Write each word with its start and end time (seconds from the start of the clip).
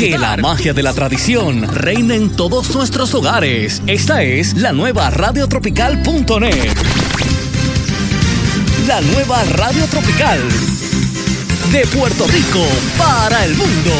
Que 0.00 0.16
la 0.16 0.34
magia 0.38 0.72
de 0.72 0.82
la 0.82 0.94
tradición 0.94 1.62
reine 1.74 2.14
en 2.14 2.34
todos 2.34 2.74
nuestros 2.74 3.14
hogares. 3.14 3.82
Esta 3.86 4.22
es 4.22 4.56
la 4.56 4.72
nueva 4.72 5.10
radiotropical.net. 5.10 6.74
La 8.86 9.02
nueva 9.02 9.44
Radio 9.44 9.84
Tropical. 9.88 10.40
De 11.70 11.86
Puerto 11.88 12.26
Rico 12.28 12.66
para 12.96 13.44
el 13.44 13.54
mundo. 13.56 13.92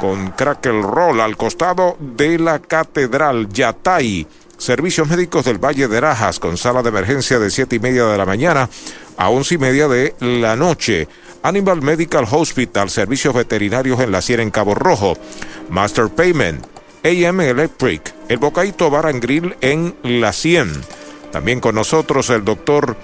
Con 0.00 0.32
Crackle 0.32 0.82
Roll 0.82 1.20
al 1.20 1.36
costado 1.36 1.96
de 2.00 2.40
la 2.40 2.58
Catedral 2.58 3.48
Yatay. 3.50 4.26
Servicios 4.58 5.08
médicos 5.08 5.44
del 5.44 5.64
Valle 5.64 5.86
de 5.86 6.00
Rajas 6.00 6.40
con 6.40 6.56
sala 6.56 6.82
de 6.82 6.88
emergencia 6.88 7.38
de 7.38 7.50
7 7.50 7.76
y 7.76 7.78
media 7.78 8.06
de 8.06 8.18
la 8.18 8.26
mañana 8.26 8.68
a 9.16 9.28
11 9.28 9.54
y 9.54 9.58
media 9.58 9.86
de 9.86 10.14
la 10.18 10.56
noche. 10.56 11.06
Animal 11.42 11.82
Medical 11.82 12.26
Hospital, 12.30 12.90
servicios 12.90 13.34
veterinarios 13.34 14.00
en 14.00 14.12
la 14.12 14.22
Sierra 14.22 14.42
en 14.42 14.50
Cabo 14.50 14.74
Rojo. 14.74 15.14
Master 15.68 16.08
Payment, 16.08 16.64
AM 17.04 17.40
Electric, 17.40 18.14
el 18.28 18.38
Bocaito 18.38 18.90
Bar 18.90 19.06
and 19.06 19.22
Grill 19.22 19.56
en 19.60 19.94
La 20.02 20.32
100. 20.32 20.72
También 21.32 21.60
con 21.60 21.74
nosotros 21.74 22.30
el 22.30 22.44
doctor 22.44 22.96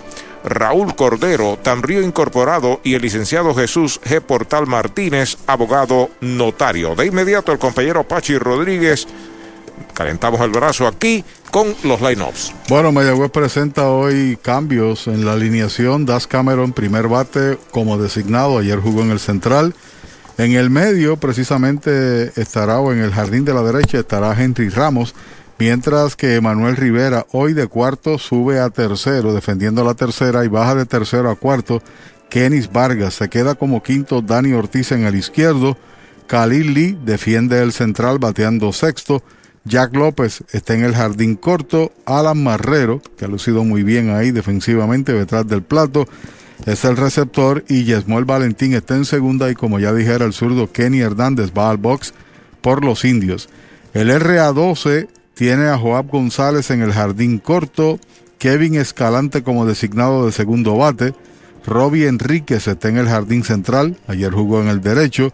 Raúl 0.45 0.95
Cordero, 0.97 1.59
Tamrío 1.63 2.03
Incorporado 2.03 2.81
y 2.83 2.95
el 2.95 3.03
licenciado 3.03 3.55
Jesús 3.55 4.01
G. 4.03 4.21
Portal 4.21 4.67
Martínez, 4.67 5.39
abogado 5.47 6.11
notario. 6.21 6.95
De 6.95 7.07
inmediato 7.07 7.53
el 7.53 7.59
compañero 7.59 8.05
Pachi 8.05 8.39
Rodríguez 8.39 9.07
calentamos 9.95 10.41
el 10.41 10.51
brazo 10.51 10.87
aquí 10.87 11.25
con 11.51 11.75
los 11.85 12.01
lineups. 12.01 12.55
Bueno, 12.69 12.93
Mayagüez 12.93 13.31
presenta 13.31 13.89
hoy 13.89 14.39
cambios 14.41 15.07
en 15.07 15.25
la 15.25 15.35
alineación. 15.35 16.07
Das 16.07 16.27
Cameron, 16.27 16.73
primer 16.73 17.09
bate 17.09 17.59
como 17.71 17.99
designado, 17.99 18.59
ayer 18.59 18.79
jugó 18.79 19.03
en 19.03 19.11
el 19.11 19.21
central. 19.21 19.75
En 20.39 20.53
el 20.53 20.71
medio, 20.71 21.19
precisamente, 21.19 22.33
estará 22.41 22.81
o 22.81 22.93
en 22.93 23.01
el 23.01 23.13
jardín 23.13 23.45
de 23.45 23.53
la 23.53 23.63
derecha 23.63 23.99
estará 23.99 24.35
Henry 24.41 24.71
Ramos, 24.71 25.15
mientras 25.59 26.17
que 26.17 26.41
Manuel 26.41 26.77
Rivera, 26.77 27.27
hoy 27.33 27.53
de 27.53 27.67
cuarto, 27.67 28.19
sube 28.19 28.59
a 28.59 28.71
tercero, 28.71 29.35
defendiendo 29.35 29.85
la 29.85 29.95
tercera 29.95 30.45
y 30.45 30.49
baja 30.49 30.75
de 30.75 30.87
tercero 30.87 31.31
a 31.31 31.37
cuarto. 31.37 31.83
Kenis 32.31 32.73
Vargas 32.73 33.13
se 33.13 33.29
queda 33.29 33.55
como 33.55 33.83
quinto, 33.83 34.23
Dani 34.23 34.55
Ortiz 34.55 34.91
en 34.93 35.05
el 35.05 35.17
izquierdo. 35.17 35.77
Khalil 36.27 36.73
Lee 36.73 36.99
defiende 37.05 37.63
el 37.63 37.75
central 37.75 38.19
bateando 38.19 38.73
sexto. 38.73 39.23
Jack 39.65 39.95
López 39.95 40.43
está 40.53 40.75
en 40.75 40.85
el 40.85 40.95
jardín 40.95 41.37
corto. 41.37 41.93
Alan 42.05 42.43
Marrero, 42.43 43.01
que 43.17 43.25
ha 43.25 43.29
lucido 43.29 43.65
muy 43.65 43.83
bien 43.83 44.11
ahí 44.11 44.31
defensivamente 44.31 45.13
detrás 45.13 45.47
del 45.47 45.63
plato, 45.63 46.07
es 46.67 46.85
el 46.85 46.97
receptor. 46.97 47.65
Y 47.69 47.85
Yesmuel 47.85 48.25
Valentín 48.25 48.75
está 48.75 48.97
en 48.97 49.05
segunda. 49.05 49.51
Y 49.51 49.55
como 49.55 49.79
ya 49.79 49.93
dijera 49.93 50.25
el 50.25 50.33
zurdo, 50.33 50.71
Kenny 50.71 51.01
Hernández 51.01 51.53
va 51.57 51.71
al 51.71 51.77
box 51.77 52.13
por 52.61 52.85
los 52.85 53.05
indios. 53.05 53.49
El 53.95 54.11
RA12 54.11 55.09
tiene 55.35 55.69
a 55.69 55.79
Joab 55.79 56.09
González 56.09 56.71
en 56.71 56.83
el 56.83 56.93
jardín 56.93 57.39
corto. 57.39 57.99
Kevin 58.39 58.75
Escalante 58.75 59.43
como 59.43 59.67
designado 59.67 60.27
de 60.27 60.33
segundo 60.33 60.77
bate. 60.77 61.15
Robbie 61.65 62.09
Enríquez 62.09 62.67
está 62.67 62.89
en 62.89 62.97
el 62.97 63.09
jardín 63.09 63.45
central. 63.45 63.97
Ayer 64.09 64.33
jugó 64.33 64.61
en 64.61 64.69
el 64.69 64.81
derecho. 64.81 65.33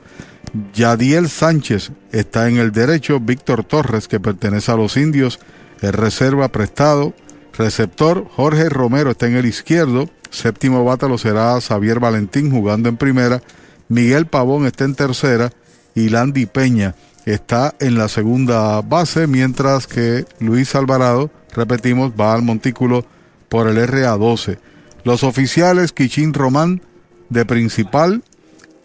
Yadiel 0.74 1.28
Sánchez 1.28 1.92
está 2.12 2.48
en 2.48 2.58
el 2.58 2.72
derecho, 2.72 3.20
Víctor 3.20 3.64
Torres, 3.64 4.08
que 4.08 4.20
pertenece 4.20 4.72
a 4.72 4.76
los 4.76 4.96
indios, 4.96 5.40
es 5.80 5.94
reserva 5.94 6.48
prestado, 6.48 7.14
receptor, 7.56 8.26
Jorge 8.34 8.68
Romero 8.68 9.10
está 9.10 9.26
en 9.26 9.36
el 9.36 9.46
izquierdo, 9.46 10.08
séptimo 10.30 10.84
bate 10.84 11.08
lo 11.08 11.18
será 11.18 11.60
Xavier 11.60 12.00
Valentín 12.00 12.50
jugando 12.50 12.88
en 12.88 12.96
primera, 12.96 13.42
Miguel 13.88 14.26
Pavón 14.26 14.66
está 14.66 14.84
en 14.84 14.94
tercera 14.94 15.50
y 15.94 16.08
Landy 16.10 16.46
Peña 16.46 16.94
está 17.24 17.74
en 17.80 17.98
la 17.98 18.08
segunda 18.08 18.80
base, 18.82 19.26
mientras 19.26 19.86
que 19.86 20.24
Luis 20.40 20.74
Alvarado, 20.74 21.30
repetimos, 21.54 22.12
va 22.18 22.34
al 22.34 22.42
montículo 22.42 23.04
por 23.48 23.68
el 23.68 23.76
RA12. 23.76 24.58
Los 25.04 25.24
oficiales, 25.24 25.92
Kichín 25.92 26.34
Román 26.34 26.82
de 27.28 27.44
principal, 27.44 28.22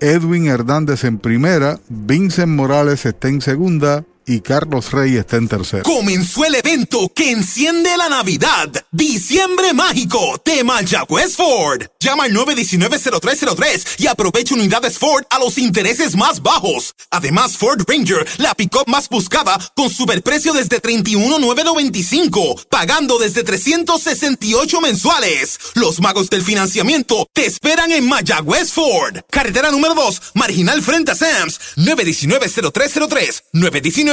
Edwin 0.03 0.47
Hernández 0.47 1.06
en 1.06 1.18
primera, 1.18 1.80
Vincent 1.88 2.52
Morales 2.52 3.06
está 3.06 3.30
en 3.30 3.40
segunda 3.40 4.03
y 4.26 4.42
Carlos 4.42 4.92
Rey 4.92 5.18
está 5.18 5.38
en 5.38 5.48
tercero. 5.48 5.84
Comenzó 5.84 6.46
el 6.46 6.56
evento 6.56 7.12
que 7.14 7.32
enciende 7.32 7.96
la 7.98 8.10
Navidad. 8.10 8.70
Diciembre 8.92 9.74
Mágico 9.74 10.42
de 10.46 10.64
Mayagüez 10.64 11.36
Ford. 11.36 11.84
Llama 12.00 12.26
al 12.26 12.34
919-0303 12.34 14.00
y 14.00 14.08
aprovecha 14.08 14.56
unidades 14.56 14.98
Ford 14.98 15.24
a 15.30 15.40
los 15.40 15.58
intereses 15.58 16.16
más 16.16 16.42
bajos. 16.42 16.94
Además, 17.10 17.58
Ford 17.58 17.82
Ranger, 17.88 18.28
la 18.38 18.54
pick-up 18.54 18.88
más 18.88 19.10
buscada, 19.10 19.58
con 19.76 19.90
superprecio 19.90 20.54
desde 20.54 20.80
31,995, 20.80 22.62
pagando 22.70 23.18
desde 23.18 23.44
368 23.44 24.82
mensuales. 24.82 25.60
Los 25.76 26.00
magos 26.00 26.30
del 26.30 26.44
financiamiento 26.44 27.28
te 27.34 27.46
esperan 27.46 27.92
en 27.92 28.08
Mayagüez 28.08 28.72
Ford. 28.72 29.20
Carretera 29.30 29.72
número 29.72 29.96
2, 29.96 30.22
marginal 30.36 30.82
frente 30.82 31.12
a 31.12 31.16
Sams. 31.16 31.60
919-0303. 31.78 33.44
919 33.54 34.12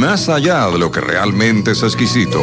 más 0.01 0.29
allá 0.29 0.67
de 0.71 0.79
lo 0.79 0.89
que 0.89 0.99
realmente 0.99 1.71
es 1.71 1.83
exquisito. 1.83 2.41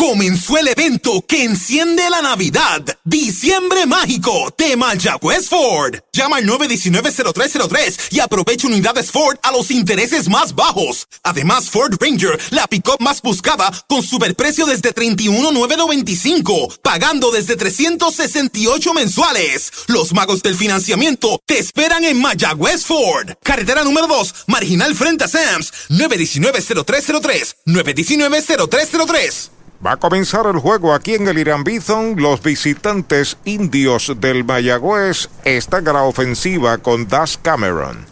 Comenzó 0.00 0.56
el 0.56 0.66
evento 0.68 1.22
que 1.28 1.44
enciende 1.44 2.08
la 2.08 2.22
Navidad. 2.22 2.82
Diciembre 3.04 3.84
Mágico 3.84 4.48
de 4.56 4.74
Mayagüez 4.74 5.46
Ford. 5.46 5.96
Llama 6.10 6.38
al 6.38 6.46
919-0303 6.46 8.08
y 8.08 8.20
aprovecha 8.20 8.66
unidades 8.66 9.10
Ford 9.10 9.36
a 9.42 9.52
los 9.52 9.70
intereses 9.70 10.26
más 10.30 10.54
bajos. 10.54 11.06
Además, 11.22 11.68
Ford 11.68 11.96
Ranger, 12.00 12.40
la 12.48 12.66
pick-up 12.66 12.96
más 13.00 13.20
buscada, 13.20 13.70
con 13.90 14.02
superprecio 14.02 14.64
desde 14.64 14.94
31,995, 14.94 16.78
pagando 16.82 17.30
desde 17.30 17.56
368 17.56 18.94
mensuales. 18.94 19.70
Los 19.88 20.14
magos 20.14 20.42
del 20.42 20.54
financiamiento 20.54 21.38
te 21.44 21.58
esperan 21.58 22.04
en 22.04 22.18
Mayagüez 22.18 22.86
Ford. 22.86 23.32
Carretera 23.42 23.84
número 23.84 24.06
2, 24.06 24.34
marginal 24.46 24.94
frente 24.94 25.24
a 25.24 25.28
Sams. 25.28 25.70
919-0303. 25.90 27.56
919-0303. 27.66 29.59
Va 29.84 29.92
a 29.92 29.96
comenzar 29.96 30.44
el 30.44 30.58
juego 30.58 30.92
aquí 30.92 31.14
en 31.14 31.26
el 31.26 31.38
Irán 31.38 31.64
Bithon. 31.64 32.16
Los 32.20 32.42
visitantes 32.42 33.38
indios 33.46 34.12
del 34.20 34.44
Mayagüez 34.44 35.30
están 35.44 35.88
a 35.88 35.94
la 35.94 36.02
ofensiva 36.02 36.76
con 36.78 37.08
Das 37.08 37.38
Cameron. 37.40 38.04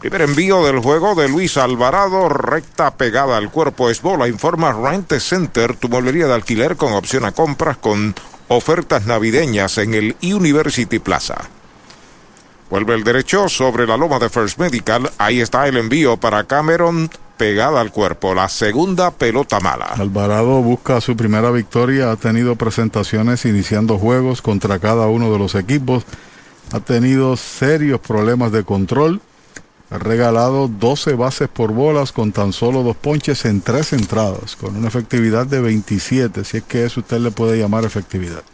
Primer 0.00 0.22
envío 0.22 0.64
del 0.64 0.78
juego 0.78 1.14
de 1.14 1.28
Luis 1.28 1.58
Alvarado, 1.58 2.30
recta 2.30 2.96
pegada 2.96 3.36
al 3.36 3.50
cuerpo 3.50 3.90
es 3.90 4.00
bola. 4.00 4.26
Informa 4.26 4.72
Rent 4.72 5.12
Center, 5.18 5.76
tu 5.76 5.90
mueblería 5.90 6.26
de 6.28 6.32
alquiler 6.32 6.76
con 6.76 6.94
opción 6.94 7.26
a 7.26 7.32
compras 7.32 7.76
con 7.76 8.14
ofertas 8.48 9.04
navideñas 9.04 9.76
en 9.76 9.92
el 9.92 10.16
University 10.22 10.98
Plaza. 10.98 11.36
Vuelve 12.70 12.94
el 12.94 13.04
derecho 13.04 13.50
sobre 13.50 13.86
la 13.86 13.98
loma 13.98 14.18
de 14.18 14.30
First 14.30 14.58
Medical. 14.58 15.12
Ahí 15.18 15.42
está 15.42 15.68
el 15.68 15.76
envío 15.76 16.16
para 16.16 16.44
Cameron 16.44 17.10
pegada 17.42 17.80
al 17.80 17.90
cuerpo. 17.90 18.36
La 18.36 18.48
segunda 18.48 19.10
pelota 19.10 19.58
mala. 19.58 19.86
Alvarado 19.86 20.62
busca 20.62 21.00
su 21.00 21.16
primera 21.16 21.50
victoria. 21.50 22.12
Ha 22.12 22.16
tenido 22.16 22.54
presentaciones 22.54 23.44
iniciando 23.44 23.98
juegos 23.98 24.40
contra 24.40 24.78
cada 24.78 25.08
uno 25.08 25.32
de 25.32 25.40
los 25.40 25.56
equipos. 25.56 26.04
Ha 26.70 26.78
tenido 26.78 27.36
serios 27.36 27.98
problemas 27.98 28.52
de 28.52 28.62
control. 28.62 29.20
Ha 29.90 29.98
regalado 29.98 30.68
12 30.68 31.14
bases 31.14 31.48
por 31.48 31.72
bolas 31.72 32.12
con 32.12 32.30
tan 32.30 32.52
solo 32.52 32.84
dos 32.84 32.96
ponches 32.96 33.44
en 33.44 33.60
tres 33.60 33.92
entradas, 33.92 34.54
con 34.54 34.76
una 34.76 34.86
efectividad 34.86 35.44
de 35.44 35.60
27, 35.60 36.44
si 36.44 36.58
es 36.58 36.62
que 36.62 36.84
eso 36.84 37.00
usted 37.00 37.18
le 37.18 37.32
puede 37.32 37.58
llamar 37.58 37.84
efectividad. 37.84 38.44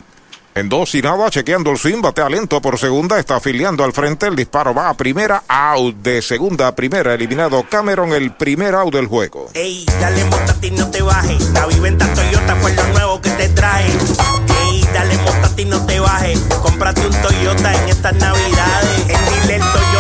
En 0.55 0.69
dos 0.69 0.95
y 0.95 1.03
nada, 1.03 1.31
chequeando 1.31 1.71
el 1.71 1.79
swing, 1.79 2.01
batea 2.03 2.29
lento 2.29 2.61
por 2.61 2.79
segunda, 2.79 3.19
está 3.19 3.37
afiliando 3.37 3.85
al 3.85 3.93
frente, 3.93 4.27
el 4.27 4.35
disparo 4.35 4.75
va 4.75 4.89
a 4.89 4.95
primera, 4.95 5.45
out 5.47 5.97
de 5.97 6.21
segunda 6.21 6.67
a 6.67 6.75
primera, 6.75 7.15
eliminado 7.15 7.65
Cameron, 7.69 8.13
el 8.13 8.33
primer 8.33 8.75
out 8.75 8.93
del 8.93 9.07
juego. 9.07 9.51
Ey, 9.55 9.87
dale 10.01 10.25
ti 10.61 10.71
no 10.73 10.91
te 10.91 11.03
bajes, 11.03 11.51
la 11.51 11.67
viventa 11.67 12.13
Toyota 12.13 12.57
fue 12.57 12.75
lo 12.75 12.87
nuevo 12.89 13.21
que 13.21 13.31
te 13.31 13.49
trae. 13.51 13.87
Ey, 13.87 14.89
dale 14.93 15.17
ti 15.55 15.65
no 15.65 15.85
te 15.87 16.01
bajes, 16.01 16.39
cómprate 16.63 17.07
un 17.07 17.23
Toyota 17.23 17.75
en 17.75 17.89
estas 17.89 18.15
navidades. 18.15 19.01
En 19.09 19.43
Dile 19.43 19.59
Toyota 19.59 19.98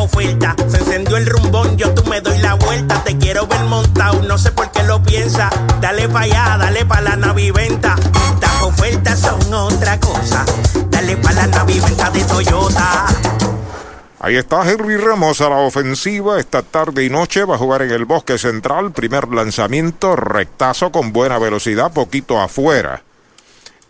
oferta, 0.00 0.54
se 0.68 0.78
encendió 0.78 1.16
el 1.16 1.26
rumbón, 1.26 1.76
yo 1.76 1.92
tú 1.94 2.02
me 2.08 2.20
doy 2.20 2.38
la 2.38 2.54
vuelta, 2.54 3.02
te 3.04 3.16
quiero 3.18 3.46
ver 3.46 3.60
montado, 3.64 4.22
no 4.22 4.38
sé 4.38 4.50
por 4.52 4.70
qué 4.70 4.82
lo 4.82 5.02
piensa. 5.02 5.50
Dale 5.80 6.08
pa' 6.08 6.20
allá, 6.20 6.56
dale 6.58 6.84
pa' 6.84 7.00
la 7.00 7.16
naviventa, 7.16 7.96
las 8.40 8.62
ofertas 8.62 9.20
son 9.20 9.52
otra 9.52 9.98
cosa. 10.00 10.44
Dale 10.88 11.16
pa' 11.16 11.32
la 11.32 11.46
naviventa 11.46 12.10
de 12.10 12.24
Toyota. 12.24 13.06
Ahí 14.22 14.36
está 14.36 14.70
Henry 14.70 14.98
Ramos 14.98 15.40
a 15.40 15.48
la 15.48 15.56
ofensiva 15.56 16.38
esta 16.38 16.62
tarde 16.62 17.04
y 17.04 17.08
noche. 17.08 17.44
Va 17.44 17.54
a 17.54 17.58
jugar 17.58 17.82
en 17.82 17.90
el 17.90 18.04
bosque 18.04 18.36
central. 18.36 18.92
Primer 18.92 19.28
lanzamiento, 19.28 20.14
rectazo 20.14 20.92
con 20.92 21.12
buena 21.12 21.38
velocidad, 21.38 21.90
poquito 21.90 22.38
afuera. 22.38 23.02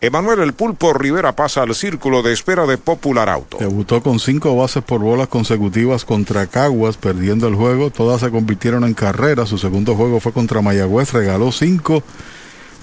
Emanuel 0.03 0.39
El 0.39 0.53
Pulpo 0.53 0.93
Rivera 0.93 1.35
pasa 1.35 1.61
al 1.61 1.75
círculo 1.75 2.23
de 2.23 2.33
espera 2.33 2.65
de 2.65 2.79
Popular 2.79 3.29
Auto. 3.29 3.57
Debutó 3.59 4.01
con 4.01 4.19
cinco 4.19 4.55
bases 4.55 4.83
por 4.83 4.99
bolas 4.99 5.27
consecutivas 5.27 6.05
contra 6.05 6.47
Caguas, 6.47 6.97
perdiendo 6.97 7.47
el 7.47 7.53
juego. 7.53 7.91
Todas 7.91 8.21
se 8.21 8.31
convirtieron 8.31 8.83
en 8.83 8.95
carreras. 8.95 9.49
Su 9.49 9.59
segundo 9.59 9.95
juego 9.95 10.19
fue 10.19 10.33
contra 10.33 10.63
Mayagüez. 10.63 11.13
Regaló 11.13 11.51
cinco 11.51 12.01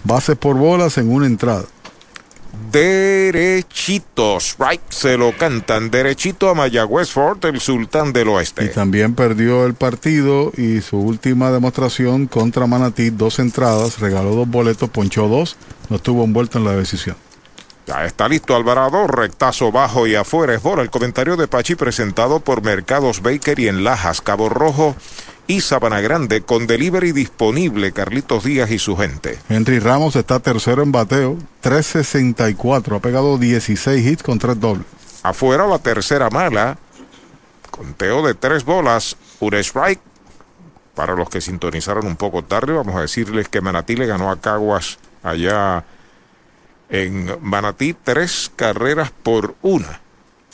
bases 0.04 0.36
por 0.36 0.54
bolas 0.54 0.96
en 0.96 1.10
una 1.10 1.26
entrada 1.26 1.64
derechitos. 2.72 4.56
Right, 4.58 4.80
se 4.90 5.16
lo 5.16 5.36
cantan 5.36 5.90
derechito 5.90 6.48
a 6.48 6.54
Mayagüez 6.54 7.10
Fort, 7.10 7.44
el 7.44 7.60
sultán 7.60 8.12
del 8.12 8.28
oeste. 8.28 8.64
Y 8.64 8.68
también 8.68 9.14
perdió 9.14 9.64
el 9.64 9.74
partido 9.74 10.52
y 10.56 10.80
su 10.80 10.98
última 10.98 11.50
demostración 11.50 12.26
contra 12.26 12.66
Manatí, 12.66 13.10
dos 13.10 13.38
entradas, 13.38 14.00
regaló 14.00 14.34
dos 14.34 14.48
boletos, 14.48 14.90
ponchó 14.90 15.28
dos, 15.28 15.56
no 15.88 15.96
estuvo 15.96 16.24
envuelto 16.24 16.58
en 16.58 16.64
la 16.64 16.72
decisión. 16.72 17.16
Ya 17.88 18.04
está 18.04 18.28
listo 18.28 18.54
Alvarado, 18.54 19.06
rectazo 19.06 19.72
bajo 19.72 20.06
y 20.06 20.14
afuera 20.14 20.54
es 20.54 20.62
bola. 20.62 20.82
El 20.82 20.90
comentario 20.90 21.38
de 21.38 21.48
Pachi 21.48 21.74
presentado 21.74 22.40
por 22.40 22.62
Mercados 22.62 23.22
Baker 23.22 23.58
y 23.58 23.68
en 23.68 23.82
Lajas, 23.82 24.20
Cabo 24.20 24.50
Rojo 24.50 24.94
y 25.46 25.62
Sabana 25.62 26.02
Grande 26.02 26.42
con 26.42 26.66
delivery 26.66 27.12
disponible 27.12 27.92
Carlitos 27.92 28.44
Díaz 28.44 28.70
y 28.70 28.78
su 28.78 28.94
gente. 28.94 29.38
Henry 29.48 29.78
Ramos 29.78 30.16
está 30.16 30.38
tercero 30.40 30.82
en 30.82 30.92
bateo, 30.92 31.38
364, 31.62 32.96
ha 32.96 33.00
pegado 33.00 33.38
16 33.38 34.06
hits 34.06 34.22
con 34.22 34.38
tres 34.38 34.60
dobles. 34.60 34.86
Afuera 35.22 35.66
la 35.66 35.78
tercera 35.78 36.28
mala, 36.28 36.76
conteo 37.70 38.24
de 38.26 38.34
tres 38.34 38.64
bolas, 38.64 39.16
un 39.40 39.54
strike. 39.54 40.00
Para 40.94 41.14
los 41.14 41.30
que 41.30 41.40
sintonizaron 41.40 42.06
un 42.06 42.16
poco 42.16 42.44
tarde, 42.44 42.74
vamos 42.74 42.96
a 42.96 43.00
decirles 43.00 43.48
que 43.48 43.62
Manatí 43.62 43.96
le 43.96 44.06
ganó 44.06 44.30
a 44.30 44.38
Caguas 44.38 44.98
allá 45.30 45.84
en 46.90 47.36
Manatí 47.42 47.94
tres 47.94 48.50
carreras 48.54 49.10
por 49.22 49.54
una. 49.62 50.00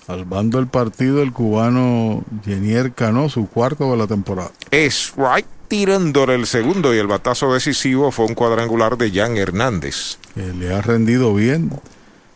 Salvando 0.07 0.59
el 0.59 0.67
partido 0.67 1.23
el 1.23 1.33
cubano 1.33 2.25
Jenier 2.45 2.93
Cano, 2.93 3.29
su 3.29 3.49
cuarto 3.49 3.91
de 3.91 3.97
la 3.97 4.07
temporada. 4.07 4.51
Es 4.71 5.15
right 5.17 5.47
tirándole 5.69 6.35
el 6.35 6.47
segundo 6.47 6.95
y 6.95 6.99
el 6.99 7.07
batazo 7.07 7.53
decisivo 7.53 8.11
fue 8.13 8.27
un 8.27 8.35
cuadrangular 8.35 8.99
de 8.99 9.11
Jan 9.11 9.37
Hernández. 9.37 10.19
Que 10.35 10.53
le 10.53 10.75
ha 10.75 10.81
rendido 10.81 11.35
bien. 11.35 11.71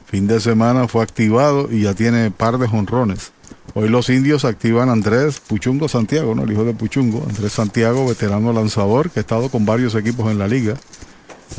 Fin 0.07 0.27
de 0.27 0.41
semana 0.41 0.89
fue 0.89 1.03
activado 1.03 1.69
y 1.71 1.83
ya 1.83 1.95
tiene 1.95 2.31
par 2.31 2.59
de 2.59 2.67
jonrones. 2.67 3.33
Hoy 3.75 3.89
los 3.89 4.09
indios 4.09 4.45
activan 4.45 4.89
a 4.89 4.93
Andrés 4.93 5.41
Puchungo 5.41 5.89
Santiago, 5.89 6.35
¿no? 6.35 6.45
El 6.45 6.53
hijo 6.53 6.65
de 6.65 6.73
Puchungo. 6.73 7.25
Andrés 7.29 7.53
Santiago, 7.53 8.09
veterano 8.09 8.53
lanzador, 8.53 9.11
que 9.11 9.21
ha 9.21 9.23
estado 9.23 9.51
con 9.51 9.67
varios 9.67 9.95
equipos 9.95 10.31
en 10.31 10.39
la 10.39 10.49
liga. 10.49 10.75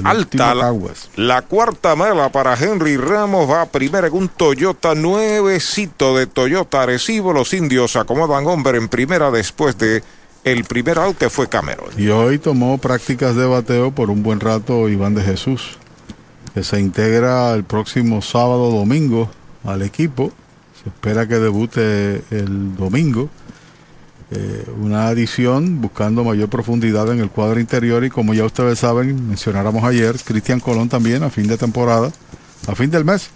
Alta 0.04 0.56
la, 1.16 1.42
cuarta 1.42 1.96
mala 1.96 2.32
para 2.32 2.56
Henry 2.56 2.96
Ramos 2.96 3.50
va 3.50 3.66
primero 3.66 4.08
en 4.08 4.14
un 4.14 4.30
Toyota 4.30 4.96
nuevecito 4.96 6.16
de 6.16 6.28
Toyota 6.28 6.84
Arecibo. 6.84 7.34
Los 7.34 7.54
indios 7.54 7.96
acomodan 7.96 8.48
hombre 8.48 8.78
en 8.78 8.88
primera 8.88 9.32
después 9.32 9.78
de 9.78 10.04
el 10.44 10.64
primer 10.64 11.00
out 11.00 11.18
que 11.18 11.30
fue 11.30 11.50
Cameron. 11.50 11.90
Y 11.98 12.08
hoy 12.10 12.40
tomó 12.40 12.78
prácticas 12.78 13.36
de 13.36 13.46
bateo 13.46 13.92
por 13.92 14.10
un 14.10 14.24
buen 14.24 14.40
rato 14.40 14.88
Iván 14.88 15.16
de 15.16 15.24
Jesús, 15.24 15.78
que 16.54 16.64
se 16.64 16.80
integra 16.80 17.54
el 17.54 17.64
próximo 17.64 18.22
sábado 18.22 18.72
domingo 18.72 19.30
al 19.66 19.82
equipo. 19.82 20.32
Se 20.82 20.90
espera 20.90 21.28
que 21.28 21.36
debute 21.36 22.24
el 22.32 22.76
domingo. 22.78 23.30
Eh, 24.32 24.66
una 24.80 25.08
adición 25.08 25.82
buscando 25.82 26.24
mayor 26.24 26.50
profundidad 26.50 27.12
en 27.12 27.20
el 27.20 27.32
cuadro 27.32 27.60
interior 27.60 28.04
y 28.04 28.12
como 28.12 28.36
ya 28.36 28.46
ustedes 28.46 28.78
saben, 28.78 29.28
mencionáramos 29.28 29.84
ayer, 29.84 30.16
Cristian 30.24 30.60
Colón 30.60 30.88
también 30.88 31.24
a 31.24 31.32
fin 31.32 31.48
de 31.48 31.58
temporada, 31.58 32.12
a 32.68 32.76
fin 32.76 32.92
del 32.92 33.06
mes, 33.06 33.32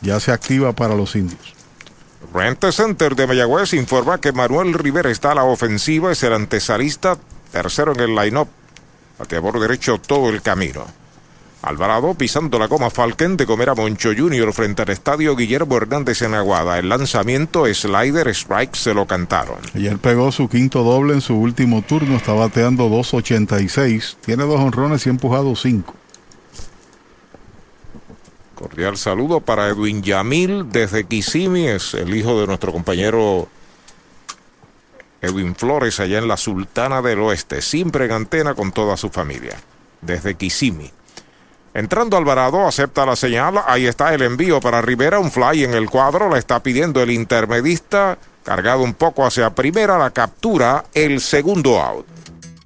ya 0.00 0.18
se 0.18 0.32
activa 0.32 0.72
para 0.72 0.96
los 0.96 1.14
indios. 1.14 1.54
Rente 2.34 2.72
Center 2.72 3.14
de 3.14 3.28
Mayagüez 3.28 3.74
informa 3.74 4.20
que 4.20 4.32
Manuel 4.32 4.74
Rivera 4.74 5.08
está 5.08 5.32
a 5.32 5.36
la 5.36 5.44
ofensiva, 5.44 6.10
es 6.10 6.22
el 6.24 6.32
antesalista, 6.34 7.16
tercero 7.52 7.92
en 7.92 8.00
el 8.00 8.14
line-up, 8.16 8.48
bateador 9.20 9.60
derecho 9.60 9.98
todo 9.98 10.30
el 10.30 10.42
camino. 10.42 10.84
Alvarado 11.60 12.14
pisando 12.14 12.58
la 12.58 12.68
goma 12.68 12.88
Falken 12.88 13.36
de 13.36 13.44
comer 13.44 13.70
a 13.70 13.74
Moncho 13.74 14.10
Junior 14.16 14.52
frente 14.52 14.82
al 14.82 14.90
estadio 14.90 15.34
Guillermo 15.34 15.76
Hernández 15.76 16.22
en 16.22 16.34
Aguada. 16.34 16.78
El 16.78 16.88
lanzamiento 16.88 17.66
slider 17.72 18.28
strike 18.28 18.76
se 18.76 18.94
lo 18.94 19.06
cantaron. 19.06 19.58
Ayer 19.74 19.98
pegó 19.98 20.30
su 20.30 20.48
quinto 20.48 20.84
doble 20.84 21.14
en 21.14 21.20
su 21.20 21.34
último 21.34 21.82
turno, 21.82 22.16
está 22.16 22.32
bateando 22.32 22.88
2.86. 22.88 24.16
Tiene 24.24 24.44
dos 24.44 24.60
honrones 24.60 25.04
y 25.04 25.08
ha 25.08 25.12
empujado 25.12 25.56
cinco. 25.56 25.94
Cordial 28.54 28.96
saludo 28.96 29.40
para 29.40 29.68
Edwin 29.68 30.02
Yamil 30.02 30.70
desde 30.70 31.06
Kissimmee, 31.06 31.74
es 31.74 31.94
el 31.94 32.14
hijo 32.14 32.40
de 32.40 32.46
nuestro 32.46 32.72
compañero 32.72 33.48
Edwin 35.20 35.54
Flores 35.54 36.00
allá 36.00 36.18
en 36.18 36.28
la 36.28 36.36
Sultana 36.36 37.02
del 37.02 37.20
Oeste, 37.20 37.62
siempre 37.62 38.06
en 38.06 38.12
antena 38.12 38.54
con 38.54 38.72
toda 38.72 38.96
su 38.96 39.10
familia, 39.10 39.56
desde 40.00 40.34
Kissimmee. 40.34 40.97
Entrando 41.78 42.16
Alvarado, 42.16 42.66
acepta 42.66 43.06
la 43.06 43.14
señal. 43.14 43.62
Ahí 43.64 43.86
está 43.86 44.12
el 44.12 44.22
envío 44.22 44.60
para 44.60 44.82
Rivera. 44.82 45.20
Un 45.20 45.30
fly 45.30 45.62
en 45.62 45.74
el 45.74 45.88
cuadro. 45.88 46.28
La 46.28 46.36
está 46.36 46.60
pidiendo 46.60 47.00
el 47.00 47.12
intermedista. 47.12 48.18
Cargado 48.42 48.82
un 48.82 48.94
poco 48.94 49.24
hacia 49.24 49.50
primera. 49.50 49.96
La 49.96 50.10
captura. 50.10 50.86
El 50.92 51.20
segundo 51.20 51.80
out. 51.80 52.17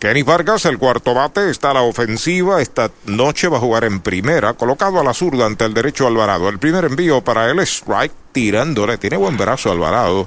Kenny 0.00 0.22
Vargas, 0.22 0.64
el 0.64 0.78
cuarto 0.78 1.12
bate, 1.12 1.50
está 1.50 1.72
a 1.72 1.74
la 1.74 1.82
ofensiva. 1.82 2.62
Esta 2.62 2.90
noche 3.04 3.48
va 3.48 3.58
a 3.58 3.60
jugar 3.60 3.84
en 3.84 4.00
primera, 4.00 4.54
colocado 4.54 4.98
a 4.98 5.04
la 5.04 5.12
zurda 5.12 5.44
ante 5.44 5.66
el 5.66 5.74
derecho 5.74 6.06
Alvarado. 6.06 6.48
El 6.48 6.58
primer 6.58 6.86
envío 6.86 7.22
para 7.22 7.50
él 7.50 7.58
es 7.58 7.68
strike, 7.68 8.14
tirándole. 8.32 8.96
Tiene 8.96 9.18
buen 9.18 9.36
brazo 9.36 9.70
Alvarado, 9.70 10.26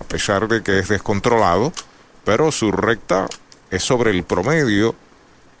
a 0.00 0.04
pesar 0.04 0.46
de 0.46 0.62
que 0.62 0.78
es 0.78 0.88
descontrolado, 0.88 1.72
pero 2.24 2.52
su 2.52 2.70
recta 2.70 3.26
es 3.72 3.82
sobre 3.82 4.12
el 4.12 4.22
promedio. 4.22 4.94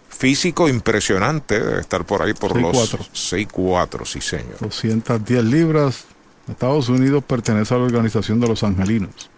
Físico 0.08 0.68
impresionante, 0.68 1.58
debe 1.58 1.80
estar 1.80 2.04
por 2.04 2.22
ahí 2.22 2.34
por 2.34 2.54
los 2.60 2.94
6-4, 3.12 4.06
sí 4.06 4.20
señor. 4.20 4.58
210 4.60 5.42
libras. 5.42 6.04
Estados 6.48 6.88
Unidos 6.88 7.24
pertenece 7.26 7.74
a 7.74 7.78
la 7.78 7.84
organización 7.84 8.38
de 8.38 8.46
los 8.46 8.62
angelinos. 8.62 9.30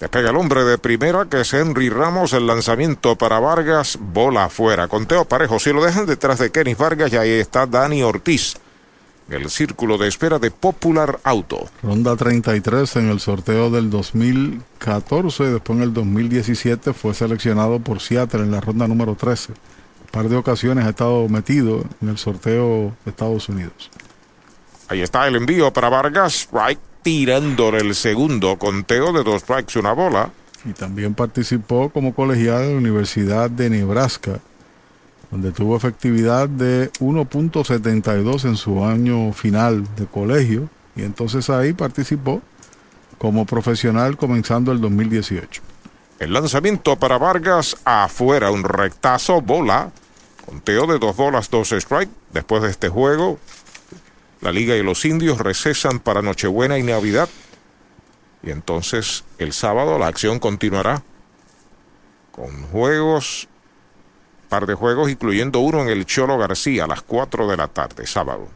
Despega 0.00 0.28
el 0.28 0.36
hombre 0.36 0.62
de 0.64 0.76
primera 0.76 1.24
que 1.24 1.40
es 1.40 1.54
Henry 1.54 1.88
Ramos. 1.88 2.34
El 2.34 2.46
lanzamiento 2.46 3.16
para 3.16 3.40
Vargas. 3.40 3.98
Bola 3.98 4.44
afuera. 4.44 4.88
Conteo 4.88 5.24
parejo. 5.24 5.58
Si 5.58 5.72
lo 5.72 5.82
dejan 5.82 6.04
detrás 6.04 6.38
de 6.38 6.52
Kenny 6.52 6.74
Vargas, 6.74 7.12
y 7.12 7.16
ahí 7.16 7.30
está 7.30 7.66
Dani 7.66 8.02
Ortiz. 8.02 8.56
El 9.30 9.48
círculo 9.48 9.96
de 9.96 10.06
espera 10.06 10.38
de 10.38 10.50
Popular 10.50 11.18
Auto. 11.24 11.68
Ronda 11.82 12.14
33 12.14 12.96
en 12.96 13.08
el 13.08 13.20
sorteo 13.20 13.70
del 13.70 13.88
2014. 13.88 15.44
Después 15.44 15.78
en 15.78 15.82
el 15.82 15.94
2017 15.94 16.92
fue 16.92 17.14
seleccionado 17.14 17.80
por 17.80 18.00
Seattle 18.00 18.42
en 18.42 18.50
la 18.50 18.60
ronda 18.60 18.86
número 18.86 19.14
13. 19.14 19.52
Un 19.52 20.08
par 20.12 20.28
de 20.28 20.36
ocasiones 20.36 20.84
ha 20.84 20.90
estado 20.90 21.26
metido 21.28 21.84
en 22.02 22.10
el 22.10 22.18
sorteo 22.18 22.94
de 23.04 23.10
Estados 23.10 23.48
Unidos. 23.48 23.90
Ahí 24.88 25.00
está 25.00 25.26
el 25.26 25.36
envío 25.36 25.72
para 25.72 25.88
Vargas. 25.88 26.48
Right 26.52 26.78
tirándole 27.06 27.78
el 27.78 27.94
segundo 27.94 28.58
conteo 28.58 29.12
de 29.12 29.22
dos 29.22 29.42
strikes, 29.42 29.78
una 29.78 29.92
bola. 29.92 30.32
Y 30.64 30.72
también 30.72 31.14
participó 31.14 31.88
como 31.88 32.12
colegial 32.12 32.64
en 32.64 32.72
la 32.72 32.78
Universidad 32.78 33.48
de 33.48 33.70
Nebraska, 33.70 34.40
donde 35.30 35.52
tuvo 35.52 35.76
efectividad 35.76 36.48
de 36.48 36.90
1.72 36.94 38.44
en 38.46 38.56
su 38.56 38.84
año 38.84 39.32
final 39.32 39.84
de 39.94 40.06
colegio. 40.06 40.68
Y 40.96 41.02
entonces 41.02 41.48
ahí 41.48 41.74
participó 41.74 42.42
como 43.18 43.46
profesional 43.46 44.16
comenzando 44.16 44.72
el 44.72 44.80
2018. 44.80 45.62
El 46.18 46.32
lanzamiento 46.32 46.96
para 46.96 47.18
Vargas 47.18 47.76
afuera, 47.84 48.50
un 48.50 48.64
rectazo, 48.64 49.40
bola. 49.40 49.92
Conteo 50.44 50.88
de 50.88 50.98
dos 50.98 51.14
bolas, 51.14 51.50
dos 51.50 51.68
strikes. 51.68 52.10
Después 52.32 52.64
de 52.64 52.70
este 52.70 52.88
juego, 52.88 53.38
la 54.40 54.52
Liga 54.52 54.76
y 54.76 54.82
los 54.82 55.04
indios 55.04 55.38
recesan 55.38 56.00
para 56.00 56.22
Nochebuena 56.22 56.78
y 56.78 56.82
Navidad. 56.82 57.28
Y 58.42 58.50
entonces 58.50 59.24
el 59.38 59.52
sábado 59.52 59.98
la 59.98 60.06
acción 60.06 60.38
continuará 60.38 61.02
con 62.30 62.64
juegos, 62.64 63.48
par 64.48 64.66
de 64.66 64.74
juegos, 64.74 65.10
incluyendo 65.10 65.60
uno 65.60 65.82
en 65.82 65.88
el 65.88 66.04
Cholo 66.04 66.36
García 66.38 66.84
a 66.84 66.86
las 66.86 67.02
4 67.02 67.48
de 67.48 67.56
la 67.56 67.68
tarde, 67.68 68.06
sábado. 68.06 68.48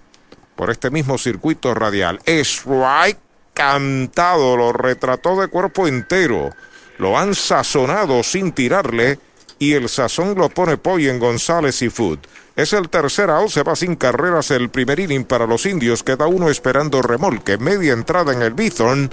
Por 0.55 0.71
este 0.71 0.91
mismo 0.91 1.17
circuito 1.17 1.75
radial. 1.75 2.21
Strike 2.27 3.19
cantado, 3.55 4.57
lo 4.57 4.73
retrató 4.73 5.41
de 5.41 5.49
cuerpo 5.49 5.89
entero. 5.89 6.51
Lo 6.99 7.19
han 7.19 7.35
sazonado 7.35 8.23
sin 8.23 8.53
tirarle 8.53 9.19
y 9.59 9.73
el 9.73 9.89
sazón 9.89 10.35
lo 10.37 10.51
pone 10.51 10.77
Poy 10.77 11.09
en 11.09 11.19
González 11.19 11.81
y 11.83 11.89
Food. 11.89 12.19
Es 12.61 12.75
el 12.75 12.91
tercer 12.91 13.31
out, 13.31 13.49
se 13.49 13.63
va 13.63 13.75
sin 13.75 13.97
carreras 13.97 14.51
el 14.51 14.69
primer 14.69 15.01
inning 15.01 15.25
para 15.25 15.47
los 15.47 15.65
indios, 15.65 16.03
queda 16.03 16.27
uno 16.27 16.51
esperando 16.51 17.01
remolque, 17.01 17.57
media 17.57 17.95
entrada 17.95 18.35
en 18.35 18.43
el 18.43 18.53
Bithorn. 18.53 19.09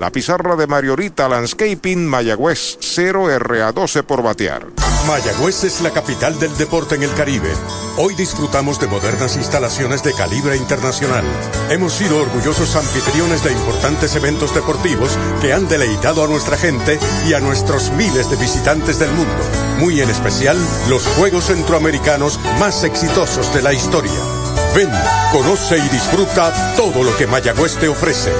La 0.00 0.10
pizarra 0.10 0.56
de 0.56 0.66
Mariorita 0.66 1.28
Landscaping, 1.28 2.06
Mayagüez 2.06 2.78
0 2.80 3.38
RA 3.38 3.70
12 3.70 4.02
por 4.02 4.22
batear. 4.22 4.66
Mayagüez 5.06 5.64
es 5.64 5.82
la 5.82 5.90
capital 5.90 6.40
del 6.40 6.56
deporte 6.56 6.94
en 6.94 7.02
el 7.02 7.12
Caribe. 7.12 7.52
Hoy 7.98 8.14
disfrutamos 8.14 8.80
de 8.80 8.86
modernas 8.86 9.36
instalaciones 9.36 10.02
de 10.02 10.14
calibre 10.14 10.56
internacional. 10.56 11.22
Hemos 11.68 11.92
sido 11.92 12.16
orgullosos 12.16 12.76
anfitriones 12.76 13.44
de 13.44 13.52
importantes 13.52 14.16
eventos 14.16 14.54
deportivos 14.54 15.18
que 15.42 15.52
han 15.52 15.68
deleitado 15.68 16.24
a 16.24 16.28
nuestra 16.28 16.56
gente 16.56 16.98
y 17.28 17.34
a 17.34 17.40
nuestros 17.40 17.92
miles 17.92 18.30
de 18.30 18.36
visitantes 18.36 18.98
del 18.98 19.10
mundo. 19.10 19.44
Muy 19.80 20.00
en 20.00 20.08
especial, 20.08 20.56
los 20.88 21.06
Juegos 21.08 21.44
Centroamericanos 21.44 22.40
más 22.58 22.84
exitosos 22.84 23.52
de 23.52 23.60
la 23.60 23.74
historia. 23.74 24.39
Ven, 24.74 24.90
conoce 25.32 25.78
y 25.78 25.88
disfruta 25.88 26.74
todo 26.76 27.02
lo 27.02 27.16
que 27.16 27.26
Mayagüez 27.26 27.76
te 27.76 27.88
ofrece. 27.88 28.32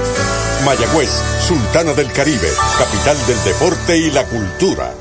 Mayagüez, 0.64 1.10
Sultana 1.40 1.92
del 1.92 2.12
Caribe, 2.12 2.48
capital 2.78 3.16
del 3.26 3.44
deporte 3.44 3.96
y 3.96 4.10
la 4.12 4.24
cultura. 4.24 4.94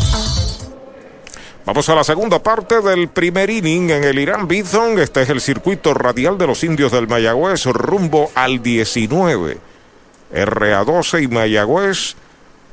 Vamos 1.64 1.88
a 1.88 1.94
la 1.94 2.02
segunda 2.02 2.42
parte 2.42 2.80
del 2.80 3.08
primer 3.08 3.48
inning 3.50 3.90
en 3.90 4.02
el 4.02 4.18
Irán 4.18 4.48
Bithon. 4.48 4.98
Este 4.98 5.22
es 5.22 5.30
el 5.30 5.40
circuito 5.40 5.94
radial 5.94 6.36
de 6.36 6.48
los 6.48 6.64
indios 6.64 6.90
del 6.90 7.06
Mayagüez 7.06 7.66
rumbo 7.66 8.32
al 8.34 8.60
19. 8.60 9.58
RA12 10.34 11.22
y 11.22 11.28
Mayagüez. 11.28 12.16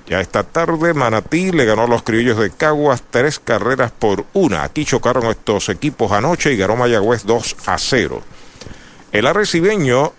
Ya 0.09 0.21
esta 0.21 0.41
tarde 0.43 0.95
Manatí 0.95 1.51
le 1.51 1.65
ganó 1.65 1.83
a 1.83 1.87
los 1.87 2.01
criollos 2.01 2.39
de 2.39 2.49
Caguas 2.49 3.03
tres 3.11 3.37
carreras 3.37 3.91
por 3.91 4.25
una. 4.33 4.63
Aquí 4.63 4.83
chocaron 4.83 5.27
estos 5.27 5.69
equipos 5.69 6.11
anoche 6.11 6.51
y 6.51 6.57
ganó 6.57 6.75
Mayagüez 6.75 7.25
2 7.25 7.57
a 7.67 7.77
0. 7.77 8.23
El 9.11 9.27
arrecibeño 9.27 10.13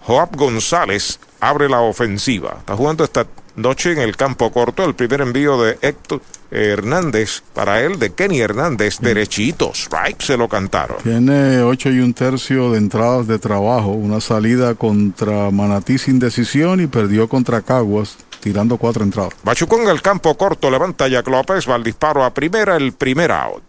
Joab 0.00 0.34
González 0.36 1.20
abre 1.38 1.68
la 1.68 1.82
ofensiva. 1.82 2.56
Está 2.60 2.74
jugando 2.74 3.04
esta 3.04 3.26
noche 3.56 3.92
en 3.92 3.98
el 3.98 4.16
campo 4.16 4.50
corto. 4.52 4.86
El 4.86 4.94
primer 4.94 5.20
envío 5.20 5.60
de 5.60 5.78
Héctor 5.82 6.22
Hernández 6.50 7.42
para 7.52 7.82
él, 7.82 7.98
de 7.98 8.14
Kenny 8.14 8.40
Hernández, 8.40 9.00
derechitos, 9.00 9.88
right, 9.92 10.20
se 10.20 10.38
lo 10.38 10.48
cantaron. 10.48 10.96
Tiene 11.02 11.60
ocho 11.60 11.90
y 11.90 12.00
un 12.00 12.14
tercio 12.14 12.72
de 12.72 12.78
entradas 12.78 13.26
de 13.26 13.38
trabajo, 13.38 13.90
una 13.90 14.22
salida 14.22 14.74
contra 14.74 15.50
Manatí 15.50 15.98
sin 15.98 16.18
decisión 16.18 16.80
y 16.80 16.86
perdió 16.86 17.28
contra 17.28 17.60
Caguas 17.60 18.16
tirando 18.40 18.76
cuatro 18.76 19.04
entradas. 19.04 19.34
Machucón 19.44 19.88
el 19.88 20.02
campo 20.02 20.36
corto, 20.36 20.70
levanta 20.70 21.08
Jack 21.08 21.28
López, 21.28 21.68
va 21.68 21.74
al 21.74 21.84
disparo 21.84 22.24
a 22.24 22.34
primera, 22.34 22.76
el 22.76 22.92
primer 22.92 23.30
out. 23.30 23.62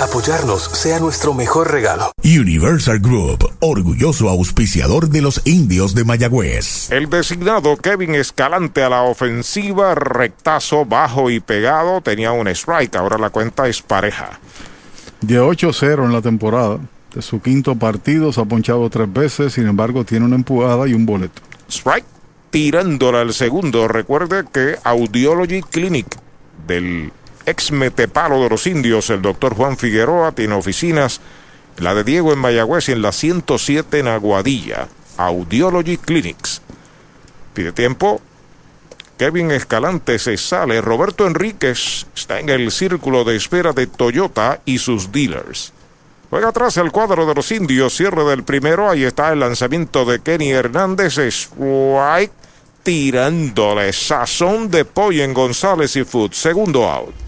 Apoyarnos 0.00 0.64
sea 0.64 0.98
nuestro 1.00 1.34
mejor 1.34 1.70
regalo. 1.70 2.12
Universal 2.22 3.00
Group, 3.00 3.50
orgulloso 3.60 4.28
auspiciador 4.28 5.08
de 5.08 5.22
los 5.22 5.46
indios 5.46 5.94
de 5.94 6.04
Mayagüez. 6.04 6.90
El 6.90 7.08
designado 7.10 7.76
Kevin 7.76 8.14
Escalante 8.14 8.82
a 8.82 8.88
la 8.88 9.02
ofensiva, 9.02 9.94
rectazo 9.94 10.84
bajo 10.84 11.30
y 11.30 11.40
pegado, 11.40 12.00
tenía 12.00 12.32
un 12.32 12.48
strike, 12.48 12.96
ahora 12.96 13.18
la 13.18 13.30
cuenta 13.30 13.68
es 13.68 13.82
pareja. 13.82 14.38
De 15.20 15.40
8-0 15.40 16.04
en 16.04 16.12
la 16.12 16.22
temporada, 16.22 16.78
de 17.14 17.22
su 17.22 17.40
quinto 17.40 17.74
partido 17.76 18.32
se 18.32 18.40
ha 18.40 18.44
ponchado 18.44 18.88
tres 18.90 19.12
veces, 19.12 19.52
sin 19.52 19.66
embargo 19.66 20.04
tiene 20.04 20.26
una 20.26 20.36
empujada 20.36 20.86
y 20.86 20.94
un 20.94 21.06
boleto. 21.06 21.42
Strike 21.68 22.06
tirándola 22.50 23.22
al 23.22 23.34
segundo, 23.34 23.88
recuerde 23.88 24.44
que 24.52 24.76
Audiology 24.84 25.62
Clinic 25.62 26.06
del 26.66 27.12
ex 27.48 27.72
metepalo 27.72 28.42
de 28.42 28.50
los 28.50 28.66
indios, 28.66 29.10
el 29.10 29.22
doctor 29.22 29.54
Juan 29.54 29.76
Figueroa, 29.76 30.32
tiene 30.32 30.54
oficinas, 30.54 31.20
la 31.78 31.94
de 31.94 32.04
Diego 32.04 32.32
en 32.32 32.38
Mayagüez 32.38 32.88
y 32.88 32.92
en 32.92 33.02
la 33.02 33.12
107 33.12 34.00
en 34.00 34.08
Aguadilla, 34.08 34.88
Audiology 35.16 35.96
Clinics. 35.98 36.62
Pide 37.54 37.72
tiempo. 37.72 38.20
Kevin 39.18 39.50
Escalante 39.50 40.18
se 40.20 40.36
sale. 40.36 40.80
Roberto 40.80 41.26
Enríquez 41.26 42.06
está 42.14 42.38
en 42.38 42.50
el 42.50 42.70
círculo 42.70 43.24
de 43.24 43.34
espera 43.34 43.72
de 43.72 43.88
Toyota 43.88 44.60
y 44.64 44.78
sus 44.78 45.10
dealers. 45.10 45.72
Juega 46.30 46.48
atrás 46.48 46.76
el 46.76 46.92
cuadro 46.92 47.26
de 47.26 47.34
los 47.34 47.50
indios, 47.50 47.96
cierre 47.96 48.22
del 48.24 48.44
primero. 48.44 48.88
Ahí 48.88 49.04
está 49.04 49.32
el 49.32 49.40
lanzamiento 49.40 50.04
de 50.04 50.20
Kenny 50.20 50.50
Hernández. 50.50 51.18
Strike 51.18 52.32
tirándole 52.82 53.92
sazón 53.92 54.70
de 54.70 54.84
pollo 54.84 55.24
en 55.24 55.34
González 55.34 55.96
y 55.96 56.04
Food. 56.04 56.32
Segundo 56.32 56.88
out. 56.88 57.27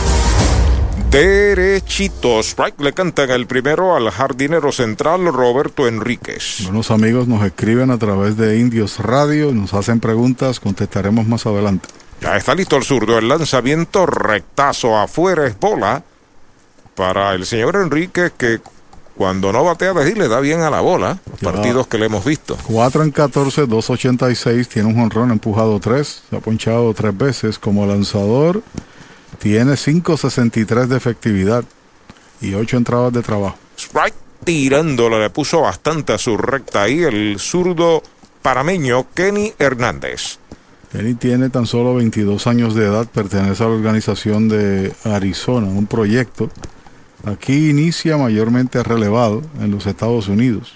derechitos. 1.11 2.47
Strike 2.47 2.79
le 2.79 2.93
cantan 2.93 3.29
el 3.31 3.45
primero 3.45 3.95
al 3.97 4.09
jardinero 4.09 4.71
central 4.71 5.25
Roberto 5.25 5.85
Enríquez. 5.85 6.63
Buenos 6.63 6.89
amigos 6.89 7.27
nos 7.27 7.43
escriben 7.45 7.91
a 7.91 7.97
través 7.97 8.37
de 8.37 8.57
Indios 8.57 8.97
Radio, 8.99 9.51
nos 9.51 9.73
hacen 9.73 9.99
preguntas, 9.99 10.61
contestaremos 10.61 11.27
más 11.27 11.45
adelante. 11.45 11.89
Ya 12.21 12.37
está 12.37 12.55
listo 12.55 12.77
el 12.77 12.83
zurdo, 12.83 13.17
el 13.17 13.27
lanzamiento 13.27 14.05
rectazo 14.05 14.97
afuera 14.97 15.45
es 15.45 15.59
bola 15.59 16.01
para 16.95 17.33
el 17.33 17.45
señor 17.45 17.75
Enríquez 17.75 18.31
que 18.37 18.61
cuando 19.17 19.51
no 19.51 19.65
batea 19.65 19.93
de 19.93 20.15
le 20.15 20.29
da 20.29 20.39
bien 20.39 20.61
a 20.61 20.69
la 20.69 20.79
bola, 20.79 21.19
partidos 21.41 21.87
que 21.87 21.97
le 21.97 22.05
hemos 22.05 22.23
visto. 22.23 22.57
4 22.63 23.03
en 23.03 23.11
14, 23.11 23.67
286, 23.67 24.69
tiene 24.69 24.87
un 24.87 24.95
jonrón 24.95 25.31
empujado 25.31 25.77
3, 25.79 26.23
se 26.29 26.35
ha 26.37 26.39
ponchado 26.39 26.93
tres 26.93 27.15
veces 27.17 27.59
como 27.59 27.85
lanzador 27.85 28.63
tiene 29.39 29.73
5.63 29.73 30.87
de 30.87 30.97
efectividad 30.97 31.63
y 32.41 32.53
8 32.53 32.77
entradas 32.77 33.13
de 33.13 33.21
trabajo. 33.21 33.57
Strike 33.77 34.15
tirándole, 34.43 35.19
le 35.19 35.29
puso 35.29 35.61
bastante 35.61 36.13
a 36.13 36.17
su 36.17 36.37
recta 36.37 36.83
ahí 36.83 37.03
el 37.03 37.39
zurdo 37.39 38.01
parameño 38.41 39.07
Kenny 39.13 39.53
Hernández. 39.59 40.39
Kenny 40.91 41.13
tiene 41.13 41.49
tan 41.49 41.65
solo 41.65 41.95
22 41.95 42.47
años 42.47 42.75
de 42.75 42.85
edad, 42.85 43.07
pertenece 43.07 43.63
a 43.63 43.67
la 43.67 43.73
organización 43.73 44.49
de 44.49 44.93
Arizona, 45.05 45.67
un 45.67 45.87
proyecto. 45.87 46.49
Aquí 47.23 47.69
inicia 47.69 48.17
mayormente 48.17 48.83
relevado 48.83 49.43
en 49.59 49.71
los 49.71 49.85
Estados 49.85 50.27
Unidos. 50.27 50.73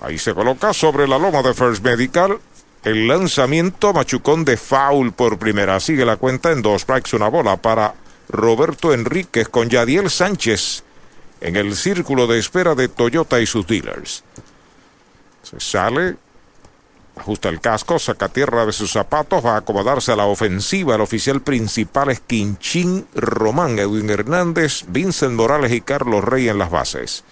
Ahí 0.00 0.18
se 0.18 0.34
coloca 0.34 0.72
sobre 0.72 1.06
la 1.06 1.18
loma 1.18 1.42
de 1.42 1.54
First 1.54 1.84
Medical 1.84 2.38
el 2.84 3.08
lanzamiento 3.08 3.92
machucón 3.92 4.44
de 4.44 4.56
foul 4.56 5.12
por 5.12 5.38
primera. 5.38 5.80
Sigue 5.80 6.04
la 6.04 6.16
cuenta 6.16 6.52
en 6.52 6.62
dos 6.62 6.82
strikes, 6.82 7.16
una 7.16 7.28
bola 7.28 7.56
para 7.56 7.94
Roberto 8.28 8.92
Enríquez 8.92 9.48
con 9.48 9.68
Yadiel 9.68 10.10
Sánchez 10.10 10.84
en 11.40 11.56
el 11.56 11.76
círculo 11.76 12.26
de 12.26 12.38
espera 12.38 12.74
de 12.74 12.88
Toyota 12.88 13.40
y 13.40 13.46
sus 13.46 13.66
dealers. 13.66 14.24
Se 15.42 15.60
sale, 15.60 16.16
ajusta 17.16 17.48
el 17.48 17.60
casco, 17.60 17.98
saca 17.98 18.28
tierra 18.28 18.66
de 18.66 18.72
sus 18.72 18.92
zapatos, 18.92 19.44
va 19.44 19.54
a 19.54 19.58
acomodarse 19.58 20.12
a 20.12 20.16
la 20.16 20.26
ofensiva. 20.26 20.94
El 20.94 21.00
oficial 21.00 21.40
principal 21.40 22.10
es 22.10 22.20
Quinchín 22.20 23.06
Román, 23.14 23.78
Edwin 23.78 24.10
Hernández, 24.10 24.84
Vincent 24.88 25.34
Morales 25.34 25.72
y 25.72 25.80
Carlos 25.80 26.24
Rey 26.24 26.48
en 26.48 26.58
las 26.58 26.70
bases. 26.70 27.24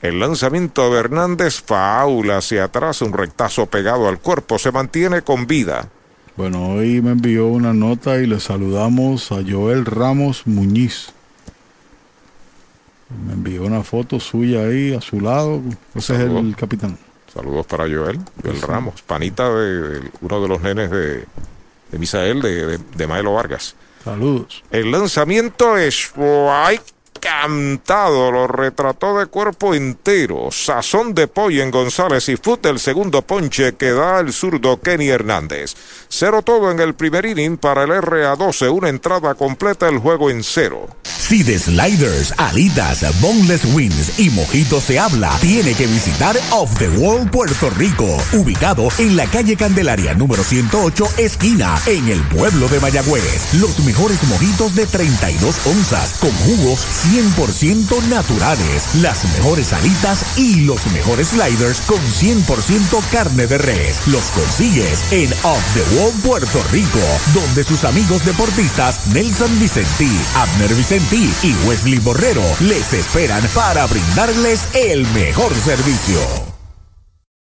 El 0.00 0.20
lanzamiento 0.20 0.92
de 0.92 1.00
Hernández 1.00 1.60
faula 1.60 2.38
hacia 2.38 2.64
atrás, 2.64 3.02
un 3.02 3.12
rectazo 3.12 3.66
pegado 3.66 4.08
al 4.08 4.20
cuerpo, 4.20 4.58
se 4.58 4.70
mantiene 4.70 5.22
con 5.22 5.46
vida. 5.46 5.88
Bueno, 6.36 6.68
hoy 6.68 7.02
me 7.02 7.10
envió 7.10 7.48
una 7.48 7.72
nota 7.72 8.18
y 8.18 8.26
le 8.26 8.38
saludamos 8.38 9.32
a 9.32 9.42
Joel 9.46 9.84
Ramos 9.84 10.46
Muñiz. 10.46 11.08
Me 13.26 13.32
envió 13.32 13.64
una 13.64 13.82
foto 13.82 14.20
suya 14.20 14.60
ahí 14.60 14.94
a 14.94 15.00
su 15.00 15.20
lado. 15.20 15.60
Ese 15.96 16.14
es 16.14 16.20
el 16.20 16.54
capitán. 16.54 16.96
Saludos 17.34 17.66
para 17.66 17.84
Joel, 17.84 18.20
Joel 18.42 18.62
Ramos, 18.62 19.02
panita 19.02 19.52
de, 19.52 20.00
uno 20.20 20.40
de 20.40 20.48
los 20.48 20.60
nenes 20.60 20.90
de, 20.92 21.24
de 21.90 21.98
Misael, 21.98 22.40
de, 22.40 22.78
de, 22.78 23.06
Maelo 23.08 23.34
Vargas. 23.34 23.74
Saludos. 24.04 24.62
El 24.70 24.92
lanzamiento 24.92 25.76
es 25.76 26.12
cantado, 27.18 28.30
lo 28.30 28.46
retrató 28.46 29.18
de 29.18 29.26
cuerpo 29.26 29.74
entero. 29.74 30.50
Sazón 30.50 31.14
de 31.14 31.26
pollo 31.26 31.62
en 31.62 31.70
González 31.70 32.28
y 32.28 32.36
Fut 32.36 32.64
el 32.66 32.78
segundo 32.78 33.22
ponche 33.22 33.74
que 33.74 33.92
da 33.92 34.20
el 34.20 34.32
zurdo 34.32 34.80
Kenny 34.80 35.08
Hernández. 35.08 35.74
Cero 36.08 36.42
todo 36.42 36.70
en 36.70 36.80
el 36.80 36.94
primer 36.94 37.26
inning 37.26 37.56
para 37.56 37.84
el 37.84 37.90
RA12, 37.90 38.72
una 38.72 38.88
entrada 38.88 39.34
completa, 39.34 39.88
el 39.88 39.98
juego 39.98 40.30
en 40.30 40.42
cero. 40.42 40.88
Si 41.04 41.42
de 41.42 41.58
sliders, 41.58 42.32
alitas, 42.38 43.04
boneless 43.20 43.64
wings 43.74 44.18
y 44.18 44.30
mojitos 44.30 44.84
se 44.84 44.98
habla, 44.98 45.36
tiene 45.40 45.74
que 45.74 45.86
visitar 45.86 46.36
Off 46.52 46.78
the 46.78 46.88
Wall 46.88 47.30
Puerto 47.30 47.70
Rico, 47.70 48.16
ubicado 48.32 48.88
en 48.98 49.16
la 49.16 49.26
calle 49.26 49.56
Candelaria 49.56 50.14
número 50.14 50.42
108, 50.42 51.06
esquina, 51.18 51.78
en 51.86 52.08
el 52.08 52.22
pueblo 52.28 52.68
de 52.68 52.80
Mayagüez. 52.80 53.54
Los 53.54 53.78
mejores 53.80 54.22
mojitos 54.24 54.74
de 54.74 54.86
32 54.86 55.66
onzas, 55.66 56.14
con 56.20 56.30
jugos 56.30 56.80
100% 57.08 58.02
naturales, 58.08 58.96
las 58.96 59.24
mejores 59.32 59.72
alitas 59.72 60.26
y 60.36 60.60
los 60.66 60.86
mejores 60.92 61.28
sliders 61.28 61.80
con 61.80 61.98
100% 61.98 63.02
carne 63.10 63.46
de 63.46 63.56
res. 63.56 64.06
Los 64.08 64.30
consigues 64.30 65.10
en 65.10 65.32
Off 65.42 65.64
the 65.72 65.96
Wall 65.96 66.12
Puerto 66.22 66.62
Rico, 66.70 67.00
donde 67.32 67.64
sus 67.64 67.84
amigos 67.84 68.26
deportistas 68.26 69.06
Nelson 69.06 69.58
Vicentí, 69.58 70.10
Abner 70.34 70.74
Vicentí 70.74 71.32
y 71.42 71.54
Wesley 71.66 71.98
Borrero 71.98 72.44
les 72.60 72.92
esperan 72.92 73.42
para 73.54 73.86
brindarles 73.86 74.66
el 74.74 75.06
mejor 75.08 75.54
servicio. 75.54 76.57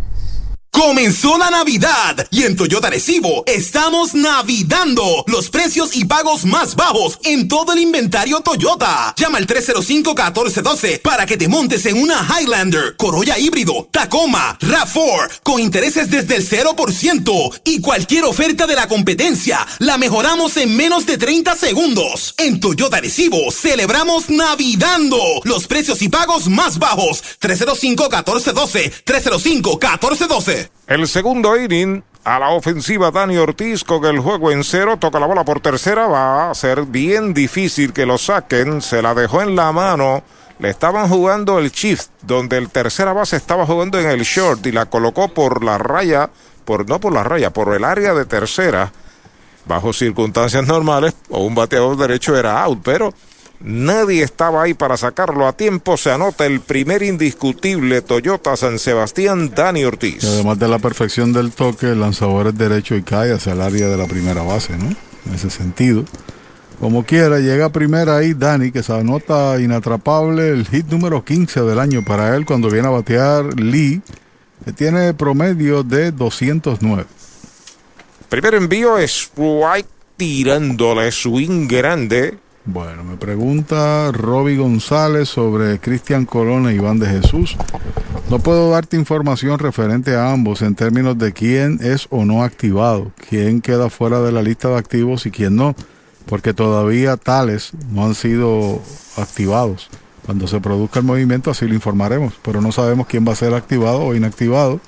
Comenzó 0.77 1.39
la 1.39 1.49
Navidad 1.51 2.29
y 2.31 2.43
en 2.43 2.55
Toyota 2.55 2.91
Recibo 2.91 3.45
estamos 3.47 4.15
navidando 4.15 5.25
los 5.27 5.49
precios 5.49 5.97
y 5.97 6.05
pagos 6.05 6.45
más 6.45 6.77
bajos 6.77 7.19
en 7.25 7.49
todo 7.49 7.73
el 7.73 7.79
inventario 7.79 8.41
Toyota. 8.41 9.15
Llama 9.17 9.39
al 9.39 9.47
305-1412 9.47 11.01
para 11.01 11.25
que 11.25 11.39
te 11.39 11.49
montes 11.49 11.87
en 11.87 11.97
una 12.01 12.29
Highlander, 12.29 12.95
Corolla 12.97 13.39
híbrido, 13.39 13.89
Tacoma, 13.91 14.59
RAV4 14.61 15.41
con 15.43 15.61
intereses 15.61 16.11
desde 16.11 16.37
el 16.37 16.47
0% 16.47 17.61
y 17.65 17.81
cualquier 17.81 18.25
oferta 18.25 18.67
de 18.67 18.75
la 18.75 18.87
competencia 18.87 19.67
la 19.79 19.97
mejoramos 19.97 20.59
en 20.59 20.77
menos 20.77 21.07
de 21.07 21.17
30 21.17 21.57
segundos. 21.57 22.35
En 22.37 22.61
Toyota 22.61 23.01
Recibo 23.01 23.51
celebramos 23.51 24.29
navidando 24.29 25.19
los 25.45 25.67
precios 25.67 26.03
y 26.03 26.11
pagos 26.11 26.49
más 26.49 26.79
bajos. 26.79 27.25
305-1412, 27.41 28.93
305-1412. 29.05 30.66
El 30.87 31.07
segundo 31.09 31.57
inning, 31.57 32.03
a 32.25 32.39
la 32.39 32.51
ofensiva 32.51 33.11
Dani 33.11 33.37
Ortiz 33.37 33.85
con 33.85 34.05
el 34.05 34.19
juego 34.19 34.51
en 34.51 34.65
cero, 34.65 34.97
toca 34.99 35.21
la 35.21 35.27
bola 35.27 35.45
por 35.45 35.61
tercera, 35.61 36.07
va 36.07 36.51
a 36.51 36.55
ser 36.55 36.83
bien 36.85 37.35
difícil 37.35 37.93
que 37.93 38.07
lo 38.07 38.19
saquen, 38.19 38.83
se 38.83 39.01
la 39.03 39.15
dejó 39.15 39.43
en 39.43 39.55
la 39.55 39.73
mano, 39.73 40.23
le 40.59 40.71
estaban 40.71 41.09
jugando 41.09 41.59
el 41.59 41.71
shift, 41.71 42.09
donde 42.23 42.59
el 42.59 42.71
tercera 42.71 43.13
base 43.13 43.37
estaba 43.37 43.67
jugando 43.67 43.99
en 43.99 44.09
el 44.09 44.23
short 44.23 44.67
y 44.67 44.73
la 44.73 44.87
colocó 44.87 45.29
por 45.29 45.63
la 45.63 45.79
raya, 45.79 46.31
por 46.65 46.89
no 46.89 46.99
por 46.99 47.13
la 47.13 47.23
raya, 47.23 47.53
por 47.53 47.75
el 47.75 47.85
área 47.85 48.15
de 48.15 48.25
tercera, 48.25 48.93
bajo 49.67 49.93
circunstancias 49.93 50.67
normales, 50.67 51.15
o 51.29 51.45
un 51.45 51.55
bateador 51.55 51.97
derecho 51.97 52.37
era 52.37 52.63
out, 52.63 52.81
pero 52.83 53.13
Nadie 53.61 54.23
estaba 54.23 54.63
ahí 54.63 54.75
para 54.75 54.97
sacarlo 54.97 55.47
a 55.47 55.55
tiempo. 55.55 55.97
Se 55.97 56.11
anota 56.11 56.47
el 56.47 56.61
primer 56.61 57.03
indiscutible 57.03 58.03
Toyota 58.03 58.57
San 58.57 58.79
Sebastián, 58.79 59.53
Dani 59.55 59.85
Ortiz. 59.85 60.23
Y 60.23 60.27
además 60.27 60.59
de 60.59 60.69
la 60.69 60.79
perfección 60.79 61.33
del 61.33 61.53
toque, 61.53 61.87
el 61.87 62.01
lanzador 62.01 62.49
es 62.49 62.59
derecho 62.59 62.95
y 62.95 63.03
cae 63.03 63.33
hacia 63.33 63.53
el 63.53 63.63
área 63.63 63.89
de 63.89 63.97
la 63.97 64.07
primera 64.07 64.43
base, 64.43 64.77
¿no? 64.77 64.95
En 65.27 65.35
ese 65.35 65.51
sentido. 65.51 66.05
Como 66.81 67.05
quiera, 67.05 67.39
llega 67.39 67.71
primera 67.71 68.19
ahí 68.19 68.35
Dani, 68.35 68.71
que 68.71 68.83
se 68.83 68.93
anota 68.93 69.59
inatrapable 69.59 70.51
el 70.51 70.67
hit 70.67 70.87
número 70.89 71.25
15 71.25 71.63
del 71.63 71.79
año 71.79 72.05
para 72.05 72.37
él 72.37 72.45
cuando 72.45 72.69
viene 72.69 72.89
a 72.89 72.91
batear 72.91 73.59
Lee, 73.59 74.03
que 74.65 74.73
tiene 74.73 75.15
promedio 75.15 75.83
de 75.83 76.13
209. 76.13 77.07
Primer 78.29 78.55
envío 78.55 78.99
es 78.99 79.31
White 79.35 79.89
tirándole 80.17 81.11
swing 81.13 81.67
grande 81.67 82.39
bueno, 82.67 83.05
me 83.05 83.17
pregunta 83.17 84.11
Roby 84.13 84.57
González 84.57 85.29
sobre 85.29 85.79
Cristian 85.79 86.27
Colón 86.27 86.69
e 86.69 86.75
Iván 86.75 86.99
de 86.99 87.07
Jesús. 87.07 87.57
No 88.29 88.41
puedo 88.41 88.71
darte 88.71 88.97
información 88.97 89.59
referente 89.59 90.17
a 90.17 90.33
ambos 90.33 90.63
en 90.63 90.75
términos 90.75 91.17
de 91.17 91.33
quién 91.33 91.79
es 91.81 92.09
o 92.11 92.25
no 92.25 92.43
activado, 92.43 93.13
quién 93.29 93.61
queda 93.61 93.89
fuera 93.89 94.21
de 94.21 94.33
la 94.33 94.43
lista 94.43 94.69
de 94.69 94.79
activos 94.79 95.27
y 95.27 95.31
quién 95.31 95.55
no, 95.55 95.77
porque 96.27 96.53
todavía 96.53 97.17
tales 97.17 97.71
no 97.93 98.05
han 98.05 98.15
sido 98.15 98.83
activados. 99.17 99.89
Cuando 100.25 100.49
se 100.49 100.61
produzca 100.61 100.99
el 100.99 101.07
movimiento 101.07 101.53
así 101.53 101.69
lo 101.69 101.75
informaremos, 101.75 102.35
pero 102.43 102.61
no 102.61 102.73
sabemos 102.73 103.07
quién 103.07 103.27
va 103.27 103.33
a 103.33 103.37
ser 103.37 103.55
activado 103.55 104.01
o 104.01 104.15
inactivado 104.17 104.81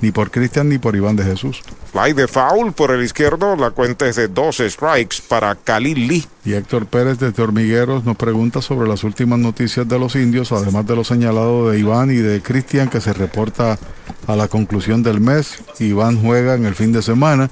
ni 0.00 0.12
por 0.12 0.30
Cristian 0.30 0.68
ni 0.68 0.78
por 0.78 0.96
Iván 0.96 1.16
de 1.16 1.24
Jesús. 1.24 1.62
Fly 1.92 2.12
de 2.12 2.26
foul 2.26 2.72
por 2.72 2.90
el 2.90 3.02
izquierdo, 3.02 3.56
la 3.56 3.70
cuenta 3.70 4.06
es 4.06 4.16
de 4.16 4.28
12 4.28 4.70
strikes 4.70 5.16
para 5.28 5.54
Khalil 5.54 6.08
Lee. 6.08 6.26
Y 6.44 6.54
Héctor 6.54 6.86
Pérez 6.86 7.18
desde 7.18 7.42
Hormigueros 7.42 8.04
nos 8.04 8.16
pregunta 8.16 8.60
sobre 8.60 8.88
las 8.88 9.04
últimas 9.04 9.38
noticias 9.38 9.86
de 9.86 9.98
los 9.98 10.16
indios, 10.16 10.52
además 10.52 10.86
de 10.86 10.96
lo 10.96 11.04
señalado 11.04 11.70
de 11.70 11.78
Iván 11.78 12.10
y 12.10 12.16
de 12.16 12.42
Cristian 12.42 12.88
que 12.88 13.00
se 13.00 13.12
reporta 13.12 13.78
a 14.26 14.36
la 14.36 14.48
conclusión 14.48 15.02
del 15.02 15.20
mes. 15.20 15.62
Iván 15.78 16.20
juega 16.20 16.54
en 16.54 16.66
el 16.66 16.74
fin 16.74 16.92
de 16.92 17.02
semana. 17.02 17.48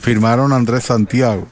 Firmaron 0.00 0.52
a 0.52 0.56
Andrés 0.56 0.84
Santiago 0.84 1.48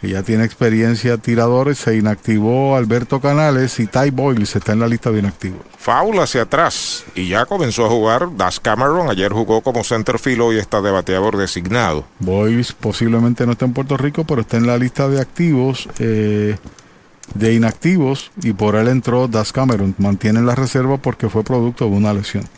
que 0.00 0.08
ya 0.08 0.22
tiene 0.22 0.44
experiencia 0.44 1.18
tiradores, 1.18 1.78
se 1.78 1.96
inactivó 1.96 2.76
Alberto 2.76 3.20
Canales 3.20 3.78
y 3.80 3.86
Ty 3.86 4.10
Boyles 4.10 4.54
está 4.54 4.72
en 4.72 4.80
la 4.80 4.88
lista 4.88 5.10
de 5.10 5.18
inactivos. 5.18 5.60
Faula 5.76 6.24
hacia 6.24 6.42
atrás 6.42 7.04
y 7.14 7.28
ya 7.28 7.46
comenzó 7.46 7.86
a 7.86 7.88
jugar 7.88 8.36
Das 8.36 8.60
Cameron. 8.60 9.10
Ayer 9.10 9.32
jugó 9.32 9.62
como 9.62 9.84
centerfield 9.84 10.52
y 10.52 10.58
está 10.58 10.80
de 10.80 10.90
bateador 10.90 11.36
designado. 11.36 12.04
Boyles 12.18 12.72
posiblemente 12.72 13.46
no 13.46 13.52
está 13.52 13.64
en 13.64 13.72
Puerto 13.72 13.96
Rico, 13.96 14.24
pero 14.24 14.42
está 14.42 14.56
en 14.56 14.66
la 14.66 14.78
lista 14.78 15.08
de 15.08 15.20
activos. 15.20 15.88
Eh, 15.98 16.56
de 17.34 17.52
inactivos 17.52 18.30
y 18.42 18.52
por 18.52 18.74
él 18.76 18.88
entró 18.88 19.28
Das 19.28 19.52
Cameron. 19.52 19.94
Mantiene 19.98 20.40
la 20.40 20.54
reserva 20.54 20.96
porque 20.96 21.28
fue 21.28 21.44
producto 21.44 21.84
de 21.84 21.90
una 21.90 22.12
lesión. 22.12 22.48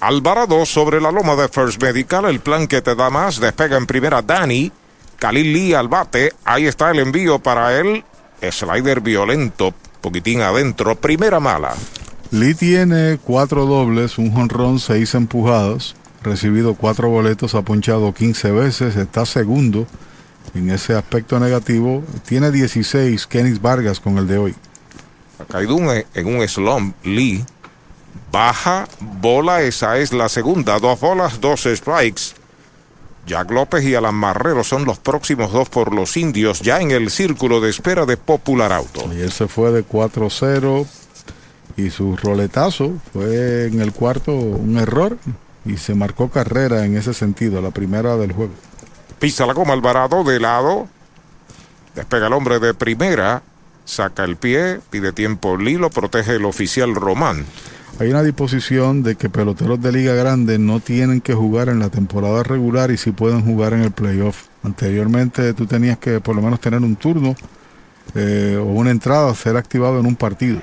Alvarado 0.00 0.66
sobre 0.66 1.00
la 1.00 1.10
loma 1.10 1.36
de 1.36 1.48
First 1.48 1.82
Medical, 1.82 2.26
el 2.26 2.40
plan 2.40 2.66
que 2.66 2.82
te 2.82 2.94
da 2.94 3.08
más, 3.10 3.40
despega 3.40 3.76
en 3.76 3.86
primera 3.86 4.22
Dani. 4.22 4.72
Khalil 5.18 5.52
Lee 5.52 5.74
al 5.74 5.88
bate. 5.88 6.32
Ahí 6.44 6.66
está 6.66 6.90
el 6.90 6.98
envío 6.98 7.38
para 7.38 7.78
él. 7.78 8.04
Slider 8.42 9.00
violento, 9.00 9.74
poquitín 10.00 10.42
adentro. 10.42 10.94
Primera 10.96 11.40
mala. 11.40 11.74
Lee 12.30 12.54
tiene 12.54 13.18
cuatro 13.22 13.66
dobles, 13.66 14.18
un 14.18 14.32
jonrón, 14.32 14.78
seis 14.78 15.14
empujados. 15.14 15.96
Recibido 16.22 16.74
cuatro 16.74 17.08
boletos, 17.08 17.54
ha 17.54 17.62
punchado 17.62 18.12
15 18.12 18.50
veces. 18.50 18.96
Está 18.96 19.26
segundo 19.26 19.86
en 20.54 20.70
ese 20.70 20.94
aspecto 20.94 21.38
negativo. 21.38 22.02
Tiene 22.26 22.50
16 22.50 23.26
Kenis 23.26 23.62
Vargas 23.62 24.00
con 24.00 24.18
el 24.18 24.26
de 24.26 24.38
hoy. 24.38 24.54
Ha 25.38 25.44
caído 25.44 25.76
en 26.14 26.26
un 26.26 26.46
slump. 26.48 26.96
Lee 27.04 27.44
baja, 28.32 28.88
bola, 29.00 29.62
esa 29.62 29.98
es 29.98 30.12
la 30.12 30.28
segunda. 30.28 30.78
Dos 30.78 31.00
bolas, 31.00 31.40
dos 31.40 31.62
strikes. 31.62 32.34
Jack 33.26 33.50
López 33.50 33.84
y 33.84 33.94
Alan 33.94 34.14
Marrero 34.14 34.62
son 34.62 34.84
los 34.84 34.98
próximos 34.98 35.52
dos 35.52 35.68
por 35.68 35.92
los 35.92 36.16
indios 36.16 36.60
ya 36.60 36.80
en 36.80 36.92
el 36.92 37.10
círculo 37.10 37.60
de 37.60 37.70
espera 37.70 38.06
de 38.06 38.16
Popular 38.16 38.72
Auto. 38.72 39.08
Ayer 39.10 39.32
se 39.32 39.48
fue 39.48 39.72
de 39.72 39.84
4-0 39.84 40.86
y 41.76 41.90
su 41.90 42.16
roletazo 42.16 42.92
fue 43.12 43.66
en 43.66 43.80
el 43.80 43.92
cuarto 43.92 44.32
un 44.32 44.78
error 44.78 45.18
y 45.64 45.76
se 45.76 45.94
marcó 45.94 46.30
carrera 46.30 46.86
en 46.86 46.96
ese 46.96 47.12
sentido, 47.12 47.60
la 47.60 47.72
primera 47.72 48.16
del 48.16 48.32
juego. 48.32 48.52
Pisa 49.18 49.44
la 49.44 49.54
goma 49.54 49.72
Alvarado 49.72 50.22
de 50.22 50.38
lado. 50.38 50.86
Despega 51.96 52.28
el 52.28 52.32
hombre 52.32 52.60
de 52.60 52.74
primera, 52.74 53.42
saca 53.84 54.22
el 54.24 54.36
pie, 54.36 54.80
pide 54.90 55.12
tiempo 55.12 55.56
Lilo, 55.56 55.90
protege 55.90 56.36
el 56.36 56.44
oficial 56.44 56.94
Román. 56.94 57.44
Hay 57.98 58.10
una 58.10 58.22
disposición 58.22 59.02
de 59.02 59.16
que 59.16 59.30
peloteros 59.30 59.80
de 59.80 59.90
Liga 59.90 60.12
Grande 60.12 60.58
no 60.58 60.80
tienen 60.80 61.22
que 61.22 61.32
jugar 61.32 61.70
en 61.70 61.78
la 61.78 61.88
temporada 61.88 62.42
regular 62.42 62.90
y 62.90 62.98
sí 62.98 63.10
pueden 63.10 63.42
jugar 63.42 63.72
en 63.72 63.82
el 63.82 63.90
playoff. 63.90 64.48
Anteriormente 64.62 65.54
tú 65.54 65.66
tenías 65.66 65.96
que 65.96 66.20
por 66.20 66.36
lo 66.36 66.42
menos 66.42 66.60
tener 66.60 66.80
un 66.80 66.96
turno 66.96 67.34
eh, 68.14 68.58
o 68.60 68.64
una 68.64 68.90
entrada, 68.90 69.34
ser 69.34 69.56
activado 69.56 69.98
en 69.98 70.06
un 70.06 70.14
partido. 70.14 70.60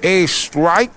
Strike 0.00 0.92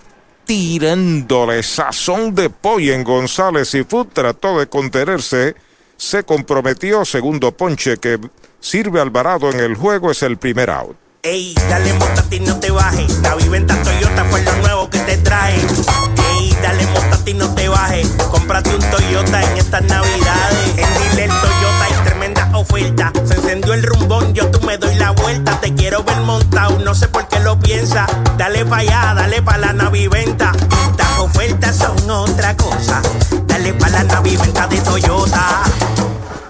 tirándole 0.45 1.63
sazón 1.63 2.35
de 2.35 2.51
pollo 2.51 2.93
en 2.93 3.03
González 3.03 3.73
y 3.73 3.83
Foot 3.83 4.13
trató 4.13 4.59
de 4.59 4.67
contenerse, 4.67 5.55
se 5.97 6.23
comprometió, 6.23 7.03
segundo 7.03 7.51
ponche 7.51 7.97
que 7.97 8.19
sirve 8.59 9.01
Alvarado 9.01 9.49
en 9.51 9.59
el 9.59 9.75
juego 9.75 10.11
es 10.11 10.21
el 10.21 10.37
primer 10.37 10.69
out. 10.69 11.08
Ey, 11.21 11.53
dale 11.69 11.91
montate 11.95 12.37
y 12.37 12.39
no 12.39 12.57
te 12.61 12.71
bajes. 12.71 13.19
La 13.19 13.35
viventa 13.35 13.75
Toyota 13.83 14.23
fue 14.29 14.41
lo 14.41 14.55
nuevo 14.55 14.89
que 14.89 14.99
te 14.99 15.17
trae. 15.17 15.55
Ey, 15.55 16.55
dale 16.61 16.87
montate 16.87 17.31
y 17.31 17.33
no 17.33 17.53
te 17.53 17.67
bajes. 17.67 18.07
Cómprate 18.31 18.73
un 18.73 18.79
Toyota 18.89 19.43
en 19.43 19.57
estas 19.57 19.81
navidades. 19.83 20.69
En 20.77 21.11
Dile 21.11 21.27
Toyota 21.27 21.83
hay 21.83 22.05
tremenda 22.05 22.49
oferta. 22.53 23.11
Se 23.27 23.35
encendió 23.35 23.73
el 23.73 23.83
rumbón, 23.83 24.33
yo 24.33 24.49
tú 24.49 24.65
me 24.65 24.77
doy 24.77 24.95
la 24.95 25.11
vuelta. 25.11 25.59
Te 25.59 25.75
quiero 25.75 26.05
ver 26.05 26.21
montado, 26.21 26.79
no 26.79 26.95
sé 26.95 27.09
por 27.09 27.27
qué 27.27 27.41
lo 27.41 27.59
piensa. 27.59 28.05
Dale 28.37 28.63
pa' 28.63 28.77
allá, 28.77 29.13
dale 29.13 29.41
pa' 29.41 29.57
la 29.57 29.73
naviventa. 29.73 30.53
Estas 30.91 31.19
ofertas 31.19 31.75
son 31.75 32.09
otra 32.09 32.55
cosa. 32.55 33.01
Dale 33.45 33.73
pa' 33.73 33.89
la 33.89 34.05
naviventa 34.05 34.67
de 34.67 34.79
Toyota. 34.79 35.63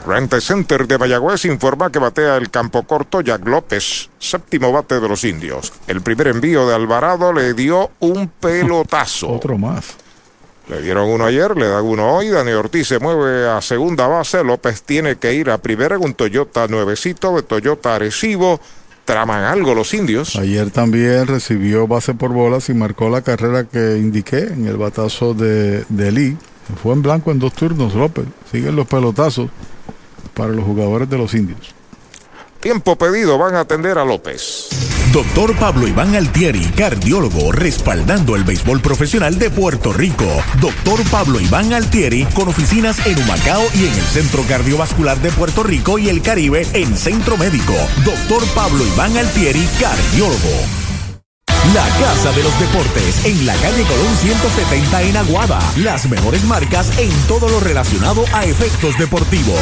Rente 0.10 0.42
Center 0.42 0.88
de 0.88 0.98
Mayagüez 0.98 1.46
informa 1.46 1.92
que 1.92 2.00
batea 2.00 2.38
el 2.38 2.50
campo 2.50 2.82
corto 2.82 3.22
Jack 3.22 3.46
López, 3.46 4.10
séptimo 4.18 4.72
bate 4.72 5.00
de 5.00 5.08
los 5.08 5.24
indios. 5.24 5.72
El 5.86 6.02
primer 6.02 6.30
envío 6.30 6.68
de 6.68 6.74
Alvarado 6.74 7.32
le 7.32 7.54
dio 7.54 7.92
un 8.00 8.28
pelotazo. 8.28 9.30
Otro 9.34 9.60
más. 9.60 9.86
Le 10.68 10.82
dieron 10.82 11.10
uno 11.10 11.26
ayer, 11.26 11.56
le 11.56 11.68
dan 11.68 11.86
uno 11.86 12.12
hoy. 12.16 12.30
Dani 12.30 12.54
Ortiz 12.54 12.88
se 12.88 12.98
mueve 12.98 13.48
a 13.48 13.62
segunda 13.62 14.08
base. 14.08 14.44
López 14.44 14.82
tiene 14.82 15.18
que 15.18 15.36
ir 15.36 15.52
a 15.52 15.60
primera 15.60 15.96
en 15.96 16.04
un 16.04 16.16
Toyota 16.16 16.68
nuevecito 16.68 17.36
de 17.36 17.44
Toyota 17.44 17.94
Arecibo. 17.94 18.60
Traman 19.06 19.44
algo 19.44 19.76
los 19.76 19.94
indios. 19.94 20.36
Ayer 20.38 20.72
también 20.72 21.28
recibió 21.28 21.86
base 21.86 22.16
por 22.16 22.34
bolas 22.34 22.70
y 22.70 22.74
marcó 22.74 23.12
la 23.12 23.22
carrera 23.22 23.66
que 23.66 23.98
indiqué 24.00 24.40
en 24.40 24.66
el 24.66 24.78
batazo 24.78 25.36
de, 25.36 25.86
de 25.88 26.12
Lee. 26.12 26.38
Fue 26.82 26.94
en 26.94 27.04
blanco 27.04 27.30
en 27.30 27.38
dos 27.38 27.54
turnos, 27.54 27.94
López. 27.94 28.26
Siguen 28.52 28.76
los 28.76 28.88
pelotazos 28.88 29.50
para 30.34 30.52
los 30.52 30.66
jugadores 30.66 31.10
de 31.10 31.18
los 31.18 31.34
indios. 31.34 31.74
Tiempo 32.60 32.98
pedido, 32.98 33.38
van 33.38 33.56
a 33.56 33.62
atender 33.62 33.98
a 33.98 34.04
López. 34.04 34.68
Doctor 35.14 35.56
Pablo 35.58 35.88
Iván 35.88 36.14
Altieri, 36.14 36.64
cardiólogo, 36.76 37.52
respaldando 37.52 38.36
el 38.36 38.44
béisbol 38.44 38.82
profesional 38.82 39.40
de 39.40 39.50
Puerto 39.50 39.94
Rico. 39.94 40.26
Doctor 40.60 41.00
Pablo 41.10 41.40
Iván 41.40 41.74
Altieri, 41.74 42.26
con 42.36 42.50
oficinas 42.50 43.06
en 43.08 43.18
Humacao 43.18 43.64
y 43.74 43.88
en 43.88 43.94
el 43.94 44.06
Centro 44.06 44.44
Cardiovascular 44.44 45.18
de 45.20 45.32
Puerto 45.32 45.64
Rico 45.64 45.98
y 45.98 46.10
el 46.10 46.22
Caribe 46.22 46.68
en 46.74 46.96
Centro 46.98 47.38
Médico. 47.38 47.74
Doctor 48.04 48.44
Pablo 48.54 48.86
Iván 48.86 49.18
Altieri, 49.18 49.66
cardiólogo. 49.80 50.89
La 51.74 51.86
Casa 52.00 52.32
de 52.32 52.42
los 52.42 52.58
Deportes 52.60 53.26
en 53.26 53.46
la 53.46 53.54
calle 53.56 53.84
Colón 53.84 54.16
170 54.22 55.02
en 55.04 55.18
Aguada. 55.18 55.60
Las 55.78 56.10
mejores 56.10 56.44
marcas 56.46 56.98
en 56.98 57.12
todo 57.28 57.48
lo 57.48 57.60
relacionado 57.60 58.24
a 58.34 58.46
efectos 58.46 58.98
deportivos. 58.98 59.60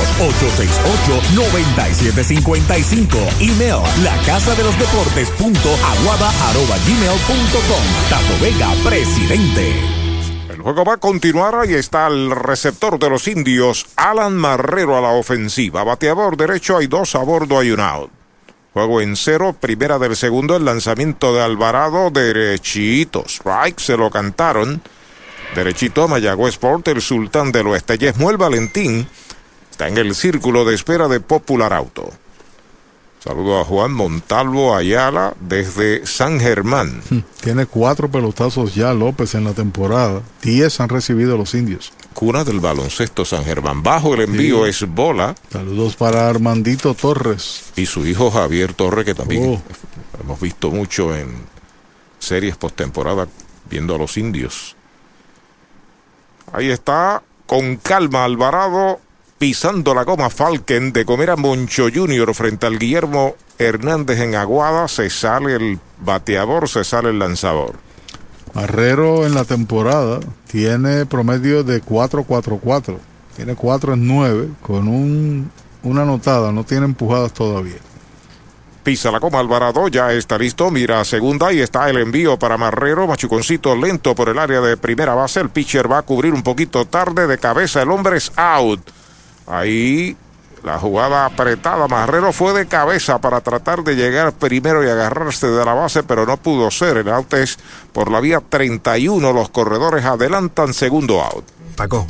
868-9755. 1.35 3.07
Email 3.41 3.81
la 4.03 4.15
casa 4.25 4.55
de 4.55 4.63
los 4.63 4.77
deportes 4.79 5.29
punto 5.31 5.69
aguada 5.69 6.29
arroba 6.49 6.77
gmail 6.87 7.19
punto 7.27 7.59
com. 7.67 7.83
Tato 8.09 8.37
Vega, 8.41 8.71
presidente. 8.85 9.75
El 10.49 10.61
juego 10.61 10.85
va 10.85 10.93
a 10.93 10.97
continuar. 10.97 11.55
Ahí 11.55 11.73
está 11.73 12.07
el 12.07 12.31
receptor 12.31 12.99
de 12.99 13.09
los 13.09 13.27
indios, 13.27 13.85
Alan 13.97 14.35
Marrero 14.37 14.97
a 14.97 15.01
la 15.01 15.09
ofensiva. 15.09 15.83
Bateador 15.83 16.37
derecho, 16.37 16.77
hay 16.77 16.87
dos 16.87 17.15
a 17.15 17.19
bordo, 17.19 17.59
hay 17.59 17.71
un. 17.71 18.16
Juego 18.77 19.01
en 19.01 19.15
cero, 19.15 19.55
primera 19.59 19.97
del 19.97 20.15
segundo, 20.15 20.55
el 20.55 20.63
lanzamiento 20.63 21.33
de 21.33 21.41
Alvarado, 21.41 22.11
derechito. 22.11 23.23
Strike, 23.25 23.79
se 23.79 23.97
lo 23.97 24.11
cantaron. 24.11 24.83
Derechito, 25.55 26.07
Mayagüez 26.07 26.53
Sport, 26.53 26.87
el 26.89 27.01
sultán 27.01 27.51
del 27.51 27.65
oeste. 27.65 27.97
Yesmuel 27.97 28.37
Valentín 28.37 29.07
está 29.71 29.87
en 29.87 29.97
el 29.97 30.13
círculo 30.13 30.63
de 30.63 30.75
espera 30.75 31.07
de 31.07 31.19
Popular 31.19 31.73
Auto. 31.73 32.13
Saludo 33.27 33.59
a 33.59 33.65
Juan 33.65 33.91
Montalvo 33.91 34.73
Ayala 34.73 35.35
desde 35.41 36.05
San 36.07 36.39
Germán. 36.39 37.01
Tiene 37.41 37.65
cuatro 37.65 38.09
pelotazos 38.09 38.73
ya 38.73 38.93
López 38.93 39.35
en 39.35 39.43
la 39.43 39.51
temporada. 39.51 40.21
Diez 40.41 40.79
han 40.79 40.87
recibido 40.87 41.35
los 41.37 41.53
indios. 41.53 41.91
Cuna 42.13 42.45
del 42.45 42.61
baloncesto 42.61 43.25
San 43.25 43.43
Germán. 43.43 43.83
Bajo 43.83 44.13
el 44.13 44.21
envío 44.21 44.63
Sí. 44.63 44.69
es 44.69 44.89
bola. 44.89 45.35
Saludos 45.51 45.97
para 45.97 46.29
Armandito 46.29 46.93
Torres. 46.93 47.65
Y 47.75 47.85
su 47.85 48.07
hijo 48.07 48.31
Javier 48.31 48.73
Torre, 48.73 49.03
que 49.03 49.13
también 49.13 49.55
Oh. 49.55 49.61
hemos 50.23 50.39
visto 50.39 50.71
mucho 50.71 51.13
en 51.13 51.27
series 52.19 52.55
postemporada 52.55 53.27
viendo 53.69 53.93
a 53.93 53.97
los 53.97 54.15
indios. 54.15 54.77
Ahí 56.53 56.69
está, 56.69 57.21
con 57.45 57.75
calma 57.75 58.23
Alvarado, 58.23 59.01
pisando 59.37 59.93
la 59.93 60.03
goma 60.03 60.29
Falken 60.29 60.91
de 60.91 61.05
comer 61.05 61.29
a 61.29 61.35
Moncho 61.35 61.87
Junior 61.93 62.33
frente 62.33 62.65
al 62.65 62.79
Guillermo 62.79 63.35
Hernández 63.57 64.19
en 64.19 64.35
Aguada. 64.35 64.87
Se 64.87 65.09
sale 65.09 65.55
el 65.55 65.79
bateador, 65.99 66.67
se 66.67 66.83
sale 66.83 67.09
el 67.09 67.19
lanzador. 67.19 67.75
Marrero 68.53 69.25
en 69.25 69.35
la 69.35 69.45
temporada 69.45 70.19
tiene 70.49 71.05
promedio 71.05 71.63
de 71.63 71.83
4-4-4. 71.83 72.97
Tiene 73.35 73.55
4 73.55 73.93
en 73.93 74.07
9 74.07 74.49
con 74.61 74.87
un, 74.87 75.51
una 75.83 76.01
anotada. 76.01 76.51
No 76.51 76.63
tiene 76.63 76.85
empujadas 76.85 77.33
todavía. 77.33 77.77
Pisa 78.83 79.11
la 79.11 79.19
coma 79.19 79.39
Alvarado, 79.39 79.89
ya 79.89 80.13
está 80.13 80.37
listo, 80.37 80.71
mira 80.71 81.01
a 81.01 81.05
segunda 81.05 81.51
y 81.51 81.59
está 81.59 81.89
el 81.89 81.97
envío 81.97 82.39
para 82.39 82.57
Marrero, 82.57 83.05
machuconcito 83.05 83.75
lento 83.75 84.15
por 84.15 84.29
el 84.29 84.39
área 84.39 84.61
de 84.61 84.77
primera 84.77 85.13
base, 85.13 85.41
el 85.41 85.49
pitcher 85.49 85.91
va 85.91 85.97
a 85.97 86.03
cubrir 86.03 86.33
un 86.33 86.41
poquito 86.41 86.85
tarde 86.85 87.27
de 87.27 87.37
cabeza, 87.37 87.81
el 87.81 87.91
hombre 87.91 88.15
es 88.15 88.31
out. 88.37 88.79
Ahí 89.47 90.15
la 90.63 90.79
jugada 90.79 91.25
apretada, 91.25 91.87
Marrero 91.87 92.33
fue 92.33 92.53
de 92.53 92.67
cabeza 92.67 93.19
para 93.19 93.41
tratar 93.41 93.83
de 93.83 93.95
llegar 93.95 94.33
primero 94.33 94.83
y 94.83 94.89
agarrarse 94.89 95.47
de 95.47 95.63
la 95.63 95.73
base, 95.73 96.03
pero 96.03 96.25
no 96.25 96.37
pudo 96.37 96.69
ser, 96.71 96.97
el 96.97 97.09
out 97.09 97.33
por 97.93 98.11
la 98.11 98.19
vía 98.19 98.41
31, 98.41 99.31
los 99.33 99.49
corredores 99.49 100.03
adelantan 100.03 100.73
segundo 100.73 101.21
out. 101.21 101.45
Paco, 101.75 102.07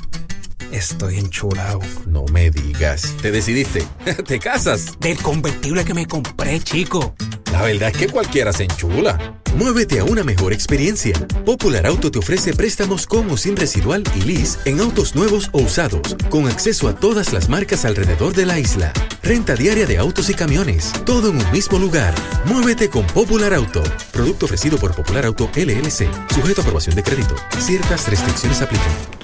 estoy 0.71 1.17
enchulado. 1.17 1.79
No 2.05 2.25
me 2.31 2.49
digas. 2.49 3.15
¿Te 3.21 3.31
decidiste? 3.31 3.83
¿Te 4.27 4.39
casas? 4.39 4.99
Del 4.99 5.17
convertible 5.17 5.85
que 5.85 5.93
me 5.93 6.05
compré, 6.05 6.59
chico. 6.59 7.15
La 7.51 7.61
verdad 7.61 7.89
es 7.89 7.97
que 7.97 8.07
cualquiera 8.07 8.51
se 8.53 8.63
enchula. 8.63 9.39
Muévete 9.55 9.99
a 9.99 10.03
una 10.03 10.23
mejor 10.23 10.53
experiencia. 10.53 11.13
Popular 11.45 11.87
Auto 11.87 12.11
te 12.11 12.19
ofrece 12.19 12.53
préstamos 12.53 13.07
con 13.07 13.29
o 13.31 13.37
sin 13.37 13.55
residual 13.55 14.03
y 14.15 14.21
lease 14.21 14.59
en 14.65 14.79
autos 14.79 15.15
nuevos 15.15 15.49
o 15.53 15.59
usados, 15.59 16.15
con 16.29 16.47
acceso 16.47 16.87
a 16.87 16.95
todas 16.95 17.33
las 17.33 17.49
marcas 17.49 17.85
alrededor 17.85 18.33
de 18.35 18.45
la 18.45 18.59
isla. 18.59 18.93
Renta 19.23 19.55
diaria 19.55 19.87
de 19.87 19.97
autos 19.97 20.29
y 20.29 20.33
camiones, 20.33 20.91
todo 21.05 21.29
en 21.29 21.37
un 21.37 21.51
mismo 21.51 21.79
lugar. 21.79 22.13
Muévete 22.45 22.89
con 22.89 23.07
Popular 23.07 23.53
Auto. 23.53 23.81
Producto 24.11 24.45
ofrecido 24.45 24.77
por 24.77 24.93
Popular 24.93 25.25
Auto 25.25 25.49
LLC, 25.55 26.07
sujeto 26.33 26.61
a 26.61 26.63
aprobación 26.63 26.95
de 26.95 27.03
crédito. 27.03 27.35
Ciertas 27.59 28.07
restricciones 28.09 28.61
aplican. 28.61 29.16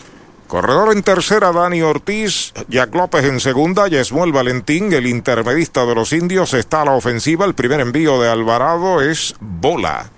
Corredor 0.53 0.95
en 0.95 1.01
tercera, 1.01 1.51
Dani 1.51 1.81
Ortiz, 1.81 2.53
Jack 2.69 2.93
López 2.93 3.25
en 3.25 3.39
segunda, 3.39 3.87
Yesmuel 3.87 4.31
Valentín, 4.31 4.93
el 4.93 5.07
intermedista 5.07 5.83
de 5.83 5.95
los 5.95 6.13
indios, 6.13 6.53
está 6.53 6.83
a 6.83 6.85
la 6.85 6.91
ofensiva. 6.91 7.45
El 7.45 7.55
primer 7.55 7.79
envío 7.79 8.21
de 8.21 8.29
Alvarado 8.29 9.01
es 9.01 9.33
bola. 9.39 10.11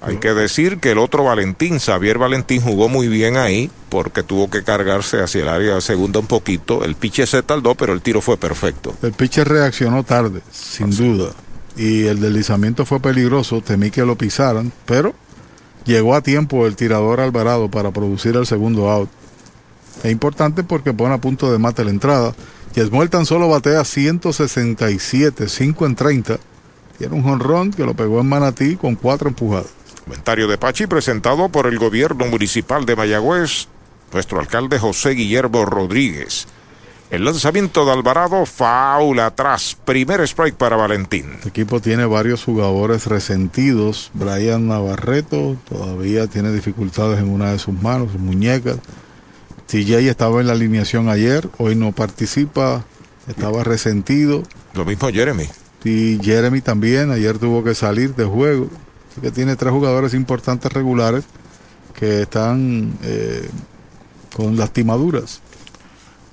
Hay 0.00 0.16
que 0.16 0.34
decir 0.34 0.78
que 0.78 0.90
el 0.90 0.98
otro 0.98 1.22
Valentín, 1.22 1.78
Xavier 1.78 2.18
Valentín, 2.18 2.60
jugó 2.60 2.88
muy 2.88 3.06
bien 3.06 3.36
ahí 3.36 3.70
porque 3.88 4.24
tuvo 4.24 4.50
que 4.50 4.64
cargarse 4.64 5.22
hacia 5.22 5.42
el 5.42 5.48
área 5.48 5.80
segunda 5.80 6.18
un 6.18 6.26
poquito. 6.26 6.84
El 6.84 6.96
piche 6.96 7.24
se 7.24 7.44
tardó, 7.44 7.76
pero 7.76 7.92
el 7.92 8.02
tiro 8.02 8.20
fue 8.20 8.36
perfecto. 8.36 8.96
El 9.00 9.12
pitcher 9.12 9.46
reaccionó 9.48 10.02
tarde, 10.02 10.40
sin 10.50 10.90
duda. 10.90 11.30
Y 11.76 12.06
el 12.06 12.18
deslizamiento 12.18 12.84
fue 12.84 12.98
peligroso. 12.98 13.60
Temí 13.60 13.92
que 13.92 14.04
lo 14.04 14.18
pisaran, 14.18 14.72
pero 14.86 15.14
llegó 15.84 16.14
a 16.14 16.22
tiempo 16.22 16.66
el 16.66 16.76
tirador 16.76 17.20
Alvarado 17.20 17.70
para 17.70 17.90
producir 17.90 18.36
el 18.36 18.46
segundo 18.46 18.90
out. 18.90 19.08
Es 20.02 20.10
importante 20.10 20.64
porque 20.64 20.92
pone 20.92 21.14
a 21.14 21.18
punto 21.18 21.52
de 21.52 21.58
mate 21.58 21.84
la 21.84 21.90
entrada. 21.90 22.34
Yesmuel 22.74 23.10
tan 23.10 23.24
solo 23.24 23.48
batea 23.48 23.84
167, 23.84 25.48
5 25.48 25.86
en 25.86 25.94
30. 25.94 26.38
Tiene 26.98 27.14
un 27.14 27.22
jonrón 27.22 27.72
que 27.72 27.84
lo 27.84 27.94
pegó 27.94 28.20
en 28.20 28.28
Manatí 28.28 28.76
con 28.76 28.96
cuatro 28.96 29.28
empujadas. 29.28 29.66
Comentario 30.04 30.48
de 30.48 30.58
Pachi 30.58 30.86
presentado 30.86 31.48
por 31.48 31.66
el 31.66 31.78
gobierno 31.78 32.26
municipal 32.26 32.84
de 32.84 32.94
Mayagüez, 32.96 33.68
nuestro 34.12 34.38
alcalde 34.38 34.78
José 34.78 35.10
Guillermo 35.10 35.64
Rodríguez. 35.64 36.46
El 37.14 37.24
lanzamiento 37.24 37.86
de 37.86 37.92
Alvarado, 37.92 38.44
faula 38.44 39.26
atrás. 39.26 39.76
Primer 39.84 40.20
strike 40.22 40.56
para 40.56 40.74
Valentín. 40.74 41.26
El 41.42 41.48
equipo 41.48 41.78
tiene 41.78 42.06
varios 42.06 42.42
jugadores 42.42 43.06
resentidos. 43.06 44.10
Brian 44.14 44.66
Navarreto 44.66 45.56
todavía 45.68 46.26
tiene 46.26 46.50
dificultades 46.50 47.20
en 47.20 47.30
una 47.30 47.52
de 47.52 47.60
sus 47.60 47.80
manos, 47.80 48.10
sus 48.10 48.20
muñecas. 48.20 48.78
TJ 49.68 50.08
estaba 50.10 50.40
en 50.40 50.48
la 50.48 50.54
alineación 50.54 51.08
ayer, 51.08 51.48
hoy 51.58 51.76
no 51.76 51.92
participa, 51.92 52.84
estaba 53.28 53.62
resentido. 53.62 54.42
Lo 54.74 54.84
mismo 54.84 55.08
Jeremy. 55.08 55.44
Y 55.84 56.18
Jeremy 56.20 56.62
también, 56.62 57.12
ayer 57.12 57.38
tuvo 57.38 57.62
que 57.62 57.76
salir 57.76 58.16
de 58.16 58.24
juego. 58.24 58.68
Así 59.12 59.20
que 59.20 59.30
tiene 59.30 59.54
tres 59.54 59.72
jugadores 59.72 60.14
importantes 60.14 60.72
regulares 60.72 61.22
que 61.94 62.22
están 62.22 62.98
eh, 63.04 63.48
con 64.36 64.56
lastimaduras. 64.56 65.43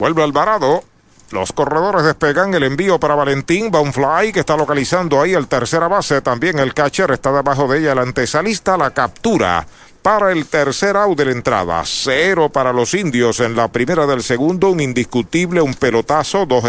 Vuelve 0.02 0.24
Alvarado. 0.24 0.84
Los 1.30 1.54
corredores 1.54 2.04
despegan 2.04 2.56
el 2.56 2.64
envío 2.64 3.00
para 3.00 3.14
Valentín 3.14 3.70
Baunfly, 3.70 4.34
que 4.34 4.40
está 4.40 4.58
localizando 4.58 5.22
ahí 5.22 5.36
el 5.36 5.48
tercera 5.48 5.88
base. 5.88 6.22
También 6.22 6.58
el 6.58 6.74
catcher 6.74 7.12
está 7.12 7.32
debajo 7.32 7.68
de 7.68 7.78
ella, 7.78 7.92
el 7.92 8.00
antesalista, 8.00 8.78
la 8.78 8.90
captura 8.90 9.64
para 10.02 10.32
el 10.32 10.48
tercer 10.48 10.98
out 10.98 11.16
de 11.16 11.26
la 11.26 11.32
entrada. 11.34 11.84
Cero 11.86 12.50
para 12.50 12.74
los 12.74 12.96
indios 12.96 13.42
en 13.42 13.56
la 13.56 13.68
primera 13.68 14.08
del 14.08 14.24
segundo. 14.24 14.72
Un 14.72 14.80
indiscutible, 14.80 15.62
un 15.62 15.76
pelotazo. 15.76 16.48
Dos 16.48 16.66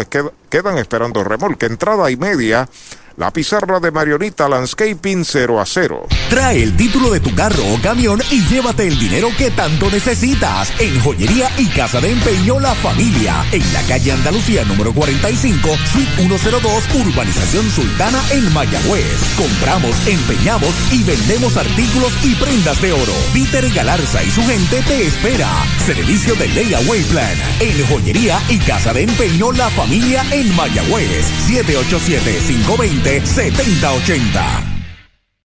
quedan 0.47 0.77
esperando 0.77 1.23
remolque. 1.23 1.65
Entrada 1.65 2.11
y 2.11 2.17
media. 2.17 2.69
La 3.15 3.31
pizarra 3.31 3.79
de 3.79 3.91
Marionita 3.91 4.49
Landscaping 4.49 5.23
0 5.23 5.61
a 5.61 5.65
0. 5.67 6.07
Trae 6.31 6.63
el 6.63 6.75
título 6.75 7.11
de 7.11 7.19
tu 7.19 7.33
carro 7.35 7.63
o 7.71 7.79
camión 7.79 8.19
y 8.31 8.41
llévate 8.47 8.87
el 8.87 8.97
dinero 8.97 9.29
que 9.37 9.51
tanto 9.51 9.91
necesitas 9.91 10.73
en 10.79 10.99
Joyería 10.99 11.51
y 11.59 11.67
Casa 11.67 12.01
de 12.01 12.09
Empeño 12.09 12.59
La 12.59 12.73
Familia, 12.73 13.45
en 13.51 13.61
la 13.71 13.83
calle 13.83 14.13
Andalucía 14.13 14.65
número 14.65 14.91
45, 14.93 15.69
suite 15.91 16.11
102, 16.17 16.83
Urbanización 17.05 17.69
Sultana 17.69 18.19
en 18.31 18.51
Mayagüez. 18.51 19.35
Compramos, 19.37 19.95
empeñamos 20.07 20.73
y 20.91 21.03
vendemos 21.03 21.55
artículos 21.55 22.13
y 22.23 22.33
prendas 22.33 22.81
de 22.81 22.93
oro. 22.93 23.13
Peter 23.31 23.69
Galarza 23.73 24.23
y 24.23 24.31
su 24.31 24.41
gente 24.47 24.81
te 24.87 25.05
espera. 25.05 25.49
Servicio 25.85 26.33
de 26.33 26.47
Layaway 26.47 27.03
Plan 27.03 27.37
en 27.59 27.87
Joyería 27.87 28.41
y 28.49 28.57
Casa 28.57 28.91
de 28.91 29.03
Empeño 29.03 29.51
La 29.51 29.69
Familia 29.69 30.25
en 30.31 30.55
Mayagüez. 30.55 31.27
787 31.45 32.39
520 32.47 33.02
7080. 33.03 34.72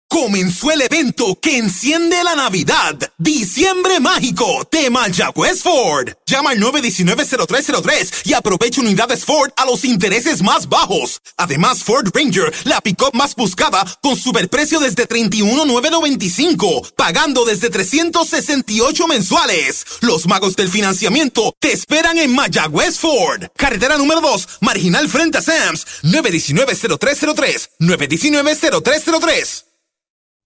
Comenzó 0.09 0.71
el 0.71 0.81
evento 0.81 1.39
que 1.39 1.59
enciende 1.59 2.25
la 2.25 2.35
Navidad. 2.35 2.97
Diciembre 3.19 4.01
Mágico 4.01 4.67
de 4.73 4.89
Mayagüez 4.89 5.63
Ford. 5.63 6.09
Llama 6.25 6.51
al 6.51 6.61
919-0303 6.61 8.23
y 8.25 8.33
aprovecha 8.33 8.81
unidades 8.81 9.27
Ford 9.27 9.51
a 9.57 9.67
los 9.67 9.85
intereses 9.85 10.43
más 10.43 10.67
bajos. 10.69 11.21
Además, 11.37 11.85
Ford 11.85 12.09
Ranger, 12.15 12.53
la 12.65 12.81
pick-up 12.81 13.11
más 13.13 13.37
buscada, 13.37 13.85
con 14.03 14.17
superprecio 14.17 14.81
desde 14.81 15.07
31,995, 15.07 16.89
pagando 16.97 17.45
desde 17.45 17.69
368 17.69 19.07
mensuales. 19.09 19.85
Los 20.01 20.27
magos 20.27 20.57
del 20.57 20.71
financiamiento 20.71 21.55
te 21.61 21.73
esperan 21.73 22.19
en 22.19 22.35
Mayagüez 22.35 22.99
Ford. 22.99 23.45
Carretera 23.57 23.99
número 23.99 24.23
2, 24.23 24.49
marginal 24.63 25.07
frente 25.09 25.37
a 25.39 25.43
Sams. 25.43 25.87
919-0303. 26.03 27.69
919-0303. 27.79 29.68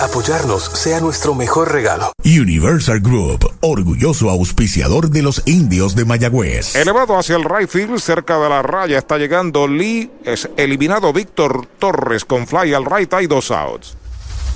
Apoyarnos 0.00 0.64
sea 0.64 1.00
nuestro 1.00 1.34
mejor 1.34 1.72
regalo. 1.72 2.12
Universal 2.24 3.00
Group, 3.00 3.50
orgulloso 3.60 4.30
auspiciador 4.30 5.10
de 5.10 5.22
los 5.22 5.42
indios 5.46 5.94
de 5.94 6.04
Mayagüez. 6.04 6.74
Elevado 6.76 7.18
hacia 7.18 7.36
el 7.36 7.44
right 7.44 7.68
field, 7.68 7.98
cerca 8.00 8.38
de 8.38 8.48
la 8.48 8.62
raya, 8.62 8.98
está 8.98 9.18
llegando 9.18 9.66
Lee. 9.68 10.10
Es 10.24 10.48
eliminado 10.56 11.12
Víctor 11.12 11.66
Torres 11.78 12.24
con 12.24 12.46
fly 12.46 12.74
al 12.74 12.84
right. 12.84 13.12
Hay 13.14 13.26
dos 13.26 13.50
outs. 13.50 13.96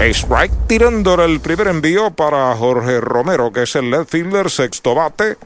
Strike 0.00 0.52
tirándole 0.66 1.24
el 1.24 1.40
primer 1.40 1.68
envío 1.68 2.10
para 2.10 2.54
Jorge 2.56 3.00
Romero, 3.00 3.52
que 3.52 3.62
es 3.62 3.74
el 3.76 3.90
left 3.90 4.10
fielder, 4.10 4.50
sexto 4.50 4.94
bate. 4.94 5.36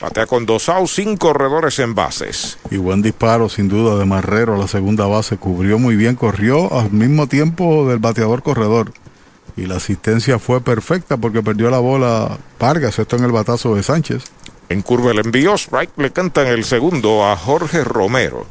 Batea 0.00 0.26
con 0.26 0.44
dos 0.44 0.68
outs, 0.68 0.90
sin 0.90 1.16
corredores 1.16 1.78
en 1.78 1.94
bases. 1.94 2.58
Y 2.70 2.76
buen 2.76 3.00
disparo, 3.00 3.48
sin 3.48 3.68
duda, 3.68 3.98
de 3.98 4.04
Marrero 4.04 4.54
a 4.54 4.58
la 4.58 4.68
segunda 4.68 5.06
base. 5.06 5.38
Cubrió 5.38 5.78
muy 5.78 5.96
bien, 5.96 6.16
corrió 6.16 6.78
al 6.78 6.90
mismo 6.90 7.26
tiempo 7.26 7.88
del 7.88 7.98
bateador 7.98 8.42
corredor. 8.42 8.92
Y 9.56 9.66
la 9.66 9.76
asistencia 9.76 10.38
fue 10.38 10.60
perfecta 10.60 11.16
porque 11.16 11.42
perdió 11.42 11.70
la 11.70 11.78
bola 11.78 12.36
Vargas, 12.60 12.98
esto 12.98 13.16
en 13.16 13.24
el 13.24 13.32
batazo 13.32 13.74
de 13.74 13.82
Sánchez. 13.82 14.24
En 14.68 14.82
curva 14.82 15.12
el 15.12 15.20
envío, 15.20 15.54
strike 15.54 15.96
le 15.96 16.10
cantan 16.10 16.48
el 16.48 16.64
segundo 16.64 17.24
a 17.24 17.36
Jorge 17.36 17.82
Romero. 17.84 18.46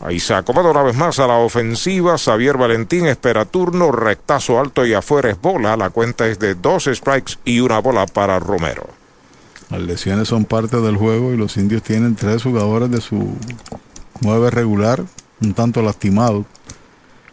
Ahí 0.00 0.20
se 0.20 0.34
acomoda 0.34 0.70
una 0.70 0.82
vez 0.82 0.94
más 0.94 1.18
a 1.18 1.26
la 1.26 1.38
ofensiva. 1.38 2.18
Xavier 2.18 2.58
Valentín 2.58 3.06
espera 3.06 3.44
turno, 3.46 3.90
rectazo 3.92 4.60
alto 4.60 4.84
y 4.84 4.92
afuera 4.92 5.30
es 5.30 5.40
bola. 5.40 5.76
La 5.76 5.90
cuenta 5.90 6.26
es 6.26 6.38
de 6.38 6.54
dos 6.54 6.84
strikes 6.84 7.34
y 7.44 7.60
una 7.60 7.78
bola 7.78 8.06
para 8.06 8.38
Romero. 8.38 8.86
Las 9.70 9.80
lesiones 9.80 10.28
son 10.28 10.44
parte 10.44 10.76
del 10.80 10.96
juego 10.96 11.32
y 11.32 11.36
los 11.36 11.56
indios 11.56 11.82
tienen 11.82 12.14
tres 12.14 12.42
jugadores 12.42 12.90
de 12.90 13.00
su 13.00 13.36
nueve 14.20 14.50
regular, 14.50 15.02
un 15.40 15.54
tanto 15.54 15.82
lastimados. 15.82 16.44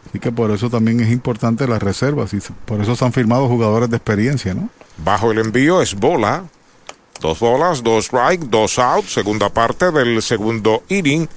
Así 0.09 0.19
que 0.19 0.31
por 0.31 0.51
eso 0.51 0.69
también 0.69 0.99
es 0.99 1.11
importante 1.11 1.67
las 1.67 1.81
reservas 1.81 2.33
y 2.33 2.39
por 2.65 2.81
eso 2.81 2.95
se 2.95 3.05
han 3.05 3.13
firmado 3.13 3.47
jugadores 3.47 3.89
de 3.89 3.97
experiencia, 3.97 4.53
¿no? 4.53 4.69
Bajo 4.97 5.31
el 5.31 5.39
envío 5.39 5.81
es 5.81 5.95
bola. 5.95 6.45
Dos 7.19 7.39
bolas, 7.39 7.83
dos 7.83 8.05
strike, 8.05 8.41
dos 8.43 8.79
out. 8.79 9.05
Segunda 9.05 9.49
parte 9.49 9.91
del 9.91 10.21
segundo 10.21 10.83
inning. 10.89 11.27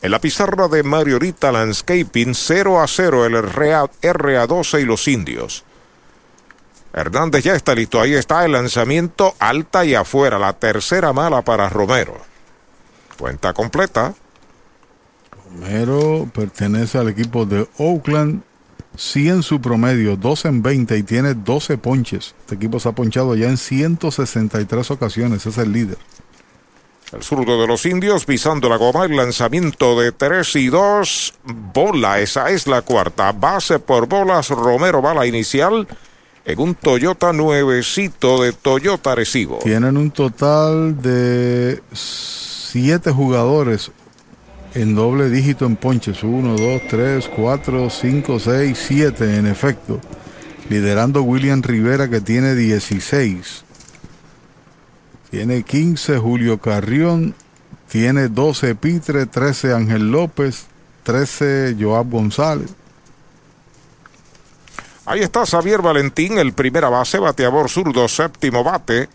En 0.00 0.12
la 0.12 0.20
pizarra 0.20 0.68
de 0.68 0.84
Mariorita 0.84 1.50
Landscaping, 1.50 2.34
0 2.34 2.80
a 2.80 2.86
0 2.86 3.26
el 3.26 3.42
RA, 3.42 3.84
RA12 4.00 4.82
y 4.82 4.84
los 4.84 5.08
indios. 5.08 5.64
Hernández 6.92 7.44
ya 7.44 7.54
está 7.54 7.74
listo. 7.74 8.00
Ahí 8.00 8.14
está 8.14 8.44
el 8.44 8.52
lanzamiento 8.52 9.34
alta 9.38 9.84
y 9.84 9.94
afuera. 9.94 10.38
La 10.38 10.52
tercera 10.52 11.12
mala 11.12 11.42
para 11.42 11.68
Romero. 11.68 12.16
Cuenta 13.18 13.52
completa. 13.52 14.14
Romero 15.50 16.30
pertenece 16.32 16.98
al 16.98 17.08
equipo 17.08 17.44
de 17.44 17.68
Oakland. 17.78 18.42
100 18.96 19.44
su 19.44 19.60
promedio, 19.60 20.16
12 20.16 20.48
en 20.48 20.62
20 20.62 20.96
y 20.96 21.02
tiene 21.04 21.34
12 21.34 21.78
ponches. 21.78 22.34
Este 22.40 22.56
equipo 22.56 22.80
se 22.80 22.88
ha 22.88 22.92
ponchado 22.92 23.36
ya 23.36 23.48
en 23.48 23.56
163 23.56 24.90
ocasiones. 24.90 25.46
Es 25.46 25.58
el 25.58 25.72
líder. 25.72 25.98
El 27.12 27.22
zurdo 27.22 27.58
de 27.58 27.66
los 27.66 27.86
indios 27.86 28.26
pisando 28.26 28.68
la 28.68 28.76
goma, 28.76 29.06
el 29.06 29.16
lanzamiento 29.16 29.98
de 29.98 30.12
3 30.12 30.56
y 30.56 30.66
2. 30.66 31.34
Bola, 31.72 32.20
esa 32.20 32.50
es 32.50 32.66
la 32.66 32.82
cuarta. 32.82 33.32
Base 33.32 33.78
por 33.78 34.06
bolas, 34.06 34.50
Romero 34.50 35.00
va 35.00 35.14
la 35.14 35.26
inicial 35.26 35.88
en 36.44 36.58
un 36.60 36.74
Toyota 36.74 37.32
nuevecito 37.32 38.42
de 38.42 38.52
Toyota 38.52 39.14
Recibo. 39.14 39.58
Tienen 39.58 39.96
un 39.96 40.10
total 40.10 41.00
de 41.00 41.82
7 41.92 43.10
jugadores 43.10 43.90
en 44.74 44.94
doble 44.94 45.30
dígito 45.30 45.64
en 45.64 45.76
ponches. 45.76 46.22
1, 46.22 46.56
2, 46.56 46.82
3, 46.88 47.30
4, 47.34 47.90
5, 47.90 48.38
6, 48.38 48.84
7 48.86 49.36
en 49.36 49.46
efecto. 49.46 49.98
Liderando 50.68 51.22
William 51.22 51.62
Rivera 51.62 52.10
que 52.10 52.20
tiene 52.20 52.54
16. 52.54 53.64
Tiene 55.30 55.62
15 55.62 56.18
Julio 56.18 56.58
Carrión, 56.58 57.34
tiene 57.88 58.28
12 58.28 58.74
Pitre, 58.74 59.26
13 59.26 59.74
Ángel 59.74 60.10
López, 60.10 60.66
13 61.02 61.76
Joab 61.78 62.10
González. 62.10 62.70
Ahí 65.04 65.20
está 65.20 65.46
Xavier 65.46 65.80
Valentín, 65.80 66.38
el 66.38 66.52
primera 66.52 66.90
base, 66.90 67.18
bateador 67.18 67.70
zurdo, 67.70 68.08
séptimo 68.08 68.62
bate. 68.62 69.08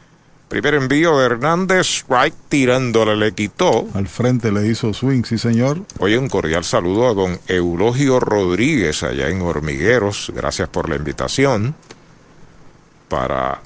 Primer 0.49 0.75
envío 0.75 1.17
de 1.17 1.25
Hernández, 1.25 1.87
strike 1.87 2.35
tirándole, 2.49 3.15
le 3.15 3.31
quitó. 3.31 3.87
Al 3.93 4.07
frente 4.07 4.51
le 4.51 4.67
hizo 4.67 4.93
swing, 4.93 5.23
sí 5.23 5.37
señor. 5.37 5.81
Oye, 5.99 6.17
un 6.17 6.29
cordial 6.29 6.63
saludo 6.63 7.09
a 7.09 7.13
don 7.13 7.39
Eulogio 7.47 8.19
Rodríguez 8.19 9.03
allá 9.03 9.29
en 9.29 9.41
Hormigueros. 9.41 10.31
Gracias 10.35 10.69
por 10.69 10.89
la 10.89 10.95
invitación 10.95 11.75
para 13.07 13.61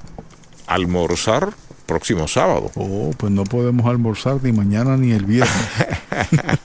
almorzar 0.65 1.53
próximo 1.87 2.27
sábado. 2.27 2.69
Oh, 2.75 3.11
pues 3.17 3.31
no 3.31 3.45
podemos 3.45 3.87
almorzar 3.87 4.43
ni 4.43 4.51
mañana 4.51 4.97
ni 4.97 5.13
el 5.13 5.25
viernes. 5.25 5.55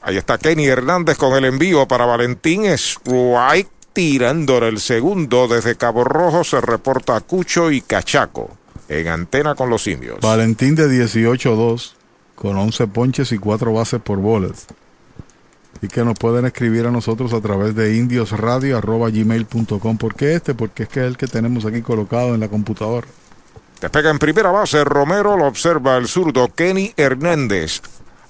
Ahí 0.00 0.16
está 0.16 0.38
Kenny 0.38 0.66
Hernández 0.66 1.18
con 1.18 1.34
el 1.34 1.44
envío 1.44 1.86
para 1.88 2.06
Valentín 2.06 2.66
Strike 2.66 3.74
tirándole 3.94 4.68
el 4.68 4.78
segundo 4.80 5.48
desde 5.48 5.76
Cabo 5.76 6.04
Rojo 6.04 6.44
se 6.44 6.60
reporta 6.60 7.18
Cucho 7.20 7.70
y 7.70 7.80
Cachaco 7.80 8.50
en 8.88 9.08
antena 9.08 9.54
con 9.54 9.70
los 9.70 9.86
indios. 9.86 10.18
Valentín 10.20 10.74
de 10.74 10.88
18-2 10.88 11.92
con 12.34 12.56
11 12.56 12.88
ponches 12.88 13.32
y 13.32 13.38
4 13.38 13.72
bases 13.72 14.02
por 14.02 14.18
bolas. 14.18 14.66
Y 15.80 15.88
que 15.88 16.04
nos 16.04 16.18
pueden 16.18 16.44
escribir 16.44 16.86
a 16.86 16.90
nosotros 16.90 17.32
a 17.32 17.40
través 17.40 17.74
de 17.74 17.96
indiosradio.gmail.com. 17.96 19.98
¿Por 19.98 20.14
qué 20.14 20.34
este? 20.34 20.54
Porque 20.54 20.82
es 20.84 20.88
que 20.88 21.00
es 21.00 21.06
el 21.06 21.16
que 21.16 21.26
tenemos 21.26 21.64
aquí 21.64 21.82
colocado 21.82 22.32
en 22.34 22.40
la 22.40 22.48
computadora. 22.48 23.08
Despega 23.80 24.10
en 24.10 24.18
primera 24.18 24.50
base 24.50 24.84
Romero, 24.84 25.36
lo 25.36 25.46
observa 25.46 25.96
el 25.96 26.08
zurdo 26.08 26.48
Kenny 26.48 26.94
Hernández. 26.96 27.82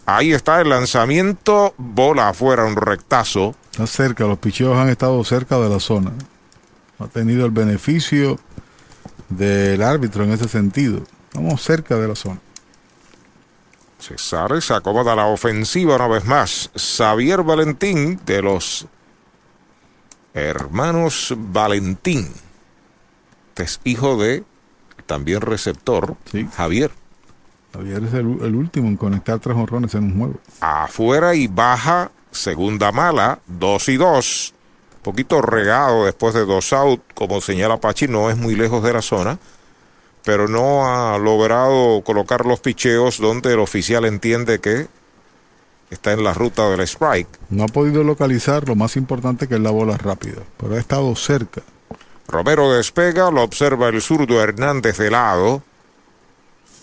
Ahí 0.06 0.32
está 0.32 0.60
el 0.60 0.68
lanzamiento, 0.68 1.74
bola 1.78 2.30
afuera, 2.30 2.64
un 2.64 2.76
rectazo. 2.76 3.54
Está 3.70 3.86
cerca, 3.86 4.24
los 4.24 4.38
picheos 4.38 4.76
han 4.76 4.88
estado 4.88 5.22
cerca 5.24 5.58
de 5.58 5.68
la 5.68 5.80
zona. 5.80 6.12
Ha 6.98 7.06
tenido 7.06 7.46
el 7.46 7.52
beneficio 7.52 8.38
del 9.28 9.82
árbitro 9.82 10.24
en 10.24 10.32
ese 10.32 10.48
sentido. 10.48 11.02
Estamos 11.28 11.62
cerca 11.62 11.96
de 11.96 12.08
la 12.08 12.14
zona. 12.14 12.40
César 13.98 14.60
se 14.60 14.74
acomoda 14.74 15.16
la 15.16 15.26
ofensiva 15.26 15.96
una 15.96 16.08
vez 16.08 16.24
más. 16.26 16.70
Xavier 16.76 17.42
Valentín 17.42 18.20
de 18.26 18.42
los 18.42 18.86
hermanos 20.34 21.32
Valentín. 21.36 22.30
Este 23.48 23.62
es 23.62 23.80
hijo 23.84 24.16
de 24.18 24.44
también 25.06 25.40
receptor, 25.40 26.16
Javier. 26.56 26.90
Javier 27.72 28.04
es 28.04 28.14
el, 28.14 28.38
el, 28.42 28.54
último 28.54 28.88
en 28.88 28.96
conectar 28.96 29.38
tres 29.40 29.56
honrones 29.56 29.94
en 29.94 30.04
un 30.04 30.18
juego. 30.18 30.34
Afuera 30.60 31.34
y 31.34 31.48
baja, 31.48 32.10
segunda 32.30 32.92
mala, 32.92 33.40
dos 33.46 33.88
y 33.88 33.96
dos. 33.96 34.54
Poquito 35.02 35.42
regado 35.42 36.06
después 36.06 36.34
de 36.34 36.46
dos 36.46 36.72
out, 36.72 37.02
como 37.14 37.40
señala 37.40 37.78
Pachi, 37.78 38.08
no 38.08 38.30
es 38.30 38.36
muy 38.36 38.54
lejos 38.54 38.82
de 38.82 38.92
la 38.92 39.02
zona, 39.02 39.38
pero 40.24 40.48
no 40.48 40.86
ha 40.86 41.18
logrado 41.18 42.02
colocar 42.02 42.46
los 42.46 42.60
picheos 42.60 43.18
donde 43.18 43.52
el 43.52 43.58
oficial 43.58 44.06
entiende 44.06 44.60
que 44.60 44.86
está 45.90 46.12
en 46.12 46.24
la 46.24 46.32
ruta 46.32 46.70
del 46.70 46.80
strike. 46.80 47.28
No 47.50 47.64
ha 47.64 47.68
podido 47.68 48.02
localizar 48.02 48.66
lo 48.66 48.76
más 48.76 48.96
importante 48.96 49.46
que 49.46 49.56
es 49.56 49.60
la 49.60 49.70
bola 49.70 49.96
rápida, 49.98 50.42
pero 50.56 50.74
ha 50.74 50.78
estado 50.78 51.14
cerca. 51.16 51.62
Romero 52.28 52.72
despega, 52.72 53.30
lo 53.30 53.42
observa 53.42 53.88
el 53.88 54.00
zurdo 54.00 54.40
Hernández 54.42 54.98
de 54.98 55.10
lado. 55.10 55.62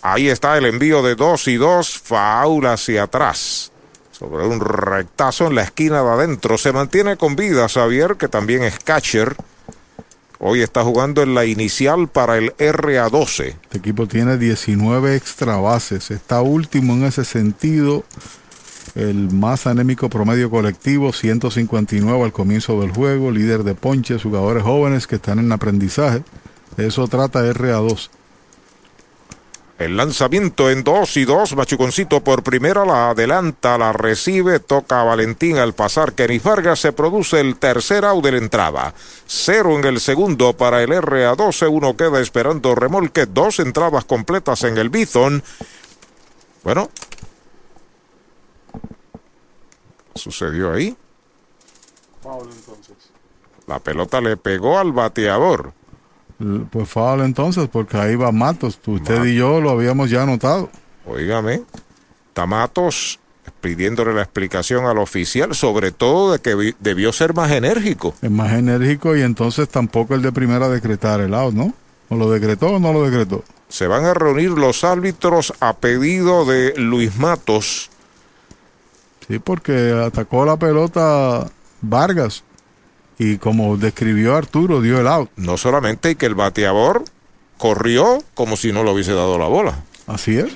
Ahí 0.02 0.30
está 0.30 0.58
el 0.58 0.66
envío 0.66 1.04
de 1.04 1.16
dos 1.16 1.48
y 1.48 1.56
dos, 1.56 2.00
faula 2.00 2.74
hacia 2.74 3.04
atrás. 3.04 3.72
Sobre 4.12 4.46
un 4.46 4.60
rectazo 4.60 5.48
en 5.48 5.56
la 5.56 5.64
esquina 5.64 6.04
de 6.04 6.10
adentro. 6.10 6.58
Se 6.58 6.72
mantiene 6.72 7.18
con 7.18 7.36
vida 7.36 7.68
Xavier, 7.68 8.18
que 8.18 8.28
también 8.28 8.64
es 8.64 8.80
catcher. 8.80 9.36
Hoy 10.40 10.62
está 10.62 10.84
jugando 10.84 11.22
en 11.22 11.36
la 11.36 11.46
inicial 11.46 12.08
para 12.08 12.38
el 12.38 12.56
RA12. 12.58 13.56
Este 13.62 13.78
equipo 13.78 14.08
tiene 14.08 14.38
19 14.38 15.16
extra 15.16 15.58
bases. 15.58 16.10
Está 16.10 16.42
último 16.42 16.94
en 16.94 17.06
ese 17.06 17.26
sentido. 17.26 18.04
El 18.96 19.32
más 19.32 19.68
anémico 19.68 20.10
promedio 20.10 20.50
colectivo, 20.50 21.14
159 21.14 22.24
al 22.24 22.32
comienzo 22.32 22.80
del 22.82 22.92
juego. 22.92 23.32
Líder 23.32 23.64
de 23.64 23.76
ponches, 23.76 24.24
jugadores 24.24 24.64
jóvenes 24.64 25.08
que 25.08 25.16
están 25.16 25.40
en 25.40 25.52
aprendizaje. 25.52 26.24
Eso 26.78 27.08
trata 27.08 27.42
RA2. 27.42 28.10
El 29.82 29.98
lanzamiento 29.98 30.70
en 30.70 30.84
2 30.84 31.18
y 31.18 31.26
2, 31.26 31.56
Machuconcito 31.56 32.24
por 32.24 32.44
primera 32.44 32.86
la 32.86 33.10
adelanta, 33.10 33.80
la 33.80 33.92
recibe, 33.92 34.60
toca 34.60 35.02
a 35.02 35.04
Valentín 35.04 35.58
al 35.58 35.74
pasar 35.74 36.14
Kenny 36.14 36.38
Vargas, 36.38 36.78
se 36.78 36.92
produce 36.92 37.40
el 37.40 37.56
tercer 37.58 38.06
out 38.06 38.24
de 38.24 38.34
la 38.34 38.38
entrada. 38.38 38.94
Cero 39.26 39.80
en 39.80 39.84
el 39.86 40.00
segundo 40.00 40.54
para 40.56 40.84
el 40.84 40.92
RA12, 40.92 41.68
uno 41.72 41.98
queda 41.98 42.20
esperando 42.20 42.76
remolque, 42.76 43.26
dos 43.26 43.58
entradas 43.58 44.06
completas 44.06 44.64
en 44.66 44.78
el 44.78 44.92
Bison. 44.92 45.42
Bueno, 46.64 46.92
sucedió 50.16 50.74
ahí? 50.74 50.96
La 53.68 53.80
pelota 53.80 54.22
le 54.22 54.38
pegó 54.38 54.78
al 54.78 54.92
bateador. 54.92 55.74
Pues 56.72 56.90
foul 56.90 57.22
entonces, 57.22 57.70
porque 57.72 57.98
ahí 57.98 58.16
va 58.16 58.32
Matos. 58.32 58.80
Usted 58.86 59.16
Matos. 59.16 59.28
y 59.28 59.36
yo 59.36 59.62
lo 59.62 59.70
habíamos 59.70 60.10
ya 60.10 60.26
notado. 60.26 60.70
Óigame, 61.06 61.62
Tamatos 62.34 63.20
pidiéndole 63.62 64.14
la 64.14 64.24
explicación 64.24 64.86
al 64.86 64.98
oficial, 64.98 65.54
sobre 65.56 65.92
todo 65.92 66.34
de 66.34 66.40
que 66.40 66.74
debió 66.80 67.14
ser 67.14 67.34
más 67.34 67.52
enérgico. 67.52 68.16
Es 68.22 68.32
más 68.32 68.54
enérgico 68.54 69.16
y 69.16 69.22
entonces 69.22 69.70
tampoco 69.70 70.16
el 70.16 70.22
de 70.24 70.32
primera 70.32 70.68
decretar 70.68 71.22
el 71.22 71.34
out, 71.34 71.54
¿no? 71.54 71.74
¿O 72.10 72.16
lo 72.16 72.30
decretó 72.32 72.68
o 72.68 72.80
no 72.80 72.92
lo 72.92 73.04
decretó? 73.04 73.44
Se 73.70 73.88
van 73.88 74.06
a 74.06 74.14
reunir 74.14 74.50
los 74.50 74.84
árbitros 74.84 75.54
a 75.60 75.74
pedido 75.78 76.46
de 76.46 76.74
Luis 76.76 77.16
Matos. 77.18 77.91
Sí, 79.32 79.40
porque 79.40 79.94
atacó 80.06 80.44
la 80.44 80.58
pelota 80.58 81.48
Vargas 81.80 82.44
y 83.18 83.38
como 83.38 83.78
describió 83.78 84.36
Arturo, 84.36 84.82
dio 84.82 85.00
el 85.00 85.08
out. 85.08 85.30
No 85.38 85.56
solamente 85.56 86.16
que 86.16 86.26
el 86.26 86.36
bateador 86.36 87.06
corrió 87.58 88.22
como 88.34 88.58
si 88.58 88.74
no 88.74 88.84
le 88.84 88.92
hubiese 88.92 89.14
dado 89.14 89.40
la 89.40 89.48
bola. 89.48 89.86
Así 90.06 90.38
es. 90.38 90.52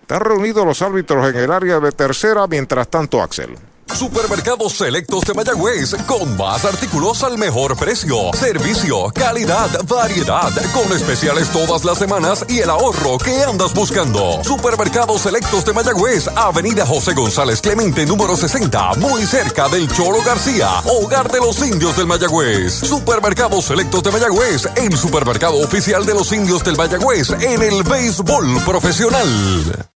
Están 0.00 0.20
reunidos 0.20 0.64
los 0.64 0.80
árbitros 0.80 1.28
en 1.28 1.36
el 1.36 1.52
área 1.52 1.78
de 1.78 1.92
tercera, 1.92 2.46
mientras 2.46 2.88
tanto 2.88 3.20
Axel. 3.20 3.50
Supermercados 3.94 4.74
Selectos 4.74 5.24
de 5.24 5.32
Mayagüez, 5.32 5.94
con 6.06 6.36
más 6.36 6.64
artículos 6.64 7.22
al 7.22 7.38
mejor 7.38 7.76
precio. 7.76 8.30
Servicio, 8.34 9.10
calidad, 9.14 9.70
variedad, 9.86 10.52
con 10.72 10.92
especiales 10.94 11.48
todas 11.50 11.84
las 11.84 11.98
semanas 11.98 12.44
y 12.48 12.58
el 12.58 12.68
ahorro 12.68 13.16
que 13.18 13.42
andas 13.42 13.72
buscando. 13.72 14.44
Supermercados 14.44 15.22
Selectos 15.22 15.64
de 15.64 15.72
Mayagüez, 15.72 16.28
Avenida 16.36 16.84
José 16.84 17.14
González 17.14 17.62
Clemente, 17.62 18.04
número 18.04 18.36
60, 18.36 18.94
muy 18.96 19.24
cerca 19.24 19.68
del 19.68 19.90
Cholo 19.90 20.18
García, 20.24 20.68
hogar 20.84 21.30
de 21.32 21.38
los 21.38 21.58
indios 21.66 21.96
del 21.96 22.06
Mayagüez. 22.06 22.74
Supermercados 22.74 23.64
Selectos 23.64 24.02
de 24.02 24.10
Mayagüez, 24.10 24.68
el 24.76 24.96
supermercado 24.96 25.56
oficial 25.56 26.04
de 26.04 26.14
los 26.14 26.30
indios 26.32 26.62
del 26.62 26.76
Mayagüez 26.76 27.30
en 27.30 27.62
el 27.62 27.82
béisbol 27.82 28.62
profesional. 28.64 29.95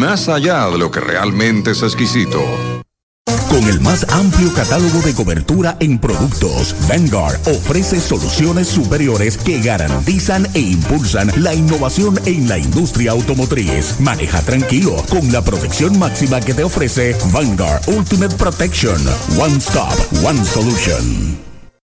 más 0.01 0.29
allá 0.29 0.67
de 0.67 0.79
lo 0.79 0.89
que 0.89 0.99
realmente 0.99 1.71
es 1.71 1.83
exquisito. 1.83 2.41
Con 3.49 3.63
el 3.65 3.79
más 3.81 4.03
amplio 4.09 4.51
catálogo 4.51 4.99
de 5.01 5.13
cobertura 5.13 5.77
en 5.79 5.99
productos, 5.99 6.75
Vanguard 6.89 7.39
ofrece 7.47 7.99
soluciones 7.99 8.67
superiores 8.67 9.37
que 9.37 9.61
garantizan 9.61 10.47
e 10.55 10.59
impulsan 10.59 11.31
la 11.43 11.53
innovación 11.53 12.19
en 12.25 12.49
la 12.49 12.57
industria 12.57 13.11
automotriz. 13.11 13.99
Maneja 13.99 14.41
tranquilo 14.41 14.95
con 15.11 15.31
la 15.31 15.43
protección 15.43 15.99
máxima 15.99 16.41
que 16.41 16.55
te 16.55 16.63
ofrece 16.63 17.15
Vanguard 17.31 17.87
Ultimate 17.87 18.35
Protection. 18.37 18.99
One 19.37 19.57
Stop, 19.57 19.93
One 20.23 20.43
Solution. 20.43 21.50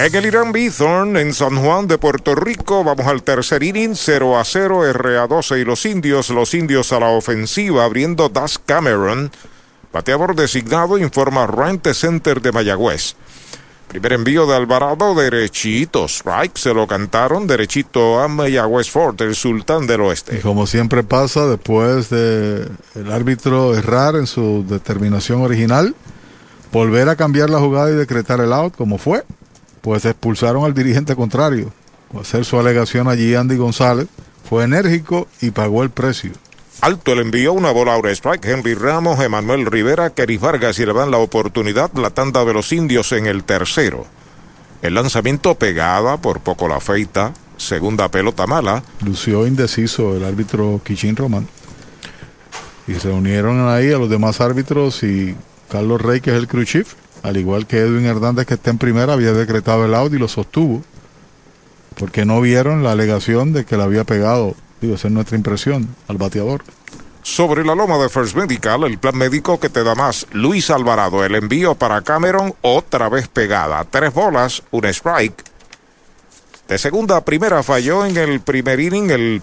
En 0.00 0.12
el 0.12 0.26
Irán 0.26 0.50
Bithorn, 0.50 1.16
en 1.16 1.32
San 1.32 1.56
Juan 1.56 1.86
de 1.86 1.98
Puerto 1.98 2.34
Rico, 2.34 2.82
vamos 2.82 3.06
al 3.06 3.22
tercer 3.22 3.62
inning, 3.62 3.94
0 3.94 4.38
a 4.38 4.44
0, 4.44 4.92
RA12 4.92 5.60
y 5.60 5.64
los 5.64 5.86
indios, 5.86 6.30
los 6.30 6.52
indios 6.52 6.92
a 6.92 6.98
la 6.98 7.10
ofensiva, 7.10 7.84
abriendo 7.84 8.28
Das 8.28 8.58
Cameron. 8.58 9.30
Bateador 9.92 10.34
designado, 10.34 10.98
informa 10.98 11.46
Rent 11.46 11.86
Center 11.92 12.42
de 12.42 12.50
Mayagüez. 12.50 13.14
Primer 13.86 14.14
envío 14.14 14.46
de 14.46 14.56
Alvarado, 14.56 15.14
derechito, 15.14 16.06
strike, 16.06 16.58
se 16.58 16.74
lo 16.74 16.88
cantaron, 16.88 17.46
derechito 17.46 18.20
a 18.20 18.26
Mayagüez 18.26 18.90
Fort, 18.90 19.20
el 19.20 19.36
sultán 19.36 19.86
del 19.86 20.00
oeste. 20.00 20.38
Y 20.38 20.40
como 20.40 20.66
siempre 20.66 21.04
pasa, 21.04 21.46
después 21.46 22.10
de 22.10 22.68
el 22.96 23.12
árbitro 23.12 23.76
errar 23.76 24.16
en 24.16 24.26
su 24.26 24.66
determinación 24.68 25.42
original, 25.42 25.94
volver 26.72 27.08
a 27.08 27.14
cambiar 27.14 27.48
la 27.48 27.60
jugada 27.60 27.92
y 27.92 27.94
decretar 27.94 28.40
el 28.40 28.52
out, 28.52 28.74
como 28.74 28.98
fue, 28.98 29.22
pues 29.84 30.06
expulsaron 30.06 30.64
al 30.64 30.72
dirigente 30.72 31.14
contrario. 31.14 31.70
Hacer 32.18 32.46
su 32.46 32.58
alegación 32.58 33.06
allí 33.06 33.34
Andy 33.34 33.58
González, 33.58 34.08
fue 34.48 34.64
enérgico 34.64 35.28
y 35.42 35.50
pagó 35.50 35.82
el 35.82 35.90
precio. 35.90 36.32
Alto 36.80 37.12
el 37.12 37.18
envío, 37.18 37.52
una 37.52 37.70
bola 37.70 37.92
ahora 37.92 38.10
strike. 38.10 38.46
Henry 38.46 38.72
Ramos, 38.72 39.20
Emanuel 39.20 39.66
Rivera, 39.66 40.08
Keris 40.08 40.40
Vargas 40.40 40.78
y 40.78 40.86
le 40.86 40.94
dan 40.94 41.10
la 41.10 41.18
oportunidad 41.18 41.92
la 41.92 42.08
tanda 42.08 42.46
de 42.46 42.54
los 42.54 42.72
indios 42.72 43.12
en 43.12 43.26
el 43.26 43.44
tercero. 43.44 44.06
El 44.80 44.94
lanzamiento 44.94 45.54
pegada, 45.56 46.16
por 46.16 46.40
poco 46.40 46.66
la 46.66 46.80
feita. 46.80 47.34
Segunda 47.58 48.10
pelota 48.10 48.46
mala. 48.46 48.82
Lució 49.04 49.46
indeciso 49.46 50.16
el 50.16 50.24
árbitro 50.24 50.80
Kichin 50.82 51.14
Román. 51.14 51.46
Y 52.86 52.94
se 52.94 53.08
unieron 53.08 53.68
ahí 53.68 53.92
a 53.92 53.98
los 53.98 54.08
demás 54.08 54.40
árbitros 54.40 55.02
y 55.02 55.36
Carlos 55.68 56.00
Rey, 56.00 56.22
que 56.22 56.30
es 56.30 56.36
el 56.36 56.48
crew 56.48 56.64
chief, 56.64 56.94
al 57.24 57.38
igual 57.38 57.66
que 57.66 57.78
Edwin 57.78 58.04
Hernández, 58.04 58.46
que 58.46 58.52
está 58.52 58.68
en 58.68 58.76
primera, 58.76 59.14
había 59.14 59.32
decretado 59.32 59.86
el 59.86 59.94
out 59.94 60.12
y 60.12 60.18
lo 60.18 60.28
sostuvo. 60.28 60.84
Porque 61.96 62.26
no 62.26 62.38
vieron 62.42 62.82
la 62.82 62.92
alegación 62.92 63.54
de 63.54 63.64
que 63.64 63.78
le 63.78 63.82
había 63.82 64.04
pegado, 64.04 64.54
digo, 64.82 64.96
esa 64.96 65.08
es 65.08 65.14
nuestra 65.14 65.38
impresión, 65.38 65.88
al 66.06 66.18
bateador. 66.18 66.62
Sobre 67.22 67.64
la 67.64 67.74
loma 67.74 67.96
de 67.96 68.10
First 68.10 68.36
Medical, 68.36 68.84
el 68.84 68.98
plan 68.98 69.16
médico 69.16 69.58
que 69.58 69.70
te 69.70 69.82
da 69.82 69.94
más. 69.94 70.26
Luis 70.32 70.68
Alvarado, 70.68 71.24
el 71.24 71.34
envío 71.34 71.74
para 71.76 72.02
Cameron, 72.02 72.54
otra 72.60 73.08
vez 73.08 73.26
pegada. 73.26 73.82
Tres 73.84 74.12
bolas, 74.12 74.62
un 74.70 74.84
strike. 74.84 75.42
De 76.68 76.76
segunda 76.76 77.16
a 77.16 77.24
primera 77.24 77.62
falló 77.62 78.04
en 78.04 78.18
el 78.18 78.40
primer 78.40 78.80
inning. 78.80 79.10
El 79.10 79.42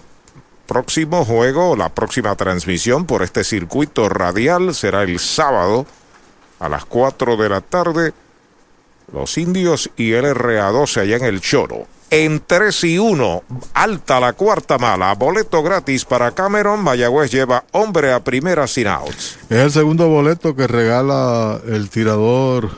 próximo 0.68 1.24
juego, 1.24 1.74
la 1.74 1.88
próxima 1.88 2.36
transmisión 2.36 3.06
por 3.06 3.24
este 3.24 3.42
circuito 3.42 4.08
radial 4.08 4.72
será 4.72 5.02
el 5.02 5.18
sábado 5.18 5.84
a 6.62 6.68
las 6.68 6.84
4 6.84 7.36
de 7.36 7.48
la 7.48 7.60
tarde. 7.60 8.12
Los 9.12 9.36
indios 9.36 9.90
y 9.96 10.12
el 10.12 10.24
RA12 10.24 11.02
allá 11.02 11.16
en 11.16 11.24
el 11.24 11.40
Choro 11.40 11.86
en 12.12 12.42
3 12.46 12.84
y 12.84 12.98
1. 12.98 13.42
Alta 13.72 14.20
la 14.20 14.34
cuarta 14.34 14.76
mala. 14.76 15.14
Boleto 15.14 15.62
gratis 15.62 16.04
para 16.04 16.30
Cameron. 16.32 16.84
Mayagüez 16.84 17.32
lleva 17.32 17.64
hombre 17.72 18.12
a 18.12 18.22
primera 18.22 18.66
sin 18.66 18.86
outs. 18.86 19.38
Es 19.48 19.58
el 19.58 19.72
segundo 19.72 20.08
boleto 20.08 20.54
que 20.54 20.66
regala 20.66 21.58
el 21.66 21.88
tirador 21.88 22.70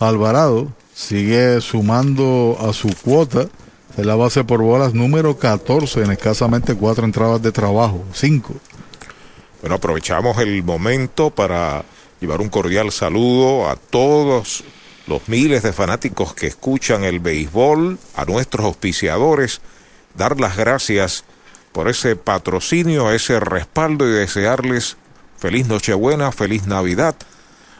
Alvarado. 0.00 0.68
Sigue 0.94 1.60
sumando 1.60 2.56
a 2.58 2.72
su 2.72 2.88
cuota 3.04 3.48
de 3.96 4.04
la 4.04 4.16
base 4.16 4.42
por 4.44 4.62
bolas 4.62 4.94
número 4.94 5.36
14 5.36 6.04
en 6.04 6.12
escasamente 6.12 6.74
cuatro 6.74 7.04
entradas 7.04 7.42
de 7.42 7.52
trabajo. 7.52 8.02
Cinco. 8.14 8.54
Bueno, 9.60 9.76
aprovechamos 9.76 10.38
el 10.38 10.62
momento 10.62 11.28
para 11.28 11.84
llevar 12.20 12.40
un 12.40 12.48
cordial 12.48 12.92
saludo 12.92 13.68
a 13.68 13.76
todos 13.76 14.64
los 15.06 15.28
miles 15.28 15.62
de 15.62 15.72
fanáticos 15.72 16.34
que 16.34 16.46
escuchan 16.46 17.04
el 17.04 17.20
béisbol, 17.20 17.98
a 18.14 18.24
nuestros 18.24 18.66
auspiciadores, 18.66 19.60
dar 20.14 20.38
las 20.38 20.56
gracias 20.56 21.24
por 21.72 21.88
ese 21.88 22.16
patrocinio, 22.16 23.10
ese 23.12 23.40
respaldo 23.40 24.06
y 24.06 24.12
desearles 24.12 24.96
feliz 25.38 25.66
Nochebuena, 25.68 26.32
feliz 26.32 26.66
Navidad, 26.66 27.16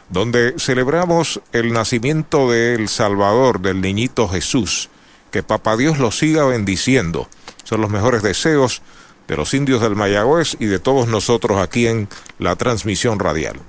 donde 0.09 0.55
celebramos 0.57 1.41
el 1.51 1.71
nacimiento 1.73 2.49
de 2.49 2.75
El 2.75 2.87
Salvador, 2.87 3.59
del 3.59 3.81
niñito 3.81 4.27
Jesús. 4.27 4.89
Que 5.31 5.43
Papá 5.43 5.77
Dios 5.77 5.99
lo 5.99 6.11
siga 6.11 6.45
bendiciendo. 6.45 7.27
Son 7.63 7.81
los 7.81 7.91
mejores 7.91 8.23
deseos 8.23 8.81
de 9.27 9.37
los 9.37 9.53
indios 9.53 9.81
del 9.81 9.95
Mayagüez 9.95 10.57
y 10.59 10.65
de 10.65 10.79
todos 10.79 11.07
nosotros 11.07 11.59
aquí 11.61 11.85
en 11.85 12.09
la 12.39 12.55
transmisión 12.55 13.19
radial. 13.19 13.59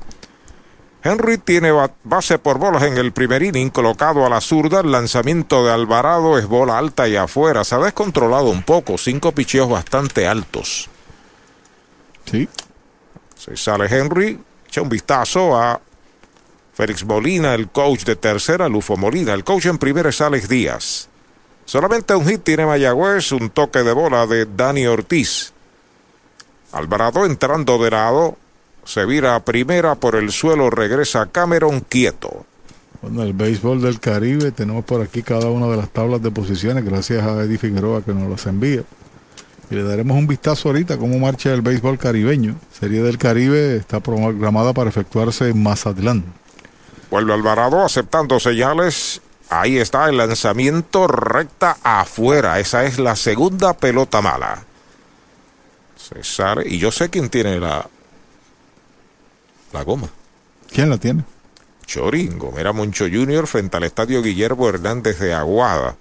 Henry 1.02 1.38
tiene 1.38 1.72
base 2.04 2.38
por 2.38 2.58
bolas 2.58 2.82
en 2.82 2.98
el 2.98 3.12
primer 3.12 3.42
inning, 3.42 3.70
colocado 3.70 4.26
a 4.26 4.28
la 4.28 4.40
zurda. 4.40 4.80
El 4.80 4.92
lanzamiento 4.92 5.64
de 5.64 5.72
Alvarado 5.72 6.38
es 6.38 6.46
bola 6.46 6.76
alta 6.76 7.08
y 7.08 7.16
afuera. 7.16 7.64
Se 7.64 7.74
ha 7.74 7.78
descontrolado 7.78 8.50
un 8.50 8.62
poco, 8.62 8.98
cinco 8.98 9.32
picheos 9.32 9.68
bastante 9.68 10.26
altos. 10.26 10.90
Sí. 12.26 12.48
Se 13.34 13.56
sale 13.56 13.86
Henry, 13.86 14.38
echa 14.68 14.82
un 14.82 14.90
vistazo 14.90 15.56
a 15.56 15.80
Félix 16.74 17.04
Molina, 17.04 17.54
el 17.54 17.70
coach 17.70 18.04
de 18.04 18.16
tercera, 18.16 18.68
Lufo 18.68 18.98
Molina. 18.98 19.32
El 19.32 19.42
coach 19.42 19.66
en 19.66 19.78
primera 19.78 20.10
es 20.10 20.20
Alex 20.20 20.48
Díaz. 20.48 21.08
Solamente 21.64 22.14
un 22.14 22.28
hit 22.28 22.42
tiene 22.42 22.66
Mayagüez, 22.66 23.32
un 23.32 23.48
toque 23.48 23.82
de 23.82 23.92
bola 23.92 24.26
de 24.26 24.44
Dani 24.44 24.86
Ortiz. 24.86 25.52
Alvarado 26.72 27.24
entrando 27.24 27.78
de 27.78 27.90
lado, 27.90 28.36
se 28.84 29.04
vira 29.06 29.36
a 29.36 29.44
primera 29.44 29.94
por 29.94 30.16
el 30.16 30.32
suelo, 30.32 30.70
regresa 30.70 31.26
Cameron 31.26 31.80
quieto. 31.80 32.46
Bueno, 33.02 33.22
el 33.22 33.32
béisbol 33.32 33.80
del 33.80 33.98
Caribe, 33.98 34.52
tenemos 34.52 34.84
por 34.84 35.00
aquí 35.00 35.22
cada 35.22 35.46
una 35.50 35.66
de 35.68 35.76
las 35.76 35.88
tablas 35.88 36.22
de 36.22 36.30
posiciones, 36.30 36.84
gracias 36.84 37.24
a 37.24 37.42
Eddie 37.42 37.56
Figueroa 37.56 38.02
que 38.02 38.12
nos 38.12 38.28
las 38.28 38.46
envía. 38.46 38.82
Y 39.70 39.74
le 39.74 39.84
daremos 39.84 40.18
un 40.18 40.26
vistazo 40.26 40.68
ahorita 40.68 40.98
cómo 40.98 41.18
marcha 41.18 41.52
el 41.52 41.62
béisbol 41.62 41.96
caribeño. 41.96 42.56
Serie 42.78 43.02
del 43.02 43.18
Caribe 43.18 43.76
está 43.76 44.00
programada 44.00 44.72
para 44.72 44.90
efectuarse 44.90 45.48
en 45.48 45.62
Mazatlán. 45.62 46.24
Vuelve 47.10 47.32
Alvarado 47.32 47.84
aceptando 47.84 48.40
señales. 48.40 49.22
Ahí 49.48 49.78
está 49.78 50.08
el 50.08 50.16
lanzamiento 50.16 51.06
recta 51.06 51.76
afuera. 51.84 52.58
Esa 52.58 52.84
es 52.84 52.98
la 52.98 53.14
segunda 53.14 53.74
pelota 53.74 54.20
mala. 54.20 54.64
Sale. 56.22 56.68
Y 56.68 56.78
yo 56.78 56.90
sé 56.90 57.08
quién 57.08 57.28
tiene 57.28 57.60
la, 57.60 57.86
la 59.72 59.82
goma. 59.84 60.08
¿Quién 60.72 60.90
la 60.90 60.98
tiene? 60.98 61.24
Choringo, 61.86 62.52
Mira 62.52 62.72
Moncho 62.72 63.06
Jr. 63.10 63.46
frente 63.46 63.76
al 63.76 63.84
estadio 63.84 64.22
Guillermo 64.22 64.68
Hernández 64.68 65.18
de 65.18 65.34
Aguada. 65.34 65.96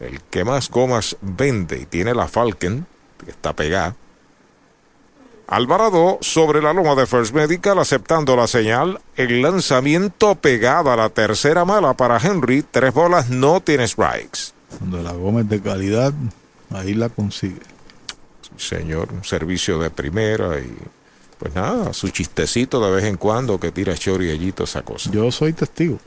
El 0.00 0.20
que 0.22 0.44
más 0.44 0.70
gomas 0.70 1.16
vende 1.20 1.78
y 1.78 1.86
tiene 1.86 2.14
la 2.14 2.26
Falcon, 2.26 2.86
que 3.24 3.30
está 3.30 3.54
pegada. 3.54 3.94
Alvarado 5.46 6.18
sobre 6.20 6.62
la 6.62 6.72
loma 6.72 6.94
de 6.94 7.06
First 7.06 7.34
Medical 7.34 7.78
aceptando 7.78 8.36
la 8.36 8.46
señal. 8.46 9.00
El 9.16 9.42
lanzamiento 9.42 10.36
pegada 10.36 10.94
a 10.94 10.96
la 10.96 11.08
tercera 11.08 11.64
mala 11.64 11.94
para 11.94 12.18
Henry. 12.18 12.62
Tres 12.62 12.94
bolas, 12.94 13.30
no 13.30 13.60
tiene 13.60 13.86
strikes. 13.86 14.52
Cuando 14.78 15.02
la 15.02 15.12
goma 15.12 15.40
es 15.40 15.48
de 15.48 15.60
calidad, 15.60 16.12
ahí 16.70 16.94
la 16.94 17.08
consigue. 17.08 17.60
señor, 18.56 19.12
un 19.12 19.24
servicio 19.24 19.78
de 19.80 19.90
primera 19.90 20.60
y 20.60 20.72
pues 21.40 21.54
nada, 21.54 21.94
su 21.94 22.10
chistecito 22.10 22.84
de 22.84 22.92
vez 22.92 23.04
en 23.04 23.16
cuando 23.16 23.58
que 23.58 23.72
tira 23.72 23.94
Chori 23.94 24.30
allí 24.30 24.52
toda 24.52 24.66
esa 24.68 24.82
cosa. 24.82 25.10
Yo 25.10 25.32
soy 25.32 25.54
testigo. 25.54 25.98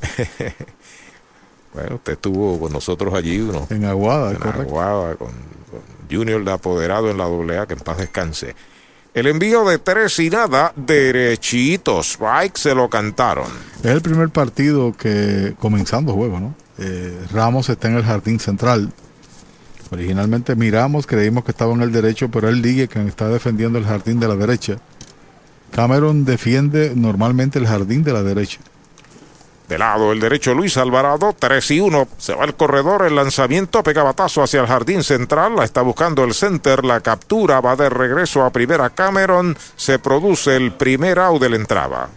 bueno, 1.74 1.96
usted 1.96 2.14
estuvo 2.14 2.58
con 2.58 2.72
nosotros 2.72 3.12
allí, 3.12 3.38
uno. 3.38 3.66
En 3.68 3.84
Aguada, 3.84 4.32
en 4.32 4.42
Aguada, 4.42 5.14
con, 5.16 5.28
Junior 6.10 6.42
de 6.42 6.52
apoderado 6.52 7.10
en 7.10 7.18
la 7.18 7.24
AA, 7.24 7.66
que 7.66 7.74
en 7.74 7.80
paz 7.80 7.98
descanse. 7.98 8.54
El 9.12 9.26
envío 9.26 9.66
de 9.66 9.78
tres 9.78 10.18
y 10.20 10.30
nada, 10.30 10.72
derechitos, 10.74 12.14
Strike 12.14 12.56
se 12.56 12.74
lo 12.74 12.88
cantaron. 12.88 13.50
Es 13.80 13.90
el 13.90 14.00
primer 14.00 14.30
partido 14.30 14.94
que, 14.96 15.54
comenzando 15.58 16.14
juego, 16.14 16.40
¿no? 16.40 16.54
Eh, 16.78 17.26
Ramos 17.30 17.68
está 17.68 17.88
en 17.88 17.96
el 17.96 18.04
jardín 18.04 18.40
central. 18.40 18.90
Originalmente 19.90 20.54
miramos, 20.54 21.06
creímos 21.06 21.44
que 21.44 21.52
estaba 21.52 21.72
en 21.72 21.82
el 21.82 21.92
derecho, 21.92 22.30
pero 22.30 22.48
él 22.48 22.60
dice 22.60 22.88
que 22.88 23.06
está 23.06 23.28
defendiendo 23.28 23.78
el 23.78 23.84
jardín 23.84 24.20
de 24.20 24.28
la 24.28 24.36
derecha. 24.36 24.78
Cameron 25.72 26.24
defiende 26.24 26.92
normalmente 26.94 27.58
el 27.58 27.66
jardín 27.66 28.02
de 28.04 28.12
la 28.12 28.22
derecha. 28.22 28.60
De 29.68 29.76
lado 29.76 30.12
el 30.12 30.20
derecho 30.20 30.54
Luis 30.54 30.78
Alvarado, 30.78 31.34
3 31.38 31.70
y 31.72 31.80
1. 31.80 32.08
Se 32.16 32.34
va 32.34 32.46
el 32.46 32.54
corredor, 32.54 33.04
el 33.04 33.14
lanzamiento, 33.14 33.82
pega 33.82 34.02
batazo 34.02 34.42
hacia 34.42 34.62
el 34.62 34.66
jardín 34.66 35.04
central, 35.04 35.56
la 35.56 35.64
está 35.64 35.82
buscando 35.82 36.24
el 36.24 36.32
center, 36.32 36.84
la 36.86 37.00
captura, 37.00 37.60
va 37.60 37.76
de 37.76 37.90
regreso 37.90 38.44
a 38.44 38.50
primera 38.50 38.88
Cameron, 38.88 39.56
se 39.76 39.98
produce 39.98 40.56
el 40.56 40.72
primer 40.72 41.18
out 41.18 41.42
de 41.42 41.50
la 41.50 41.56
entrada. 41.56 42.08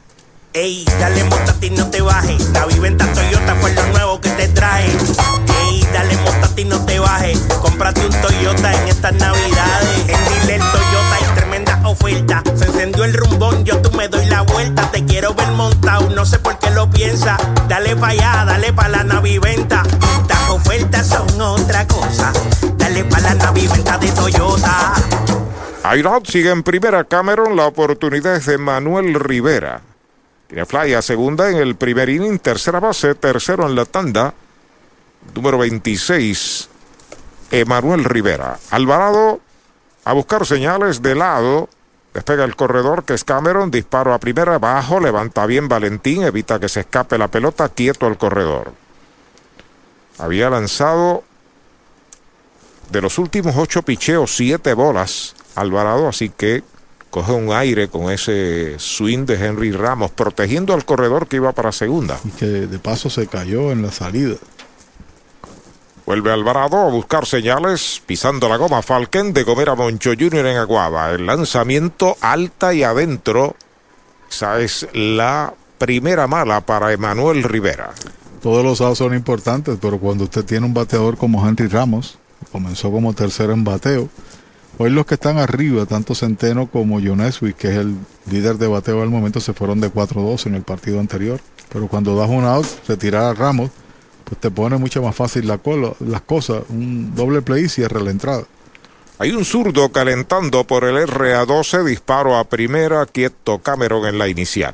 Ey, 0.53 0.83
dale 0.99 1.23
montate 1.23 1.67
y 1.67 1.69
no 1.69 1.89
te 1.89 2.01
bajes. 2.01 2.49
La 2.49 2.65
viventa 2.65 3.05
Toyota 3.13 3.55
fue 3.55 3.73
lo 3.73 3.87
nuevo 3.87 4.19
que 4.19 4.29
te 4.31 4.49
trae. 4.49 4.85
Ey, 4.85 5.87
dale 5.93 6.17
montate 6.17 6.63
y 6.63 6.65
no 6.65 6.85
te 6.85 6.99
bajes. 6.99 7.39
Cómprate 7.61 8.05
un 8.05 8.11
Toyota 8.21 8.73
en 8.73 8.89
estas 8.89 9.13
navidades. 9.13 10.09
En 10.09 10.19
Dile 10.25 10.57
Toyota 10.57 11.15
hay 11.15 11.35
tremenda 11.35 11.81
oferta. 11.85 12.43
Se 12.57 12.65
encendió 12.65 13.05
el 13.05 13.13
rumbón, 13.13 13.63
yo 13.63 13.81
tú 13.81 13.95
me 13.95 14.09
doy 14.09 14.25
la 14.25 14.41
vuelta. 14.41 14.91
Te 14.91 15.05
quiero 15.05 15.33
ver 15.33 15.47
montado, 15.51 16.09
no 16.09 16.25
sé 16.25 16.37
por 16.39 16.59
qué 16.59 16.69
lo 16.71 16.89
piensa. 16.89 17.37
Dale 17.69 17.95
pa' 17.95 18.09
allá, 18.09 18.43
dale 18.45 18.73
pa' 18.73 18.89
la 18.89 19.05
naviventa. 19.05 19.83
Las 20.27 20.49
ofertas 20.49 21.07
son 21.07 21.39
otra 21.39 21.87
cosa. 21.87 22.33
Dale 22.75 23.05
pa' 23.05 23.21
la 23.21 23.35
naviventa 23.35 23.97
de 23.97 24.11
Toyota. 24.11 24.95
Ayrod 25.83 26.25
sigue 26.25 26.49
en 26.49 26.61
primera 26.61 27.05
Cameron. 27.05 27.55
La 27.55 27.67
oportunidad 27.67 28.35
es 28.35 28.47
de 28.47 28.57
Manuel 28.57 29.13
Rivera. 29.13 29.81
Tiene 30.51 30.65
fly 30.65 30.93
a 30.95 31.01
segunda 31.01 31.49
en 31.49 31.55
el 31.55 31.77
primer 31.77 32.09
inning, 32.09 32.37
tercera 32.37 32.81
base, 32.81 33.15
tercero 33.15 33.65
en 33.65 33.73
la 33.73 33.85
tanda. 33.85 34.33
Número 35.33 35.57
26, 35.57 36.67
Emanuel 37.51 38.03
Rivera. 38.03 38.59
Alvarado 38.69 39.39
a 40.03 40.11
buscar 40.11 40.45
señales 40.45 41.01
de 41.01 41.15
lado. 41.15 41.69
Despega 42.13 42.43
el 42.43 42.57
corredor 42.57 43.05
que 43.05 43.13
es 43.13 43.23
Cameron, 43.23 43.71
disparo 43.71 44.13
a 44.13 44.19
primera, 44.19 44.55
abajo, 44.55 44.99
levanta 44.99 45.45
bien 45.45 45.69
Valentín, 45.69 46.23
evita 46.23 46.59
que 46.59 46.67
se 46.67 46.81
escape 46.81 47.17
la 47.17 47.29
pelota, 47.29 47.69
quieto 47.69 48.07
el 48.07 48.17
corredor. 48.17 48.73
Había 50.17 50.49
lanzado 50.49 51.23
de 52.89 52.99
los 52.99 53.17
últimos 53.19 53.55
ocho 53.55 53.83
picheos, 53.83 54.35
siete 54.35 54.73
bolas 54.73 55.33
Alvarado, 55.55 56.09
así 56.09 56.27
que 56.29 56.61
coge 57.12 57.34
un 57.34 57.51
aire 57.51 57.89
con 57.89 58.09
ese 58.09 58.80
swing 58.80 59.26
de 59.26 59.36
Henry 59.36 59.72
Ramos, 59.72 60.12
protegiendo 60.12 60.74
al 60.74 60.86
corredor 60.86 61.28
que 61.28 61.36
iba 61.36 61.51
para 61.51 61.72
segunda. 61.72 62.18
Y 62.24 62.30
que 62.30 62.45
de 62.45 62.80
paso 62.80 63.09
se 63.09 63.28
cayó 63.28 63.72
en 63.72 63.84
la 63.84 63.91
salida. 63.91 64.38
Vuelve 66.05 66.32
Alvarado 66.32 66.78
a 66.78 66.89
buscar 66.89 67.26
señales, 67.26 68.01
pisando 68.05 68.49
la 68.49 68.57
goma 68.57 68.82
Falken 68.82 69.34
de 69.34 69.45
comer 69.45 69.70
a 69.70 69.76
Moncho 69.76 70.12
Jr. 70.18 70.47
en 70.47 70.57
Aguaba. 70.57 71.12
El 71.12 71.26
lanzamiento 71.26 72.18
alta 72.22 72.74
y 72.74 72.84
adentro. 72.84 73.55
Esa 74.30 74.59
es 74.62 74.88
la 74.93 75.53
primera 75.78 76.28
mala 76.28 76.62
para 76.62 76.93
Emanuel 76.93 77.43
Rivera. 77.43 77.91
Todos 78.41 78.64
los 78.64 78.82
outs 78.82 78.97
son 78.97 79.14
importantes, 79.14 79.78
pero 79.80 79.99
cuando 79.99 80.24
usted 80.24 80.43
tiene 80.45 80.66
un 80.66 80.74
bateador 80.74 81.18
como 81.18 81.47
Henry 81.47 81.68
Ramos, 81.68 82.18
comenzó 82.51 82.89
como 82.89 83.14
tercero 83.14 83.53
en 83.53 83.64
bateo. 83.64 84.09
Hoy 84.84 84.89
los 84.89 85.05
que 85.05 85.13
están 85.13 85.38
arriba, 85.38 85.86
tanto 85.86 86.15
Centeno 86.15 86.65
como 86.65 86.99
Joneswick, 86.99 87.55
que 87.55 87.67
es 87.67 87.77
el 87.77 87.95
líder 88.32 88.57
de 88.57 88.65
bateo 88.65 89.03
al 89.03 89.11
momento, 89.11 89.39
se 89.39 89.53
fueron 89.53 89.79
de 89.79 89.93
4-2 89.93 90.47
en 90.47 90.55
el 90.55 90.63
partido 90.63 90.99
anterior. 90.99 91.39
Pero 91.71 91.88
cuando 91.88 92.15
das 92.15 92.27
un 92.27 92.45
out, 92.45 92.65
retirar 92.88 93.25
a 93.25 93.34
Ramos, 93.36 93.69
pues 94.23 94.41
te 94.41 94.49
pone 94.49 94.77
mucho 94.77 95.03
más 95.03 95.15
fácil 95.15 95.47
la 95.47 95.59
las 95.99 96.21
cosas. 96.21 96.63
Un 96.69 97.13
doble 97.13 97.43
play 97.43 97.65
y 97.65 97.69
cierra 97.69 97.99
la 97.99 98.09
entrada. 98.09 98.45
Hay 99.19 99.29
un 99.29 99.45
zurdo 99.45 99.91
calentando 99.91 100.65
por 100.65 100.84
el 100.86 100.95
RA12, 101.07 101.84
disparo 101.84 102.36
a 102.36 102.45
primera, 102.45 103.05
quieto 103.05 103.59
Cameron 103.59 104.07
en 104.07 104.17
la 104.17 104.29
inicial. 104.29 104.73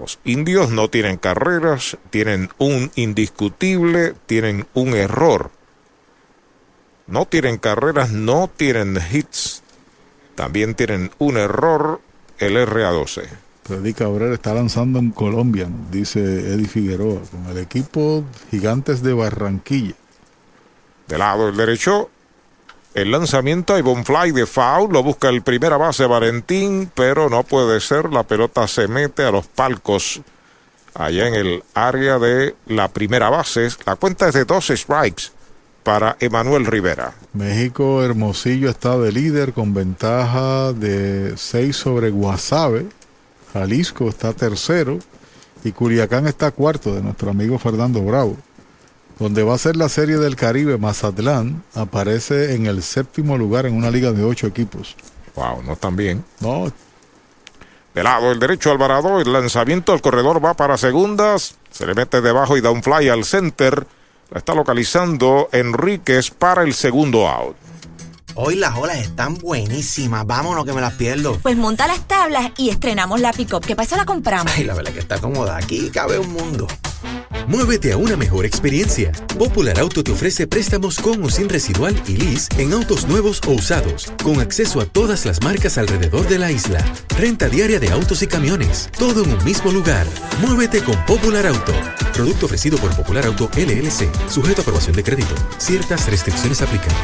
Los 0.00 0.18
indios 0.24 0.70
no 0.70 0.90
tienen 0.90 1.18
carreras, 1.18 1.96
tienen 2.10 2.48
un 2.58 2.90
indiscutible, 2.96 4.14
tienen 4.26 4.66
un 4.74 4.96
error. 4.96 5.52
No 7.06 7.24
tienen 7.26 7.58
carreras, 7.58 8.10
no 8.10 8.50
tienen 8.54 8.98
hits. 9.12 9.62
También 10.34 10.74
tienen 10.74 11.10
un 11.18 11.36
error 11.36 12.00
el 12.38 12.56
RA12. 12.56 13.28
Freddy 13.64 13.94
Cabrera 13.94 14.34
está 14.34 14.54
lanzando 14.54 14.98
en 14.98 15.10
Colombia, 15.10 15.68
dice 15.90 16.20
Eddie 16.20 16.68
Figueroa, 16.68 17.20
con 17.30 17.46
el 17.46 17.58
equipo 17.58 18.24
Gigantes 18.50 19.02
de 19.02 19.12
Barranquilla. 19.12 19.94
De 21.08 21.18
lado 21.18 21.48
el 21.48 21.56
derecho, 21.56 22.10
el 22.94 23.10
lanzamiento 23.10 23.74
hay 23.74 23.82
fly 23.82 24.32
de 24.32 24.46
foul, 24.46 24.92
lo 24.92 25.02
busca 25.02 25.28
el 25.28 25.42
primera 25.42 25.76
base 25.76 26.06
Valentín, 26.06 26.90
pero 26.94 27.28
no 27.28 27.42
puede 27.42 27.80
ser, 27.80 28.12
la 28.12 28.22
pelota 28.22 28.68
se 28.68 28.88
mete 28.88 29.24
a 29.24 29.30
los 29.30 29.46
palcos 29.46 30.20
allá 30.94 31.26
en 31.28 31.34
el 31.34 31.64
área 31.74 32.18
de 32.18 32.54
la 32.66 32.88
primera 32.88 33.30
base. 33.30 33.68
La 33.84 33.96
cuenta 33.96 34.28
es 34.28 34.34
de 34.34 34.44
dos 34.44 34.66
strikes 34.68 35.35
para 35.86 36.16
Emanuel 36.18 36.66
Rivera. 36.66 37.14
México 37.32 38.02
Hermosillo 38.02 38.68
está 38.68 38.98
de 38.98 39.12
líder 39.12 39.52
con 39.52 39.72
ventaja 39.72 40.72
de 40.72 41.34
6 41.36 41.76
sobre 41.76 42.10
Guasave. 42.10 42.86
Jalisco 43.52 44.08
está 44.08 44.32
tercero 44.32 44.98
y 45.62 45.70
Culiacán 45.70 46.26
está 46.26 46.50
cuarto 46.50 46.92
de 46.92 47.02
nuestro 47.02 47.30
amigo 47.30 47.56
Fernando 47.60 48.02
Bravo. 48.02 48.36
Donde 49.20 49.44
va 49.44 49.54
a 49.54 49.58
ser 49.58 49.76
la 49.76 49.88
serie 49.88 50.16
del 50.16 50.34
Caribe, 50.34 50.76
Mazatlán 50.76 51.62
aparece 51.72 52.56
en 52.56 52.66
el 52.66 52.82
séptimo 52.82 53.38
lugar 53.38 53.64
en 53.64 53.76
una 53.76 53.92
liga 53.92 54.10
de 54.10 54.24
ocho 54.24 54.48
equipos. 54.48 54.96
Wow, 55.36 55.62
no 55.62 55.76
tan 55.76 55.94
bien. 55.94 56.24
No. 56.40 56.72
De 57.94 58.02
lado 58.02 58.32
el 58.32 58.40
derecho 58.40 58.72
Alvarado, 58.72 59.20
el 59.20 59.32
lanzamiento, 59.32 59.94
el 59.94 60.00
corredor 60.00 60.44
va 60.44 60.54
para 60.54 60.78
segundas, 60.78 61.54
se 61.70 61.86
le 61.86 61.94
mete 61.94 62.20
debajo 62.20 62.56
y 62.56 62.60
da 62.60 62.72
un 62.72 62.82
fly 62.82 63.08
al 63.08 63.24
center. 63.24 63.86
La 64.30 64.38
está 64.38 64.54
localizando 64.54 65.48
Enríquez 65.52 66.30
para 66.30 66.62
el 66.62 66.74
segundo 66.74 67.28
out. 67.28 67.56
Hoy 68.34 68.56
las 68.56 68.74
olas 68.76 68.98
están 68.98 69.38
buenísimas. 69.38 70.26
Vámonos 70.26 70.64
que 70.64 70.72
me 70.72 70.80
las 70.80 70.94
pierdo. 70.94 71.38
Pues 71.42 71.56
monta 71.56 71.86
las 71.86 72.06
tablas 72.06 72.50
y 72.58 72.68
estrenamos 72.68 73.20
la 73.20 73.32
pick-up. 73.32 73.64
¿Qué 73.64 73.74
pasa? 73.74 73.96
La 73.96 74.04
compramos. 74.04 74.52
Ay, 74.54 74.64
la 74.64 74.74
verdad 74.74 74.92
que 74.92 74.98
está 74.98 75.18
cómoda. 75.18 75.56
Aquí 75.56 75.90
cabe 75.90 76.18
un 76.18 76.32
mundo. 76.32 76.66
Muévete 77.48 77.92
a 77.92 77.96
una 77.96 78.16
mejor 78.16 78.44
experiencia. 78.44 79.12
Popular 79.38 79.78
Auto 79.78 80.02
te 80.02 80.10
ofrece 80.10 80.48
préstamos 80.48 80.98
con 80.98 81.22
o 81.22 81.30
sin 81.30 81.48
residual 81.48 81.94
y 82.08 82.16
lease 82.16 82.48
en 82.58 82.72
autos 82.72 83.06
nuevos 83.06 83.40
o 83.46 83.52
usados, 83.52 84.12
con 84.24 84.40
acceso 84.40 84.80
a 84.80 84.86
todas 84.86 85.24
las 85.26 85.40
marcas 85.42 85.78
alrededor 85.78 86.26
de 86.26 86.38
la 86.38 86.50
isla. 86.50 86.84
Renta 87.16 87.48
diaria 87.48 87.78
de 87.78 87.90
autos 87.90 88.22
y 88.22 88.26
camiones, 88.26 88.90
todo 88.98 89.22
en 89.22 89.32
un 89.32 89.44
mismo 89.44 89.70
lugar. 89.70 90.06
Muévete 90.40 90.82
con 90.82 90.96
Popular 91.06 91.46
Auto. 91.46 91.72
Producto 92.12 92.46
ofrecido 92.46 92.78
por 92.78 92.94
Popular 92.96 93.26
Auto 93.26 93.48
LLC, 93.56 94.10
sujeto 94.28 94.60
a 94.60 94.62
aprobación 94.62 94.96
de 94.96 95.04
crédito. 95.04 95.34
Ciertas 95.58 96.10
restricciones 96.10 96.62
aplican. 96.62 96.94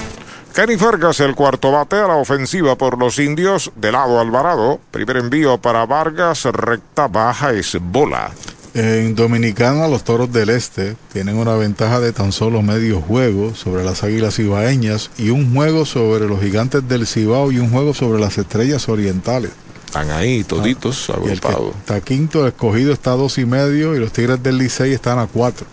Kenny 0.54 0.74
Vargas, 0.74 1.20
el 1.20 1.36
cuarto 1.36 1.70
bate 1.70 1.96
a 1.96 2.08
la 2.08 2.16
ofensiva 2.16 2.76
por 2.76 2.98
los 2.98 3.18
indios, 3.20 3.70
de 3.76 3.92
lado 3.92 4.20
Alvarado. 4.20 4.80
Primer 4.90 5.18
envío 5.18 5.58
para 5.58 5.86
Vargas, 5.86 6.44
recta 6.44 7.06
baja 7.06 7.52
es 7.52 7.78
bola. 7.80 8.32
En 8.74 9.14
Dominicana, 9.14 9.86
los 9.86 10.02
toros 10.02 10.32
del 10.32 10.48
Este 10.48 10.96
tienen 11.12 11.36
una 11.36 11.54
ventaja 11.56 12.00
de 12.00 12.12
tan 12.12 12.32
solo 12.32 12.62
medio 12.62 13.02
juego 13.02 13.54
sobre 13.54 13.84
las 13.84 14.02
águilas 14.02 14.36
cibaeñas 14.36 15.10
y 15.18 15.28
un 15.28 15.54
juego 15.54 15.84
sobre 15.84 16.26
los 16.26 16.40
gigantes 16.40 16.88
del 16.88 17.06
Cibao 17.06 17.52
y 17.52 17.58
un 17.58 17.70
juego 17.70 17.92
sobre 17.92 18.18
las 18.18 18.38
estrellas 18.38 18.88
orientales. 18.88 19.50
Están 19.84 20.10
ahí 20.10 20.42
toditos 20.42 21.10
agrupados. 21.10 21.74
está 21.80 22.00
quinto, 22.00 22.40
el 22.40 22.48
escogido 22.48 22.94
está 22.94 23.12
a 23.12 23.16
dos 23.16 23.36
y 23.36 23.44
medio 23.44 23.94
y 23.94 23.98
los 23.98 24.10
tigres 24.10 24.42
del 24.42 24.56
Licey 24.56 24.94
están 24.94 25.18
a 25.18 25.26
cuatro, 25.26 25.66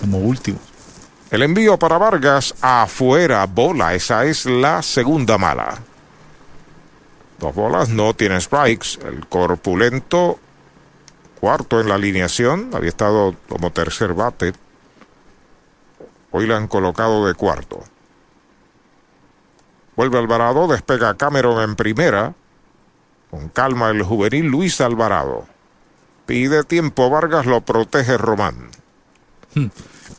como 0.00 0.18
últimos. 0.18 0.62
El 1.30 1.42
envío 1.42 1.78
para 1.78 1.98
Vargas 1.98 2.54
afuera, 2.62 3.44
bola. 3.44 3.94
Esa 3.94 4.24
es 4.24 4.46
la 4.46 4.80
segunda 4.80 5.36
mala. 5.36 5.76
Dos 7.38 7.54
bolas, 7.54 7.90
no 7.90 8.14
tiene 8.14 8.40
strikes. 8.40 8.98
El 9.06 9.26
corpulento, 9.26 10.38
cuarto 11.40 11.80
en 11.80 11.88
la 11.88 11.94
alineación, 11.94 12.70
había 12.74 12.88
estado 12.88 13.34
como 13.48 13.70
tercer 13.72 14.14
bate. 14.14 14.52
Hoy 16.30 16.46
le 16.46 16.54
han 16.54 16.68
colocado 16.68 17.26
de 17.26 17.34
cuarto. 17.34 17.82
Vuelve 19.96 20.18
Alvarado, 20.18 20.68
despega 20.68 21.16
Cameron 21.16 21.62
en 21.62 21.76
primera. 21.76 22.34
Con 23.30 23.48
calma 23.48 23.90
el 23.90 24.02
juvenil 24.02 24.46
Luis 24.46 24.80
Alvarado. 24.80 25.46
Pide 26.26 26.64
tiempo, 26.64 27.08
Vargas 27.08 27.46
lo 27.46 27.60
protege 27.60 28.16
Román. 28.18 28.70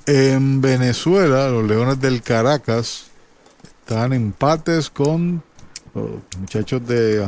En 0.05 0.61
Venezuela, 0.61 1.49
los 1.49 1.65
Leones 1.65 1.99
del 1.99 2.21
Caracas 2.21 3.07
están 3.81 4.13
empates 4.13 4.89
con 4.89 5.43
los 5.93 6.21
muchachos 6.39 6.85
de 6.87 7.25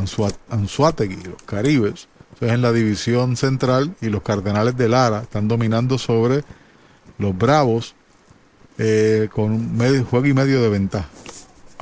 Anzuategui, 0.49 1.23
los 1.23 1.43
Caribes. 1.43 2.07
Eso 2.39 2.45
es 2.45 2.53
en 2.53 2.61
la 2.61 2.71
división 2.71 3.35
central 3.35 3.95
y 3.99 4.07
los 4.07 4.21
Cardenales 4.21 4.77
de 4.77 4.87
Lara 4.87 5.23
están 5.23 5.49
dominando 5.49 5.97
sobre 5.97 6.45
los 7.17 7.37
Bravos 7.37 7.95
eh, 8.77 9.27
con 9.29 9.51
un 9.51 9.75
medio, 9.75 10.05
juego 10.05 10.25
y 10.25 10.33
medio 10.33 10.61
de 10.61 10.69
ventaja. 10.69 11.09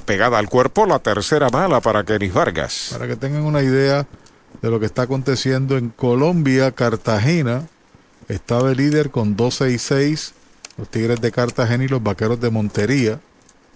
Pegada 0.06 0.40
al 0.40 0.50
cuerpo, 0.50 0.88
la 0.88 0.98
tercera 0.98 1.50
mala 1.50 1.80
para 1.80 2.04
Kenis 2.04 2.34
Vargas. 2.34 2.90
Para 2.92 3.08
que 3.08 3.16
tengan 3.16 3.44
una 3.44 3.62
idea 3.62 4.08
de 4.64 4.72
lo 4.72 4.80
que 4.80 4.88
está 4.88 5.04
aconteciendo 5.04 5.78
en 5.78 5.90
Colombia, 5.90 6.72
Cartagena 6.72 7.68
está 8.28 8.64
de 8.64 8.74
líder 8.74 9.12
con 9.12 9.36
12 9.36 9.70
y 9.70 9.78
6. 9.78 10.34
Los 10.80 10.90
Tigres 10.90 11.22
de 11.22 11.32
Cartagena 11.32 11.84
y 11.84 11.88
los 11.88 12.02
Vaqueros 12.02 12.42
de 12.42 12.50
Montería 12.50 13.20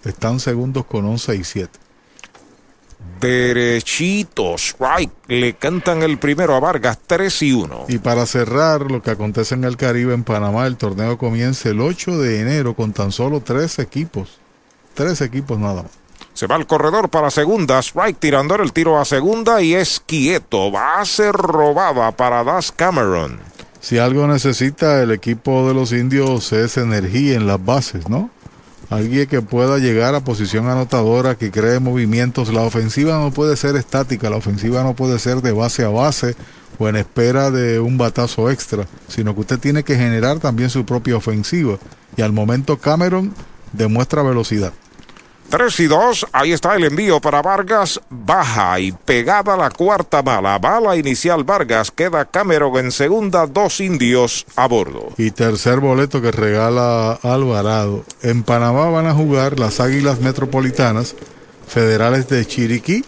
están 0.03 0.39
segundos 0.39 0.87
con 0.87 1.05
11 1.05 1.35
y 1.35 1.43
7. 1.43 1.79
Derechito, 3.21 4.55
strike. 4.57 5.11
Le 5.27 5.53
cantan 5.53 6.01
el 6.01 6.17
primero 6.17 6.55
a 6.55 6.59
Vargas, 6.59 6.97
3 7.05 7.41
y 7.43 7.53
1. 7.53 7.85
Y 7.87 7.99
para 7.99 8.25
cerrar 8.25 8.89
lo 8.89 9.01
que 9.01 9.11
acontece 9.11 9.53
en 9.55 9.63
el 9.63 9.77
Caribe, 9.77 10.13
en 10.13 10.23
Panamá, 10.23 10.65
el 10.65 10.75
torneo 10.75 11.17
comienza 11.17 11.69
el 11.69 11.81
8 11.81 12.17
de 12.17 12.41
enero 12.41 12.73
con 12.73 12.93
tan 12.93 13.11
solo 13.11 13.41
tres 13.41 13.77
equipos. 13.79 14.39
Tres 14.95 15.21
equipos 15.21 15.59
nada 15.59 15.83
más. 15.83 15.91
Se 16.33 16.47
va 16.47 16.55
al 16.55 16.65
corredor 16.65 17.09
para 17.09 17.29
segunda. 17.29 17.79
Strike 17.79 18.19
tirando 18.19 18.55
el 18.55 18.73
tiro 18.73 18.99
a 18.99 19.05
segunda 19.05 19.61
y 19.61 19.75
es 19.75 20.01
quieto. 20.03 20.71
Va 20.71 20.99
a 20.99 21.05
ser 21.05 21.33
robada 21.33 22.11
para 22.11 22.43
Das 22.43 22.71
Cameron. 22.71 23.39
Si 23.79 23.97
algo 23.97 24.27
necesita 24.27 25.01
el 25.01 25.11
equipo 25.11 25.67
de 25.67 25.73
los 25.73 25.91
indios 25.91 26.51
es 26.53 26.77
energía 26.77 27.35
en 27.35 27.47
las 27.47 27.63
bases, 27.63 28.09
¿no? 28.09 28.29
Alguien 28.91 29.25
que 29.25 29.41
pueda 29.41 29.77
llegar 29.77 30.15
a 30.15 30.19
posición 30.19 30.67
anotadora, 30.67 31.35
que 31.35 31.49
cree 31.49 31.79
movimientos. 31.79 32.51
La 32.51 32.63
ofensiva 32.63 33.17
no 33.19 33.31
puede 33.31 33.55
ser 33.55 33.77
estática, 33.77 34.29
la 34.29 34.35
ofensiva 34.35 34.83
no 34.83 34.95
puede 34.95 35.17
ser 35.17 35.41
de 35.41 35.53
base 35.53 35.85
a 35.85 35.87
base 35.87 36.35
o 36.77 36.89
en 36.89 36.97
espera 36.97 37.51
de 37.51 37.79
un 37.79 37.97
batazo 37.97 38.51
extra, 38.51 38.85
sino 39.07 39.33
que 39.33 39.39
usted 39.39 39.59
tiene 39.59 39.83
que 39.83 39.95
generar 39.95 40.39
también 40.39 40.69
su 40.69 40.85
propia 40.85 41.15
ofensiva. 41.15 41.77
Y 42.17 42.21
al 42.21 42.33
momento 42.33 42.79
Cameron 42.79 43.33
demuestra 43.71 44.23
velocidad. 44.23 44.73
3 45.51 45.79
y 45.81 45.87
2. 45.87 46.27
Ahí 46.31 46.53
está 46.53 46.75
el 46.75 46.85
envío 46.85 47.19
para 47.19 47.41
Vargas. 47.41 47.99
Baja 48.09 48.79
y 48.79 48.93
pegada 48.93 49.57
la 49.57 49.69
cuarta 49.69 50.23
mala. 50.23 50.57
Bala 50.57 50.95
inicial 50.95 51.43
Vargas. 51.43 51.91
Queda 51.91 52.25
Cameron 52.25 52.77
en 52.77 52.91
segunda. 52.91 53.45
Dos 53.45 53.81
indios 53.81 54.45
a 54.55 54.67
bordo. 54.67 55.09
Y 55.17 55.31
tercer 55.31 55.81
boleto 55.81 56.21
que 56.21 56.31
regala 56.31 57.19
Alvarado. 57.21 58.05
En 58.23 58.43
Panamá 58.43 58.89
van 58.89 59.07
a 59.07 59.13
jugar 59.13 59.59
las 59.59 59.81
Águilas 59.81 60.21
Metropolitanas 60.21 61.15
Federales 61.67 62.29
de 62.29 62.45
Chiriquí 62.45 63.03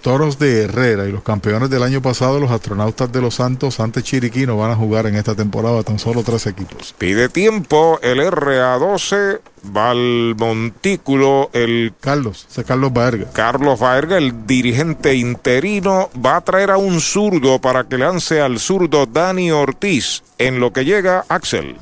Toros 0.00 0.38
de 0.38 0.62
Herrera 0.62 1.06
y 1.06 1.12
los 1.12 1.22
campeones 1.22 1.68
del 1.68 1.82
año 1.82 2.00
pasado, 2.00 2.40
los 2.40 2.50
astronautas 2.50 3.12
de 3.12 3.20
los 3.20 3.34
Santos 3.34 3.80
ante 3.80 4.02
Chiriquí, 4.02 4.46
no 4.46 4.56
van 4.56 4.70
a 4.70 4.76
jugar 4.76 5.06
en 5.06 5.16
esta 5.16 5.34
temporada 5.34 5.82
tan 5.82 5.98
solo 5.98 6.22
tres 6.22 6.46
equipos. 6.46 6.94
Pide 6.96 7.28
tiempo 7.28 7.98
el 8.02 8.20
RA12, 8.20 9.40
va 9.64 9.90
al 9.90 10.34
montículo 10.36 11.50
el... 11.52 11.92
Carlos, 12.00 12.46
ese 12.50 12.64
Carlos 12.64 12.92
Baerga. 12.92 13.30
Carlos 13.32 13.78
Baerga, 13.78 14.18
el 14.18 14.46
dirigente 14.46 15.14
interino, 15.14 16.10
va 16.24 16.36
a 16.36 16.40
traer 16.40 16.70
a 16.70 16.76
un 16.76 17.00
zurdo 17.00 17.60
para 17.60 17.84
que 17.84 17.98
lance 17.98 18.40
al 18.40 18.58
zurdo 18.58 19.06
Dani 19.06 19.50
Ortiz. 19.50 20.22
En 20.38 20.58
lo 20.58 20.72
que 20.72 20.84
llega 20.84 21.24
Axel. 21.28 21.76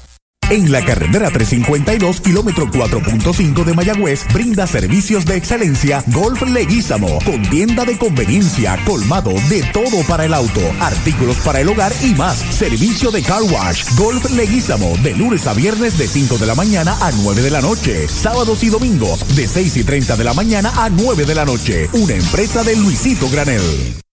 En 0.51 0.69
la 0.69 0.83
carretera 0.83 1.31
352, 1.31 2.19
kilómetro 2.19 2.69
4.5 2.69 3.63
de 3.63 3.73
Mayagüez, 3.73 4.25
brinda 4.33 4.67
servicios 4.67 5.25
de 5.25 5.37
excelencia 5.37 6.03
Golf 6.07 6.41
Leguízamo, 6.41 7.19
con 7.23 7.41
tienda 7.43 7.85
de 7.85 7.97
conveniencia, 7.97 8.77
colmado 8.85 9.31
de 9.47 9.63
todo 9.71 10.03
para 10.09 10.25
el 10.25 10.33
auto, 10.33 10.59
artículos 10.81 11.37
para 11.37 11.61
el 11.61 11.69
hogar 11.69 11.93
y 12.03 12.13
más. 12.15 12.35
Servicio 12.35 13.11
de 13.11 13.23
car 13.23 13.43
wash, 13.43 13.95
Golf 13.95 14.29
Leguízamo, 14.31 14.97
de 14.97 15.15
lunes 15.15 15.47
a 15.47 15.53
viernes 15.53 15.97
de 15.97 16.09
5 16.09 16.37
de 16.37 16.45
la 16.45 16.55
mañana 16.55 16.97
a 16.99 17.13
9 17.13 17.41
de 17.41 17.49
la 17.49 17.61
noche, 17.61 18.09
sábados 18.09 18.61
y 18.65 18.67
domingos 18.67 19.25
de 19.37 19.47
6 19.47 19.77
y 19.77 19.83
30 19.85 20.17
de 20.17 20.23
la 20.25 20.33
mañana 20.33 20.73
a 20.75 20.89
9 20.89 21.25
de 21.25 21.35
la 21.35 21.45
noche. 21.45 21.87
Una 21.93 22.15
empresa 22.15 22.61
de 22.65 22.75
Luisito 22.75 23.29
Granel. 23.29 24.10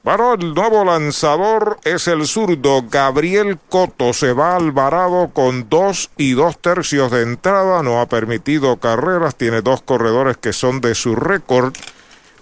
Bueno, 0.04 0.34
el 0.34 0.52
nuevo 0.52 0.84
lanzador 0.84 1.78
es 1.84 2.08
el 2.08 2.26
zurdo 2.26 2.84
Gabriel 2.90 3.60
Coto. 3.68 4.12
Se 4.12 4.32
va 4.32 4.56
Alvarado 4.56 5.30
con 5.32 5.68
dos 5.68 6.10
y 6.16 6.32
dos 6.32 6.58
tercios 6.58 7.12
de 7.12 7.22
entrada. 7.22 7.84
No 7.84 8.00
ha 8.00 8.06
permitido 8.06 8.78
carreras. 8.78 9.36
Tiene 9.36 9.62
dos 9.62 9.80
corredores 9.80 10.36
que 10.38 10.52
son 10.52 10.80
de 10.80 10.96
su 10.96 11.14
récord. 11.14 11.72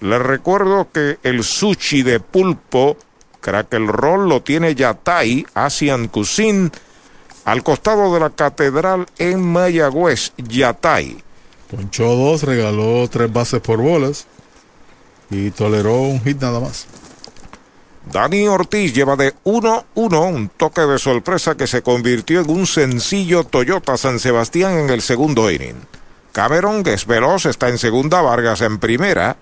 Le 0.00 0.18
recuerdo 0.18 0.88
que 0.90 1.18
el 1.22 1.44
sushi 1.44 2.02
de 2.02 2.18
pulpo, 2.18 2.96
crack 3.42 3.74
el 3.74 3.88
rol, 3.88 4.30
lo 4.30 4.40
tiene 4.40 4.74
Yatay, 4.74 5.44
Asian 5.52 6.08
Cuisine, 6.08 6.70
al 7.44 7.62
costado 7.62 8.14
de 8.14 8.20
la 8.20 8.30
catedral 8.30 9.04
en 9.18 9.42
Mayagüez, 9.42 10.32
Yatay. 10.38 11.22
Ponchó 11.70 12.16
dos, 12.16 12.42
regaló 12.42 13.06
tres 13.10 13.30
bases 13.30 13.60
por 13.60 13.82
bolas 13.82 14.26
y 15.28 15.50
toleró 15.50 16.00
un 16.00 16.22
hit 16.22 16.40
nada 16.40 16.60
más. 16.60 16.86
Dani 18.06 18.48
Ortiz 18.48 18.94
lleva 18.94 19.16
de 19.16 19.34
1-1 19.44 19.84
un 19.94 20.48
toque 20.48 20.80
de 20.80 20.98
sorpresa 20.98 21.56
que 21.56 21.66
se 21.66 21.82
convirtió 21.82 22.40
en 22.40 22.50
un 22.50 22.66
sencillo 22.66 23.44
Toyota 23.44 23.96
San 23.96 24.18
Sebastián 24.18 24.78
en 24.78 24.90
el 24.90 25.02
segundo 25.02 25.50
inning. 25.50 25.76
Cameron, 26.32 26.82
que 26.82 26.94
es 26.94 27.06
veloz, 27.06 27.46
está 27.46 27.68
en 27.68 27.78
segunda, 27.78 28.22
Vargas 28.22 28.62
en 28.62 28.78
primera. 28.78 29.36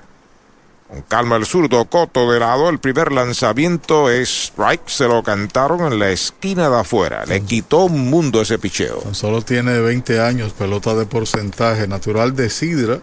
Con 0.88 1.02
calma 1.02 1.36
el 1.36 1.44
zurdo 1.44 1.84
Coto 1.84 2.32
de 2.32 2.40
lado, 2.40 2.70
el 2.70 2.78
primer 2.78 3.12
lanzamiento 3.12 4.10
es 4.10 4.46
strike, 4.46 4.88
se 4.88 5.06
lo 5.06 5.22
cantaron 5.22 5.92
en 5.92 5.98
la 5.98 6.10
esquina 6.10 6.70
de 6.70 6.80
afuera. 6.80 7.26
Le 7.26 7.42
quitó 7.42 7.84
un 7.84 8.08
mundo 8.08 8.40
ese 8.40 8.58
picheo. 8.58 9.02
Solo 9.12 9.42
tiene 9.42 9.78
20 9.80 10.20
años, 10.20 10.54
pelota 10.54 10.94
de 10.94 11.04
porcentaje 11.04 11.86
natural 11.86 12.34
de 12.34 12.48
Sidra, 12.48 13.00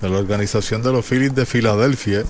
de 0.00 0.08
la 0.08 0.18
organización 0.18 0.82
de 0.82 0.92
los 0.92 1.04
Phillies 1.04 1.34
de 1.34 1.46
Filadelfia. 1.46 2.24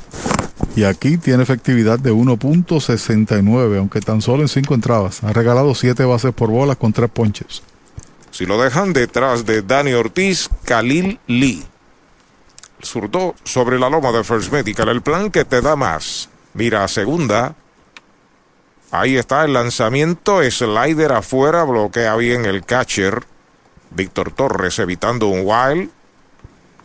Y 0.75 0.85
aquí 0.85 1.17
tiene 1.17 1.43
efectividad 1.43 1.99
de 1.99 2.13
1.69, 2.13 3.79
aunque 3.79 4.01
tan 4.01 4.21
solo 4.21 4.43
en 4.43 4.49
5 4.49 4.75
entradas. 4.75 5.25
Ha 5.25 5.33
regalado 5.33 5.75
7 5.75 6.05
bases 6.05 6.33
por 6.33 6.51
bolas 6.51 6.77
con 6.77 6.93
3 6.93 7.11
ponches. 7.11 7.63
Si 8.31 8.45
lo 8.45 8.61
dejan 8.61 8.93
detrás 8.93 9.47
de 9.47 9.63
Dani 9.63 9.95
Ortiz, 9.95 10.51
Khalil 10.65 11.19
Lee. 11.27 11.65
El 12.79 12.85
zurdo 12.85 13.35
sobre 13.45 13.79
la 13.79 13.89
loma 13.89 14.13
de 14.13 14.23
First 14.23 14.53
Medical. 14.53 14.91
El 14.91 15.01
plan 15.01 15.31
que 15.31 15.47
te 15.47 15.63
da 15.63 15.77
más. 15.77 16.29
Mira 16.53 16.87
segunda. 16.89 17.55
Ahí 18.91 19.17
está 19.17 19.47
el 19.47 19.55
lanzamiento. 19.55 20.43
Slider 20.43 21.13
afuera. 21.13 21.65
Bloquea 21.65 22.15
bien 22.17 22.45
el 22.45 22.65
catcher. 22.65 23.25
Víctor 23.91 24.33
Torres 24.33 24.79
evitando 24.79 25.29
un 25.29 25.41
wild. 25.45 25.91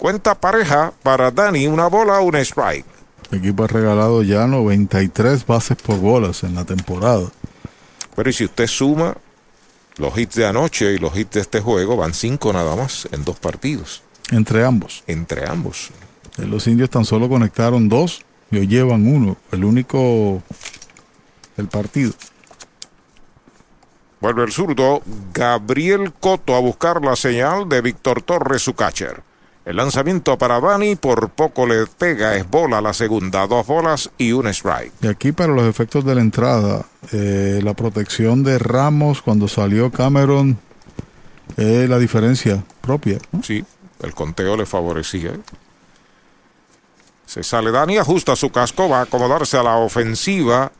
Cuenta 0.02 0.34
pareja 0.34 0.94
para 1.04 1.30
Dani. 1.30 1.68
Una 1.68 1.86
bola, 1.86 2.22
un 2.22 2.36
strike. 2.38 2.88
El 3.30 3.38
equipo 3.38 3.66
ha 3.66 3.68
regalado 3.68 4.24
ya 4.24 4.48
93 4.48 5.46
bases 5.46 5.78
por 5.78 6.00
bolas 6.00 6.42
en 6.42 6.56
la 6.56 6.66
temporada. 6.66 7.28
Pero 8.16 8.28
y 8.28 8.34
si 8.34 8.46
usted 8.46 8.66
suma 8.66 9.16
los 9.98 10.18
hits 10.18 10.34
de 10.34 10.48
anoche 10.48 10.94
y 10.94 10.98
los 10.98 11.16
hits 11.16 11.34
de 11.34 11.42
este 11.42 11.62
juego, 11.62 11.98
van 11.98 12.16
cinco 12.16 12.52
nada 12.52 12.76
más 12.76 13.08
en 13.12 13.24
dos 13.24 13.38
partidos. 13.38 14.02
Entre 14.32 14.66
ambos. 14.66 15.04
Entre 15.06 15.48
ambos. 15.48 15.92
Los 16.38 16.66
indios 16.66 16.90
tan 16.90 17.06
solo 17.06 17.30
conectaron 17.30 17.88
dos 17.88 18.26
y 18.50 18.58
hoy 18.58 18.68
llevan 18.68 19.06
uno. 19.06 19.38
El 19.52 19.64
único 19.64 20.42
del 21.56 21.68
partido. 21.68 22.14
Vuelve 24.20 24.46
el 24.46 24.52
zurdo 24.52 25.04
Gabriel 25.32 26.12
Coto 26.20 26.56
a 26.56 26.60
buscar 26.60 27.06
la 27.06 27.16
señal 27.16 27.70
de 27.70 27.82
Víctor 27.82 28.24
Torres, 28.24 28.64
su 28.64 28.74
catcher. 28.74 29.30
El 29.64 29.76
lanzamiento 29.76 30.38
para 30.40 30.60
Dani 30.60 30.96
por 30.96 31.30
poco 31.30 31.68
le 31.68 31.86
pega, 31.86 32.36
es 32.36 32.50
bola 32.50 32.82
la 32.82 32.94
segunda, 32.94 33.46
dos 33.46 33.68
bolas 33.68 34.10
y 34.18 34.32
un 34.32 34.48
strike. 34.48 34.92
Y 35.02 35.08
aquí 35.08 35.32
para 35.32 35.54
los 35.54 35.66
efectos 35.66 36.04
de 36.04 36.16
la 36.16 36.22
entrada, 36.22 36.86
eh, 37.12 37.60
la 37.64 37.76
protección 37.76 38.44
de 38.44 38.58
Ramos 38.58 39.22
cuando 39.22 39.48
salió 39.48 39.92
Cameron, 39.92 40.58
eh, 41.58 41.86
la 41.88 42.00
diferencia 42.00 42.64
propia. 42.82 43.20
Sí, 43.44 43.64
el 44.02 44.16
conteo 44.16 44.58
le 44.58 44.66
favorecía. 44.66 45.34
Se 47.28 47.44
sale 47.44 47.70
Dani, 47.72 48.00
ajusta 48.00 48.36
su 48.36 48.50
casco, 48.50 48.90
va 48.90 49.00
a 49.00 49.04
acomodarse 49.04 49.58
a 49.58 49.64
la 49.64 49.78
ofensiva. 49.78 50.72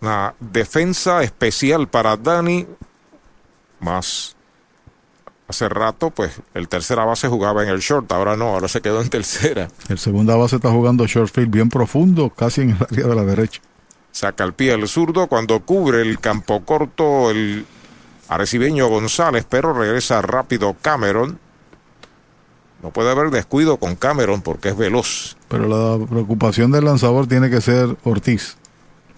Una 0.00 0.34
defensa 0.40 1.22
especial 1.22 1.88
para 1.88 2.16
Dani, 2.16 2.66
más 3.80 4.34
Hace 5.50 5.68
rato, 5.68 6.10
pues, 6.10 6.30
el 6.54 6.68
tercera 6.68 7.04
base 7.04 7.26
jugaba 7.26 7.64
en 7.64 7.70
el 7.70 7.80
short, 7.80 8.12
ahora 8.12 8.36
no, 8.36 8.50
ahora 8.50 8.68
se 8.68 8.80
quedó 8.80 9.02
en 9.02 9.08
tercera. 9.08 9.66
El 9.88 9.98
segunda 9.98 10.36
base 10.36 10.54
está 10.54 10.70
jugando 10.70 11.08
short 11.08 11.28
field 11.34 11.50
bien 11.50 11.68
profundo, 11.68 12.30
casi 12.30 12.60
en 12.60 12.70
el 12.70 12.76
área 12.88 13.08
de 13.08 13.14
la 13.16 13.24
derecha. 13.24 13.60
Saca 14.12 14.44
el 14.44 14.52
pie 14.52 14.74
el 14.74 14.86
zurdo 14.86 15.26
cuando 15.26 15.58
cubre 15.58 16.02
el 16.02 16.20
campo 16.20 16.64
corto 16.64 17.32
el 17.32 17.66
arecibeño 18.28 18.86
González, 18.86 19.44
pero 19.48 19.72
regresa 19.72 20.22
rápido 20.22 20.76
Cameron. 20.80 21.40
No 22.80 22.90
puede 22.90 23.10
haber 23.10 23.30
descuido 23.30 23.78
con 23.78 23.96
Cameron 23.96 24.42
porque 24.42 24.68
es 24.68 24.76
veloz. 24.76 25.36
Pero 25.48 25.66
la 25.66 26.06
preocupación 26.06 26.70
del 26.70 26.84
lanzador 26.84 27.26
tiene 27.26 27.50
que 27.50 27.60
ser 27.60 27.96
Ortiz, 28.04 28.56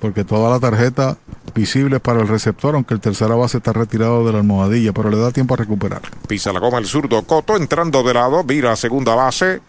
porque 0.00 0.24
toda 0.24 0.48
la 0.48 0.60
tarjeta 0.60 1.18
visible 1.54 1.96
es 1.96 2.02
para 2.02 2.20
el 2.20 2.28
receptor, 2.28 2.74
aunque 2.74 2.94
el 2.94 3.00
tercera 3.00 3.34
base 3.34 3.58
está 3.58 3.72
retirado 3.72 4.24
de 4.26 4.32
la 4.32 4.38
almohadilla, 4.38 4.92
pero 4.92 5.10
le 5.10 5.18
da 5.18 5.30
tiempo 5.30 5.54
a 5.54 5.56
recuperar. 5.58 6.02
Pisa 6.26 6.52
la 6.52 6.60
goma 6.60 6.78
el 6.78 6.86
zurdo 6.86 7.22
Coto, 7.22 7.56
entrando 7.56 8.02
de 8.02 8.14
lado, 8.14 8.44
vira 8.44 8.74
segunda 8.76 9.14
base. 9.14 9.60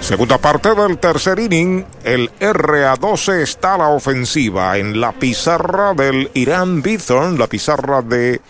Segunda 0.00 0.38
parte 0.38 0.74
del 0.74 0.98
tercer 0.98 1.38
inning, 1.38 1.84
el 2.04 2.30
RA12 2.40 3.42
está 3.42 3.74
a 3.74 3.78
la 3.78 3.88
ofensiva 3.88 4.76
en 4.78 5.00
la 5.00 5.12
pizarra 5.12 5.94
del 5.94 6.30
Irán 6.34 6.82
Bithorn, 6.82 7.38
la 7.38 7.46
pizarra 7.46 8.02
de 8.02 8.40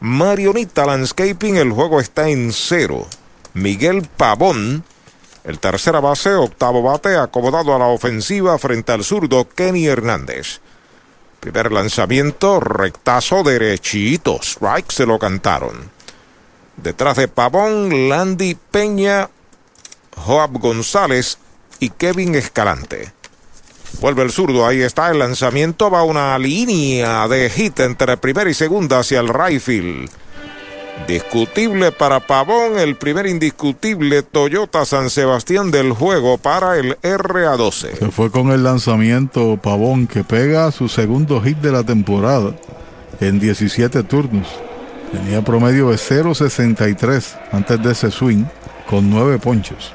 Marionita 0.00 0.86
Landscaping, 0.86 1.56
el 1.56 1.70
juego 1.70 2.00
está 2.00 2.28
en 2.28 2.52
cero. 2.52 3.06
Miguel 3.52 4.08
Pavón, 4.16 4.82
el 5.44 5.58
tercera 5.60 6.00
base, 6.00 6.34
octavo 6.34 6.82
bate, 6.82 7.16
acomodado 7.16 7.74
a 7.74 7.78
la 7.78 7.86
ofensiva 7.86 8.58
frente 8.58 8.90
al 8.92 9.04
zurdo 9.04 9.48
Kenny 9.48 9.86
Hernández. 9.86 10.60
Primer 11.38 11.70
lanzamiento, 11.70 12.60
rectazo 12.60 13.42
derechito, 13.42 14.40
strike 14.42 14.90
se 14.90 15.06
lo 15.06 15.18
cantaron. 15.18 15.90
Detrás 16.76 17.18
de 17.18 17.28
Pavón, 17.28 18.08
Landy 18.08 18.56
Peña, 18.56 19.28
Joab 20.16 20.58
González 20.58 21.38
y 21.80 21.90
Kevin 21.90 22.34
Escalante. 22.34 23.12
Vuelve 24.00 24.22
el 24.22 24.32
zurdo, 24.32 24.66
ahí 24.66 24.80
está 24.80 25.10
el 25.10 25.18
lanzamiento, 25.18 25.90
va 25.90 26.02
una 26.02 26.38
línea 26.38 27.26
de 27.28 27.48
hit 27.48 27.80
entre 27.80 28.16
primera 28.16 28.50
y 28.50 28.54
segunda 28.54 28.98
hacia 28.98 29.20
el 29.20 29.28
right 29.28 29.60
field. 29.60 30.10
Discutible 31.08 31.92
para 31.92 32.20
Pavón, 32.20 32.78
el 32.78 32.96
primer 32.96 33.26
indiscutible 33.26 34.22
Toyota 34.22 34.84
San 34.86 35.10
Sebastián 35.10 35.70
del 35.70 35.92
juego 35.92 36.38
para 36.38 36.78
el 36.78 36.98
RA12. 37.00 37.98
Se 37.98 38.10
fue 38.10 38.30
con 38.30 38.50
el 38.50 38.62
lanzamiento 38.62 39.58
Pavón 39.62 40.06
que 40.06 40.24
pega 40.24 40.70
su 40.72 40.88
segundo 40.88 41.42
hit 41.42 41.58
de 41.58 41.72
la 41.72 41.82
temporada 41.82 42.54
en 43.20 43.38
17 43.38 44.02
turnos. 44.04 44.48
Tenía 45.12 45.42
promedio 45.42 45.90
de 45.90 45.96
0.63 45.96 47.38
antes 47.52 47.82
de 47.82 47.92
ese 47.92 48.10
swing 48.10 48.44
con 48.88 49.10
nueve 49.10 49.38
ponches. 49.38 49.92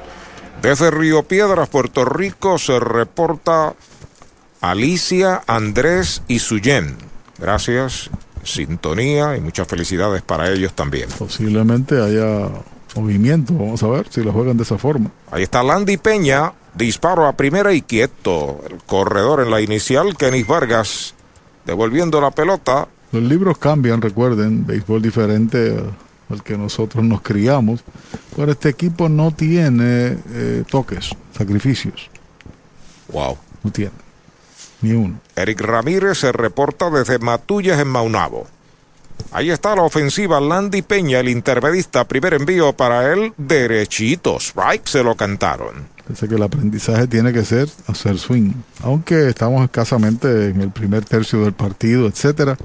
Desde 0.62 0.90
Río 0.90 1.22
Piedras, 1.22 1.70
Puerto 1.70 2.04
Rico, 2.04 2.58
se 2.58 2.78
reporta 2.78 3.74
Alicia, 4.60 5.42
Andrés 5.46 6.22
y 6.28 6.38
Suyen. 6.38 6.96
Gracias, 7.38 8.10
sintonía 8.44 9.38
y 9.38 9.40
muchas 9.40 9.66
felicidades 9.66 10.20
para 10.20 10.50
ellos 10.50 10.74
también. 10.74 11.08
Posiblemente 11.18 11.98
haya 12.02 12.50
movimiento, 12.94 13.54
vamos 13.54 13.82
a 13.82 13.88
ver 13.88 14.08
si 14.10 14.22
lo 14.22 14.32
juegan 14.32 14.58
de 14.58 14.64
esa 14.64 14.76
forma. 14.76 15.10
Ahí 15.30 15.44
está 15.44 15.62
Landy 15.62 15.96
Peña, 15.96 16.52
disparo 16.74 17.26
a 17.26 17.32
primera 17.32 17.72
y 17.72 17.80
quieto. 17.80 18.60
El 18.68 18.82
corredor 18.84 19.40
en 19.40 19.50
la 19.50 19.62
inicial, 19.62 20.14
Kenis 20.14 20.46
Vargas, 20.46 21.14
devolviendo 21.64 22.20
la 22.20 22.32
pelota. 22.32 22.86
Los 23.12 23.22
libros 23.22 23.56
cambian, 23.56 24.02
recuerden, 24.02 24.66
béisbol 24.66 25.00
diferente 25.00 25.82
al 26.30 26.42
que 26.42 26.56
nosotros 26.56 27.04
nos 27.04 27.20
criamos, 27.20 27.82
pero 28.36 28.52
este 28.52 28.68
equipo 28.68 29.08
no 29.08 29.32
tiene 29.32 30.16
eh, 30.32 30.64
toques, 30.70 31.10
sacrificios. 31.36 32.10
Wow. 33.12 33.36
No 33.62 33.70
tiene. 33.70 33.92
Ni 34.82 34.92
uno. 34.92 35.20
Eric 35.36 35.60
Ramírez 35.60 36.18
se 36.18 36.32
reporta 36.32 36.88
desde 36.90 37.18
Matullas 37.18 37.78
en 37.80 37.88
Maunabo. 37.88 38.46
Ahí 39.32 39.50
está 39.50 39.76
la 39.76 39.82
ofensiva 39.82 40.40
Landy 40.40 40.82
Peña, 40.82 41.20
el 41.20 41.28
intermedista. 41.28 42.04
Primer 42.04 42.34
envío 42.34 42.72
para 42.72 43.12
él, 43.12 43.32
derechito. 43.36 44.38
Strike 44.40 44.88
se 44.88 45.04
lo 45.04 45.14
cantaron. 45.14 45.88
Pensé 46.06 46.26
que 46.26 46.34
el 46.34 46.42
aprendizaje 46.42 47.06
tiene 47.06 47.32
que 47.32 47.44
ser 47.44 47.68
hacer 47.86 48.18
swing. 48.18 48.52
Aunque 48.82 49.28
estamos 49.28 49.62
escasamente 49.62 50.48
en 50.48 50.60
el 50.60 50.70
primer 50.70 51.04
tercio 51.04 51.42
del 51.42 51.52
partido, 51.52 52.08
etcétera. 52.08 52.56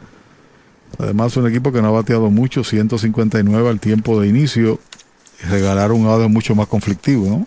Además, 0.98 1.36
un 1.38 1.48
equipo 1.48 1.72
que 1.72 1.82
no 1.82 1.90
ha 1.90 1.92
bateado 1.92 2.30
mucho, 2.30 2.64
159 2.64 3.70
al 3.70 3.80
tiempo 3.80 4.20
de 4.20 4.28
inicio. 4.28 4.80
Y 5.44 5.48
regalar 5.48 5.92
un 5.92 6.08
audio 6.08 6.30
mucho 6.30 6.56
más 6.56 6.68
conflictivo, 6.68 7.26
¿no? 7.26 7.46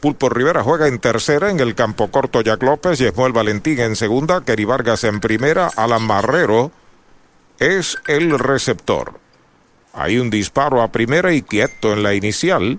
Pulpo 0.00 0.30
Rivera 0.30 0.62
juega 0.62 0.88
en 0.88 0.98
tercera 0.98 1.50
en 1.50 1.60
el 1.60 1.74
campo 1.74 2.10
corto 2.10 2.40
Jack 2.40 2.62
López, 2.62 2.98
Yesmuel 2.98 3.34
Valentín 3.34 3.80
en 3.80 3.96
segunda, 3.96 4.42
Keri 4.42 4.64
Vargas 4.64 5.04
en 5.04 5.20
primera, 5.20 5.70
Alan 5.76 6.02
Marrero 6.02 6.72
es 7.58 7.98
el 8.08 8.38
receptor. 8.38 9.20
Hay 9.92 10.18
un 10.18 10.30
disparo 10.30 10.80
a 10.80 10.90
primera 10.90 11.34
y 11.34 11.42
quieto 11.42 11.92
en 11.92 12.02
la 12.02 12.14
inicial. 12.14 12.78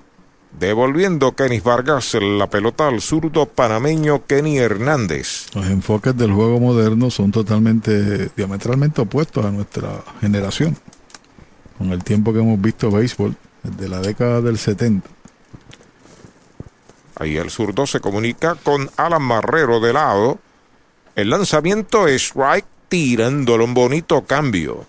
Devolviendo 0.59 1.33
Kenny 1.33 1.59
Vargas 1.59 2.13
la 2.21 2.49
pelota 2.49 2.87
al 2.87 3.01
zurdo 3.01 3.45
panameño 3.45 4.25
Kenny 4.25 4.57
Hernández. 4.59 5.47
Los 5.55 5.65
enfoques 5.65 6.15
del 6.15 6.33
juego 6.33 6.59
moderno 6.59 7.09
son 7.09 7.31
totalmente, 7.31 8.29
diametralmente 8.35 9.01
opuestos 9.01 9.45
a 9.45 9.51
nuestra 9.51 10.03
generación. 10.19 10.77
Con 11.77 11.91
el 11.91 12.03
tiempo 12.03 12.33
que 12.33 12.39
hemos 12.39 12.61
visto 12.61 12.91
béisbol, 12.91 13.35
desde 13.63 13.89
la 13.89 14.01
década 14.01 14.41
del 14.41 14.57
70. 14.57 15.09
Ahí 17.15 17.37
el 17.37 17.49
zurdo 17.49 17.87
se 17.87 17.99
comunica 17.99 18.55
con 18.55 18.89
Alan 18.97 19.21
Marrero 19.21 19.79
de 19.79 19.93
lado. 19.93 20.39
El 21.15 21.29
lanzamiento 21.29 22.07
es 22.07 22.23
strike 22.23 22.65
tirándolo 22.89 23.63
un 23.63 23.73
bonito 23.73 24.25
cambio. 24.25 24.85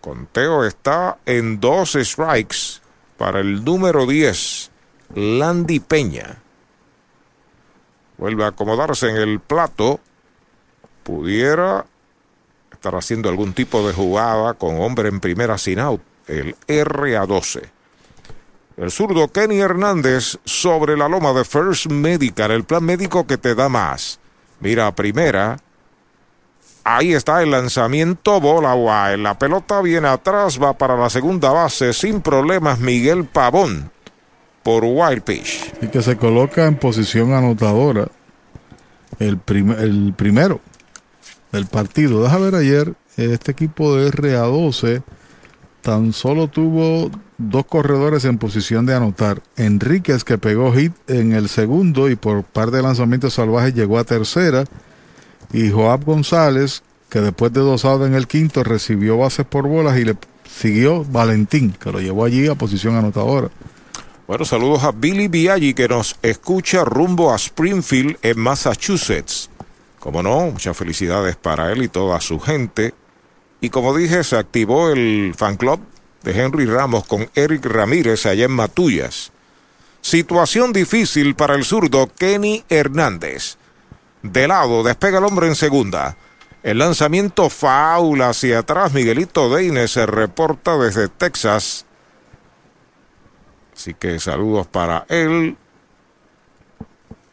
Conteo 0.00 0.64
está 0.64 1.18
en 1.26 1.58
dos 1.58 1.96
strikes 2.00 2.85
para 3.16 3.40
el 3.40 3.64
número 3.64 4.06
10, 4.06 4.70
Landy 5.14 5.80
Peña. 5.80 6.42
Vuelve 8.18 8.44
a 8.44 8.48
acomodarse 8.48 9.10
en 9.10 9.16
el 9.16 9.40
plato. 9.40 10.00
Pudiera 11.02 11.86
estar 12.72 12.94
haciendo 12.94 13.28
algún 13.28 13.52
tipo 13.52 13.86
de 13.86 13.92
jugada 13.92 14.54
con 14.54 14.80
hombre 14.80 15.08
en 15.08 15.20
primera 15.20 15.58
sin 15.58 15.78
out, 15.78 16.00
el 16.26 16.56
RA12. 16.66 17.70
El 18.76 18.90
zurdo 18.90 19.28
Kenny 19.28 19.58
Hernández 19.58 20.38
sobre 20.44 20.96
la 20.96 21.08
loma 21.08 21.32
de 21.32 21.44
First 21.44 21.86
Medical, 21.86 22.50
el 22.50 22.64
plan 22.64 22.84
médico 22.84 23.26
que 23.26 23.38
te 23.38 23.54
da 23.54 23.68
más. 23.68 24.20
Mira, 24.60 24.94
primera. 24.94 25.58
Ahí 26.88 27.14
está 27.14 27.42
el 27.42 27.50
lanzamiento, 27.50 28.40
bola 28.40 28.72
guay. 28.74 29.20
La 29.20 29.36
pelota 29.36 29.82
viene 29.82 30.06
atrás, 30.06 30.62
va 30.62 30.78
para 30.78 30.96
la 30.96 31.10
segunda 31.10 31.50
base 31.50 31.92
sin 31.92 32.20
problemas 32.20 32.78
Miguel 32.78 33.24
Pavón 33.24 33.90
por 34.62 34.84
Wild 34.84 35.24
Pitch. 35.24 35.74
Y 35.82 35.88
que 35.88 36.00
se 36.00 36.16
coloca 36.16 36.64
en 36.64 36.76
posición 36.76 37.32
anotadora 37.32 38.06
el, 39.18 39.40
el 39.48 40.14
primero 40.16 40.60
del 41.50 41.66
partido. 41.66 42.22
Deja 42.22 42.38
ver 42.38 42.54
ayer, 42.54 42.94
este 43.16 43.50
equipo 43.50 43.96
de 43.96 44.12
RA12 44.12 45.02
tan 45.82 46.12
solo 46.12 46.46
tuvo 46.46 47.10
dos 47.36 47.66
corredores 47.66 48.24
en 48.26 48.38
posición 48.38 48.86
de 48.86 48.94
anotar. 48.94 49.42
Enríquez 49.56 50.22
que 50.22 50.38
pegó 50.38 50.72
hit 50.72 50.92
en 51.08 51.32
el 51.32 51.48
segundo 51.48 52.08
y 52.08 52.14
por 52.14 52.44
par 52.44 52.70
de 52.70 52.80
lanzamientos 52.80 53.34
salvajes 53.34 53.74
llegó 53.74 53.98
a 53.98 54.04
tercera 54.04 54.66
y 55.52 55.70
Joab 55.70 56.04
González, 56.04 56.82
que 57.08 57.20
después 57.20 57.52
de 57.52 57.60
dos 57.60 57.84
outs 57.84 58.06
en 58.06 58.14
el 58.14 58.26
quinto 58.26 58.64
recibió 58.64 59.18
bases 59.18 59.46
por 59.46 59.68
bolas 59.68 59.98
y 59.98 60.04
le 60.04 60.16
siguió 60.48 61.04
Valentín, 61.04 61.72
que 61.72 61.92
lo 61.92 62.00
llevó 62.00 62.24
allí 62.24 62.46
a 62.46 62.54
posición 62.54 62.96
anotadora. 62.96 63.50
Bueno, 64.26 64.44
saludos 64.44 64.82
a 64.82 64.90
Billy 64.90 65.28
Biaggi 65.28 65.72
que 65.72 65.86
nos 65.86 66.16
escucha 66.22 66.84
rumbo 66.84 67.32
a 67.32 67.36
Springfield 67.36 68.18
en 68.22 68.40
Massachusetts. 68.40 69.50
Como 70.00 70.22
no, 70.22 70.50
muchas 70.50 70.76
felicidades 70.76 71.36
para 71.36 71.72
él 71.72 71.82
y 71.82 71.88
toda 71.88 72.20
su 72.20 72.40
gente. 72.40 72.92
Y 73.60 73.70
como 73.70 73.96
dije, 73.96 74.24
se 74.24 74.36
activó 74.36 74.90
el 74.90 75.32
fan 75.36 75.56
club 75.56 75.80
de 76.24 76.32
Henry 76.32 76.66
Ramos 76.66 77.06
con 77.06 77.30
Eric 77.34 77.66
Ramírez 77.66 78.26
allá 78.26 78.46
en 78.46 78.50
Matullas. 78.50 79.30
Situación 80.00 80.72
difícil 80.72 81.34
para 81.36 81.54
el 81.54 81.64
zurdo 81.64 82.10
Kenny 82.16 82.64
Hernández. 82.68 83.58
De 84.32 84.48
lado, 84.48 84.82
despega 84.82 85.18
el 85.18 85.24
hombre 85.24 85.46
en 85.46 85.54
segunda. 85.54 86.16
El 86.62 86.78
lanzamiento 86.78 87.48
faula 87.48 88.30
hacia 88.30 88.60
atrás. 88.60 88.92
Miguelito 88.92 89.54
Deine 89.54 89.86
se 89.88 90.04
reporta 90.04 90.76
desde 90.76 91.08
Texas. 91.08 91.86
Así 93.74 93.94
que 93.94 94.18
saludos 94.18 94.66
para 94.66 95.06
él. 95.08 95.56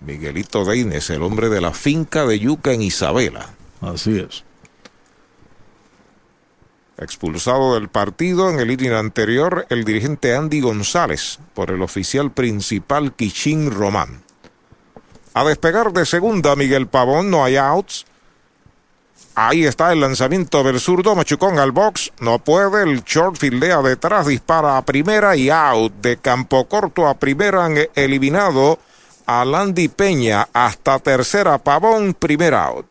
Miguelito 0.02 0.66
Deines, 0.66 1.10
el 1.10 1.24
hombre 1.24 1.50
de 1.50 1.62
la 1.62 1.72
finca 1.72 2.26
de 2.26 2.38
Yuca 2.38 2.74
en 2.74 2.82
Isabela. 2.82 3.50
Así 3.82 4.20
es. 4.20 4.44
Expulsado 6.98 7.74
del 7.76 7.90
partido 7.90 8.50
en 8.50 8.60
el 8.60 8.70
inning 8.70 8.92
anterior 8.92 9.66
el 9.70 9.84
dirigente 9.84 10.36
Andy 10.36 10.62
González 10.62 11.40
por 11.54 11.72
el 11.72 11.82
oficial 11.82 12.32
principal 12.32 13.14
Kichín 13.14 13.72
Román. 13.72 14.22
A 15.34 15.44
despegar 15.44 15.92
de 15.94 16.06
segunda 16.06 16.56
Miguel 16.56 16.88
Pavón, 16.88 17.32
no 17.32 17.44
hay 17.44 17.58
outs. 17.58 18.06
Ahí 19.36 19.66
está 19.66 19.92
el 19.92 20.00
lanzamiento 20.00 20.64
del 20.64 20.80
zurdo, 20.80 21.16
Machucón 21.16 21.58
al 21.58 21.72
box, 21.72 22.12
no 22.20 22.38
puede, 22.38 22.84
el 22.84 23.04
short 23.04 23.38
fildea 23.38 23.82
detrás, 23.82 24.28
dispara 24.28 24.78
a 24.78 24.86
primera 24.86 25.36
y 25.36 25.50
out. 25.50 25.92
De 26.02 26.18
campo 26.18 26.66
corto 26.66 27.08
a 27.08 27.16
primera 27.16 27.66
han 27.66 27.78
eliminado 27.96 28.78
a 29.26 29.44
Landy 29.44 29.88
Peña 29.88 30.50
hasta 30.54 31.00
tercera 31.00 31.58
Pavón, 31.58 32.14
primer 32.14 32.54
out. 32.54 32.86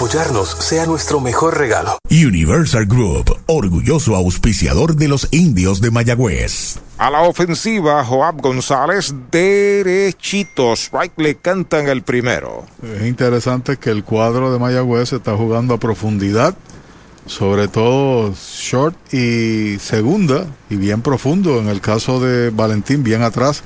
Apoyarnos 0.00 0.56
sea 0.60 0.86
nuestro 0.86 1.20
mejor 1.20 1.58
regalo. 1.58 1.98
Universal 2.10 2.86
Group, 2.86 3.36
orgulloso 3.44 4.16
auspiciador 4.16 4.96
de 4.96 5.08
los 5.08 5.28
indios 5.30 5.82
de 5.82 5.90
Mayagüez. 5.90 6.78
A 6.96 7.10
la 7.10 7.20
ofensiva, 7.20 8.02
Joab 8.02 8.40
González, 8.40 9.14
derechitos. 9.30 10.84
Strike 10.84 11.18
le 11.18 11.34
cantan 11.34 11.86
el 11.88 12.00
primero. 12.00 12.64
Es 12.82 13.06
interesante 13.06 13.76
que 13.76 13.90
el 13.90 14.02
cuadro 14.02 14.50
de 14.50 14.58
Mayagüez 14.58 15.12
está 15.12 15.36
jugando 15.36 15.74
a 15.74 15.78
profundidad, 15.78 16.54
sobre 17.26 17.68
todo 17.68 18.32
short 18.34 18.96
y 19.12 19.78
segunda, 19.80 20.46
y 20.70 20.76
bien 20.76 21.02
profundo. 21.02 21.58
En 21.58 21.68
el 21.68 21.82
caso 21.82 22.20
de 22.20 22.48
Valentín, 22.48 23.02
bien 23.02 23.20
atrás 23.20 23.62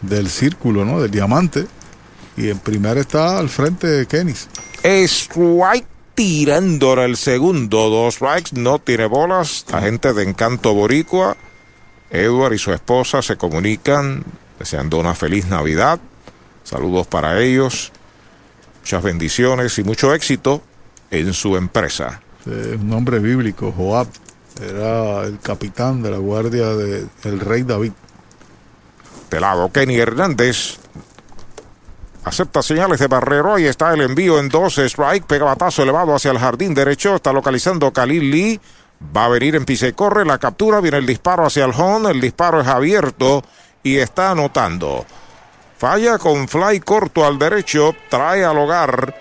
del 0.00 0.30
círculo, 0.30 0.86
¿no? 0.86 1.02
Del 1.02 1.10
diamante. 1.10 1.66
Y 2.36 2.48
en 2.50 2.58
primera 2.58 3.00
está 3.00 3.38
al 3.38 3.48
frente 3.48 3.86
de 3.86 4.06
Kenis. 4.06 4.48
Strike 4.82 5.86
tirando 6.14 6.94
el 7.02 7.16
segundo. 7.16 7.90
Dos 7.90 8.14
strikes, 8.14 8.50
no 8.52 8.78
tiene 8.78 9.06
bolas. 9.06 9.64
La 9.70 9.80
gente 9.80 10.12
de 10.12 10.22
Encanto 10.22 10.74
Boricua, 10.74 11.36
Edward 12.10 12.54
y 12.54 12.58
su 12.58 12.72
esposa 12.72 13.22
se 13.22 13.36
comunican 13.36 14.24
deseando 14.58 14.98
una 14.98 15.14
feliz 15.14 15.46
Navidad. 15.46 15.98
Saludos 16.64 17.06
para 17.06 17.40
ellos. 17.40 17.92
Muchas 18.80 19.02
bendiciones 19.02 19.78
y 19.78 19.84
mucho 19.84 20.14
éxito 20.14 20.62
en 21.10 21.32
su 21.32 21.56
empresa. 21.56 22.20
Es 22.46 22.76
un 22.76 22.88
nombre 22.88 23.18
bíblico, 23.18 23.72
Joab. 23.72 24.08
Era 24.60 25.24
el 25.24 25.38
capitán 25.38 26.02
de 26.02 26.10
la 26.10 26.18
guardia 26.18 26.68
del 26.68 27.40
rey 27.40 27.62
David. 27.62 27.92
De 29.30 29.40
lado, 29.40 29.70
Kenny 29.72 29.96
Hernández 29.96 30.78
Acepta 32.24 32.62
señales 32.62 33.00
de 33.00 33.06
Barrero. 33.06 33.54
Ahí 33.54 33.66
está 33.66 33.92
el 33.94 34.02
envío 34.02 34.38
en 34.38 34.48
dos 34.48 34.78
strike. 34.78 35.24
Pega 35.24 35.44
batazo 35.46 35.82
elevado 35.82 36.14
hacia 36.14 36.30
el 36.30 36.38
jardín 36.38 36.74
derecho. 36.74 37.16
Está 37.16 37.32
localizando 37.32 37.92
Khalil 37.92 38.30
Lee. 38.30 38.60
Va 39.16 39.24
a 39.24 39.28
venir 39.28 39.56
en 39.56 39.64
pise 39.64 39.94
corre. 39.94 40.24
La 40.24 40.38
captura. 40.38 40.80
Viene 40.80 40.98
el 40.98 41.06
disparo 41.06 41.46
hacia 41.46 41.64
el 41.64 41.72
home. 41.72 42.10
El 42.10 42.20
disparo 42.20 42.60
es 42.60 42.66
abierto 42.66 43.42
y 43.82 43.96
está 43.96 44.32
anotando. 44.32 45.06
Falla 45.78 46.18
con 46.18 46.46
fly 46.46 46.80
corto 46.80 47.24
al 47.24 47.38
derecho. 47.38 47.94
Trae 48.10 48.44
al 48.44 48.58
hogar 48.58 49.14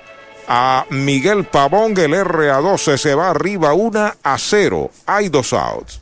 a 0.50 0.86
Miguel 0.90 1.46
Pavón. 1.46 1.98
El 1.98 2.14
RA12 2.14 2.98
se 2.98 3.16
va 3.16 3.30
arriba 3.30 3.74
1 3.74 4.14
a 4.22 4.38
0. 4.38 4.92
Hay 5.06 5.30
dos 5.30 5.54
outs. 5.54 6.02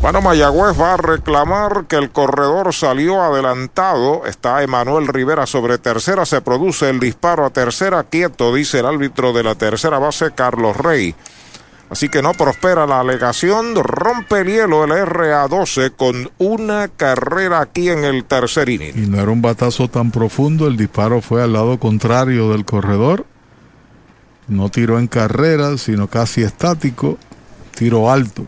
Bueno, 0.00 0.22
Mayagüez 0.22 0.80
va 0.80 0.94
a 0.94 0.96
reclamar 0.96 1.84
que 1.86 1.96
el 1.96 2.10
corredor 2.10 2.72
salió 2.72 3.20
adelantado. 3.20 4.24
Está 4.24 4.62
Emanuel 4.62 5.06
Rivera 5.06 5.46
sobre 5.46 5.76
tercera. 5.76 6.24
Se 6.24 6.40
produce 6.40 6.88
el 6.88 7.00
disparo 7.00 7.44
a 7.44 7.50
tercera. 7.50 8.04
Quieto, 8.04 8.54
dice 8.54 8.78
el 8.78 8.86
árbitro 8.86 9.34
de 9.34 9.42
la 9.42 9.56
tercera 9.56 9.98
base, 9.98 10.30
Carlos 10.34 10.74
Rey. 10.78 11.14
Así 11.90 12.08
que 12.08 12.22
no 12.22 12.32
prospera 12.32 12.86
la 12.86 13.00
alegación. 13.00 13.74
Rompe 13.74 14.40
el 14.40 14.46
hielo 14.46 14.84
el 14.84 14.90
RA12 14.90 15.94
con 15.94 16.30
una 16.38 16.88
carrera 16.88 17.60
aquí 17.60 17.90
en 17.90 18.04
el 18.04 18.24
tercer 18.24 18.70
inning. 18.70 18.94
Y 18.96 19.06
no 19.06 19.20
era 19.20 19.30
un 19.30 19.42
batazo 19.42 19.88
tan 19.88 20.10
profundo. 20.10 20.66
El 20.66 20.78
disparo 20.78 21.20
fue 21.20 21.42
al 21.42 21.52
lado 21.52 21.78
contrario 21.78 22.52
del 22.52 22.64
corredor. 22.64 23.26
No 24.48 24.70
tiró 24.70 24.98
en 24.98 25.08
carrera, 25.08 25.76
sino 25.76 26.06
casi 26.06 26.42
estático. 26.42 27.18
Tiro 27.76 28.10
alto. 28.10 28.46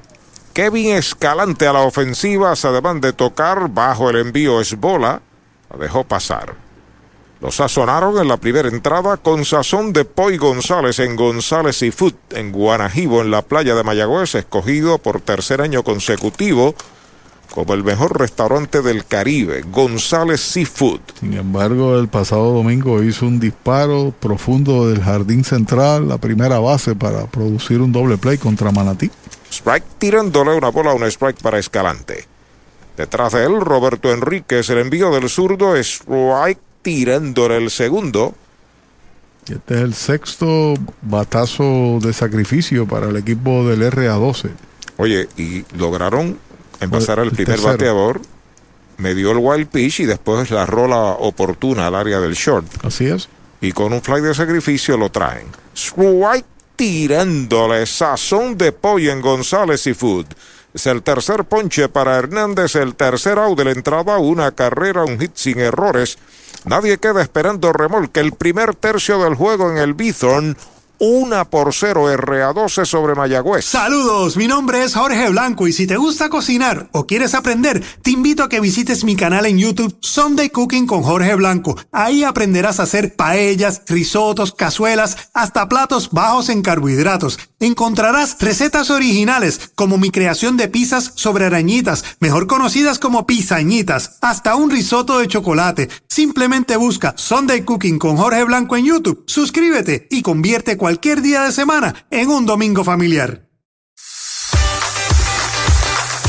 Kevin 0.52 0.90
Escalante 0.90 1.66
a 1.66 1.72
la 1.72 1.80
ofensiva, 1.80 2.52
además 2.52 3.00
de 3.00 3.12
tocar 3.12 3.70
bajo 3.70 4.10
el 4.10 4.16
envío 4.16 4.60
es 4.60 4.78
bola, 4.78 5.22
la 5.70 5.78
dejó 5.78 6.04
pasar. 6.04 6.54
Lo 7.40 7.50
sazonaron 7.50 8.18
en 8.18 8.28
la 8.28 8.36
primera 8.36 8.68
entrada 8.68 9.16
con 9.16 9.44
sazón 9.44 9.92
de 9.92 10.04
Poy 10.04 10.36
González 10.36 10.98
en 10.98 11.16
González 11.16 11.82
y 11.82 11.90
Food 11.90 12.14
en 12.30 12.52
Guanajibo, 12.52 13.22
en 13.22 13.30
la 13.30 13.42
playa 13.42 13.74
de 13.74 13.82
Mayagüez, 13.82 14.34
escogido 14.34 14.98
por 14.98 15.20
tercer 15.20 15.60
año 15.60 15.82
consecutivo 15.82 16.74
como 17.52 17.74
el 17.74 17.84
mejor 17.84 18.18
restaurante 18.18 18.80
del 18.80 19.04
Caribe, 19.04 19.62
González 19.70 20.40
Seafood. 20.40 21.00
Sin 21.20 21.34
embargo, 21.34 21.98
el 21.98 22.08
pasado 22.08 22.52
domingo 22.52 23.02
hizo 23.02 23.26
un 23.26 23.38
disparo 23.38 24.12
profundo 24.18 24.88
del 24.88 25.02
jardín 25.02 25.44
central, 25.44 26.08
la 26.08 26.18
primera 26.18 26.58
base 26.60 26.94
para 26.94 27.26
producir 27.26 27.80
un 27.80 27.92
doble 27.92 28.16
play 28.16 28.38
contra 28.38 28.70
Manatí. 28.72 29.10
Strike 29.52 29.84
tirándole 29.98 30.56
una 30.56 30.70
bola, 30.70 30.94
un 30.94 31.04
strike 31.04 31.40
para 31.42 31.58
Escalante. 31.58 32.26
Detrás 32.96 33.32
de 33.32 33.44
él, 33.44 33.60
Roberto 33.60 34.10
Enríquez, 34.10 34.68
el 34.70 34.78
envío 34.78 35.10
del 35.10 35.28
zurdo, 35.28 35.76
strike 35.76 36.58
tirándole 36.80 37.58
el 37.58 37.70
segundo. 37.70 38.34
Este 39.48 39.74
es 39.74 39.80
el 39.80 39.94
sexto 39.94 40.74
batazo 41.02 41.98
de 42.00 42.12
sacrificio 42.12 42.86
para 42.86 43.08
el 43.08 43.16
equipo 43.16 43.66
del 43.66 43.82
RA12. 43.90 44.50
Oye, 44.96 45.28
y 45.36 45.64
lograron 45.76 46.38
empezar 46.80 47.18
el, 47.18 47.26
el 47.26 47.30
primer 47.32 47.54
tercero. 47.56 47.72
bateador, 47.72 48.20
me 48.98 49.14
dio 49.14 49.32
el 49.32 49.38
wild 49.38 49.68
pitch 49.68 50.00
y 50.00 50.06
después 50.06 50.50
la 50.50 50.64
rola 50.64 51.16
oportuna 51.18 51.88
al 51.88 51.94
área 51.94 52.20
del 52.20 52.34
short. 52.34 52.66
Así 52.84 53.06
es. 53.06 53.28
Y 53.60 53.72
con 53.72 53.92
un 53.92 54.00
fly 54.00 54.20
de 54.20 54.34
sacrificio 54.34 54.96
lo 54.96 55.10
traen. 55.10 55.46
Strike 55.74 56.46
tirándole 56.82 57.86
sazón 57.86 58.58
de 58.58 58.72
pollo 58.72 59.12
en 59.12 59.20
González 59.20 59.86
y 59.86 59.94
Food. 59.94 60.26
Es 60.74 60.88
el 60.88 61.04
tercer 61.04 61.44
ponche 61.44 61.88
para 61.88 62.16
Hernández, 62.16 62.74
el 62.74 62.96
tercer 62.96 63.38
out 63.38 63.56
de 63.56 63.66
la 63.66 63.70
entrada, 63.70 64.18
una 64.18 64.50
carrera, 64.50 65.04
un 65.04 65.16
hit 65.20 65.30
sin 65.36 65.60
errores. 65.60 66.18
Nadie 66.64 66.98
queda 66.98 67.22
esperando 67.22 67.72
remolque. 67.72 68.18
El 68.18 68.32
primer 68.32 68.74
tercio 68.74 69.22
del 69.22 69.36
juego 69.36 69.70
en 69.70 69.78
el 69.78 69.94
Bison, 69.94 70.56
1 71.04 71.50
por 71.50 71.74
0 71.74 72.12
RA12 72.16 72.84
sobre 72.84 73.16
Mayagüez. 73.16 73.64
Saludos, 73.64 74.36
mi 74.36 74.46
nombre 74.46 74.84
es 74.84 74.94
Jorge 74.94 75.30
Blanco 75.30 75.66
y 75.66 75.72
si 75.72 75.84
te 75.84 75.96
gusta 75.96 76.28
cocinar 76.28 76.90
o 76.92 77.08
quieres 77.08 77.34
aprender, 77.34 77.82
te 78.02 78.12
invito 78.12 78.44
a 78.44 78.48
que 78.48 78.60
visites 78.60 79.02
mi 79.02 79.16
canal 79.16 79.46
en 79.46 79.58
YouTube 79.58 79.96
Sunday 80.00 80.50
Cooking 80.50 80.86
con 80.86 81.02
Jorge 81.02 81.34
Blanco. 81.34 81.76
Ahí 81.90 82.22
aprenderás 82.22 82.78
a 82.78 82.84
hacer 82.84 83.16
paellas, 83.16 83.82
risotos, 83.88 84.52
cazuelas, 84.52 85.16
hasta 85.34 85.68
platos 85.68 86.10
bajos 86.12 86.48
en 86.50 86.62
carbohidratos. 86.62 87.36
Encontrarás 87.58 88.36
recetas 88.38 88.90
originales 88.90 89.72
como 89.74 89.98
mi 89.98 90.10
creación 90.10 90.56
de 90.56 90.68
pizzas 90.68 91.14
sobre 91.16 91.46
arañitas, 91.46 92.04
mejor 92.20 92.46
conocidas 92.46 93.00
como 93.00 93.26
pizañitas, 93.26 94.18
hasta 94.20 94.54
un 94.54 94.70
risoto 94.70 95.18
de 95.18 95.26
chocolate. 95.26 95.88
Simplemente 96.08 96.76
busca 96.76 97.14
Sunday 97.16 97.62
Cooking 97.62 97.98
con 97.98 98.16
Jorge 98.16 98.44
Blanco 98.44 98.76
en 98.76 98.84
YouTube, 98.84 99.24
suscríbete 99.26 100.06
y 100.08 100.22
convierte 100.22 100.76
cualquier 100.76 100.91
cualquier 100.92 101.22
día 101.22 101.40
de 101.44 101.52
semana 101.52 101.94
en 102.10 102.28
un 102.28 102.44
domingo 102.44 102.84
familiar. 102.84 103.48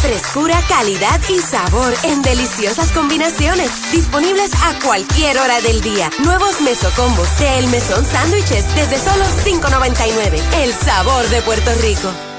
Frescura, 0.02 0.58
calidad 0.70 1.20
y 1.28 1.40
sabor 1.40 1.94
en 2.04 2.22
deliciosas 2.22 2.94
combinaciones. 2.94 3.70
Disponibles 3.92 4.52
a 4.54 4.80
cualquier 4.80 5.38
hora 5.38 5.60
del 5.60 5.82
día. 5.82 6.10
Nuevos 6.24 6.62
mesocombos 6.62 7.28
de 7.40 7.60
El 7.60 7.68
Mesón 7.68 8.06
Sándwiches 8.06 8.66
desde 8.74 8.98
solo 9.00 9.26
$5.99. 9.44 10.42
El 10.64 10.74
sabor 10.74 11.28
de 11.28 11.42
Puerto 11.42 11.72
Rico. 11.82 12.33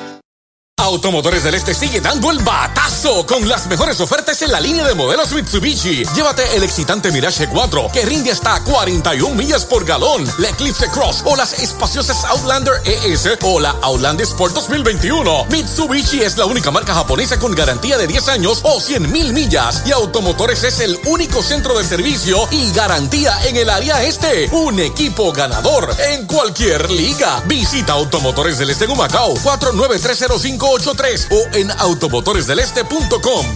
Automotores 0.76 1.44
del 1.44 1.54
Este 1.54 1.72
sigue 1.72 2.00
dando 2.00 2.30
el 2.30 2.40
batazo 2.40 3.24
con 3.26 3.48
las 3.48 3.66
mejores 3.68 4.00
ofertas 4.00 4.42
en 4.42 4.52
la 4.52 4.60
línea 4.60 4.84
de 4.84 4.94
modelos 4.94 5.32
Mitsubishi. 5.32 6.04
Llévate 6.14 6.56
el 6.56 6.62
excitante 6.62 7.10
Mirage 7.10 7.48
4 7.48 7.90
que 7.92 8.04
rinde 8.04 8.32
hasta 8.32 8.62
41 8.64 9.34
millas 9.34 9.64
por 9.64 9.84
galón, 9.84 10.28
la 10.38 10.50
Eclipse 10.50 10.88
Cross 10.90 11.22
o 11.24 11.36
las 11.36 11.54
espaciosas 11.54 12.24
Outlander 12.24 12.74
ES 12.84 13.38
o 13.42 13.60
la 13.60 13.70
Outlander 13.82 14.26
Sport 14.26 14.54
2021. 14.54 15.46
Mitsubishi 15.46 16.20
es 16.20 16.36
la 16.36 16.44
única 16.44 16.70
marca 16.70 16.92
japonesa 16.92 17.38
con 17.38 17.54
garantía 17.54 17.96
de 17.96 18.06
10 18.06 18.28
años 18.28 18.60
o 18.64 18.80
100 18.80 19.10
mil 19.10 19.32
millas 19.32 19.84
y 19.86 19.92
Automotores 19.92 20.64
es 20.64 20.80
el 20.80 20.98
único 21.06 21.42
centro 21.42 21.78
de 21.78 21.84
servicio 21.84 22.46
y 22.50 22.72
garantía 22.72 23.32
en 23.44 23.56
el 23.56 23.70
área 23.70 24.02
este. 24.02 24.50
Un 24.50 24.80
equipo 24.80 25.32
ganador 25.32 25.96
en 26.10 26.26
cualquier 26.26 26.90
liga. 26.90 27.42
Visita 27.46 27.92
Automotores 27.92 28.58
del 28.58 28.70
Este 28.70 28.84
en 28.84 28.90
Humacao 28.90 29.34
49305 29.42 30.63
83 30.72 31.28
o 31.30 31.56
en 31.56 31.70
automotoresdeleste.com. 31.70 33.46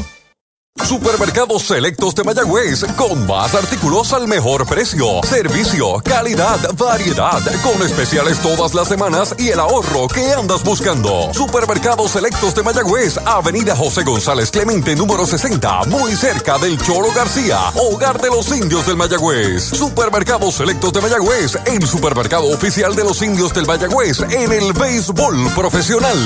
Supermercados 0.85 1.65
Selectos 1.65 2.15
de 2.15 2.25
Mayagüez, 2.25 2.85
con 2.97 3.27
más 3.27 3.55
artículos 3.55 4.13
al 4.13 4.27
mejor 4.27 4.67
precio, 4.67 5.21
servicio, 5.23 6.01
calidad, 6.05 6.59
variedad, 6.75 7.43
con 7.63 7.83
especiales 7.83 8.39
todas 8.39 8.75
las 8.75 8.89
semanas 8.89 9.35
y 9.39 9.49
el 9.49 9.61
ahorro 9.61 10.09
que 10.09 10.33
andas 10.33 10.63
buscando. 10.65 11.33
Supermercados 11.35 12.13
Selectos 12.13 12.55
de 12.55 12.63
Mayagüez, 12.63 13.19
Avenida 13.19 13.77
José 13.77 14.03
González 14.03 14.51
Clemente, 14.51 14.95
número 14.95 15.27
60, 15.27 15.85
muy 15.87 16.13
cerca 16.13 16.59
del 16.59 16.81
Choro 16.81 17.13
García, 17.15 17.59
hogar 17.75 18.21
de 18.21 18.29
los 18.29 18.49
indios 18.57 18.87
del 18.87 18.97
Mayagüez. 18.97 19.65
Supermercados 19.65 20.55
Selectos 20.55 20.93
de 20.93 21.01
Mayagüez, 21.03 21.59
el 21.67 21.87
supermercado 21.87 22.47
oficial 22.47 22.95
de 22.95 23.05
los 23.05 23.21
indios 23.21 23.53
del 23.53 23.67
Mayagüez 23.67 24.21
en 24.21 24.53
el 24.53 24.73
béisbol 24.73 25.53
profesional. 25.55 26.17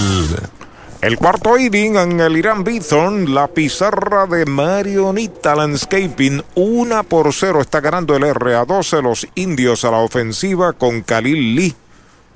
El 1.03 1.19
cuarto 1.19 1.59
inning 1.59 1.97
en 1.97 2.20
el 2.20 2.37
Irán 2.37 2.62
Bithorn, 2.62 3.35
la 3.35 3.49
pizarra 3.49 4.24
de 4.29 4.47
Marionita 4.47 5.57
Landscaping, 5.57 6.45
una 6.55 7.03
por 7.03 7.35
cero 7.35 7.61
está 7.61 7.81
ganando 7.81 8.15
el 8.15 8.23
RA12, 8.23 9.03
los 9.03 9.27
indios 9.35 9.85
a 9.85 9.91
la 9.91 9.97
ofensiva 9.97 10.74
con 10.74 11.03
Khalil 11.03 11.57
Lee. 11.57 11.74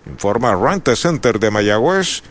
Informa 0.07 0.57
Rante 0.57 0.97
Center 0.97 1.39
de 1.39 1.53
Mayagüez. 1.53 2.25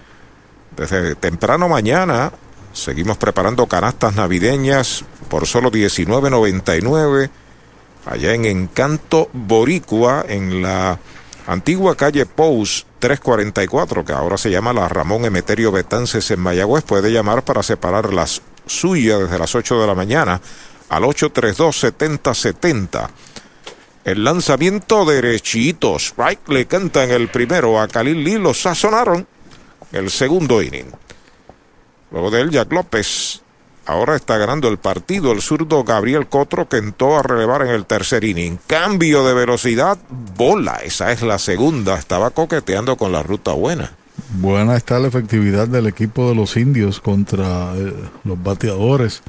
Desde 0.76 1.16
temprano 1.16 1.70
mañana 1.70 2.34
seguimos 2.74 3.16
preparando 3.16 3.66
canastas 3.68 4.14
navideñas 4.16 5.06
por 5.30 5.48
solo 5.48 5.72
$19.99 5.72 7.30
allá 8.08 8.34
en 8.34 8.44
Encanto 8.44 9.30
Boricua, 9.32 10.26
en 10.28 10.62
la 10.62 11.00
antigua 11.48 11.96
calle 11.96 12.26
Pous 12.26 12.86
344, 13.00 14.06
que 14.06 14.14
ahora 14.14 14.38
se 14.38 14.52
llama 14.52 14.74
la 14.74 14.88
Ramón 14.88 15.26
Emeterio 15.26 15.72
Betances 15.72 16.30
en 16.32 16.40
Mayagüez, 16.40 16.84
puede 16.84 17.12
llamar 17.12 17.44
para 17.44 17.64
separar 17.64 18.14
las 18.14 18.42
suyas 18.66 19.20
desde 19.20 19.40
las 19.40 19.54
8 19.54 19.82
de 19.82 19.88
la 19.88 19.96
mañana 19.96 20.40
al 20.90 21.04
832-7070. 21.04 23.10
El 24.06 24.24
lanzamiento 24.24 25.04
derechito, 25.06 25.98
Strike 25.98 26.48
le 26.50 26.66
canta 26.68 27.04
en 27.04 27.12
el 27.12 27.28
primero 27.30 27.80
a 27.80 27.88
Khalil 27.88 28.24
Lee, 28.24 28.38
lo 28.38 28.54
sazonaron 28.54 29.28
el 29.92 30.12
segundo 30.12 30.62
inning. 30.62 30.92
Luego 32.12 32.30
de 32.30 32.42
él, 32.42 32.52
Jack 32.52 32.72
López 32.72 33.42
Ahora 33.86 34.16
está 34.16 34.38
ganando 34.38 34.68
el 34.68 34.78
partido 34.78 35.32
el 35.32 35.42
zurdo 35.42 35.84
Gabriel 35.84 36.28
Cotro 36.28 36.68
que 36.68 36.78
entró 36.78 37.18
a 37.18 37.24
relevar 37.24 37.62
en 37.62 37.70
el 37.70 37.86
tercer 37.86 38.24
inning. 38.24 38.58
Cambio 38.68 39.26
de 39.26 39.34
velocidad, 39.34 39.98
bola. 40.36 40.78
Esa 40.84 41.12
es 41.12 41.22
la 41.22 41.38
segunda. 41.38 41.96
Estaba 41.96 42.32
coqueteando 42.32 42.98
con 42.98 43.12
la 43.12 43.22
ruta 43.22 43.54
buena. 43.54 43.92
Buena 44.30 44.76
está 44.76 44.98
la 45.00 45.08
efectividad 45.08 45.68
del 45.68 45.88
equipo 45.88 46.30
de 46.30 46.36
los 46.36 46.58
indios 46.58 47.00
contra 47.00 47.76
eh, 47.76 47.94
los 48.24 48.42
bateadores 48.42 49.22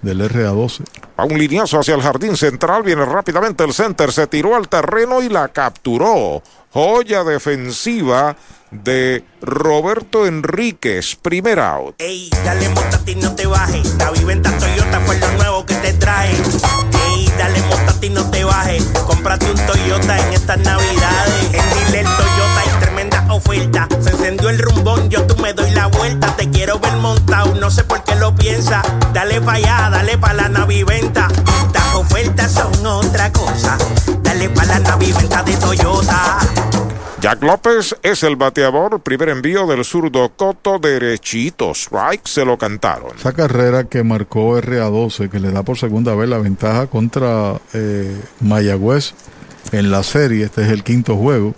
del 0.00 0.20
RA12. 0.20 0.84
A 1.16 1.24
un 1.24 1.38
lineazo 1.38 1.80
hacia 1.80 1.94
el 1.94 2.02
jardín 2.02 2.36
central, 2.36 2.82
viene 2.82 3.04
rápidamente 3.04 3.64
el 3.64 3.72
center, 3.72 4.12
se 4.12 4.26
tiró 4.26 4.54
al 4.54 4.68
terreno 4.68 5.20
y 5.22 5.28
la 5.28 5.48
capturó. 5.48 6.42
Joya 6.72 7.24
defensiva 7.24 8.36
de 8.70 9.24
Roberto 9.40 10.26
Enríquez, 10.26 11.16
primer 11.16 11.60
out. 11.60 11.94
Ey, 11.98 12.30
dale 12.44 12.68
montate 12.70 13.12
y 13.12 13.16
no 13.16 13.34
te 13.34 13.46
bajes. 13.46 13.94
La 13.98 14.10
viventa 14.10 14.56
Toyota 14.58 15.00
fue 15.00 15.18
lo 15.18 15.32
nuevo 15.32 15.66
que 15.66 15.74
te 15.76 15.92
trae. 15.94 16.30
Ey, 16.32 17.32
dale 17.38 17.60
montate 17.62 18.06
y 18.06 18.10
no 18.10 18.30
te 18.30 18.44
bajes. 18.44 18.84
Cómprate 19.06 19.50
un 19.50 19.66
Toyota 19.66 20.18
en 20.18 20.34
estas 20.34 20.58
navidades. 20.58 21.44
En 21.52 21.86
Dile 21.86 22.02
Toyota 22.02 22.08
hay 22.08 22.08
tremenda 22.14 22.47
oferta. 23.30 23.88
Se 24.00 24.10
encendió 24.10 24.48
el 24.50 24.58
rumbón, 24.58 25.08
yo 25.08 25.26
tú 25.26 25.36
me 25.42 25.52
doy 25.52 25.70
la 25.72 25.86
vuelta. 25.86 26.34
Te 26.36 26.48
quiero 26.50 26.78
ver 26.78 26.94
montado, 26.96 27.54
no 27.54 27.70
sé 27.70 27.84
por 27.84 28.02
qué 28.04 28.14
lo 28.16 28.34
piensa. 28.34 28.82
Dale 29.12 29.40
pa' 29.40 29.54
allá, 29.54 29.88
dale 29.90 30.18
pa' 30.18 30.34
la 30.34 30.48
naviventa. 30.48 31.28
Las 31.72 31.94
ofertas 31.94 32.52
son 32.52 32.86
otra 32.86 33.32
cosa. 33.32 33.76
Dale 34.22 34.48
pa' 34.50 34.64
la 34.64 34.78
naviventa 34.80 35.42
de 35.42 35.56
Toyota. 35.56 36.38
Jack 37.20 37.42
López 37.42 37.96
es 38.04 38.22
el 38.22 38.36
bateador, 38.36 39.00
primer 39.00 39.30
envío 39.30 39.66
del 39.66 39.84
zurdo 39.84 40.28
Coto 40.36 40.78
derechito, 40.78 41.72
strike, 41.72 42.24
se 42.28 42.44
lo 42.44 42.56
cantaron. 42.56 43.10
Esa 43.18 43.32
carrera 43.32 43.84
que 43.84 44.04
marcó 44.04 44.56
RA12, 44.60 45.28
que 45.28 45.40
le 45.40 45.50
da 45.50 45.64
por 45.64 45.76
segunda 45.76 46.14
vez 46.14 46.28
la 46.28 46.38
ventaja 46.38 46.86
contra 46.86 47.60
eh, 47.74 48.16
Mayagüez 48.38 49.14
en 49.72 49.90
la 49.90 50.04
serie, 50.04 50.44
este 50.44 50.62
es 50.62 50.68
el 50.68 50.84
quinto 50.84 51.16
juego, 51.16 51.54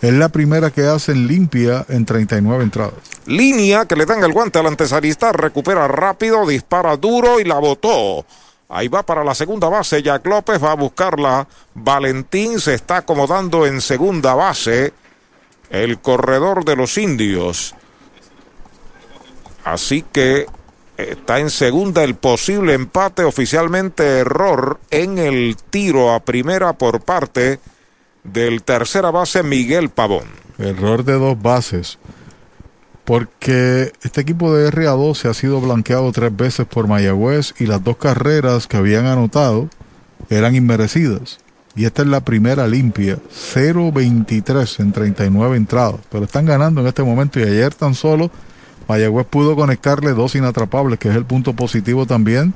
es 0.00 0.12
la 0.12 0.28
primera 0.28 0.70
que 0.70 0.86
hacen 0.86 1.26
limpia 1.26 1.84
en 1.88 2.04
39 2.04 2.64
entradas. 2.64 2.94
Línea 3.26 3.86
que 3.86 3.96
le 3.96 4.06
dan 4.06 4.22
el 4.22 4.32
guante 4.32 4.58
al 4.58 4.66
antesarista, 4.66 5.32
recupera 5.32 5.88
rápido, 5.88 6.46
dispara 6.46 6.96
duro 6.96 7.40
y 7.40 7.44
la 7.44 7.58
botó. 7.58 8.24
Ahí 8.68 8.88
va 8.88 9.02
para 9.02 9.24
la 9.24 9.34
segunda 9.34 9.68
base. 9.68 10.02
Jack 10.02 10.26
López 10.26 10.62
va 10.62 10.72
a 10.72 10.76
buscarla. 10.76 11.48
Valentín 11.74 12.60
se 12.60 12.74
está 12.74 12.98
acomodando 12.98 13.66
en 13.66 13.80
segunda 13.80 14.34
base. 14.34 14.92
El 15.70 16.00
corredor 16.00 16.64
de 16.64 16.76
los 16.76 16.98
indios. 16.98 17.74
Así 19.64 20.04
que 20.12 20.46
está 20.98 21.38
en 21.38 21.48
segunda 21.48 22.04
el 22.04 22.14
posible 22.14 22.74
empate. 22.74 23.24
Oficialmente 23.24 24.20
error 24.20 24.78
en 24.90 25.16
el 25.16 25.56
tiro 25.70 26.12
a 26.12 26.20
primera 26.20 26.74
por 26.74 27.00
parte 27.00 27.60
del 28.32 28.62
tercera 28.62 29.10
base 29.10 29.42
Miguel 29.42 29.90
Pavón. 29.90 30.26
Error 30.58 31.04
de 31.04 31.14
dos 31.14 31.40
bases 31.40 31.98
porque 33.08 33.90
este 34.02 34.20
equipo 34.20 34.54
de 34.54 34.70
RA2 34.70 35.14
se 35.14 35.28
ha 35.28 35.32
sido 35.32 35.62
blanqueado 35.62 36.12
tres 36.12 36.36
veces 36.36 36.66
por 36.66 36.88
Mayagüez 36.88 37.54
y 37.58 37.64
las 37.64 37.82
dos 37.82 37.96
carreras 37.96 38.66
que 38.66 38.76
habían 38.76 39.06
anotado 39.06 39.70
eran 40.28 40.54
inmerecidas. 40.54 41.38
Y 41.74 41.86
esta 41.86 42.02
es 42.02 42.08
la 42.08 42.20
primera 42.20 42.66
limpia, 42.66 43.16
0-23 43.16 44.80
en 44.80 44.92
39 44.92 45.56
entradas. 45.56 46.00
Pero 46.10 46.24
están 46.24 46.44
ganando 46.44 46.82
en 46.82 46.86
este 46.86 47.02
momento 47.02 47.40
y 47.40 47.44
ayer 47.44 47.72
tan 47.72 47.94
solo 47.94 48.30
Mayagüez 48.88 49.26
pudo 49.26 49.56
conectarle 49.56 50.12
dos 50.12 50.34
inatrapables, 50.34 50.98
que 50.98 51.08
es 51.08 51.16
el 51.16 51.24
punto 51.24 51.54
positivo 51.54 52.04
también 52.04 52.52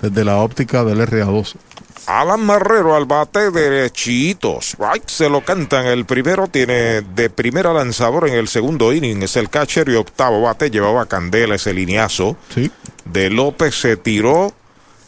desde 0.00 0.24
la 0.24 0.36
óptica 0.36 0.84
del 0.84 1.00
RA12. 1.00 1.56
Alan 2.06 2.44
Marrero 2.44 2.94
al 2.94 3.06
bate 3.06 3.50
derechitos. 3.50 4.76
Right, 4.78 5.08
se 5.08 5.28
lo 5.28 5.44
cantan. 5.44 5.86
El 5.86 6.04
primero 6.04 6.46
tiene 6.46 7.00
de 7.00 7.30
primera 7.30 7.72
lanzador 7.72 8.28
en 8.28 8.34
el 8.34 8.48
segundo 8.48 8.92
inning. 8.92 9.22
Es 9.22 9.36
el 9.36 9.48
catcher 9.48 9.88
y 9.88 9.94
octavo 9.94 10.42
bate. 10.42 10.70
Llevaba 10.70 11.06
candela 11.06 11.56
ese 11.56 11.74
lineazo. 11.74 12.36
Sí. 12.54 12.70
De 13.04 13.30
López 13.30 13.74
se 13.80 13.96
tiró 13.96 14.52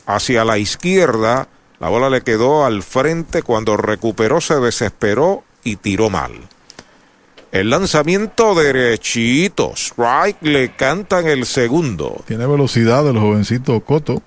hacia 0.06 0.44
la 0.44 0.58
izquierda. 0.58 1.48
La 1.78 1.88
bola 1.88 2.10
le 2.10 2.22
quedó 2.22 2.64
al 2.64 2.82
frente. 2.82 3.42
Cuando 3.42 3.76
recuperó 3.76 4.40
se 4.40 4.56
desesperó 4.56 5.44
y 5.62 5.76
tiró 5.76 6.10
mal. 6.10 6.32
El 7.50 7.70
lanzamiento 7.70 8.54
derechitos. 8.54 9.92
Strike 9.92 10.42
le 10.42 10.74
cantan 10.74 11.26
el 11.26 11.46
segundo. 11.46 12.22
Tiene 12.26 12.46
velocidad 12.46 13.08
el 13.08 13.18
jovencito 13.18 13.80
Coto. 13.80 14.22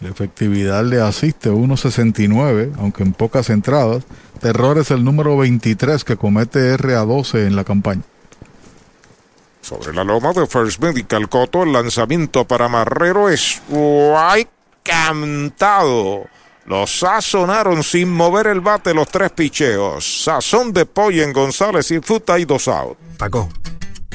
La 0.00 0.08
efectividad 0.10 0.84
le 0.84 1.00
asiste 1.00 1.50
1.69, 1.50 2.72
aunque 2.78 3.02
en 3.02 3.12
pocas 3.12 3.50
entradas. 3.50 4.04
Terror 4.40 4.78
es 4.78 4.90
el 4.90 5.04
número 5.04 5.36
23 5.36 6.04
que 6.04 6.16
comete 6.16 6.76
RA12 6.76 7.46
en 7.46 7.56
la 7.56 7.64
campaña. 7.64 8.02
Sobre 9.60 9.92
la 9.92 10.04
loma 10.04 10.32
de 10.32 10.46
First 10.46 10.80
Medical 10.80 11.28
Coto, 11.28 11.64
el 11.64 11.72
lanzamiento 11.72 12.46
para 12.46 12.68
Marrero 12.68 13.28
es 13.28 13.60
cantado. 14.82 16.26
Los 16.64 16.98
sazonaron 17.00 17.82
sin 17.82 18.12
mover 18.12 18.46
el 18.46 18.60
bate 18.60 18.94
los 18.94 19.08
tres 19.08 19.30
picheos. 19.32 20.22
Sazón 20.24 20.72
de 20.72 20.86
pollo 20.86 21.22
en 21.22 21.32
González 21.32 21.90
y 21.90 22.00
Futa 22.00 22.38
y 22.38 22.44
dos 22.44 22.68
out. 22.68 22.96
Paco, 23.16 23.48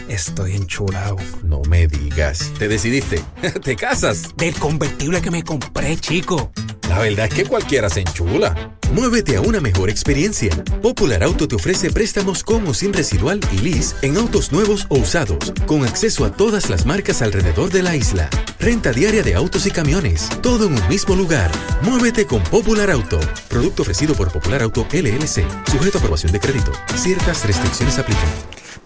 Estoy 0.09 0.55
enchulado. 0.55 1.17
No 1.43 1.61
me 1.69 1.87
digas. 1.87 2.51
¿Te 2.59 2.67
decidiste? 2.67 3.23
¿Te 3.63 3.75
casas? 3.75 4.35
Del 4.35 4.53
convertible 4.55 5.21
que 5.21 5.31
me 5.31 5.43
compré, 5.43 5.97
chico. 5.97 6.51
La 6.89 6.99
verdad 6.99 7.27
es 7.27 7.33
que 7.33 7.45
cualquiera 7.45 7.89
se 7.89 8.01
enchula. 8.01 8.77
Muévete 8.91 9.37
a 9.37 9.41
una 9.41 9.59
mejor 9.59 9.89
experiencia. 9.89 10.51
Popular 10.81 11.23
Auto 11.23 11.47
te 11.47 11.55
ofrece 11.55 11.89
préstamos 11.89 12.43
con 12.43 12.67
o 12.67 12.73
sin 12.73 12.93
residual 12.93 13.39
y 13.51 13.57
lease 13.59 13.95
en 14.01 14.17
autos 14.17 14.51
nuevos 14.51 14.85
o 14.89 14.99
usados, 14.99 15.53
con 15.65 15.83
acceso 15.83 16.25
a 16.25 16.31
todas 16.31 16.69
las 16.69 16.85
marcas 16.85 17.21
alrededor 17.21 17.71
de 17.71 17.81
la 17.81 17.95
isla. 17.95 18.29
Renta 18.59 18.91
diaria 18.91 19.23
de 19.23 19.33
autos 19.33 19.65
y 19.65 19.71
camiones, 19.71 20.29
todo 20.41 20.67
en 20.67 20.73
un 20.73 20.87
mismo 20.87 21.15
lugar. 21.15 21.49
Muévete 21.81 22.27
con 22.27 22.43
Popular 22.43 22.91
Auto. 22.91 23.19
Producto 23.49 23.81
ofrecido 23.81 24.13
por 24.13 24.31
Popular 24.31 24.61
Auto 24.61 24.85
LLC. 24.91 25.43
Sujeto 25.71 25.97
a 25.97 25.99
aprobación 25.99 26.31
de 26.31 26.39
crédito. 26.39 26.71
Ciertas 26.95 27.45
restricciones 27.45 27.97
aplican. 27.97 28.29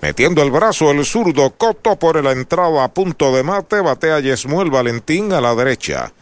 Metiendo 0.02 0.44
el 0.44 0.52
brazo 0.52 0.91
el 0.91 1.03
zurdo 1.06 1.49
Coto 1.52 1.98
por 1.98 2.24
la 2.24 2.32
entrada 2.32 2.84
a 2.84 2.94
punto 2.94 3.36
de 3.36 3.44
mate, 3.44 3.82
batea 3.82 4.19
Yesmuel 4.19 4.69
Valentín 4.69 5.34
a 5.34 5.41
la 5.41 5.56
derecha. 5.56 6.14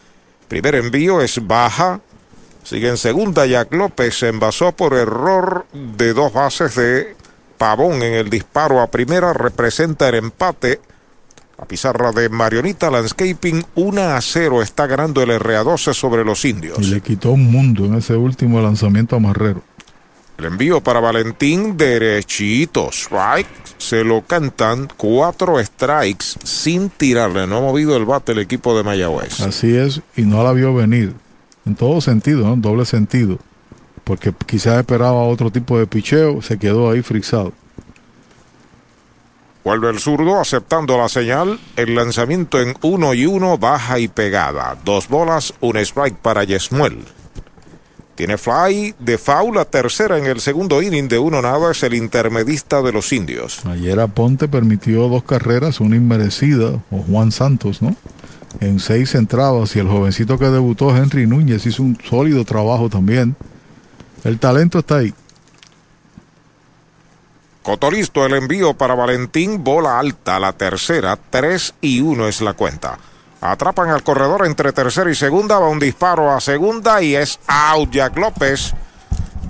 Primer 0.48 0.76
envío 0.76 1.20
es 1.20 1.46
baja. 1.46 2.00
Sigue 2.62 2.88
en 2.88 2.96
segunda 2.96 3.46
Jack 3.46 3.72
López, 3.74 4.18
se 4.18 4.28
envasó 4.28 4.72
por 4.72 4.94
error 4.94 5.66
de 5.72 6.14
dos 6.14 6.32
bases 6.32 6.74
de 6.74 7.14
Pavón 7.58 8.02
en 8.02 8.14
el 8.14 8.30
disparo 8.30 8.80
a 8.80 8.88
primera, 8.88 9.32
representa 9.32 10.08
el 10.08 10.16
empate. 10.16 10.80
La 11.58 11.64
pizarra 11.64 12.12
de 12.12 12.28
Marionita 12.28 12.90
Landscaping 12.90 13.64
1 13.76 14.00
a 14.02 14.20
0 14.20 14.62
está 14.62 14.86
ganando 14.86 15.22
el 15.22 15.30
RA12 15.30 15.94
sobre 15.94 16.24
los 16.24 16.44
indios. 16.44 16.78
Y 16.80 16.86
le 16.86 17.00
quitó 17.00 17.30
un 17.30 17.50
mundo 17.50 17.86
en 17.86 17.94
ese 17.94 18.14
último 18.14 18.60
lanzamiento 18.60 19.16
a 19.16 19.20
Marrero. 19.20 19.62
El 20.38 20.44
envío 20.44 20.82
para 20.82 21.00
Valentín 21.00 21.76
derechito, 21.76 22.90
strike, 22.92 23.48
se 23.78 24.04
lo 24.04 24.22
cantan 24.22 24.88
cuatro 24.96 25.62
strikes 25.64 26.26
sin 26.44 26.90
tirarle, 26.90 27.46
no 27.46 27.58
ha 27.58 27.60
movido 27.62 27.96
el 27.96 28.04
bate 28.04 28.32
el 28.32 28.40
equipo 28.40 28.76
de 28.76 28.84
Mayagüez. 28.84 29.40
Así 29.40 29.74
es, 29.74 30.02
y 30.14 30.22
no 30.22 30.44
la 30.44 30.52
vio 30.52 30.74
venir, 30.74 31.14
en 31.64 31.74
todo 31.74 32.02
sentido, 32.02 32.46
¿no? 32.46 32.56
doble 32.56 32.84
sentido, 32.84 33.38
porque 34.04 34.34
quizás 34.46 34.78
esperaba 34.78 35.22
otro 35.22 35.50
tipo 35.50 35.78
de 35.78 35.86
picheo, 35.86 36.42
se 36.42 36.58
quedó 36.58 36.90
ahí 36.90 37.00
frisado. 37.00 37.54
Vuelve 39.66 39.90
el 39.90 39.98
zurdo 39.98 40.38
aceptando 40.38 40.96
la 40.96 41.08
señal. 41.08 41.58
El 41.74 41.96
lanzamiento 41.96 42.60
en 42.60 42.76
uno 42.82 43.14
y 43.14 43.26
uno, 43.26 43.58
baja 43.58 43.98
y 43.98 44.06
pegada. 44.06 44.78
Dos 44.84 45.08
bolas, 45.08 45.54
un 45.58 45.76
strike 45.76 46.14
para 46.14 46.44
Yesmuel. 46.44 47.04
Tiene 48.16 48.38
fly 48.38 48.94
de 48.98 49.18
foul, 49.18 49.56
la 49.56 49.66
tercera 49.66 50.16
en 50.16 50.24
el 50.24 50.40
segundo 50.40 50.80
inning 50.80 51.06
de 51.06 51.18
uno 51.18 51.42
nada, 51.42 51.70
es 51.70 51.82
el 51.82 51.92
intermedista 51.92 52.80
de 52.80 52.90
los 52.90 53.12
indios. 53.12 53.64
Ayer 53.66 54.00
Aponte 54.00 54.48
permitió 54.48 55.06
dos 55.08 55.22
carreras, 55.22 55.80
una 55.80 55.96
inmerecida, 55.96 56.82
o 56.90 57.02
Juan 57.06 57.30
Santos, 57.30 57.82
¿no? 57.82 57.94
En 58.60 58.80
seis 58.80 59.14
entradas 59.14 59.76
y 59.76 59.80
el 59.80 59.88
jovencito 59.88 60.38
que 60.38 60.46
debutó, 60.46 60.96
Henry 60.96 61.26
Núñez, 61.26 61.66
hizo 61.66 61.82
un 61.82 61.98
sólido 62.08 62.46
trabajo 62.46 62.88
también. 62.88 63.36
El 64.24 64.38
talento 64.38 64.78
está 64.78 64.96
ahí. 64.96 65.12
Cotolisto 67.62 68.24
el 68.24 68.32
envío 68.32 68.72
para 68.72 68.94
Valentín, 68.94 69.62
bola 69.62 69.98
alta, 69.98 70.40
la 70.40 70.54
tercera, 70.54 71.18
3 71.28 71.74
y 71.82 72.00
1 72.00 72.28
es 72.28 72.40
la 72.40 72.54
cuenta. 72.54 72.98
Atrapan 73.40 73.90
al 73.90 74.02
corredor 74.02 74.46
entre 74.46 74.72
tercera 74.72 75.10
y 75.10 75.14
segunda, 75.14 75.58
va 75.58 75.68
un 75.68 75.78
disparo 75.78 76.32
a 76.32 76.40
segunda 76.40 77.02
y 77.02 77.14
es 77.14 77.38
out 77.46 77.90
Jack 77.90 78.16
López. 78.16 78.74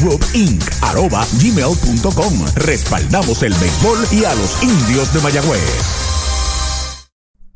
Group 0.01 0.25
Inc. 0.35 0.63
arroba 0.83 1.27
gmail.com. 1.41 2.45
Respaldamos 2.55 3.43
el 3.43 3.53
béisbol 3.55 4.07
y 4.13 4.25
a 4.25 4.33
los 4.37 4.63
indios 4.63 5.13
de 5.13 5.21
Mayagüez. 5.21 6.30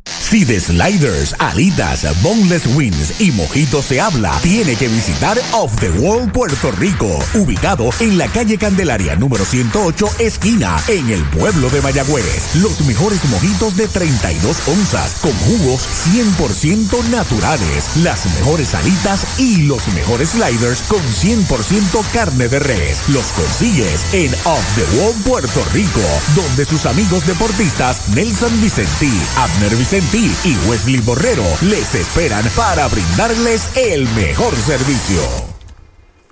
Si 0.07 0.45
de 0.45 0.61
sliders, 0.61 1.35
alitas, 1.39 2.05
boneless 2.23 2.67
wings 2.75 3.21
y 3.21 3.31
mojitos 3.33 3.87
se 3.87 4.01
habla, 4.01 4.39
tiene 4.43 4.75
que 4.77 4.89
visitar 4.89 5.39
Off 5.53 5.77
the 5.81 5.91
Wall 5.91 6.31
Puerto 6.31 6.73
Rico, 6.73 7.19
ubicado 7.35 7.89
en 8.01 8.19
la 8.19 8.27
calle 8.29 8.59
Candelaria 8.59 9.17
número 9.17 9.45
108, 9.45 10.07
esquina, 10.19 10.77
en 10.89 11.09
el 11.11 11.25
pueblo 11.31 11.71
de 11.71 11.81
Mayagüez. 11.81 12.57
Los 12.57 12.81
mejores 12.83 13.25
mojitos 13.31 13.77
de 13.77 13.89
32 13.89 14.69
onzas, 14.69 15.15
con 15.23 15.33
jugos 15.33 15.89
100% 16.13 17.05
naturales, 17.11 17.97
las 18.03 18.27
mejores 18.35 18.75
alitas 18.75 19.39
y 19.39 19.63
los 19.63 19.87
mejores 19.95 20.31
sliders 20.31 20.83
con 20.83 21.01
100% 21.01 22.05
carne 22.13 22.49
de 22.49 22.59
res. 22.59 23.09
Los 23.09 23.27
consigues 23.29 24.05
en 24.13 24.35
Off 24.45 24.65
the 24.75 24.99
Wall 24.99 25.15
Puerto 25.25 25.65
Rico, 25.73 26.01
donde 26.35 26.65
sus 26.67 26.85
amigos 26.87 27.27
deportistas 27.27 28.09
Nelson 28.09 28.61
Vicentí, 28.61 29.13
Abner 29.37 29.75
Vicentí, 29.77 29.94
y 29.97 30.57
Wesley 30.69 31.01
Borrero 31.03 31.45
les 31.63 31.95
esperan 31.95 32.45
para 32.57 32.89
brindarles 32.89 33.71
el 33.77 34.09
mejor 34.17 34.53
servicio. 34.57 35.21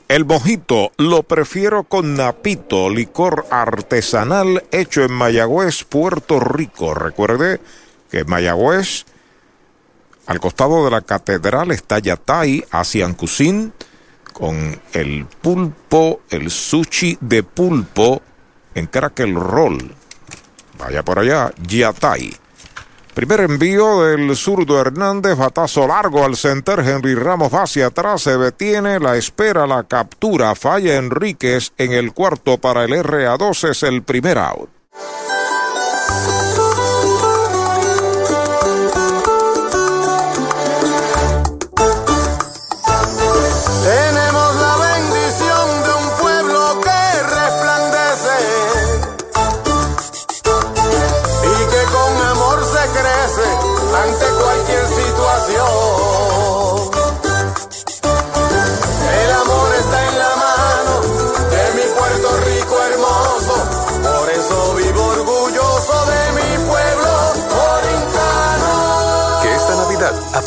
El 0.09 0.25
mojito 0.25 0.91
lo 0.97 1.23
prefiero 1.23 1.85
con 1.85 2.17
Napito, 2.17 2.91
licor 2.91 3.47
artesanal 3.51 4.65
hecho 4.73 5.05
en 5.05 5.13
Mayagüez, 5.13 5.85
Puerto 5.85 6.41
Rico. 6.41 6.93
Recuerde 6.95 7.61
que 8.11 8.25
Mayagüez, 8.25 9.05
al 10.27 10.41
costado 10.41 10.85
de 10.85 10.91
la 10.91 11.03
catedral, 11.03 11.71
está 11.71 12.01
Yatay, 12.01 12.65
Asian 12.69 13.15
Cuisine, 13.15 13.71
con 14.33 14.81
el 14.93 15.25
pulpo, 15.41 16.23
el 16.31 16.51
sushi 16.51 17.17
de 17.21 17.45
pulpo 17.45 18.23
en 18.75 18.87
Crackle 18.89 19.35
Roll. 19.35 19.95
Vaya 20.81 21.05
por 21.05 21.21
allá, 21.21 21.53
Yatay. 21.63 22.42
Primer 23.15 23.41
envío 23.41 24.05
del 24.05 24.35
zurdo 24.37 24.81
Hernández, 24.81 25.37
batazo 25.37 25.87
largo 25.87 26.25
al 26.25 26.35
center, 26.35 26.81
Henry 26.81 27.15
Ramos 27.15 27.53
hacia 27.53 27.89
atrás, 27.89 28.23
se 28.23 28.39
detiene, 28.39 28.99
la 28.99 29.17
espera, 29.17 29.67
la 29.67 29.85
captura, 29.85 30.55
falla 30.55 30.97
Enríquez 30.97 31.73
en 31.77 31.93
el 31.93 32.15
cuarto 32.15 32.57
para 32.57 32.85
el 32.85 32.93
RA2, 32.93 33.69
es 33.69 33.83
el 33.83 34.03
primer 34.03 34.39
out. 34.39 34.71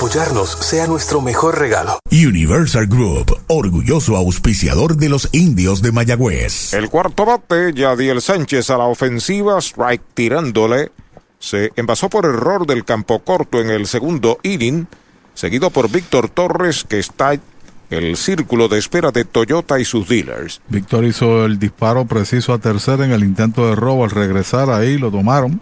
Apoyarnos 0.06 0.52
sea 0.52 0.86
nuestro 0.86 1.20
mejor 1.20 1.58
regalo. 1.58 1.98
Universal 2.12 2.86
Group, 2.86 3.36
orgulloso 3.48 4.16
auspiciador 4.16 4.98
de 4.98 5.10
los 5.10 5.28
indios 5.32 5.82
de 5.82 5.92
Mayagüez. 5.92 6.76
El 6.76 6.92
cuarto 6.92 7.26
bate, 7.26 7.74
Yadiel 7.74 8.22
Sánchez 8.22 8.70
a 8.70 8.78
la 8.78 8.84
ofensiva, 8.84 9.58
strike 9.58 10.04
tirándole. 10.14 10.92
Se 11.40 11.72
envasó 11.76 12.08
por 12.08 12.26
error 12.26 12.68
del 12.68 12.86
campo 12.86 13.24
corto 13.24 13.60
en 13.60 13.72
el 13.72 13.88
segundo 13.88 14.38
inning, 14.44 14.86
seguido 15.34 15.72
por 15.72 15.90
Víctor 15.90 16.30
Torres, 16.30 16.86
que 16.88 17.00
está 17.00 17.34
en 17.34 17.42
el 17.90 18.16
círculo 18.16 18.68
de 18.68 18.78
espera 18.78 19.10
de 19.10 19.26
Toyota 19.26 19.80
y 19.80 19.86
sus 19.86 20.08
dealers. 20.08 20.62
Víctor 20.70 21.04
hizo 21.06 21.46
el 21.46 21.58
disparo 21.58 22.06
preciso 22.06 22.54
a 22.54 22.60
tercera 22.60 23.06
en 23.06 23.12
el 23.12 23.24
intento 23.24 23.68
de 23.68 23.76
robo. 23.76 24.04
Al 24.04 24.12
regresar 24.12 24.70
ahí 24.70 25.00
lo 25.00 25.10
tomaron. 25.10 25.62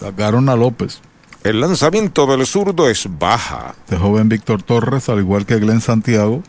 Sacaron 0.00 0.48
a 0.48 0.56
López. 0.56 1.02
El 1.46 1.60
lanzamiento 1.60 2.26
del 2.26 2.44
zurdo 2.44 2.90
es 2.90 3.06
baja. 3.20 3.76
De 3.88 3.96
joven 3.96 4.28
Víctor 4.28 4.64
Torres, 4.64 5.08
al 5.08 5.20
igual 5.20 5.46
que 5.46 5.60
Glenn 5.60 5.80
Santiago, 5.80 6.42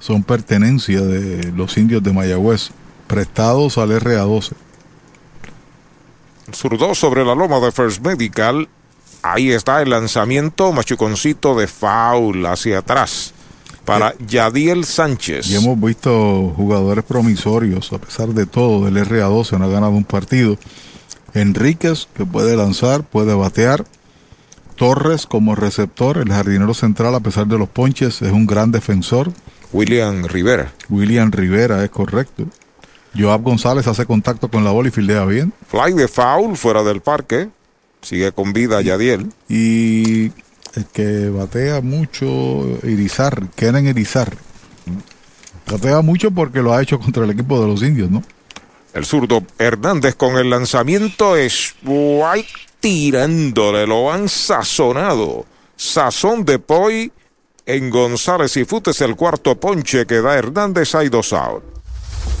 son 0.00 0.24
pertenencia 0.24 1.02
de 1.02 1.52
los 1.52 1.76
indios 1.76 2.02
de 2.02 2.12
Mayagüez, 2.12 2.72
prestados 3.06 3.78
al 3.78 3.90
RA12. 3.90 4.50
Zurdo 6.52 6.96
sobre 6.96 7.24
la 7.24 7.36
loma 7.36 7.60
de 7.60 7.70
First 7.70 8.04
Medical. 8.04 8.68
Ahí 9.22 9.52
está 9.52 9.82
el 9.82 9.90
lanzamiento, 9.90 10.72
machuconcito 10.72 11.56
de 11.56 11.68
foul 11.68 12.44
hacia 12.46 12.78
atrás 12.78 13.32
para 13.84 14.16
Yadiel 14.18 14.84
Sánchez. 14.84 15.46
Y 15.48 15.54
hemos 15.54 15.80
visto 15.80 16.52
jugadores 16.56 17.04
promisorios, 17.04 17.92
a 17.92 17.98
pesar 17.98 18.30
de 18.30 18.46
todo, 18.46 18.84
del 18.84 18.96
RA12, 19.06 19.60
no 19.60 19.66
ha 19.66 19.68
ganado 19.68 19.92
un 19.92 20.02
partido. 20.02 20.58
Enríquez, 21.34 22.08
que 22.14 22.26
puede 22.26 22.56
lanzar, 22.56 23.04
puede 23.04 23.32
batear. 23.34 23.84
Torres 24.80 25.26
como 25.26 25.54
receptor, 25.54 26.16
el 26.16 26.32
jardinero 26.32 26.72
central, 26.72 27.14
a 27.14 27.20
pesar 27.20 27.46
de 27.46 27.58
los 27.58 27.68
ponches, 27.68 28.22
es 28.22 28.32
un 28.32 28.46
gran 28.46 28.72
defensor. 28.72 29.30
William 29.74 30.24
Rivera. 30.24 30.72
William 30.88 31.30
Rivera, 31.30 31.84
es 31.84 31.90
correcto. 31.90 32.46
Joab 33.14 33.42
González 33.42 33.86
hace 33.86 34.06
contacto 34.06 34.48
con 34.48 34.64
la 34.64 34.70
bola 34.70 34.88
y 34.88 34.90
fildea 34.90 35.26
bien. 35.26 35.52
Fly 35.68 35.92
de 35.92 36.08
foul 36.08 36.56
fuera 36.56 36.82
del 36.82 37.02
parque. 37.02 37.50
Sigue 38.00 38.32
con 38.32 38.54
vida 38.54 38.80
Yadiel. 38.80 39.30
Y 39.50 40.28
el 40.74 40.86
que 40.94 41.28
batea 41.28 41.82
mucho, 41.82 42.78
Irizar, 42.82 43.50
Kenen 43.50 43.86
Irizar. 43.86 44.34
Batea 45.70 46.00
mucho 46.00 46.30
porque 46.30 46.62
lo 46.62 46.72
ha 46.72 46.80
hecho 46.80 46.98
contra 46.98 47.24
el 47.24 47.30
equipo 47.32 47.60
de 47.60 47.66
los 47.66 47.82
indios, 47.82 48.10
¿no? 48.10 48.22
El 48.94 49.04
zurdo 49.04 49.42
Hernández 49.58 50.14
con 50.14 50.38
el 50.38 50.48
lanzamiento 50.48 51.36
es 51.36 51.74
White 51.84 52.69
tirándole, 52.80 53.86
lo 53.86 54.10
han 54.10 54.28
sazonado. 54.28 55.46
Sazón 55.76 56.44
de 56.44 56.58
Poi 56.58 57.12
en 57.66 57.90
González 57.90 58.56
y 58.56 58.64
Futes, 58.64 59.00
el 59.00 59.16
cuarto 59.16 59.58
ponche 59.58 60.06
que 60.06 60.20
da 60.20 60.36
Hernández, 60.36 60.94
hay 60.94 61.08
dos 61.08 61.32
out. 61.32 61.62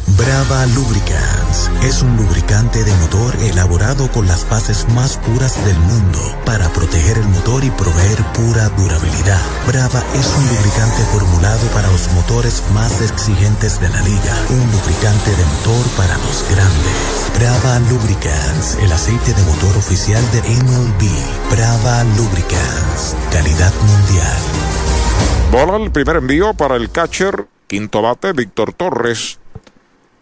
Brava 0.06 0.66
Lubricants 0.66 1.70
es 1.82 2.02
un 2.02 2.16
lubricante 2.16 2.84
de 2.84 2.94
motor 2.96 3.34
elaborado 3.42 4.10
con 4.12 4.26
las 4.26 4.48
bases 4.48 4.86
más 4.94 5.16
puras 5.16 5.64
del 5.64 5.78
mundo 5.78 6.18
para 6.44 6.68
proteger 6.72 7.18
el 7.18 7.28
motor 7.28 7.64
y 7.64 7.70
proveer 7.70 8.18
pura 8.34 8.68
durabilidad. 8.70 9.40
Brava 9.66 10.04
es 10.14 10.26
un 10.36 10.46
lubricante 10.48 11.02
formulado 11.12 11.66
para 11.68 11.90
los 11.90 12.10
motores 12.12 12.62
más 12.74 13.00
exigentes 13.00 13.80
de 13.80 13.88
la 13.88 14.00
liga, 14.02 14.34
un 14.50 14.70
lubricante 14.70 15.30
de 15.30 15.44
motor 15.44 15.86
para 15.96 16.16
los 16.18 16.44
grandes. 16.50 17.30
Brava 17.38 17.78
Lubricants, 17.90 18.76
el 18.82 18.92
aceite 18.92 19.32
de 19.32 19.42
motor 19.42 19.76
oficial 19.76 20.22
de 20.32 20.40
MLB. 20.42 21.50
Brava 21.50 22.04
Lubricants, 22.16 23.16
calidad 23.32 23.72
mundial. 23.80 24.38
Bola 25.50 25.76
el 25.82 25.90
primer 25.90 26.16
envío 26.16 26.54
para 26.54 26.76
el 26.76 26.90
catcher, 26.90 27.48
quinto 27.66 28.02
bate, 28.02 28.32
Víctor 28.32 28.72
Torres. 28.72 29.39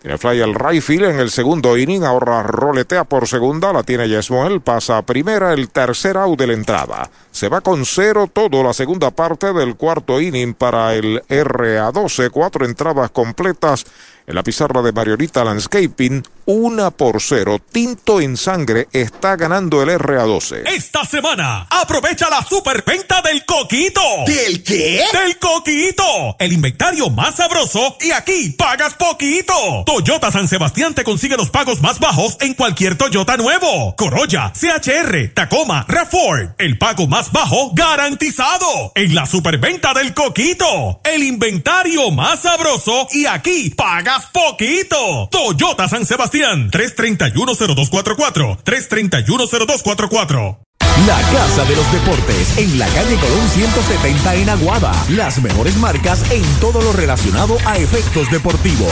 Tiene 0.00 0.16
fly 0.16 0.40
al 0.40 0.54
right 0.54 0.80
field 0.80 1.06
en 1.06 1.18
el 1.18 1.30
segundo 1.30 1.76
inning. 1.76 2.04
Ahora 2.04 2.44
roletea 2.44 3.02
por 3.02 3.26
segunda. 3.26 3.72
La 3.72 3.82
tiene 3.82 4.08
Yesmuel. 4.08 4.60
Pasa 4.60 4.98
a 4.98 5.02
primera. 5.02 5.52
El 5.52 5.70
tercer 5.70 6.16
out 6.16 6.38
de 6.38 6.46
la 6.46 6.52
entrada. 6.52 7.10
Se 7.32 7.48
va 7.48 7.60
con 7.60 7.84
cero 7.84 8.30
todo 8.32 8.62
la 8.62 8.72
segunda 8.72 9.10
parte 9.10 9.52
del 9.52 9.74
cuarto 9.74 10.20
inning 10.20 10.54
para 10.54 10.94
el 10.94 11.20
RA12. 11.28 12.30
Cuatro 12.30 12.64
entradas 12.64 13.10
completas 13.10 13.86
En 14.26 14.36
la 14.36 14.44
pizarra 14.44 14.82
de 14.82 14.92
Mariorita 14.92 15.42
Landscaping, 15.42 16.22
una 16.48 16.90
por 16.90 17.20
cero. 17.20 17.60
Tinto 17.70 18.22
en 18.22 18.38
sangre 18.38 18.88
está 18.90 19.36
ganando 19.36 19.82
el 19.82 19.90
RA12. 19.90 20.66
Esta 20.66 21.04
semana, 21.04 21.66
aprovecha 21.68 22.30
la 22.30 22.42
superventa 22.42 23.20
del 23.20 23.44
Coquito. 23.44 24.00
¿Del 24.26 24.62
qué? 24.62 25.04
Del 25.12 25.38
Coquito. 25.38 26.36
El 26.38 26.54
inventario 26.54 27.10
más 27.10 27.36
sabroso 27.36 27.98
y 28.00 28.12
aquí 28.12 28.54
pagas 28.56 28.94
poquito. 28.94 29.52
Toyota 29.84 30.32
San 30.32 30.48
Sebastián 30.48 30.94
te 30.94 31.04
consigue 31.04 31.36
los 31.36 31.50
pagos 31.50 31.82
más 31.82 32.00
bajos 32.00 32.38
en 32.40 32.54
cualquier 32.54 32.96
Toyota 32.96 33.36
nuevo. 33.36 33.94
Corolla, 33.96 34.50
CHR, 34.58 35.34
Tacoma, 35.34 35.86
RAV4. 35.86 36.54
El 36.56 36.78
pago 36.78 37.06
más 37.06 37.30
bajo 37.30 37.72
garantizado. 37.74 38.92
En 38.94 39.14
la 39.14 39.26
superventa 39.26 39.92
del 39.92 40.14
Coquito. 40.14 41.02
El 41.04 41.24
inventario 41.24 42.10
más 42.10 42.40
sabroso 42.40 43.06
y 43.12 43.26
aquí 43.26 43.68
pagas 43.68 44.26
poquito. 44.32 45.28
Toyota 45.30 45.86
San 45.88 46.06
Sebastián, 46.06 46.37
3310244, 46.38 48.58
3310244. 48.64 50.58
La 51.06 51.20
Casa 51.30 51.64
de 51.64 51.76
los 51.76 51.92
Deportes 51.92 52.58
en 52.58 52.76
la 52.76 52.88
calle 52.88 53.14
Colón 53.16 53.48
170 53.50 54.34
en 54.34 54.48
Aguada. 54.48 54.90
Las 55.10 55.40
mejores 55.40 55.76
marcas 55.76 56.28
en 56.30 56.42
todo 56.60 56.82
lo 56.82 56.92
relacionado 56.92 57.56
a 57.64 57.78
efectos 57.78 58.28
deportivos. 58.32 58.90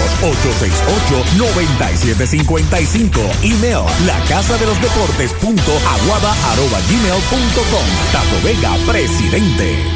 868-9755. 1.38 3.18
Email 3.42 3.84
la 4.06 4.20
casa 4.28 4.56
de 4.56 4.66
los 4.66 4.80
deportes 4.80 5.32
punto 5.32 5.72
aguada 5.72 6.32
arroba 6.52 6.78
gmail 6.88 7.20
punto 7.28 7.60
com. 7.72 7.84
Tato 8.12 8.40
Vega, 8.44 8.76
presidente. 8.86 9.95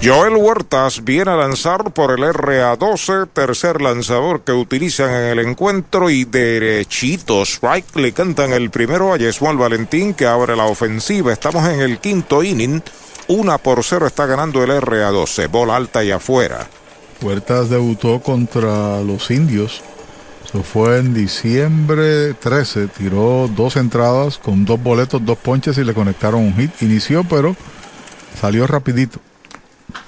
Joel 0.00 0.36
Huertas 0.36 1.02
viene 1.02 1.32
a 1.32 1.36
lanzar 1.36 1.92
por 1.92 2.12
el 2.12 2.24
RA12, 2.24 3.28
tercer 3.32 3.82
lanzador 3.82 4.42
que 4.42 4.52
utilizan 4.52 5.10
en 5.10 5.24
el 5.24 5.38
encuentro 5.40 6.08
y 6.08 6.24
derechito. 6.24 7.42
Strike 7.42 7.96
le 7.96 8.12
cantan 8.12 8.52
el 8.52 8.70
primero 8.70 9.12
a 9.12 9.16
Yesual 9.16 9.56
Valentín 9.56 10.14
que 10.14 10.26
abre 10.26 10.54
la 10.54 10.66
ofensiva. 10.66 11.32
Estamos 11.32 11.66
en 11.68 11.80
el 11.80 11.98
quinto 11.98 12.44
inning. 12.44 12.80
Una 13.26 13.58
por 13.58 13.82
cero 13.82 14.06
está 14.06 14.26
ganando 14.26 14.62
el 14.62 14.70
RA12. 14.70 15.50
Bola 15.50 15.74
alta 15.74 16.04
y 16.04 16.12
afuera. 16.12 16.68
Huertas 17.20 17.68
debutó 17.68 18.20
contra 18.20 19.00
los 19.00 19.32
indios. 19.32 19.82
Eso 20.46 20.62
fue 20.62 20.98
en 20.98 21.12
diciembre 21.12 22.34
13. 22.34 22.86
Tiró 22.86 23.50
dos 23.54 23.74
entradas 23.74 24.38
con 24.38 24.64
dos 24.64 24.80
boletos, 24.80 25.26
dos 25.26 25.38
ponches 25.38 25.76
y 25.76 25.82
le 25.82 25.92
conectaron 25.92 26.40
un 26.44 26.54
hit. 26.54 26.70
Inició, 26.82 27.24
pero 27.24 27.56
salió 28.40 28.64
rapidito. 28.68 29.18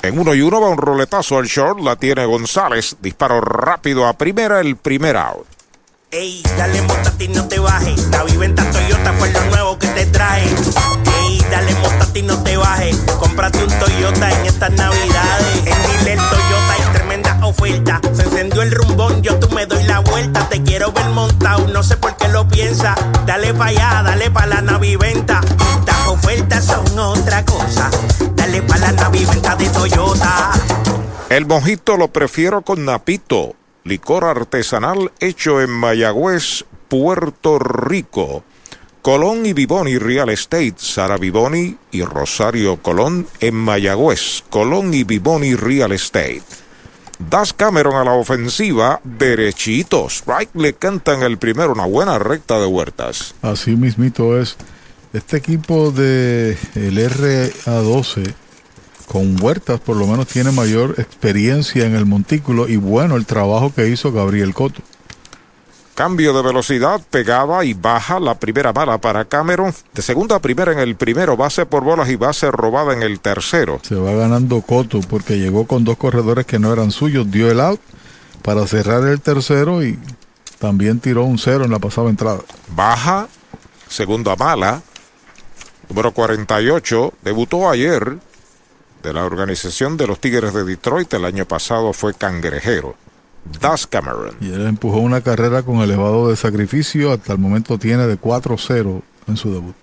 En 0.03 0.19
uno 0.19 0.35
y 0.35 0.43
uno 0.43 0.61
va 0.61 0.69
un 0.69 0.79
roletazo 0.79 1.39
al 1.39 1.47
short, 1.47 1.81
la 1.81 1.97
tiene 1.97 2.25
González. 2.25 2.97
Disparo 3.01 3.41
rápido 3.41 4.07
a 4.07 4.15
primera, 4.15 4.61
el 4.61 4.77
primer 4.77 5.17
out. 5.17 5.47
Ey, 6.11 6.43
dale 6.57 6.83
montate 6.83 7.25
y 7.25 7.29
no 7.29 7.47
te 7.47 7.59
bajes. 7.61 8.09
La 8.09 8.25
viventa 8.25 8.69
Toyota 8.71 9.13
fue 9.13 9.31
lo 9.31 9.45
nuevo 9.45 9.79
que 9.79 9.87
te 9.89 10.07
trae. 10.07 10.43
Ey, 10.43 11.41
dale 11.51 11.73
montate 11.77 12.19
y 12.19 12.23
no 12.23 12.43
te 12.43 12.57
bajes. 12.57 12.97
Cómprate 13.19 13.63
un 13.63 13.79
Toyota 13.79 14.31
en 14.31 14.47
estas 14.47 14.73
navidades. 14.73 15.57
En 15.59 15.65
Dile 15.65 16.17
Toyota 16.17 16.73
hay 16.73 16.93
tremenda 16.93 17.30
oferta. 17.47 18.01
Se 18.13 18.23
encendió 18.23 18.63
el 18.63 18.71
rumbón, 18.71 19.23
yo 19.23 19.39
tú 19.39 19.49
me 19.55 19.67
doy 19.67 19.83
la 19.85 20.01
vuelta. 20.01 20.49
Te 20.49 20.63
quiero 20.63 20.93
ver 20.93 21.07
montado, 21.11 21.67
no 21.69 21.83
sé 21.83 21.97
por 21.97 22.17
qué 22.17 22.29
lo 22.29 22.47
piensa. 22.49 22.95
Dale 23.27 23.55
pa' 23.55 23.67
allá, 23.67 24.03
dale 24.05 24.31
pa' 24.31 24.47
la 24.47 24.61
naviventa. 24.61 25.41
Las 25.87 26.09
ofertas 26.09 26.65
son 26.65 26.99
otra 26.99 27.45
cosa. 27.45 27.91
Dale 28.35 28.63
pa' 28.63 28.79
la 28.79 28.93
naviventa 28.93 29.57
de 29.57 29.69
Toyota. 29.69 30.53
El 31.29 31.47
mojito 31.47 31.97
lo 31.97 32.09
prefiero 32.09 32.63
con 32.63 32.85
Napito, 32.85 33.55
licor 33.85 34.25
artesanal 34.25 35.13
hecho 35.21 35.61
en 35.61 35.71
Mayagüez, 35.71 36.65
Puerto 36.89 37.59
Rico. 37.59 38.43
Colón 39.03 39.47
y 39.47 39.55
Vivoni 39.55 39.97
Real 39.97 40.29
Estate, 40.29 40.75
Sara 40.77 41.17
Vivoni 41.17 41.77
y 41.91 42.03
Rosario 42.03 42.83
Colón 42.83 43.27
en 43.41 43.55
Mayagüez. 43.55 44.45
Colón 44.51 44.93
y 44.93 45.05
Vivoni 45.05 45.55
Real 45.55 45.93
Estate. 45.93 46.43
Das 47.29 47.53
Cameron 47.53 47.97
a 47.97 48.05
la 48.05 48.13
ofensiva, 48.13 49.01
derechitos. 49.05 50.19
Strike 50.19 50.55
le 50.55 50.73
cantan 50.73 51.23
el 51.23 51.37
primero, 51.37 51.73
una 51.73 51.85
buena 51.85 52.19
recta 52.19 52.59
de 52.59 52.67
huertas. 52.67 53.35
Así 53.43 53.77
mismito 53.77 54.41
es. 54.41 54.57
Este 55.13 55.37
equipo 55.37 55.91
de 55.91 56.57
el 56.75 56.97
RA12 56.97 58.33
con 59.07 59.43
Huertas 59.43 59.81
por 59.81 59.97
lo 59.97 60.07
menos 60.07 60.29
tiene 60.29 60.53
mayor 60.53 60.95
experiencia 60.99 61.85
en 61.85 61.97
el 61.97 62.07
montículo 62.07 62.69
y 62.69 62.77
bueno 62.77 63.17
el 63.17 63.27
trabajo 63.27 63.73
que 63.75 63.89
hizo 63.89 64.13
Gabriel 64.13 64.55
Coto. 64.55 64.83
Cambio 66.01 66.33
de 66.33 66.41
velocidad, 66.41 67.03
pegada 67.11 67.63
y 67.63 67.75
baja 67.75 68.19
la 68.21 68.35
primera 68.35 68.73
bala 68.73 68.97
para 68.97 69.27
Cameron. 69.27 69.75
De 69.93 70.01
segunda 70.01 70.37
a 70.37 70.39
primera 70.41 70.73
en 70.73 70.79
el 70.79 70.97
primero, 70.97 71.37
base 71.37 71.67
por 71.67 71.85
bolas 71.85 72.09
y 72.09 72.17
base 72.17 72.51
robada 72.51 72.95
en 72.95 73.03
el 73.03 73.21
tercero. 73.21 73.81
Se 73.83 73.97
va 73.97 74.13
ganando 74.13 74.63
Coto 74.63 75.01
porque 75.01 75.39
llegó 75.39 75.67
con 75.67 75.85
dos 75.85 75.99
corredores 75.99 76.47
que 76.47 76.59
no 76.59 76.73
eran 76.73 76.91
suyos, 76.91 77.31
dio 77.31 77.51
el 77.51 77.61
out 77.61 77.83
para 78.41 78.67
cerrar 78.67 79.07
el 79.07 79.21
tercero 79.21 79.85
y 79.85 79.99
también 80.59 81.01
tiró 81.01 81.25
un 81.25 81.37
cero 81.37 81.67
en 81.67 81.71
la 81.71 81.79
pasada 81.79 82.09
entrada. 82.09 82.41
Baja, 82.75 83.29
segunda 83.87 84.35
bala, 84.37 84.81
número 85.91 86.13
48, 86.15 87.13
debutó 87.21 87.69
ayer 87.69 88.17
de 89.03 89.13
la 89.13 89.27
organización 89.27 89.99
de 89.99 90.07
los 90.07 90.19
Tigres 90.19 90.55
de 90.55 90.65
Detroit. 90.65 91.13
El 91.13 91.27
año 91.27 91.45
pasado 91.45 91.93
fue 91.93 92.15
cangrejero. 92.15 92.97
Das 93.61 93.87
Cameron. 93.87 94.37
Y 94.41 94.53
él 94.53 94.67
empujó 94.67 94.99
una 94.99 95.21
carrera 95.21 95.63
con 95.63 95.81
elevado 95.81 96.29
de 96.29 96.37
sacrificio. 96.37 97.13
Hasta 97.13 97.33
el 97.33 97.39
momento 97.39 97.79
tiene 97.79 98.07
de 98.07 98.19
4-0 98.19 99.03
en 99.27 99.37
su 99.37 99.53
debut. 99.53 99.75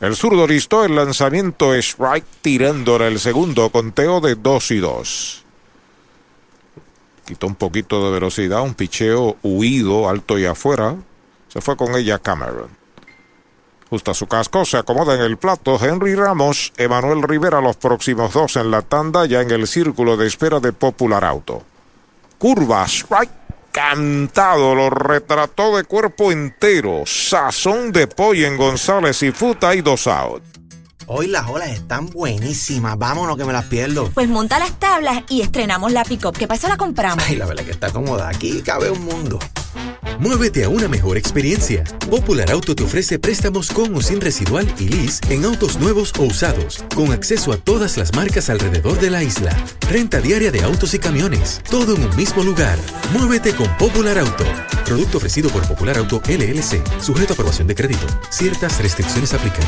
El 0.00 0.14
zurdo 0.14 0.46
listó 0.46 0.84
el 0.84 0.94
lanzamiento 0.94 1.74
strike 1.74 2.24
tirándole 2.40 3.08
el 3.08 3.18
segundo 3.18 3.68
conteo 3.70 4.20
de 4.20 4.36
2 4.36 4.70
y 4.70 4.78
2. 4.78 5.44
Quitó 7.26 7.46
un 7.46 7.56
poquito 7.56 8.04
de 8.06 8.12
velocidad, 8.12 8.62
un 8.62 8.74
picheo 8.74 9.36
huido, 9.42 10.08
alto 10.08 10.38
y 10.38 10.46
afuera. 10.46 10.96
Se 11.48 11.60
fue 11.60 11.76
con 11.76 11.96
ella 11.96 12.18
Cameron. 12.18 12.68
Justo 13.90 14.10
a 14.10 14.14
su 14.14 14.26
casco 14.26 14.64
se 14.64 14.76
acomoda 14.76 15.14
en 15.14 15.22
el 15.22 15.38
plato 15.38 15.78
Henry 15.82 16.14
Ramos, 16.14 16.72
Emanuel 16.76 17.22
Rivera 17.22 17.60
los 17.60 17.76
próximos 17.76 18.34
dos 18.34 18.56
en 18.56 18.70
la 18.70 18.82
tanda 18.82 19.24
ya 19.26 19.40
en 19.40 19.50
el 19.50 19.66
círculo 19.66 20.16
de 20.16 20.26
espera 20.26 20.60
de 20.60 20.72
Popular 20.72 21.24
Auto. 21.24 21.62
Curva, 22.38 22.84
strike 22.86 23.32
cantado, 23.72 24.74
lo 24.76 24.90
retrató 24.90 25.76
de 25.76 25.82
cuerpo 25.82 26.30
entero. 26.30 27.02
Sazón 27.04 27.90
de 27.90 28.06
pollo 28.06 28.46
en 28.46 28.56
González 28.56 29.22
y 29.24 29.32
Futa 29.32 29.74
y 29.74 29.80
dos 29.80 30.06
out. 30.06 30.42
Hoy 31.08 31.26
las 31.26 31.48
olas 31.48 31.70
están 31.70 32.10
buenísimas. 32.10 32.96
Vámonos 32.96 33.36
que 33.36 33.44
me 33.44 33.52
las 33.52 33.64
pierdo. 33.64 34.10
Pues 34.14 34.28
monta 34.28 34.60
las 34.60 34.78
tablas 34.78 35.24
y 35.28 35.40
estrenamos 35.40 35.90
la 35.90 36.04
pick-up. 36.04 36.36
¿Qué 36.36 36.46
pasa? 36.46 36.68
La 36.68 36.76
compramos. 36.76 37.24
Ay, 37.26 37.34
la 37.34 37.46
verdad 37.46 37.64
que 37.64 37.72
está 37.72 37.90
cómoda. 37.90 38.28
Aquí 38.28 38.62
cabe 38.62 38.90
un 38.90 39.04
mundo. 39.04 39.38
Muévete 40.18 40.64
a 40.64 40.68
una 40.68 40.88
mejor 40.88 41.16
experiencia. 41.16 41.84
Popular 42.10 42.50
Auto 42.50 42.74
te 42.74 42.82
ofrece 42.82 43.20
préstamos 43.20 43.70
con 43.70 43.94
o 43.94 44.00
sin 44.00 44.20
residual 44.20 44.66
y 44.76 44.88
lease 44.88 45.20
en 45.32 45.44
autos 45.44 45.78
nuevos 45.78 46.12
o 46.18 46.24
usados, 46.24 46.84
con 46.92 47.12
acceso 47.12 47.52
a 47.52 47.56
todas 47.56 47.96
las 47.96 48.12
marcas 48.16 48.50
alrededor 48.50 48.98
de 48.98 49.10
la 49.10 49.22
isla. 49.22 49.56
Renta 49.88 50.20
diaria 50.20 50.50
de 50.50 50.64
autos 50.64 50.92
y 50.94 50.98
camiones, 50.98 51.62
todo 51.70 51.94
en 51.94 52.02
un 52.02 52.16
mismo 52.16 52.42
lugar. 52.42 52.76
Muévete 53.12 53.54
con 53.54 53.68
Popular 53.76 54.18
Auto. 54.18 54.44
Producto 54.84 55.18
ofrecido 55.18 55.50
por 55.50 55.66
Popular 55.68 55.98
Auto 55.98 56.20
LLC, 56.26 56.82
sujeto 57.00 57.32
a 57.32 57.34
aprobación 57.34 57.68
de 57.68 57.76
crédito. 57.76 58.06
Ciertas 58.30 58.82
restricciones 58.82 59.32
aplican. 59.34 59.64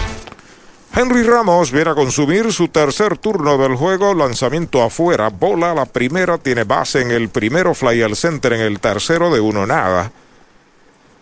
Henry 0.93 1.23
Ramos 1.23 1.71
viene 1.71 1.91
a 1.91 1.95
consumir 1.95 2.53
su 2.53 2.67
tercer 2.67 3.17
turno 3.19 3.57
del 3.57 3.77
juego, 3.77 4.15
lanzamiento 4.15 4.83
afuera, 4.83 5.29
bola 5.29 5.73
la 5.73 5.87
primera, 5.87 6.39
tiene 6.39 6.65
base 6.65 7.03
en 7.03 7.13
el 7.13 7.29
primero, 7.29 7.75
fly 7.75 8.03
al 8.03 8.17
center 8.17 8.55
en 8.55 8.63
el 8.63 8.81
tercero 8.81 9.33
de 9.33 9.39
uno 9.39 9.65
nada. 9.65 10.11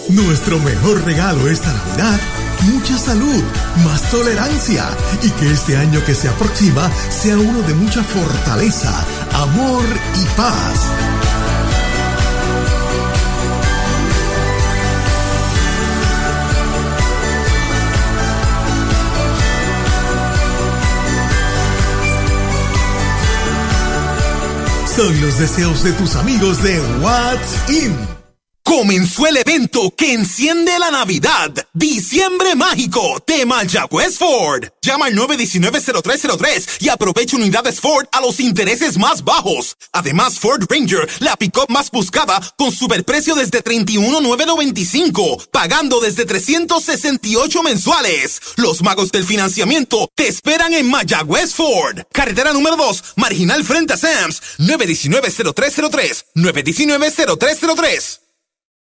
Nuestro 0.09 0.59
mejor 0.59 1.03
regalo 1.03 1.49
esta 1.49 1.73
Navidad, 1.73 2.19
mucha 2.72 2.97
salud, 2.97 3.43
más 3.84 4.09
tolerancia 4.11 4.85
y 5.23 5.30
que 5.31 5.51
este 5.51 5.76
año 5.76 6.03
que 6.05 6.14
se 6.14 6.30
aproxima 6.30 6.89
sea 7.09 7.35
uno 7.35 7.61
de 7.64 7.73
mucha 7.73 8.03
fortaleza, 8.03 9.05
amor 9.34 9.84
y 10.22 10.26
paz. 10.38 10.91
Son 24.98 25.22
los 25.22 25.38
deseos 25.38 25.84
de 25.84 25.94
tus 25.94 26.15
amigos 26.15 26.64
de 26.64 26.82
What's 27.03 27.69
In. 27.69 28.27
Comenzó 28.68 29.26
el 29.26 29.38
evento 29.38 29.94
que 29.95 30.11
enciende 30.11 30.77
la 30.77 30.91
Navidad. 30.91 31.53
Diciembre 31.72 32.53
mágico 32.53 33.23
de 33.26 33.45
Mayagüez 33.45 34.18
Ford. 34.18 34.65
Llama 34.81 35.06
al 35.06 35.15
919-0303 35.15 36.81
y 36.81 36.89
aprovecha 36.89 37.38
unidades 37.38 37.80
Ford 37.80 38.07
a 38.11 38.19
los 38.19 38.41
intereses 38.41 38.98
más 38.98 39.23
bajos. 39.23 39.77
Además, 39.94 40.38
Ford 40.38 40.65
Ranger, 40.69 41.07
la 41.19 41.38
pick-up 41.38 41.68
más 41.69 41.89
buscada, 41.91 42.41
con 42.57 42.73
superprecio 42.73 43.35
desde 43.35 43.61
31,995, 43.61 45.45
pagando 45.49 46.02
desde 46.02 46.26
368 46.26 47.64
mensuales. 47.64 48.41
Los 48.57 48.81
magos 48.81 49.14
del 49.14 49.23
financiamiento 49.23 50.10
te 50.14 50.27
esperan 50.27 50.73
en 50.73 50.89
Mayagüez 50.89 51.53
Ford. 51.53 52.02
Carretera 52.11 52.52
número 52.52 52.76
2, 52.76 53.03
marginal 53.15 53.64
frente 53.64 53.94
a 53.94 53.98
Sams. 53.98 54.41
919-0303. 54.57 56.26
919-0303. 56.35 58.27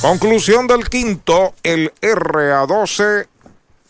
Conclusión 0.00 0.68
del 0.68 0.88
quinto, 0.88 1.54
el 1.64 1.92
RA12 2.00 3.26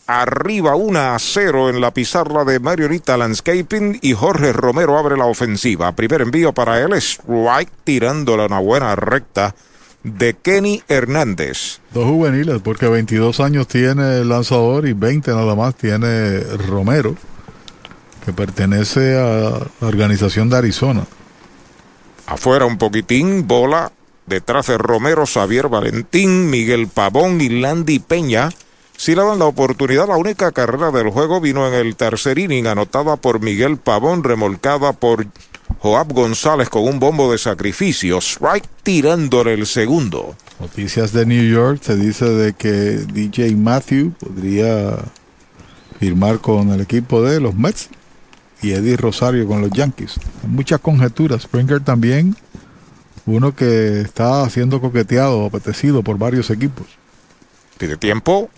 arriba 0.07 0.75
1 0.75 0.99
a 0.99 1.19
0 1.19 1.69
en 1.69 1.81
la 1.81 1.93
pizarra 1.93 2.43
de 2.45 2.59
Mariorita 2.59 3.15
Landscaping 3.15 3.99
y 4.01 4.13
Jorge 4.13 4.51
Romero 4.51 4.97
abre 4.97 5.15
la 5.15 5.25
ofensiva. 5.25 5.91
Primer 5.91 6.21
envío 6.21 6.51
para 6.51 6.81
él, 6.81 6.93
strike 6.93 7.71
tirándole 7.83 8.47
una 8.47 8.57
buena 8.57 8.95
recta 8.95 9.53
de 10.03 10.33
Kenny 10.33 10.81
Hernández. 10.87 11.79
Dos 11.93 12.05
juveniles, 12.05 12.59
porque 12.63 12.87
22 12.87 13.39
años 13.39 13.67
tiene 13.67 14.21
el 14.21 14.29
lanzador 14.29 14.87
y 14.87 14.93
20 14.93 15.29
nada 15.29 15.53
más 15.53 15.75
tiene 15.75 16.39
Romero, 16.39 17.15
que 18.25 18.33
pertenece 18.33 19.15
a 19.15 19.59
la 19.79 19.87
organización 19.87 20.49
de 20.49 20.57
Arizona. 20.57 21.05
Afuera 22.25 22.65
un 22.65 22.79
poquitín, 22.79 23.47
bola 23.47 23.91
Detrás 24.29 24.67
de 24.67 24.77
Romero, 24.77 25.25
Xavier 25.25 25.67
Valentín, 25.69 26.51
Miguel 26.51 26.87
Pavón 26.87 27.41
y 27.41 27.49
Landy 27.49 27.97
Peña. 27.97 28.49
Si 28.95 29.15
le 29.15 29.23
dan 29.23 29.39
la 29.39 29.45
oportunidad, 29.45 30.07
la 30.07 30.17
única 30.17 30.51
carrera 30.51 30.91
del 30.91 31.09
juego 31.09 31.41
vino 31.41 31.67
en 31.67 31.73
el 31.73 31.95
tercer 31.95 32.37
inning, 32.37 32.67
anotada 32.67 33.15
por 33.15 33.41
Miguel 33.41 33.77
Pavón, 33.77 34.23
remolcada 34.23 34.93
por 34.93 35.25
Joab 35.79 36.13
González 36.13 36.69
con 36.69 36.83
un 36.83 36.99
bombo 36.99 37.31
de 37.31 37.39
sacrificio. 37.39 38.19
Strike 38.19 38.69
tirándole 38.83 39.53
el 39.53 39.65
segundo. 39.65 40.35
Noticias 40.59 41.11
de 41.11 41.25
New 41.25 41.51
York 41.51 41.81
se 41.81 41.95
dice 41.95 42.25
de 42.25 42.53
que 42.53 42.69
DJ 42.69 43.55
Matthew 43.55 44.11
podría 44.11 44.97
firmar 45.99 46.39
con 46.39 46.69
el 46.69 46.81
equipo 46.81 47.23
de 47.23 47.39
los 47.39 47.55
Mets 47.55 47.89
y 48.61 48.73
Eddie 48.73 48.97
Rosario 48.97 49.47
con 49.47 49.61
los 49.61 49.71
Yankees. 49.71 50.19
Muchas 50.45 50.81
conjeturas. 50.81 51.43
Springer 51.43 51.79
también, 51.79 52.35
uno 53.35 53.55
que 53.55 54.01
está 54.01 54.49
siendo 54.49 54.81
coqueteado 54.81 55.45
apetecido 55.45 56.03
por 56.03 56.17
varios 56.17 56.49
equipos. 56.49 56.87
Tiene 57.77 57.97
tiempo. 57.97 58.49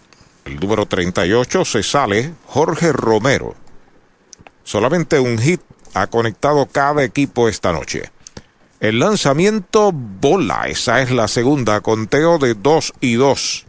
El 0.46 0.60
número 0.60 0.86
38 0.86 1.66
se 1.66 1.84
sale 1.84 2.34
Jorge 2.46 2.92
Romero. 2.92 3.56
Solamente 4.64 5.20
un 5.20 5.38
hit 5.38 5.62
ha 5.94 6.08
conectado 6.08 6.66
cada 6.66 7.04
equipo 7.04 7.48
esta 7.48 7.72
noche. 7.72 8.12
El 8.80 9.00
lanzamiento 9.00 9.92
bola, 9.92 10.64
esa 10.68 11.02
es 11.02 11.12
la 11.12 11.28
segunda, 11.28 11.82
conteo 11.82 12.40
de 12.40 12.56
2 12.56 12.94
y 13.00 13.14
2. 13.14 13.66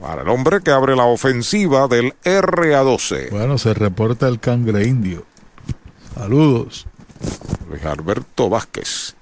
Para 0.00 0.22
el 0.22 0.28
hombre 0.28 0.62
que 0.62 0.70
abre 0.70 0.96
la 0.96 1.04
ofensiva 1.04 1.86
del 1.88 2.14
RA12. 2.24 3.30
Bueno, 3.30 3.58
se 3.58 3.74
reporta 3.74 4.28
el 4.28 4.40
cangre 4.40 4.86
indio. 4.86 5.26
Saludos. 6.14 6.86
Luis 7.68 7.84
Alberto 7.84 8.48
Vázquez. 8.48 9.17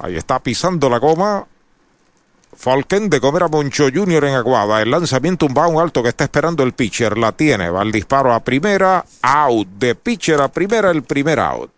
Ahí 0.00 0.16
está 0.16 0.38
pisando 0.40 0.88
la 0.88 0.98
goma. 0.98 1.46
Falken 2.56 3.08
de 3.08 3.20
comer 3.20 3.44
a 3.44 3.48
Moncho 3.48 3.88
Jr. 3.92 4.24
en 4.24 4.34
Aguada. 4.34 4.82
El 4.82 4.90
lanzamiento 4.90 5.46
un 5.46 5.56
un 5.56 5.80
alto 5.80 6.02
que 6.02 6.08
está 6.08 6.24
esperando 6.24 6.62
el 6.62 6.72
pitcher. 6.72 7.16
La 7.16 7.32
tiene. 7.32 7.70
Va 7.70 7.82
el 7.82 7.92
disparo 7.92 8.32
a 8.32 8.40
primera. 8.40 9.04
Out. 9.22 9.68
De 9.78 9.94
pitcher 9.94 10.40
a 10.40 10.48
primera, 10.48 10.90
el 10.90 11.02
primer 11.02 11.38
out. 11.38 11.70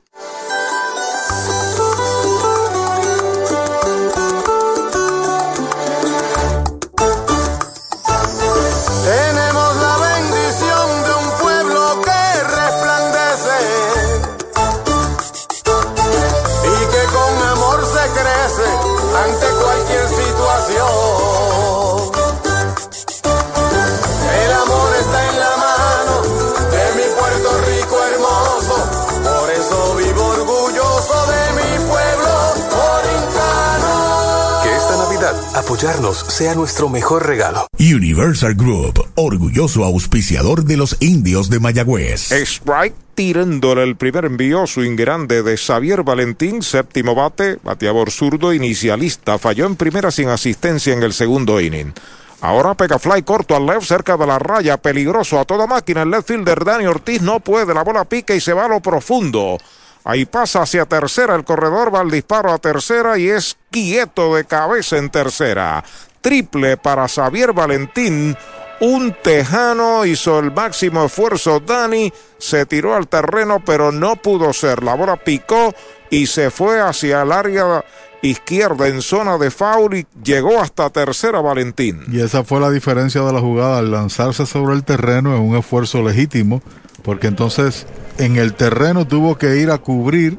Apoyarnos 35.63 36.19
sea 36.19 36.55
nuestro 36.57 36.89
mejor 36.89 37.25
regalo. 37.25 37.69
Universal 37.79 38.55
Group, 38.55 39.07
orgulloso 39.15 39.85
auspiciador 39.85 40.65
de 40.65 40.77
los 40.77 40.97
indios 40.99 41.51
de 41.51 41.61
Mayagüez. 41.61 42.31
Sprite 42.45 42.97
tirándole 43.15 43.85
el 43.85 43.95
primer 43.95 44.25
envío, 44.25 44.67
swing 44.67 44.97
grande 44.97 45.45
de 45.45 45.57
Xavier 45.57 46.03
Valentín, 46.03 46.63
séptimo 46.63 47.15
bate, 47.15 47.59
bateador 47.63 48.11
zurdo, 48.11 48.53
inicialista, 48.53 49.39
falló 49.39 49.67
en 49.67 49.77
primera 49.77 50.11
sin 50.11 50.31
asistencia 50.31 50.95
en 50.95 51.03
el 51.05 51.13
segundo 51.13 51.61
inning. 51.61 51.93
Ahora 52.41 52.75
pega 52.75 52.99
fly 52.99 53.23
corto 53.23 53.55
al 53.55 53.65
left 53.65 53.87
cerca 53.87 54.17
de 54.17 54.27
la 54.27 54.41
raya, 54.41 54.79
peligroso 54.79 55.39
a 55.39 55.45
toda 55.45 55.69
máquina. 55.69 56.03
El 56.03 56.11
left 56.11 56.27
fielder 56.27 56.65
Dani 56.65 56.87
Ortiz 56.87 57.23
no 57.23 57.39
puede, 57.39 57.73
la 57.73 57.85
bola 57.85 58.05
pica 58.05 58.35
y 58.35 58.41
se 58.41 58.53
va 58.53 58.65
a 58.65 58.69
lo 58.69 58.81
profundo. 58.81 59.59
Ahí 60.05 60.25
pasa 60.25 60.63
hacia 60.63 60.87
tercera, 60.87 61.35
el 61.35 61.45
corredor 61.45 61.95
va 61.95 62.01
al 62.01 62.11
disparo 62.11 62.53
a 62.53 62.59
tercera 62.59 63.19
y 63.19 63.29
es 63.29 63.57
quieto 63.71 64.35
de 64.35 64.45
cabeza 64.45 64.97
en 64.97 65.11
tercera. 65.11 65.85
Triple 66.21 66.77
para 66.77 67.09
Xavier 67.09 67.53
Valentín. 67.53 68.37
Un 68.81 69.15
tejano 69.23 70.05
hizo 70.05 70.41
el 70.41 70.51
máximo 70.51 71.05
esfuerzo. 71.05 71.61
Dani 71.61 72.13
se 72.39 72.67
tiró 72.67 72.97
al 72.97 73.07
terreno, 73.07 73.63
pero 73.65 73.93
no 73.93 74.17
pudo 74.17 74.53
ser. 74.53 74.83
La 74.83 74.95
bola 74.95 75.17
picó 75.17 75.73
y 76.11 76.27
se 76.27 76.51
fue 76.51 76.81
hacia 76.81 77.23
el 77.23 77.31
área 77.31 77.85
izquierda 78.23 78.89
en 78.89 79.03
zona 79.03 79.37
de 79.37 79.51
foul 79.51 80.07
llegó 80.25 80.61
hasta 80.61 80.91
tercera 80.91 81.41
Valentín. 81.41 82.03
Y 82.11 82.21
esa 82.21 82.45
fue 82.45 82.61
la 82.61 82.71
diferencia 82.71 83.21
de 83.23 83.33
la 83.33 83.41
jugada 83.41 83.79
al 83.79 83.91
lanzarse 83.91 84.47
sobre 84.47 84.75
el 84.75 84.85
terreno 84.85 85.37
en 85.37 85.43
un 85.43 85.57
esfuerzo 85.57 86.03
legítimo, 86.03 86.63
porque 87.03 87.27
entonces 87.27 87.87
en 88.19 88.37
el 88.37 88.55
terreno 88.55 89.07
tuvo 89.07 89.37
que 89.37 89.57
ir 89.57 89.71
a 89.71 89.79
cubrir 89.79 90.39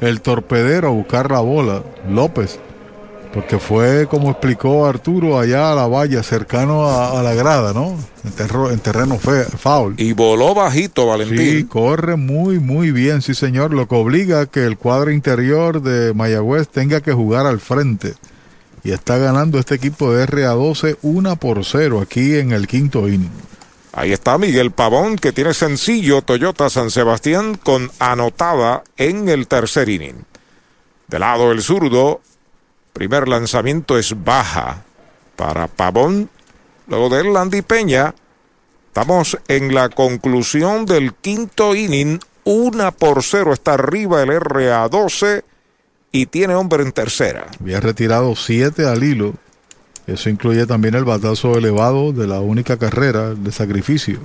el 0.00 0.20
torpedero 0.20 0.88
a 0.88 0.92
buscar 0.92 1.30
la 1.30 1.40
bola, 1.40 1.82
López, 2.08 2.60
porque 3.34 3.58
fue 3.58 4.06
como 4.06 4.30
explicó 4.30 4.86
Arturo 4.86 5.40
allá 5.40 5.72
a 5.72 5.74
la 5.74 5.88
valla, 5.88 6.22
cercano 6.22 6.88
a, 6.88 7.20
la 7.20 7.34
grada, 7.34 7.72
¿no? 7.72 7.98
En, 8.22 8.78
terreno 8.78 9.18
fe, 9.18 9.44
foul. 9.44 9.94
Y 9.98 10.12
voló 10.12 10.54
bajito, 10.54 11.08
Valentín. 11.08 11.38
Sí, 11.38 11.64
corre 11.64 12.14
muy, 12.14 12.60
muy 12.60 12.92
bien, 12.92 13.22
sí 13.22 13.34
señor, 13.34 13.74
lo 13.74 13.88
que 13.88 13.96
obliga 13.96 14.42
a 14.42 14.46
que 14.46 14.64
el 14.64 14.78
cuadro 14.78 15.10
interior 15.10 15.82
de 15.82 16.14
Mayagüez 16.14 16.68
tenga 16.68 17.00
que 17.00 17.12
jugar 17.12 17.44
al 17.46 17.58
frente. 17.58 18.14
Y 18.84 18.92
está 18.92 19.18
ganando 19.18 19.58
este 19.58 19.74
equipo 19.74 20.12
de 20.12 20.28
RA12 20.28 20.98
una 21.02 21.34
por 21.34 21.64
cero 21.64 22.00
aquí 22.00 22.36
en 22.36 22.52
el 22.52 22.68
quinto 22.68 23.08
inning. 23.08 23.32
Ahí 23.92 24.12
está 24.12 24.38
Miguel 24.38 24.70
Pavón 24.70 25.16
que 25.16 25.32
tiene 25.32 25.54
sencillo 25.54 26.22
Toyota 26.22 26.70
San 26.70 26.92
Sebastián 26.92 27.56
con 27.60 27.90
anotada 27.98 28.84
en 28.96 29.28
el 29.28 29.48
tercer 29.48 29.88
inning. 29.88 30.24
De 31.08 31.18
lado 31.18 31.50
el 31.50 31.62
zurdo, 31.62 32.20
primer 32.94 33.28
lanzamiento 33.28 33.98
es 33.98 34.24
baja 34.24 34.82
para 35.36 35.66
Pavón. 35.66 36.30
Luego 36.86 37.10
de 37.10 37.24
Landy 37.24 37.60
Peña, 37.60 38.14
estamos 38.86 39.36
en 39.48 39.74
la 39.74 39.90
conclusión 39.90 40.86
del 40.86 41.12
quinto 41.12 41.74
inning. 41.74 42.20
Una 42.44 42.90
por 42.90 43.22
cero 43.22 43.52
está 43.52 43.74
arriba 43.74 44.22
el 44.22 44.30
RA12 44.30 45.44
y 46.12 46.26
tiene 46.26 46.54
hombre 46.54 46.82
en 46.82 46.92
tercera. 46.92 47.48
Había 47.60 47.80
retirado 47.80 48.34
siete 48.34 48.86
al 48.86 49.04
hilo 49.04 49.34
eso 50.06 50.28
incluye 50.28 50.66
también 50.66 50.94
el 50.94 51.04
batazo 51.04 51.56
elevado 51.56 52.12
de 52.12 52.26
la 52.26 52.40
única 52.40 52.76
carrera 52.76 53.34
de 53.34 53.52
sacrificio. 53.52 54.18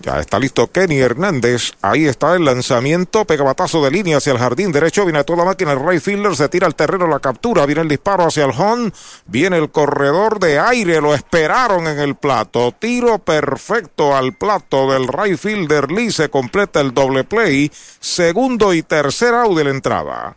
Ya 0.00 0.18
está 0.18 0.38
listo 0.38 0.70
Kenny 0.70 0.98
Hernández. 0.98 1.72
Ahí 1.80 2.06
está 2.06 2.34
el 2.34 2.44
lanzamiento. 2.44 3.24
Pega 3.24 3.44
batazo 3.44 3.84
de 3.84 3.90
línea 3.90 4.16
hacia 4.16 4.32
el 4.32 4.38
jardín 4.38 4.72
derecho. 4.72 5.04
Viene 5.04 5.22
toda 5.24 5.44
máquina. 5.44 5.72
El 5.72 5.86
right 5.86 6.02
fielder 6.02 6.34
se 6.34 6.48
tira 6.48 6.66
al 6.66 6.74
terreno 6.74 7.06
la 7.06 7.20
captura. 7.20 7.66
Viene 7.66 7.82
el 7.82 7.88
disparo 7.88 8.24
hacia 8.24 8.44
el 8.44 8.50
home. 8.50 8.92
Viene 9.26 9.58
el 9.58 9.70
corredor 9.70 10.40
de 10.40 10.58
aire. 10.58 11.00
Lo 11.00 11.14
esperaron 11.14 11.86
en 11.86 12.00
el 12.00 12.16
plato. 12.16 12.74
Tiro 12.78 13.18
perfecto 13.18 14.16
al 14.16 14.34
plato 14.34 14.90
del 14.90 15.06
right 15.06 15.38
fielder 15.38 15.92
Lee. 15.92 16.10
Se 16.10 16.30
completa 16.30 16.80
el 16.80 16.94
doble 16.94 17.24
play. 17.24 17.70
Segundo 18.00 18.74
y 18.74 18.82
tercer 18.82 19.34
out 19.34 19.56
de 19.56 19.64
la 19.64 19.70
entrada. 19.70 20.36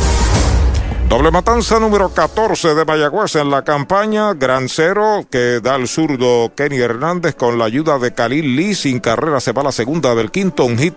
Doble 1.11 1.29
matanza 1.29 1.77
número 1.77 2.13
14 2.13 2.73
de 2.73 2.85
Mayagüez 2.85 3.35
en 3.35 3.51
la 3.51 3.65
campaña. 3.65 4.33
Gran 4.33 4.69
cero 4.69 5.25
que 5.29 5.59
da 5.59 5.75
el 5.75 5.89
zurdo 5.89 6.53
Kenny 6.55 6.77
Hernández 6.77 7.35
con 7.35 7.57
la 7.57 7.65
ayuda 7.65 7.99
de 7.99 8.13
Khalil 8.13 8.55
Lee. 8.55 8.75
Sin 8.75 9.01
carrera 9.01 9.41
se 9.41 9.51
va 9.51 9.61
la 9.61 9.73
segunda 9.73 10.15
del 10.15 10.31
quinto. 10.31 10.63
Un 10.63 10.77
hit 10.77 10.93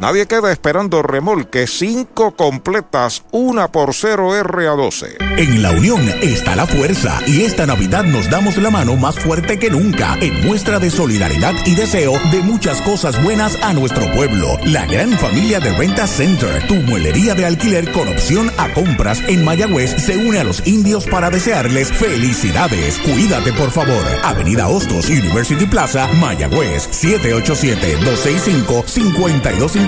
Nadie 0.00 0.26
queda 0.26 0.52
esperando 0.52 1.02
remolque. 1.02 1.66
Cinco 1.66 2.36
completas, 2.36 3.24
una 3.32 3.66
por 3.66 3.94
cero 3.94 4.30
RA12. 4.30 5.16
En 5.38 5.60
la 5.60 5.72
unión 5.72 6.08
está 6.22 6.54
la 6.54 6.66
fuerza 6.66 7.18
y 7.26 7.42
esta 7.42 7.66
Navidad 7.66 8.04
nos 8.04 8.30
damos 8.30 8.58
la 8.58 8.70
mano 8.70 8.94
más 8.94 9.18
fuerte 9.18 9.58
que 9.58 9.70
nunca 9.70 10.16
en 10.20 10.46
muestra 10.46 10.78
de 10.78 10.90
solidaridad 10.90 11.52
y 11.66 11.74
deseo 11.74 12.12
de 12.30 12.42
muchas 12.42 12.80
cosas 12.82 13.20
buenas 13.24 13.58
a 13.60 13.72
nuestro 13.72 14.08
pueblo. 14.12 14.56
La 14.66 14.86
gran 14.86 15.18
familia 15.18 15.58
de 15.58 15.72
Renta 15.76 16.06
Center, 16.06 16.64
tu 16.68 16.76
muelería 16.76 17.34
de 17.34 17.46
alquiler 17.46 17.90
con 17.90 18.06
opción 18.06 18.52
a 18.56 18.72
compras 18.74 19.20
en 19.26 19.44
Mayagüez, 19.44 19.96
se 20.00 20.16
une 20.16 20.38
a 20.38 20.44
los 20.44 20.64
indios 20.64 21.06
para 21.06 21.28
desearles 21.28 21.90
felicidades. 21.90 23.00
Cuídate 23.00 23.52
por 23.52 23.72
favor. 23.72 24.04
Avenida 24.22 24.68
Hostos, 24.68 25.08
University 25.08 25.66
Plaza, 25.66 26.06
Mayagüez, 26.20 26.86
787 26.92 27.96
265 28.04 28.84
5250 28.86 29.87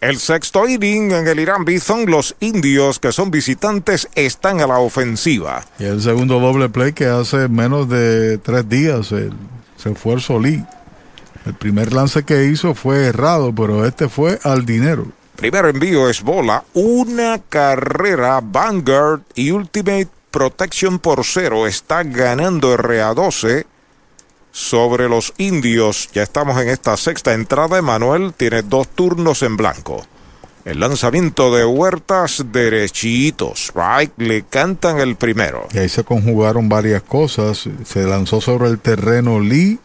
El 0.00 0.18
sexto 0.18 0.66
inning 0.66 1.12
en 1.12 1.28
el 1.28 1.40
Irán 1.40 1.66
Bison, 1.66 2.06
los 2.06 2.34
indios 2.40 2.98
que 2.98 3.12
son 3.12 3.30
visitantes 3.30 4.08
están 4.14 4.62
a 4.62 4.66
la 4.66 4.78
ofensiva. 4.78 5.62
Y 5.78 5.84
el 5.84 6.00
segundo 6.00 6.40
doble 6.40 6.70
play 6.70 6.94
que 6.94 7.04
hace 7.04 7.48
menos 7.48 7.86
de 7.90 8.38
tres 8.38 8.66
días 8.66 9.12
el, 9.12 9.34
se 9.76 9.94
fue 9.94 10.14
el 10.14 10.22
Solí. 10.22 10.64
El 11.44 11.52
primer 11.52 11.92
lance 11.92 12.22
que 12.22 12.46
hizo 12.46 12.74
fue 12.74 13.08
errado, 13.08 13.54
pero 13.54 13.84
este 13.84 14.08
fue 14.08 14.38
al 14.42 14.64
dinero. 14.64 15.06
Primer 15.36 15.66
envío 15.66 16.08
es 16.08 16.22
bola, 16.22 16.64
una 16.72 17.38
carrera, 17.38 18.40
Vanguard 18.42 19.20
y 19.34 19.50
Ultimate 19.50 20.08
Protection 20.30 20.98
por 20.98 21.26
cero. 21.26 21.66
Está 21.66 22.04
ganando 22.04 22.74
RA12 22.74 23.66
sobre 24.52 25.08
los 25.08 25.32
indios. 25.38 26.08
Ya 26.12 26.22
estamos 26.22 26.60
en 26.60 26.68
esta 26.68 26.96
sexta 26.96 27.32
entrada. 27.32 27.78
Emanuel 27.78 28.32
tiene 28.36 28.62
dos 28.62 28.88
turnos 28.88 29.42
en 29.42 29.56
blanco. 29.56 30.04
El 30.64 30.80
lanzamiento 30.80 31.54
de 31.54 31.64
Huertas 31.64 32.44
derechitos. 32.52 33.72
Right, 33.74 34.12
le 34.18 34.42
cantan 34.42 35.00
el 35.00 35.16
primero. 35.16 35.66
Y 35.72 35.78
ahí 35.78 35.88
se 35.88 36.04
conjugaron 36.04 36.68
varias 36.68 37.02
cosas. 37.02 37.68
Se 37.84 38.04
lanzó 38.04 38.40
sobre 38.40 38.68
el 38.68 38.78
terreno 38.78 39.40
Lee. 39.40 39.78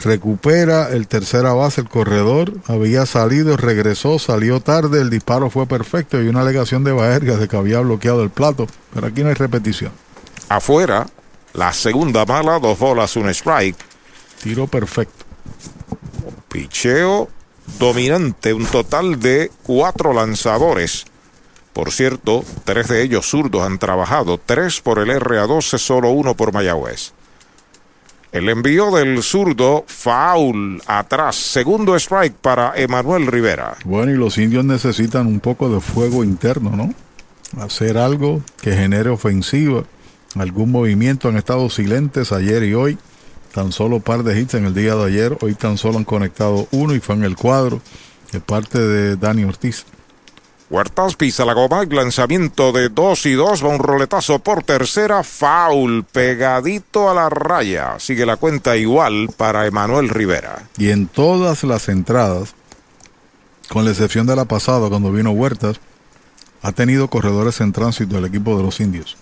Recupera 0.00 0.90
el 0.90 1.08
tercera 1.08 1.52
base, 1.52 1.80
el 1.80 1.88
corredor. 1.88 2.52
Había 2.66 3.06
salido, 3.06 3.56
regresó, 3.56 4.18
salió 4.18 4.60
tarde. 4.60 5.00
El 5.00 5.10
disparo 5.10 5.50
fue 5.50 5.66
perfecto 5.66 6.20
y 6.22 6.28
una 6.28 6.40
alegación 6.40 6.84
de 6.84 6.92
Baergas 6.92 7.40
de 7.40 7.48
que 7.48 7.56
había 7.56 7.80
bloqueado 7.80 8.22
el 8.22 8.30
plato. 8.30 8.66
Pero 8.94 9.06
aquí 9.06 9.22
no 9.22 9.28
hay 9.28 9.34
repetición. 9.34 9.92
Afuera, 10.48 11.06
la 11.52 11.72
segunda 11.72 12.24
mala, 12.24 12.58
dos 12.58 12.78
bolas, 12.78 13.16
un 13.16 13.28
strike. 13.28 13.76
Tiro 14.42 14.66
perfecto. 14.66 15.24
Picheo 16.48 17.28
dominante, 17.78 18.54
un 18.54 18.66
total 18.66 19.20
de 19.20 19.50
cuatro 19.62 20.12
lanzadores. 20.12 21.04
Por 21.72 21.92
cierto, 21.92 22.44
tres 22.64 22.88
de 22.88 23.02
ellos 23.02 23.26
zurdos 23.28 23.62
han 23.62 23.78
trabajado, 23.78 24.40
tres 24.44 24.80
por 24.80 24.98
el 24.98 25.10
RA12, 25.10 25.78
solo 25.78 26.10
uno 26.10 26.34
por 26.34 26.52
Mayagüez. 26.52 27.12
El 28.30 28.48
envío 28.48 28.90
del 28.90 29.22
zurdo, 29.22 29.84
foul, 29.86 30.82
atrás, 30.86 31.36
segundo 31.36 31.96
strike 31.96 32.34
para 32.34 32.74
Emanuel 32.76 33.26
Rivera. 33.26 33.76
Bueno, 33.84 34.12
y 34.12 34.16
los 34.16 34.36
indios 34.36 34.64
necesitan 34.64 35.26
un 35.26 35.40
poco 35.40 35.70
de 35.70 35.80
fuego 35.80 36.24
interno, 36.24 36.76
¿no? 36.76 36.92
Hacer 37.62 37.96
algo 37.96 38.42
que 38.60 38.74
genere 38.74 39.08
ofensiva. 39.08 39.84
Algún 40.34 40.70
movimiento 40.70 41.28
han 41.28 41.38
estado 41.38 41.70
silentes 41.70 42.32
ayer 42.32 42.64
y 42.64 42.74
hoy. 42.74 42.98
Tan 43.58 43.72
solo 43.72 43.98
par 43.98 44.22
de 44.22 44.40
hits 44.40 44.54
en 44.54 44.66
el 44.66 44.72
día 44.72 44.94
de 44.94 45.04
ayer. 45.04 45.36
Hoy 45.40 45.56
tan 45.56 45.78
solo 45.78 45.98
han 45.98 46.04
conectado 46.04 46.68
uno 46.70 46.94
y 46.94 47.00
fue 47.00 47.16
en 47.16 47.24
el 47.24 47.34
cuadro 47.34 47.80
de 48.30 48.38
parte 48.38 48.78
de 48.78 49.16
Dani 49.16 49.42
Ortiz. 49.42 49.84
Huertas 50.70 51.16
pisa 51.16 51.44
la 51.44 51.54
goma, 51.54 51.84
lanzamiento 51.90 52.70
de 52.70 52.88
dos 52.88 53.26
y 53.26 53.32
dos, 53.32 53.64
va 53.64 53.70
un 53.70 53.80
roletazo 53.80 54.38
por 54.38 54.62
tercera, 54.62 55.24
foul, 55.24 56.04
pegadito 56.04 57.10
a 57.10 57.14
la 57.14 57.28
raya. 57.28 57.98
Sigue 57.98 58.24
la 58.24 58.36
cuenta 58.36 58.76
igual 58.76 59.28
para 59.36 59.66
Emanuel 59.66 60.08
Rivera. 60.08 60.68
Y 60.76 60.90
en 60.90 61.08
todas 61.08 61.64
las 61.64 61.88
entradas, 61.88 62.54
con 63.68 63.84
la 63.84 63.90
excepción 63.90 64.28
de 64.28 64.36
la 64.36 64.44
pasada 64.44 64.88
cuando 64.88 65.10
vino 65.10 65.32
Huertas, 65.32 65.80
ha 66.62 66.70
tenido 66.70 67.10
corredores 67.10 67.60
en 67.60 67.72
tránsito 67.72 68.18
el 68.18 68.24
equipo 68.26 68.56
de 68.56 68.62
los 68.62 68.78
indios. 68.78 69.16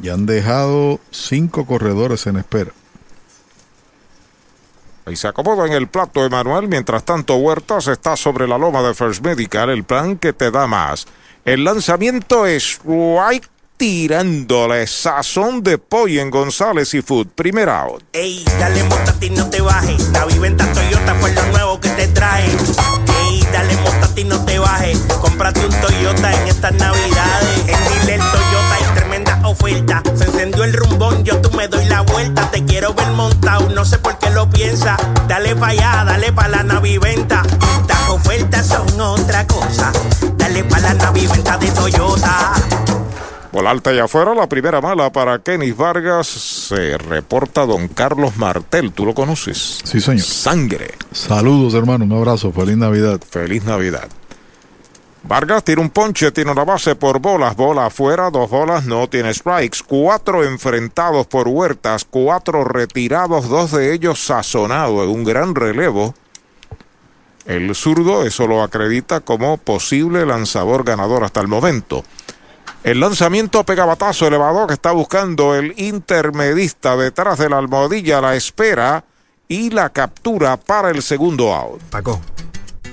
Y 0.00 0.10
han 0.10 0.26
dejado 0.26 1.00
cinco 1.10 1.66
corredores 1.66 2.24
en 2.28 2.36
espera. 2.36 2.70
Y 5.10 5.16
se 5.16 5.28
acomoda 5.28 5.66
en 5.66 5.72
el 5.72 5.88
plato 5.88 6.24
Emanuel. 6.24 6.68
Mientras 6.68 7.04
tanto, 7.04 7.36
Huertas 7.36 7.86
está 7.88 8.16
sobre 8.16 8.46
la 8.46 8.58
loma 8.58 8.82
de 8.82 8.94
First 8.94 9.24
Medical, 9.24 9.70
el 9.70 9.84
plan 9.84 10.16
que 10.16 10.32
te 10.32 10.50
da 10.50 10.66
más. 10.66 11.06
El 11.44 11.64
lanzamiento 11.64 12.46
es 12.46 12.80
White 12.84 13.48
tirándole 13.78 14.86
sazón 14.88 15.62
de 15.62 15.78
pollo 15.78 16.20
en 16.20 16.30
González 16.30 16.92
y 16.94 17.00
Food. 17.00 17.28
Primer 17.28 17.68
out. 17.68 18.02
Ey, 18.12 18.44
dale 18.58 18.82
montate 18.84 19.26
y 19.26 19.30
no 19.30 19.48
te 19.48 19.60
bajes. 19.60 20.08
La 20.10 20.26
viventa 20.26 20.70
Toyota 20.72 21.14
fue 21.14 21.32
lo 21.32 21.46
nuevo 21.46 21.80
que 21.80 21.88
te 21.90 22.08
trae. 22.08 22.44
Ey, 22.44 23.46
dale 23.52 23.76
montate 23.76 24.20
y 24.20 24.24
no 24.24 24.44
te 24.44 24.58
bajes. 24.58 24.98
Cómprate 25.20 25.64
un 25.64 25.80
Toyota 25.80 26.42
en 26.42 26.48
estas 26.48 26.74
navidades. 26.74 27.58
En 27.60 28.00
Dile 28.00 28.18
Toyota 28.18 28.74
hay 28.74 28.97
tremenda 29.38 29.48
oferta. 29.48 30.02
Se 30.14 30.24
encendió 30.24 30.64
el 30.64 30.72
rumbón, 30.72 31.24
yo 31.24 31.40
tú 31.40 31.50
me 31.56 31.68
doy 31.68 31.84
la 31.86 32.02
vuelta. 32.02 32.50
Te 32.50 32.64
quiero 32.64 32.94
ver 32.94 33.08
montado, 33.08 33.68
no 33.70 33.84
sé 33.84 33.98
por 33.98 34.18
qué 34.18 34.30
lo 34.30 34.48
piensa. 34.48 34.96
Dale 35.28 35.54
pa' 35.56 35.68
allá, 35.68 36.04
dale 36.04 36.32
pa' 36.32 36.48
la 36.48 36.62
naviventa. 36.62 37.42
Estas 37.80 38.08
ofertas 38.10 38.66
son 38.66 39.00
otra 39.00 39.46
cosa. 39.46 39.92
Dale 40.36 40.64
pa' 40.64 40.80
la 40.80 40.94
naviventa 40.94 41.56
de 41.58 41.70
Toyota. 41.70 42.54
Bola 43.50 43.70
alta 43.70 43.94
y 43.94 43.98
afuera, 43.98 44.34
la 44.34 44.46
primera 44.46 44.80
mala 44.80 45.10
para 45.10 45.38
Kenis 45.38 45.76
Vargas. 45.76 46.26
Se 46.26 46.98
reporta 46.98 47.64
don 47.64 47.88
Carlos 47.88 48.36
Martel. 48.36 48.92
¿Tú 48.92 49.06
lo 49.06 49.14
conoces? 49.14 49.80
Sí, 49.84 50.00
señor. 50.00 50.22
Sangre. 50.22 50.92
Saludos, 51.12 51.74
hermano. 51.74 52.04
Un 52.04 52.12
abrazo. 52.12 52.52
Feliz 52.52 52.76
Navidad. 52.76 53.20
Feliz 53.28 53.64
Navidad. 53.64 54.08
Vargas 55.28 55.62
tiene 55.62 55.82
un 55.82 55.90
ponche, 55.90 56.32
tiene 56.32 56.50
una 56.50 56.64
base 56.64 56.96
por 56.96 57.18
bolas, 57.18 57.54
bola 57.54 57.84
afuera, 57.84 58.30
dos 58.30 58.48
bolas, 58.48 58.86
no 58.86 59.10
tiene 59.10 59.34
strikes, 59.34 59.80
cuatro 59.86 60.42
enfrentados 60.42 61.26
por 61.26 61.48
Huertas, 61.48 62.06
cuatro 62.08 62.64
retirados, 62.64 63.46
dos 63.46 63.72
de 63.72 63.92
ellos 63.92 64.24
sazonados 64.24 65.06
un 65.06 65.24
gran 65.24 65.54
relevo. 65.54 66.14
El 67.44 67.74
zurdo 67.74 68.24
eso 68.24 68.46
lo 68.46 68.62
acredita 68.62 69.20
como 69.20 69.58
posible 69.58 70.24
lanzador 70.24 70.82
ganador 70.82 71.24
hasta 71.24 71.42
el 71.42 71.48
momento. 71.48 72.04
El 72.82 73.00
lanzamiento 73.00 73.64
pegabatazo 73.64 74.26
elevador 74.26 74.66
que 74.66 74.74
está 74.74 74.92
buscando 74.92 75.54
el 75.54 75.74
intermedista 75.76 76.96
detrás 76.96 77.38
de 77.38 77.50
la 77.50 77.58
almohadilla, 77.58 78.22
la 78.22 78.34
espera 78.34 79.04
y 79.46 79.68
la 79.68 79.90
captura 79.90 80.56
para 80.56 80.88
el 80.88 81.02
segundo 81.02 81.54
out. 81.54 81.82
Paco, 81.90 82.18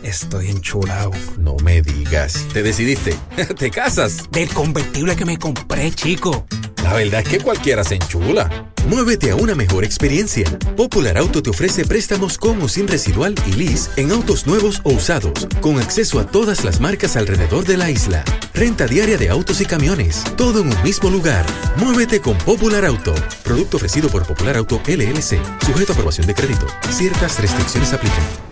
estoy 0.05 0.49
enchulado. 0.49 1.11
No 1.37 1.57
me 1.63 1.81
digas. 1.81 2.45
¿Te 2.53 2.63
decidiste? 2.63 3.15
¿Te 3.57 3.71
casas? 3.71 4.29
Del 4.31 4.49
convertible 4.49 5.15
que 5.15 5.25
me 5.25 5.37
compré, 5.37 5.91
chico. 5.91 6.45
La 6.83 6.93
verdad 6.93 7.21
es 7.21 7.29
que 7.29 7.39
cualquiera 7.39 7.83
se 7.83 7.95
enchula. 7.95 8.71
Muévete 8.87 9.31
a 9.31 9.35
una 9.35 9.55
mejor 9.55 9.83
experiencia. 9.83 10.45
Popular 10.77 11.17
Auto 11.17 11.41
te 11.41 11.49
ofrece 11.49 11.83
préstamos 11.85 12.37
con 12.37 12.61
o 12.61 12.67
sin 12.67 12.87
residual 12.87 13.33
y 13.47 13.53
lease 13.53 13.89
en 13.95 14.11
autos 14.11 14.45
nuevos 14.45 14.81
o 14.83 14.93
usados, 14.93 15.47
con 15.61 15.79
acceso 15.79 16.19
a 16.19 16.27
todas 16.27 16.63
las 16.63 16.79
marcas 16.79 17.15
alrededor 17.15 17.65
de 17.65 17.77
la 17.77 17.89
isla. 17.89 18.23
Renta 18.53 18.85
diaria 18.85 19.17
de 19.17 19.29
autos 19.29 19.61
y 19.61 19.65
camiones, 19.65 20.23
todo 20.37 20.61
en 20.61 20.67
un 20.67 20.83
mismo 20.83 21.09
lugar. 21.09 21.43
Muévete 21.77 22.21
con 22.21 22.37
Popular 22.37 22.85
Auto. 22.85 23.15
Producto 23.43 23.77
ofrecido 23.77 24.09
por 24.09 24.27
Popular 24.27 24.55
Auto 24.55 24.79
LLC, 24.85 25.39
sujeto 25.65 25.91
a 25.91 25.95
aprobación 25.95 26.27
de 26.27 26.35
crédito. 26.35 26.67
Ciertas 26.91 27.39
restricciones 27.39 27.91
aplican. 27.91 28.44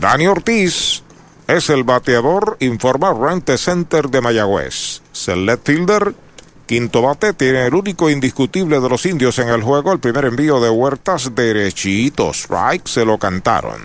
Dani 0.00 0.26
Ortiz 0.26 1.02
es 1.48 1.70
el 1.70 1.84
bateador, 1.84 2.58
informa 2.60 3.14
Rente 3.14 3.56
Center 3.56 4.08
de 4.10 4.20
Mayagüez. 4.20 5.00
Select 5.12 5.66
Fielder, 5.66 6.14
Quinto 6.66 7.00
bate 7.00 7.32
tiene 7.32 7.64
el 7.64 7.74
único 7.74 8.10
indiscutible 8.10 8.80
de 8.80 8.88
los 8.88 9.06
indios 9.06 9.38
en 9.38 9.48
el 9.48 9.62
juego. 9.62 9.92
El 9.92 10.00
primer 10.00 10.24
envío 10.24 10.60
de 10.60 10.68
Huertas 10.68 11.34
derechito. 11.34 12.30
Strike 12.32 12.88
se 12.88 13.04
lo 13.04 13.18
cantaron. 13.18 13.80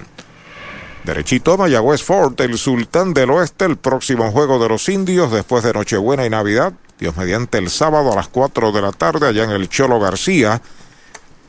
Derechito 1.03 1.57
Mayagüez 1.57 2.03
Ford, 2.03 2.39
el 2.41 2.57
sultán 2.57 3.13
del 3.13 3.29
oeste, 3.29 3.65
el 3.65 3.77
próximo 3.77 4.31
juego 4.31 4.61
de 4.61 4.69
los 4.69 4.89
indios 4.89 5.31
después 5.31 5.63
de 5.63 5.73
Nochebuena 5.73 6.25
y 6.25 6.29
Navidad. 6.29 6.73
Dios 6.99 7.15
mediante 7.15 7.59
el 7.59 7.69
sábado 7.69 8.11
a 8.11 8.15
las 8.15 8.27
4 8.27 8.71
de 8.71 8.81
la 8.81 8.91
tarde 8.91 9.27
allá 9.27 9.43
en 9.43 9.51
el 9.51 9.69
Cholo 9.69 9.99
García 9.99 10.61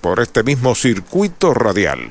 por 0.03 0.21
este 0.21 0.43
mismo 0.43 0.75
circuito 0.75 1.53
radial. 1.53 2.11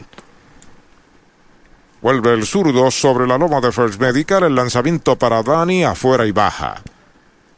Vuelve 2.02 2.34
el 2.34 2.48
zurdo 2.48 2.90
sobre 2.90 3.28
la 3.28 3.38
loma 3.38 3.61
de 3.61 3.72
First 3.72 4.02
Medical, 4.02 4.44
el 4.44 4.56
lanzamiento 4.56 5.15
para 5.18 5.44
Dani 5.44 5.84
afuera 5.84 6.26
y 6.26 6.32
baja. 6.32 6.82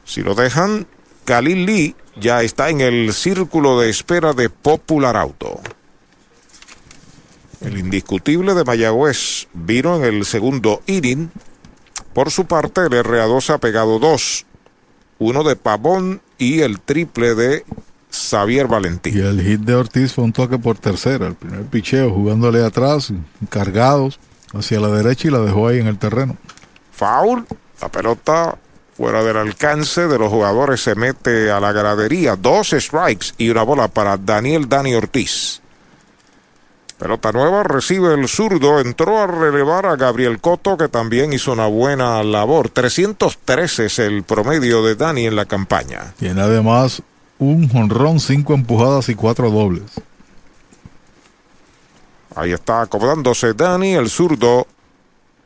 Si 0.04 0.22
lo 0.22 0.36
dejan, 0.36 0.86
Khalil 1.24 1.66
Lee 1.66 1.96
ya 2.20 2.44
está 2.44 2.70
en 2.70 2.82
el 2.82 3.14
círculo 3.14 3.80
de 3.80 3.90
espera 3.90 4.34
de 4.34 4.50
Popular 4.50 5.16
Auto. 5.16 5.62
El 7.62 7.78
indiscutible 7.78 8.54
de 8.54 8.66
Mayagüez 8.66 9.48
vino 9.54 9.96
en 9.96 10.04
el 10.04 10.26
segundo 10.26 10.82
inning. 10.88 11.32
Por 12.14 12.30
su 12.30 12.46
parte, 12.46 12.82
el 12.82 12.92
RA2 12.92 13.50
ha 13.50 13.58
pegado 13.60 13.98
dos. 13.98 14.46
Uno 15.20 15.46
de 15.46 15.56
Pavón 15.56 16.22
y 16.38 16.60
el 16.60 16.82
triple 16.82 17.34
de 17.34 17.64
Xavier 18.12 18.68
Valentín. 18.68 19.18
Y 19.18 19.22
el 19.22 19.42
hit 19.42 19.62
de 19.62 19.76
Ortiz 19.76 20.12
fue 20.12 20.26
un 20.26 20.34
toque 20.34 20.60
por 20.60 20.78
tercera. 20.78 21.28
El 21.28 21.36
primer 21.36 21.64
picheo 21.64 22.12
jugándole 22.12 22.62
atrás, 22.62 23.14
cargados 23.50 24.20
hacia 24.54 24.80
la 24.80 24.90
derecha 24.90 25.28
y 25.28 25.32
la 25.32 25.40
dejó 25.40 25.68
ahí 25.68 25.80
en 25.80 25.88
el 25.88 25.98
terreno. 25.98 26.38
Foul. 26.92 27.46
La 27.82 27.90
pelota 27.90 28.58
fuera 28.96 29.24
del 29.24 29.38
alcance 29.38 30.08
de 30.08 30.18
los 30.18 30.30
jugadores 30.30 30.82
se 30.82 30.96
mete 30.96 31.52
a 31.52 31.60
la 31.60 31.72
gradería. 31.72 32.36
Dos 32.36 32.70
strikes 32.70 33.28
y 33.38 33.50
una 33.50 33.64
bola 33.64 33.88
para 33.88 34.18
Daniel 34.18 34.70
Dani 34.70 34.94
Ortiz. 34.96 35.62
Pelota 36.98 37.34
nueva, 37.34 37.64
recibe 37.64 38.14
el 38.14 38.30
zurdo, 38.30 38.80
entró 38.80 39.20
a 39.20 39.28
relevar 39.28 39.86
a 39.88 39.98
Gabriel 39.98 40.40
Coto, 40.40 40.78
que 40.78 40.88
también 40.88 41.34
hizo 41.34 41.52
una 41.52 41.68
buena 41.68 42.24
labor. 42.24 42.70
313 42.70 43.88
es 43.88 44.00
el 44.00 44.24
promedio 44.24 44.86
de 44.86 44.96
Dani 44.96 45.26
en 45.26 45.36
la 45.36 45.46
campaña. 45.46 46.14
Tiene 46.18 46.42
además 46.42 47.02
un 47.40 47.68
jonrón, 47.68 48.22
cinco 48.22 48.54
empujadas 48.54 49.10
y 49.10 49.16
cuatro 49.16 49.52
dobles. 49.52 49.84
Ahí 52.36 52.52
está 52.52 52.82
acomodándose 52.82 53.54
Dani, 53.54 53.94
el 53.94 54.10
zurdo. 54.10 54.68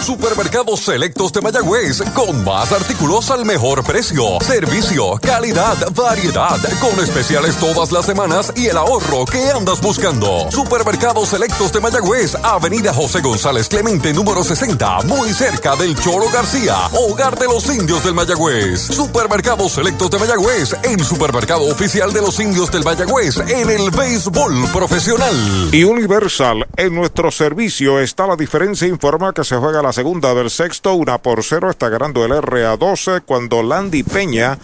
Supermercados 0.00 0.80
Selectos 0.80 1.34
de 1.34 1.42
Mayagüez, 1.42 2.02
con 2.14 2.42
más 2.44 2.72
artículos 2.72 3.30
al 3.30 3.44
mejor 3.44 3.84
precio. 3.84 4.38
Servicio, 4.40 5.18
calidad, 5.20 5.76
variedad, 5.94 6.58
con 6.80 6.98
especiales 6.98 7.56
todas 7.56 7.92
las 7.92 8.06
semanas 8.06 8.54
y 8.56 8.68
el 8.68 8.78
ahorro 8.78 9.26
que 9.26 9.50
andas 9.50 9.82
buscando. 9.82 10.50
Supermercados 10.50 11.28
Selectos 11.28 11.72
de 11.74 11.80
Mayagüez, 11.80 12.34
Avenida 12.42 12.94
José 12.94 13.20
González 13.20 13.68
Clemente, 13.68 14.14
número 14.14 14.42
60, 14.42 15.02
muy 15.02 15.28
cerca 15.34 15.76
del 15.76 15.94
Cholo 16.00 16.30
García, 16.32 16.74
hogar 16.94 17.38
de 17.38 17.46
los 17.46 17.66
indios 17.66 18.02
del 18.02 18.14
Mayagüez. 18.14 18.80
Supermercados 18.80 19.72
Selectos 19.72 20.10
de 20.10 20.18
Mayagüez, 20.18 20.74
el 20.84 21.04
supermercado 21.04 21.64
oficial 21.64 22.14
de 22.14 22.22
los 22.22 22.40
indios 22.40 22.72
del 22.72 22.82
Mayagüez 22.82 23.36
en 23.46 23.68
el 23.68 23.90
béisbol 23.90 24.68
profesional. 24.72 25.68
Y 25.70 25.84
Universal, 25.84 26.66
en 26.76 26.94
nuestro 26.94 27.30
servicio 27.30 28.00
está 28.00 28.26
la 28.26 28.36
diferencia, 28.36 28.88
informa 28.88 29.34
que 29.34 29.44
se 29.44 29.56
juega 29.56 29.81
la 29.82 29.92
segunda 29.92 30.34
del 30.34 30.50
sexto, 30.50 30.94
una 30.94 31.18
por 31.18 31.42
cero, 31.42 31.70
está 31.70 31.88
ganando 31.88 32.24
el 32.24 32.32
RA12 32.32 33.22
cuando 33.26 33.62
Landy 33.62 34.02
Peña 34.02 34.58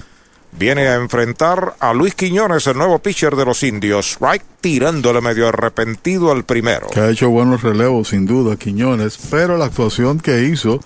viene 0.52 0.88
a 0.88 0.94
enfrentar 0.94 1.74
a 1.80 1.92
Luis 1.92 2.14
Quiñones, 2.14 2.66
el 2.66 2.78
nuevo 2.78 2.98
pitcher 2.98 3.36
de 3.36 3.44
los 3.44 3.62
indios. 3.62 4.16
Right 4.20 4.42
tirándole 4.60 5.20
medio 5.20 5.48
arrepentido 5.48 6.32
al 6.32 6.44
primero. 6.44 6.88
Que 6.88 7.00
ha 7.00 7.10
hecho 7.10 7.30
buenos 7.30 7.62
relevos, 7.62 8.08
sin 8.08 8.26
duda, 8.26 8.56
Quiñones, 8.56 9.18
pero 9.30 9.56
la 9.56 9.66
actuación 9.66 10.20
que 10.20 10.44
hizo, 10.44 10.80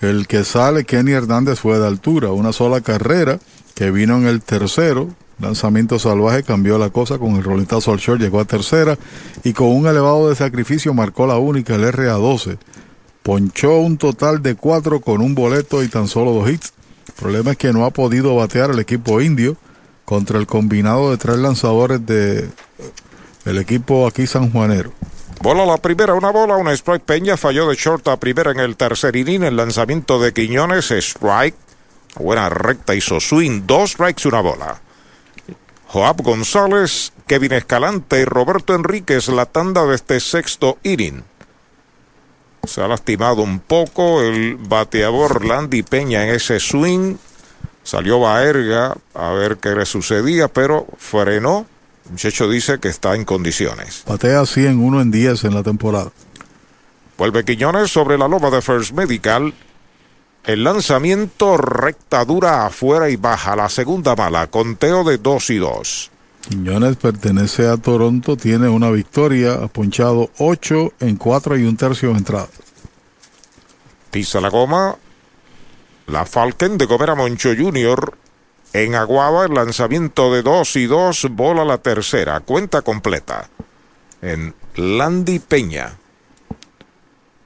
el 0.00 0.26
que 0.26 0.44
sale 0.44 0.84
Kenny 0.84 1.12
Hernández 1.12 1.60
fue 1.60 1.78
de 1.78 1.86
altura, 1.86 2.32
una 2.32 2.52
sola 2.52 2.80
carrera 2.80 3.38
que 3.74 3.90
vino 3.90 4.16
en 4.16 4.26
el 4.26 4.42
tercero. 4.42 5.08
Lanzamiento 5.38 5.98
salvaje 5.98 6.44
cambió 6.44 6.78
la 6.78 6.90
cosa 6.90 7.18
con 7.18 7.36
el 7.36 7.42
roletazo 7.42 7.92
al 7.92 7.98
short, 7.98 8.20
llegó 8.20 8.38
a 8.38 8.44
tercera 8.44 8.96
y 9.42 9.52
con 9.52 9.68
un 9.68 9.86
elevado 9.86 10.28
de 10.28 10.36
sacrificio 10.36 10.94
marcó 10.94 11.26
la 11.26 11.36
única, 11.38 11.74
el 11.74 11.82
RA12. 11.82 12.58
Ponchó 13.22 13.78
un 13.78 13.98
total 13.98 14.42
de 14.42 14.54
cuatro 14.56 15.00
con 15.00 15.20
un 15.20 15.34
boleto 15.34 15.82
y 15.82 15.88
tan 15.88 16.08
solo 16.08 16.32
dos 16.32 16.50
hits. 16.50 16.72
El 17.08 17.14
problema 17.14 17.50
es 17.52 17.56
que 17.56 17.72
no 17.72 17.84
ha 17.84 17.90
podido 17.90 18.34
batear 18.34 18.70
el 18.70 18.78
equipo 18.78 19.20
indio 19.20 19.56
contra 20.04 20.38
el 20.38 20.46
combinado 20.46 21.10
de 21.10 21.16
tres 21.16 21.36
lanzadores 21.36 22.04
de 22.04 22.48
el 23.44 23.58
equipo 23.58 24.06
aquí 24.06 24.26
sanjuanero. 24.26 24.92
Bola 25.40 25.66
la 25.66 25.76
primera, 25.76 26.14
una 26.14 26.30
bola, 26.30 26.56
una 26.56 26.72
strike 26.72 27.02
Peña 27.02 27.36
falló 27.36 27.68
de 27.68 27.74
short 27.74 28.06
a 28.08 28.16
primera 28.16 28.52
en 28.52 28.60
el 28.60 28.76
tercer 28.76 29.16
inning. 29.16 29.42
El 29.42 29.56
lanzamiento 29.56 30.20
de 30.20 30.32
Quiñones, 30.32 30.90
strike. 30.92 31.56
Buena 32.16 32.48
recta, 32.48 32.94
hizo 32.94 33.20
swing, 33.20 33.62
dos 33.66 33.92
strikes, 33.92 34.28
una 34.28 34.40
bola. 34.40 34.80
Joab 35.88 36.22
González, 36.22 37.12
Kevin 37.26 37.54
Escalante 37.54 38.20
y 38.20 38.24
Roberto 38.24 38.74
Enríquez, 38.74 39.28
la 39.28 39.46
tanda 39.46 39.84
de 39.84 39.96
este 39.96 40.20
sexto 40.20 40.78
inning. 40.84 41.24
Se 42.64 42.80
ha 42.80 42.88
lastimado 42.88 43.42
un 43.42 43.58
poco 43.58 44.22
el 44.22 44.56
bateador 44.56 45.44
Landy 45.44 45.82
Peña 45.82 46.24
en 46.24 46.34
ese 46.34 46.60
swing. 46.60 47.16
Salió 47.82 48.20
Baerga 48.20 48.96
a 49.14 49.30
ver 49.32 49.56
qué 49.56 49.70
le 49.70 49.84
sucedía, 49.84 50.48
pero 50.48 50.86
frenó. 50.96 51.66
El 52.06 52.12
muchacho 52.12 52.48
dice 52.48 52.78
que 52.78 52.88
está 52.88 53.14
en 53.16 53.24
condiciones. 53.24 54.04
Batea 54.06 54.40
así 54.40 54.64
en 54.64 54.78
1 54.78 55.00
en 55.00 55.10
10 55.10 55.44
en 55.44 55.54
la 55.54 55.62
temporada. 55.62 56.12
Vuelve 57.18 57.44
Quiñones 57.44 57.90
sobre 57.90 58.16
la 58.16 58.28
loma 58.28 58.50
de 58.50 58.62
First 58.62 58.92
Medical. 58.92 59.52
El 60.44 60.64
lanzamiento 60.64 61.56
recta 61.56 62.24
dura 62.24 62.66
afuera 62.66 63.10
y 63.10 63.16
baja. 63.16 63.56
La 63.56 63.68
segunda 63.68 64.14
mala. 64.14 64.46
Conteo 64.46 65.04
de 65.04 65.18
2 65.18 65.50
y 65.50 65.56
2. 65.58 66.11
Quiñones 66.48 66.96
pertenece 66.96 67.68
a 67.68 67.76
Toronto, 67.76 68.36
tiene 68.36 68.68
una 68.68 68.90
victoria, 68.90 69.54
ha 69.54 69.68
ponchado 69.68 70.30
8 70.38 70.94
en 71.00 71.16
4 71.16 71.56
y 71.58 71.64
un 71.64 71.76
tercio 71.76 72.10
de 72.10 72.18
entradas. 72.18 72.50
Pisa 74.10 74.40
la 74.40 74.50
goma. 74.50 74.96
La 76.06 76.26
Falcon 76.26 76.76
de 76.76 76.84
Gomera 76.84 77.14
Moncho 77.14 77.50
Jr. 77.56 78.16
En 78.72 78.94
Aguaba, 78.94 79.46
el 79.46 79.54
lanzamiento 79.54 80.32
de 80.32 80.42
2 80.42 80.76
y 80.76 80.86
2, 80.86 81.28
bola 81.30 81.64
la 81.64 81.78
tercera, 81.78 82.40
cuenta 82.40 82.82
completa. 82.82 83.48
En 84.20 84.54
Landy 84.76 85.38
Peña. 85.38 85.96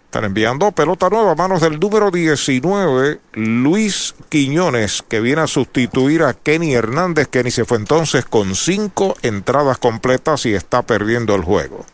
Están 0.07 0.25
enviando 0.25 0.71
pelota 0.73 1.11
nueva 1.11 1.33
a 1.33 1.35
manos 1.35 1.61
del 1.61 1.81
número 1.81 2.11
19, 2.11 3.21
Luis 3.35 4.15
Quiñones, 4.29 5.03
que 5.07 5.21
viene 5.21 5.43
a 5.43 5.47
sustituir 5.49 6.23
a 6.23 6.33
Kenny 6.33 6.75
Hernández. 6.75 7.29
Kenny 7.29 7.51
se 7.51 7.65
fue 7.65 7.77
entonces 7.77 8.25
con 8.25 8.55
cinco 8.55 9.17
entradas 9.23 9.79
completas 9.79 10.47
y 10.47 10.55
está 10.55 10.83
perdiendo 10.83 11.35
el 11.35 11.43
juego. 11.43 11.85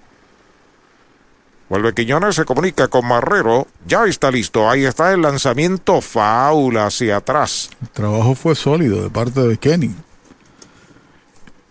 Vuelve 1.70 1.94
Quiñones, 1.94 2.36
se 2.36 2.44
comunica 2.44 2.88
con 2.88 3.08
Marrero. 3.08 3.66
Ya 3.86 4.04
está 4.04 4.30
listo. 4.30 4.68
Ahí 4.68 4.84
está 4.84 5.14
el 5.14 5.22
lanzamiento 5.22 6.02
faula 6.02 6.86
hacia 6.86 7.16
atrás. 7.16 7.70
El 7.80 7.88
trabajo 7.88 8.34
fue 8.34 8.54
sólido 8.54 9.02
de 9.02 9.08
parte 9.08 9.40
de 9.40 9.56
Kenny. 9.56 9.94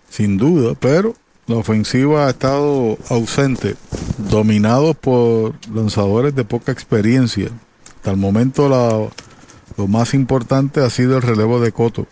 Sin 0.10 0.38
duda, 0.38 0.74
pero 0.78 1.14
la 1.52 1.58
ofensiva 1.58 2.26
ha 2.26 2.32
estado 2.32 2.98
ausente, 3.10 3.76
dominados 4.18 4.96
por 4.96 5.54
lanzadores 5.74 6.34
de 6.34 6.44
poca 6.44 6.72
experiencia. 6.72 7.50
Hasta 7.98 8.12
el 8.12 8.18
momento 8.18 8.68
lo 9.78 9.88
más 9.88 10.14
importante 10.14 10.82
ha 10.82 10.90
sido 10.90 11.18
el 11.18 11.22
relevo 11.22 11.60
de 11.60 11.72
Coto, 11.72 12.08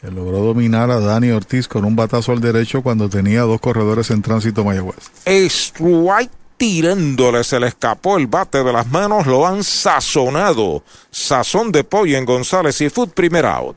que 0.00 0.10
logró 0.10 0.38
dominar 0.38 0.90
a 0.90 1.00
Dani 1.00 1.30
Ortiz 1.30 1.68
con 1.68 1.84
un 1.84 1.96
batazo 1.96 2.32
al 2.32 2.40
derecho 2.40 2.82
cuando 2.82 3.08
tenía 3.08 3.42
dos 3.42 3.60
corredores 3.60 4.10
en 4.10 4.22
tránsito 4.22 4.64
Mayagüez. 4.64 5.10
Strike 5.24 6.30
tirándole, 6.56 7.42
se 7.42 7.58
le 7.58 7.68
escapó 7.68 8.18
el 8.18 8.28
bate 8.28 8.62
de 8.62 8.72
las 8.72 8.86
manos, 8.86 9.26
lo 9.26 9.46
han 9.46 9.64
sazonado. 9.64 10.84
Sazón 11.10 11.72
de 11.72 11.82
pollo 11.82 12.16
en 12.16 12.24
González 12.24 12.80
y 12.80 12.88
Food 12.88 13.10
primer 13.10 13.46
out. 13.46 13.76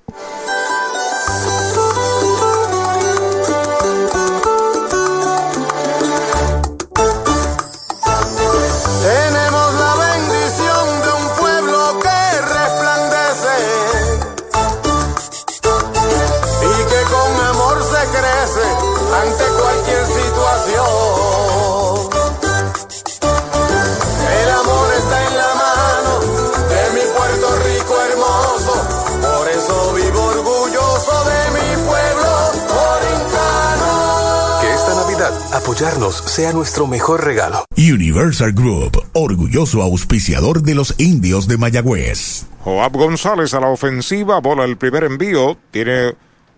Apoyarnos 35.57 36.15
sea 36.15 36.53
nuestro 36.53 36.87
mejor 36.87 37.23
regalo. 37.23 37.65
Universal 37.77 38.53
Group, 38.53 39.03
orgulloso 39.13 39.81
auspiciador 39.81 40.61
de 40.61 40.75
los 40.75 40.95
indios 40.97 41.47
de 41.47 41.57
Mayagüez. 41.57 42.45
Joab 42.61 42.93
González 42.93 43.53
a 43.53 43.59
la 43.59 43.67
ofensiva, 43.67 44.39
bola 44.39 44.65
el 44.65 44.77
primer 44.77 45.03
envío, 45.03 45.57
tiene 45.71 46.15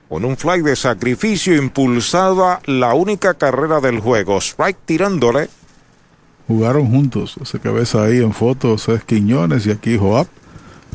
con 0.10 0.24
un 0.24 0.38
fly 0.38 0.62
de 0.62 0.76
sacrificio 0.76 1.56
impulsada 1.56 2.62
la 2.66 2.94
única 2.94 3.34
carrera 3.34 3.82
del 3.82 4.00
juego. 4.00 4.38
Strike 4.38 4.80
tirándole. 4.86 5.50
Jugaron 6.48 6.90
juntos, 6.90 7.36
ese 7.42 7.60
ves 7.60 7.94
ahí 7.96 8.18
en 8.18 8.34
fotos 8.34 8.88
es 8.88 9.04
Quiñones 9.04 9.66
y 9.66 9.72
aquí 9.72 9.98
Joab. 9.98 10.28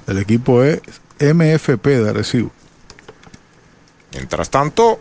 El 0.07 0.19
equipo 0.19 0.63
es 0.63 0.81
MFP 1.21 1.87
de 1.87 2.11
Arecibo. 2.11 2.51
Mientras 4.13 4.51
tanto, 4.51 5.01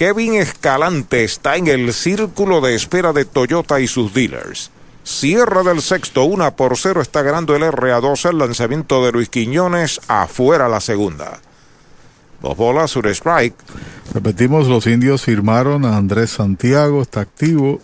Kevin 0.00 0.36
Escalante 0.36 1.24
está 1.24 1.56
en 1.56 1.66
el 1.66 1.92
círculo 1.92 2.62
de 2.62 2.74
espera 2.74 3.12
de 3.12 3.26
Toyota 3.26 3.80
y 3.80 3.86
sus 3.86 4.14
dealers. 4.14 4.70
Cierra 5.04 5.62
del 5.62 5.82
sexto, 5.82 6.24
una 6.24 6.56
por 6.56 6.78
cero 6.78 7.02
está 7.02 7.20
ganando 7.20 7.54
el 7.54 7.64
RA12, 7.64 8.30
el 8.30 8.38
lanzamiento 8.38 9.04
de 9.04 9.12
Luis 9.12 9.28
Quiñones, 9.28 10.00
afuera 10.08 10.70
la 10.70 10.80
segunda. 10.80 11.40
Dos 12.40 12.56
bolas, 12.56 12.96
un 12.96 13.08
strike. 13.08 13.54
Repetimos, 14.14 14.68
los 14.68 14.86
indios 14.86 15.20
firmaron 15.20 15.84
a 15.84 15.98
Andrés 15.98 16.30
Santiago, 16.30 17.02
está 17.02 17.20
activo. 17.20 17.78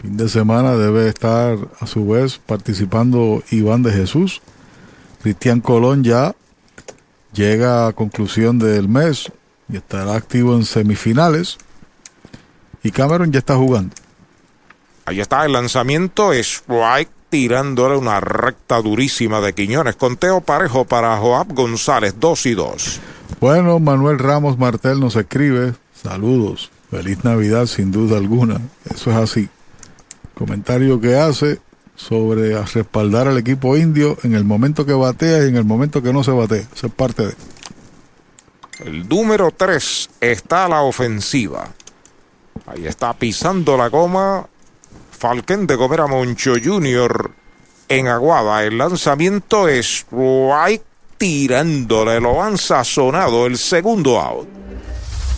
Fin 0.00 0.18
de 0.18 0.28
semana 0.28 0.76
debe 0.76 1.08
estar 1.08 1.56
a 1.80 1.86
su 1.86 2.06
vez 2.06 2.38
participando 2.44 3.42
Iván 3.50 3.82
de 3.82 3.90
Jesús. 3.90 4.42
Cristian 5.22 5.62
Colón 5.62 6.04
ya 6.04 6.34
llega 7.32 7.86
a 7.86 7.94
conclusión 7.94 8.58
del 8.58 8.86
mes 8.86 9.32
y 9.68 9.76
estará 9.76 10.14
activo 10.14 10.54
en 10.54 10.64
semifinales. 10.64 11.58
Y 12.82 12.90
Cameron 12.90 13.32
ya 13.32 13.38
está 13.38 13.56
jugando. 13.56 13.94
Ahí 15.06 15.20
está 15.20 15.44
el 15.44 15.52
lanzamiento, 15.52 16.32
strike 16.32 17.10
tirándole 17.34 17.96
una 17.96 18.20
recta 18.20 18.80
durísima 18.80 19.40
de 19.40 19.54
Quiñones. 19.54 19.96
Conteo 19.96 20.40
parejo 20.40 20.84
para 20.84 21.16
Joab 21.18 21.52
González, 21.52 22.14
2 22.20 22.46
y 22.46 22.54
2. 22.54 23.00
Bueno, 23.40 23.80
Manuel 23.80 24.18
Ramos 24.18 24.56
Martel 24.56 25.00
nos 25.00 25.16
escribe. 25.16 25.74
Saludos. 26.00 26.70
Feliz 26.90 27.24
Navidad, 27.24 27.66
sin 27.66 27.90
duda 27.90 28.18
alguna. 28.18 28.60
Eso 28.88 29.10
es 29.10 29.16
así. 29.16 29.48
Comentario 30.34 31.00
que 31.00 31.16
hace 31.16 31.58
sobre 31.96 32.56
respaldar 32.62 33.26
al 33.26 33.38
equipo 33.38 33.76
indio 33.76 34.16
en 34.22 34.34
el 34.34 34.44
momento 34.44 34.86
que 34.86 34.92
batea 34.92 35.44
y 35.44 35.48
en 35.48 35.56
el 35.56 35.64
momento 35.64 36.02
que 36.02 36.12
no 36.12 36.22
se 36.22 36.30
batea. 36.30 36.62
Eso 36.72 36.86
es 36.86 36.92
parte 36.92 37.26
de. 37.26 37.34
El 38.80 39.08
número 39.08 39.52
3 39.52 40.10
está 40.20 40.64
a 40.64 40.68
la 40.68 40.82
ofensiva. 40.82 41.68
Ahí 42.66 42.86
está 42.86 43.12
pisando 43.12 43.76
la 43.76 43.88
goma 43.88 44.46
Falken 45.10 45.66
de 45.66 45.76
Gomera 45.76 46.06
Moncho 46.06 46.54
Jr. 46.62 47.30
en 47.88 48.08
Aguada. 48.08 48.64
El 48.64 48.78
lanzamiento 48.78 49.68
es 49.68 50.06
right 50.10 50.82
tirándole, 51.18 52.20
lo 52.20 52.42
han 52.42 52.58
sazonado 52.58 53.46
el 53.46 53.56
segundo 53.58 54.20
out. 54.20 54.48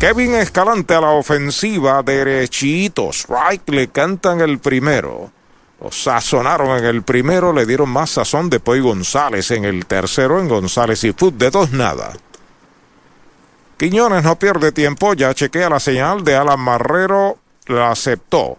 Kevin 0.00 0.34
Escalante 0.34 0.94
a 0.94 1.00
la 1.02 1.10
ofensiva, 1.10 2.02
derechito. 2.02 3.10
Strike 3.10 3.68
le 3.68 3.88
cantan 3.88 4.40
el 4.40 4.58
primero. 4.58 5.30
Lo 5.78 5.92
sazonaron 5.92 6.78
en 6.78 6.86
el 6.86 7.02
primero, 7.02 7.52
le 7.52 7.66
dieron 7.66 7.90
más 7.90 8.08
sazón 8.08 8.48
después 8.48 8.80
González 8.80 9.50
en 9.50 9.66
el 9.66 9.84
tercero, 9.84 10.40
en 10.40 10.48
González 10.48 11.04
y 11.04 11.12
Foot 11.12 11.34
de 11.34 11.50
dos 11.50 11.72
nada. 11.72 12.14
Quiñones 13.76 14.24
no 14.24 14.38
pierde 14.38 14.72
tiempo, 14.72 15.12
ya 15.12 15.34
chequea 15.34 15.68
la 15.68 15.80
señal 15.80 16.24
de 16.24 16.34
Alan 16.34 16.60
Marrero, 16.60 17.36
la 17.66 17.90
aceptó. 17.90 18.56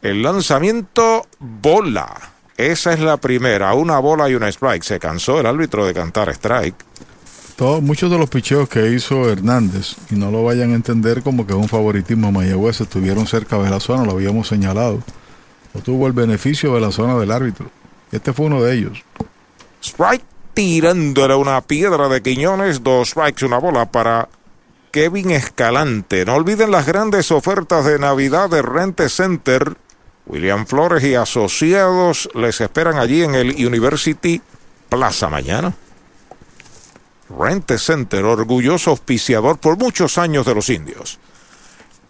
El 0.00 0.22
lanzamiento, 0.22 1.26
bola. 1.38 2.18
Esa 2.56 2.94
es 2.94 3.00
la 3.00 3.18
primera, 3.18 3.74
una 3.74 3.98
bola 3.98 4.30
y 4.30 4.36
una 4.36 4.48
strike. 4.48 4.84
Se 4.84 4.98
cansó 4.98 5.38
el 5.38 5.44
árbitro 5.44 5.84
de 5.84 5.92
cantar 5.92 6.30
strike 6.30 6.82
muchos 7.60 8.10
de 8.10 8.18
los 8.18 8.30
picheos 8.30 8.68
que 8.68 8.90
hizo 8.92 9.30
Hernández, 9.30 9.96
y 10.10 10.14
no 10.14 10.30
lo 10.30 10.42
vayan 10.42 10.72
a 10.72 10.74
entender 10.74 11.22
como 11.22 11.46
que 11.46 11.52
es 11.52 11.58
un 11.58 11.68
favoritismo 11.68 12.32
Mayagüez, 12.32 12.80
estuvieron 12.80 13.26
cerca 13.26 13.58
de 13.58 13.68
la 13.68 13.80
zona, 13.80 14.04
lo 14.04 14.12
habíamos 14.12 14.48
señalado. 14.48 15.02
No 15.74 15.82
tuvo 15.82 16.06
el 16.06 16.12
beneficio 16.12 16.74
de 16.74 16.80
la 16.80 16.90
zona 16.90 17.18
del 17.18 17.30
árbitro. 17.30 17.70
Este 18.10 18.32
fue 18.32 18.46
uno 18.46 18.62
de 18.62 18.74
ellos. 18.74 19.04
Strike 19.82 20.24
tirándole 20.54 21.34
una 21.34 21.60
piedra 21.60 22.08
de 22.08 22.22
Quiñones, 22.22 22.82
dos 22.82 23.10
strikes, 23.10 23.44
una 23.44 23.58
bola 23.58 23.90
para 23.90 24.28
Kevin 24.90 25.30
Escalante. 25.30 26.24
No 26.24 26.36
olviden 26.36 26.70
las 26.70 26.86
grandes 26.86 27.30
ofertas 27.30 27.84
de 27.84 27.98
Navidad 27.98 28.48
de 28.50 28.62
Rente 28.62 29.08
Center. 29.08 29.76
William 30.26 30.66
Flores 30.66 31.04
y 31.04 31.14
asociados 31.14 32.28
les 32.34 32.60
esperan 32.60 32.96
allí 32.96 33.22
en 33.22 33.34
el 33.34 33.66
University 33.66 34.40
Plaza 34.88 35.28
mañana. 35.28 35.74
Rente 37.38 37.78
Center, 37.78 38.24
orgulloso 38.24 38.90
auspiciador 38.90 39.58
por 39.58 39.76
muchos 39.76 40.18
años 40.18 40.44
de 40.46 40.54
los 40.54 40.68
indios. 40.68 41.18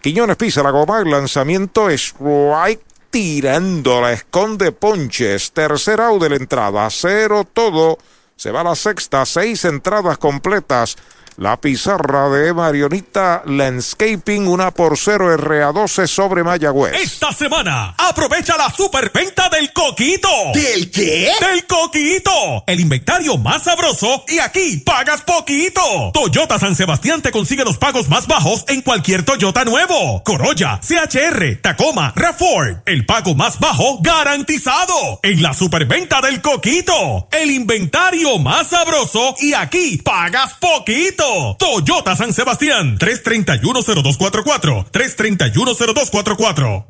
Quiñones 0.00 0.36
pisa 0.36 0.62
la 0.62 0.70
goma, 0.70 1.02
lanzamiento 1.04 1.88
right 1.88 2.80
tirando, 3.10 4.00
la 4.00 4.12
esconde 4.12 4.72
Ponches, 4.72 5.52
tercer 5.52 6.00
out 6.00 6.22
de 6.22 6.30
la 6.30 6.36
entrada, 6.36 6.88
cero 6.90 7.46
todo, 7.52 7.98
se 8.36 8.50
va 8.50 8.62
a 8.62 8.64
la 8.64 8.74
sexta, 8.74 9.26
seis 9.26 9.64
entradas 9.64 10.16
completas 10.16 10.96
la 11.40 11.58
pizarra 11.58 12.28
de 12.28 12.52
Marionita 12.52 13.42
Landscaping, 13.46 14.46
una 14.46 14.72
por 14.72 14.98
cero 14.98 15.34
RA12 15.38 16.06
sobre 16.06 16.44
Mayagüez. 16.44 16.92
Esta 17.00 17.32
semana, 17.32 17.94
aprovecha 17.96 18.58
la 18.58 18.68
superventa 18.68 19.48
del 19.48 19.72
Coquito. 19.72 20.28
¿Del 20.52 20.90
qué? 20.90 21.32
Del 21.40 21.66
Coquito. 21.66 22.62
El 22.66 22.80
inventario 22.80 23.38
más 23.38 23.62
sabroso 23.62 24.22
y 24.28 24.38
aquí 24.38 24.82
pagas 24.84 25.22
poquito. 25.22 25.80
Toyota 26.12 26.58
San 26.58 26.76
Sebastián 26.76 27.22
te 27.22 27.30
consigue 27.30 27.64
los 27.64 27.78
pagos 27.78 28.10
más 28.10 28.26
bajos 28.26 28.66
en 28.68 28.82
cualquier 28.82 29.22
Toyota 29.22 29.64
nuevo. 29.64 30.22
Corolla, 30.22 30.78
CHR, 30.86 31.62
Tacoma, 31.62 32.12
RAV4. 32.16 32.82
El 32.84 33.06
pago 33.06 33.34
más 33.34 33.58
bajo 33.58 34.00
garantizado. 34.02 35.20
En 35.22 35.40
la 35.40 35.54
superventa 35.54 36.20
del 36.20 36.42
Coquito. 36.42 37.28
El 37.32 37.50
inventario 37.50 38.38
más 38.38 38.66
sabroso 38.66 39.36
y 39.40 39.54
aquí 39.54 39.96
pagas 40.04 40.52
poquito. 40.60 41.29
Toyota 41.58 42.16
San 42.16 42.32
Sebastián. 42.32 42.96
3310244. 42.98 44.86
3310244. 44.90 46.86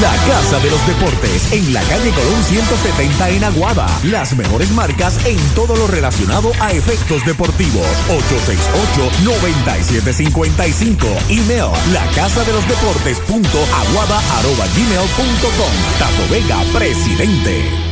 La 0.00 0.16
Casa 0.26 0.58
de 0.60 0.70
los 0.70 0.86
Deportes 0.86 1.52
en 1.52 1.74
la 1.74 1.82
calle 1.82 2.10
Colón 2.12 2.42
170 2.44 3.28
en 3.28 3.44
Aguada. 3.44 3.86
Las 4.04 4.34
mejores 4.34 4.70
marcas 4.70 5.22
en 5.26 5.36
todo 5.54 5.76
lo 5.76 5.86
relacionado 5.86 6.50
a 6.60 6.72
efectos 6.72 7.22
deportivos. 7.26 7.86
868-9755. 8.08 11.06
Email 11.28 11.70
la 11.92 12.06
casa 12.14 12.42
de 12.44 12.54
los 12.54 12.66
deportes 12.66 13.18
punto 13.20 13.58
aguada 13.58 14.18
arroba 14.38 14.66
gmail 14.74 15.06
punto 15.16 15.48
com. 15.58 15.70
Tato 15.98 16.26
Vega, 16.30 16.64
presidente. 16.72 17.91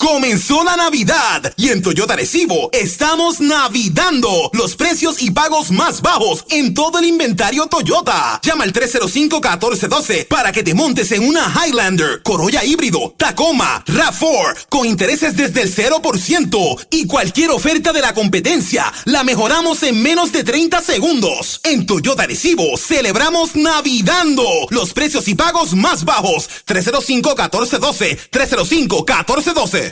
Comenzó 0.00 0.64
la 0.64 0.76
Navidad 0.76 1.52
y 1.58 1.68
en 1.68 1.82
Toyota 1.82 2.16
Recibo 2.16 2.70
estamos 2.72 3.38
navidando 3.38 4.50
los 4.54 4.74
precios 4.74 5.20
y 5.20 5.30
pagos 5.30 5.70
más 5.70 6.00
bajos 6.00 6.46
en 6.48 6.72
todo 6.72 6.98
el 6.98 7.04
inventario 7.04 7.66
Toyota. 7.66 8.40
Llama 8.42 8.64
al 8.64 8.72
305-1412 8.72 10.26
para 10.26 10.52
que 10.52 10.62
te 10.62 10.72
montes 10.72 11.12
en 11.12 11.28
una 11.28 11.52
Highlander, 11.54 12.22
Corolla 12.22 12.64
híbrido, 12.64 13.14
Tacoma, 13.18 13.84
RAV4 13.86 14.68
con 14.70 14.86
intereses 14.86 15.36
desde 15.36 15.60
el 15.60 15.74
0% 15.74 16.86
y 16.90 17.06
cualquier 17.06 17.50
oferta 17.50 17.92
de 17.92 18.00
la 18.00 18.14
competencia 18.14 18.90
la 19.04 19.22
mejoramos 19.22 19.82
en 19.82 20.02
menos 20.02 20.32
de 20.32 20.44
30 20.44 20.80
segundos. 20.80 21.60
En 21.62 21.84
Toyota 21.84 22.26
Recibo 22.26 22.78
celebramos 22.78 23.54
navidando 23.54 24.48
los 24.70 24.94
precios 24.94 25.28
y 25.28 25.34
pagos 25.34 25.74
más 25.74 26.06
bajos. 26.06 26.48
305-1412, 26.66 28.18
305-1412. 28.30 29.89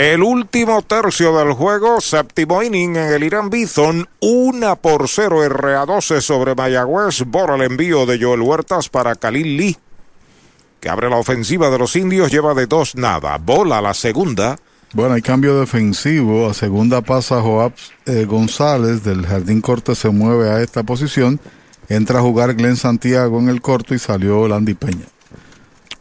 El 0.00 0.22
último 0.22 0.80
tercio 0.80 1.36
del 1.36 1.52
juego, 1.52 2.00
séptimo 2.00 2.62
inning 2.62 2.96
en 2.96 3.12
el 3.12 3.22
Irán 3.22 3.50
Bison, 3.50 4.08
una 4.22 4.74
por 4.74 5.06
cero 5.10 5.44
RA12 5.44 6.22
sobre 6.22 6.54
Mayagüez, 6.54 7.24
Bora 7.26 7.56
el 7.56 7.60
envío 7.60 8.06
de 8.06 8.18
Joel 8.18 8.40
Huertas 8.40 8.88
para 8.88 9.14
Khalil 9.14 9.58
Lee, 9.58 9.76
que 10.80 10.88
abre 10.88 11.10
la 11.10 11.18
ofensiva 11.18 11.68
de 11.68 11.76
los 11.76 11.96
indios, 11.96 12.32
lleva 12.32 12.54
de 12.54 12.66
dos 12.66 12.94
nada, 12.94 13.36
bola 13.36 13.82
la 13.82 13.92
segunda. 13.92 14.56
Bueno, 14.94 15.16
hay 15.16 15.20
cambio 15.20 15.60
defensivo, 15.60 16.48
a 16.48 16.54
segunda 16.54 17.02
pasa 17.02 17.42
Joab 17.42 17.74
eh, 18.06 18.24
González, 18.24 19.04
del 19.04 19.26
Jardín 19.26 19.60
Corte 19.60 19.94
se 19.94 20.08
mueve 20.08 20.48
a 20.48 20.62
esta 20.62 20.82
posición, 20.82 21.38
Entra 21.90 22.20
a 22.20 22.22
jugar 22.22 22.54
Glenn 22.54 22.76
Santiago 22.76 23.38
en 23.38 23.50
el 23.50 23.60
corto 23.60 23.94
y 23.94 23.98
salió 23.98 24.48
Landy 24.48 24.72
Peña. 24.72 25.04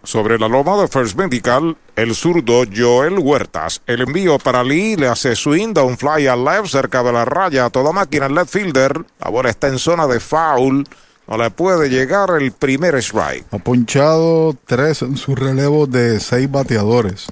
Sobre 0.03 0.39
la 0.39 0.47
loma 0.47 0.77
de 0.81 0.87
First 0.87 1.17
Medical, 1.17 1.77
el 1.95 2.15
zurdo 2.15 2.63
Joel 2.73 3.19
Huertas. 3.19 3.81
El 3.85 4.01
envío 4.01 4.39
para 4.39 4.63
Lee 4.63 4.95
le 4.95 5.07
hace 5.07 5.35
swing, 5.35 5.73
un 5.77 5.97
fly 5.97 6.27
al 6.27 6.45
left, 6.45 6.67
cerca 6.67 7.03
de 7.03 7.11
la 7.11 7.25
raya. 7.25 7.65
A 7.65 7.69
toda 7.69 7.91
máquina 7.91 8.27
el 8.27 8.35
left 8.35 8.51
fielder. 8.51 9.05
La 9.19 9.29
bola 9.29 9.49
está 9.49 9.67
en 9.67 9.77
zona 9.77 10.07
de 10.07 10.19
foul. 10.19 10.85
No 11.27 11.37
le 11.37 11.51
puede 11.51 11.89
llegar 11.89 12.29
el 12.39 12.51
primer 12.53 12.95
strike. 12.95 13.45
Ha 13.51 13.59
ponchado 13.59 14.55
tres 14.65 15.01
en 15.01 15.17
su 15.17 15.35
relevo 15.35 15.85
de 15.85 16.19
seis 16.19 16.49
bateadores. 16.49 17.27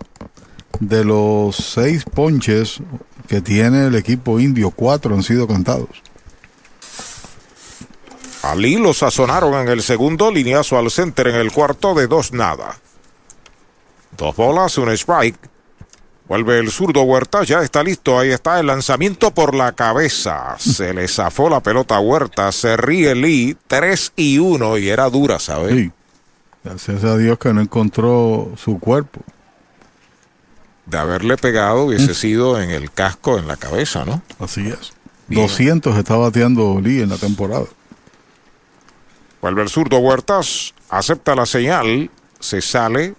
De 0.79 1.03
los 1.03 1.55
seis 1.55 2.03
ponches 2.03 2.79
que 3.27 3.41
tiene 3.41 3.87
el 3.87 3.95
equipo 3.95 4.39
indio, 4.39 4.71
cuatro 4.71 5.15
han 5.15 5.23
sido 5.23 5.47
cantados. 5.47 6.03
Ali 8.51 8.77
lo 8.77 8.93
sazonaron 8.93 9.53
en 9.55 9.67
el 9.67 9.81
segundo, 9.81 10.31
lineazo 10.31 10.77
al 10.77 10.89
center 10.89 11.27
en 11.27 11.35
el 11.35 11.51
cuarto 11.51 11.93
de 11.93 12.07
dos 12.07 12.31
nada. 12.31 12.77
Dos 14.17 14.35
bolas, 14.35 14.77
un 14.77 14.89
strike. 14.89 15.37
Vuelve 16.27 16.59
el 16.59 16.71
zurdo 16.71 17.03
Huerta, 17.03 17.43
ya 17.43 17.61
está 17.61 17.83
listo, 17.83 18.19
ahí 18.19 18.31
está 18.31 18.59
el 18.59 18.67
lanzamiento 18.67 19.31
por 19.31 19.55
la 19.55 19.71
cabeza. 19.71 20.55
Se 20.59 20.93
le 20.93 21.07
zafó 21.07 21.49
la 21.49 21.61
pelota 21.61 21.95
a 21.95 21.99
Huerta, 22.01 22.51
se 22.51 22.75
ríe 22.75 23.15
Lee, 23.15 23.55
3 23.67 24.13
y 24.17 24.37
1 24.37 24.77
y 24.77 24.89
era 24.89 25.09
dura, 25.09 25.39
¿sabes? 25.39 25.73
Sí. 25.73 25.91
Gracias 26.65 27.05
a 27.05 27.17
Dios 27.17 27.37
que 27.39 27.53
no 27.53 27.61
encontró 27.61 28.51
su 28.57 28.77
cuerpo. 28.77 29.21
De 30.85 30.97
haberle 30.97 31.37
pegado 31.37 31.85
hubiese 31.85 32.13
sido 32.13 32.61
en 32.61 32.71
el 32.71 32.91
casco, 32.91 33.37
en 33.37 33.47
la 33.47 33.55
cabeza, 33.55 34.03
¿no? 34.03 34.21
Así 34.39 34.67
es. 34.67 34.93
200 35.29 35.97
está 35.97 36.17
bateando 36.17 36.81
Lee 36.81 37.01
en 37.01 37.09
la 37.09 37.17
temporada. 37.17 37.65
Vuelve 39.41 39.61
el 39.61 39.69
zurdo 39.69 39.99
Huertas, 39.99 40.73
acepta 40.89 41.35
la 41.35 41.45
señal, 41.45 42.09
se 42.39 42.61
sale, 42.61 43.15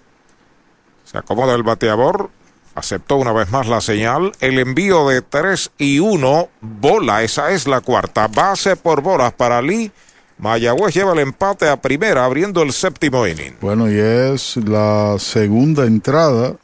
se 1.05 1.17
acomoda 1.17 1.55
el 1.55 1.63
bateador, 1.63 2.29
aceptó 2.75 3.17
una 3.17 3.31
vez 3.31 3.49
más 3.51 3.67
la 3.67 3.81
señal, 3.81 4.31
el 4.39 4.59
envío 4.59 5.07
de 5.07 5.21
3 5.21 5.71
y 5.77 5.99
1, 5.99 6.49
bola, 6.61 7.23
esa 7.23 7.51
es 7.51 7.67
la 7.67 7.81
cuarta, 7.81 8.27
base 8.27 8.75
por 8.75 9.01
bolas 9.01 9.33
para 9.33 9.61
Lee. 9.61 9.91
Mayagüez 10.37 10.93
lleva 10.93 11.13
el 11.13 11.19
empate 11.19 11.67
a 11.67 11.81
primera, 11.81 12.23
abriendo 12.23 12.61
el 12.61 12.71
séptimo 12.71 13.27
inning. 13.27 13.55
Bueno, 13.59 13.91
y 13.91 13.97
es 13.97 14.55
la 14.55 15.17
segunda 15.19 15.85
entrada, 15.85 16.55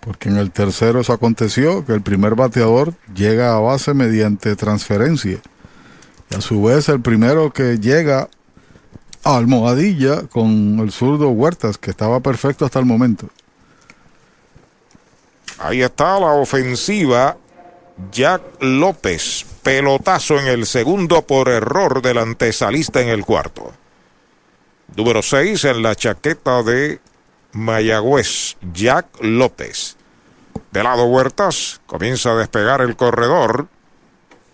porque 0.00 0.28
en 0.28 0.36
el 0.36 0.52
tercero 0.52 1.00
eso 1.00 1.12
aconteció, 1.12 1.84
que 1.84 1.92
el 1.92 2.02
primer 2.02 2.36
bateador 2.36 2.94
llega 3.14 3.56
a 3.56 3.58
base 3.58 3.94
mediante 3.94 4.54
transferencia. 4.54 5.40
Y 6.30 6.34
a 6.36 6.40
su 6.40 6.62
vez 6.62 6.88
el 6.88 7.00
primero 7.00 7.52
que 7.52 7.78
llega 7.78 8.28
almohadilla 9.34 10.22
con 10.28 10.78
el 10.78 10.92
zurdo 10.92 11.30
Huertas, 11.30 11.78
que 11.78 11.90
estaba 11.90 12.20
perfecto 12.20 12.64
hasta 12.64 12.78
el 12.78 12.86
momento. 12.86 13.28
Ahí 15.58 15.82
está 15.82 16.20
la 16.20 16.32
ofensiva. 16.32 17.36
Jack 18.12 18.42
López. 18.60 19.46
Pelotazo 19.62 20.38
en 20.38 20.46
el 20.46 20.66
segundo 20.66 21.22
por 21.22 21.48
error 21.48 22.02
del 22.02 22.18
antesalista 22.18 23.00
en 23.00 23.08
el 23.08 23.24
cuarto. 23.24 23.72
Número 24.94 25.22
6 25.22 25.64
en 25.64 25.82
la 25.82 25.96
chaqueta 25.96 26.62
de 26.62 27.00
Mayagüez. 27.52 28.56
Jack 28.72 29.06
López. 29.20 29.96
De 30.70 30.82
lado 30.82 31.06
Huertas. 31.06 31.80
Comienza 31.86 32.30
a 32.32 32.36
despegar 32.36 32.80
el 32.80 32.96
corredor. 32.96 33.66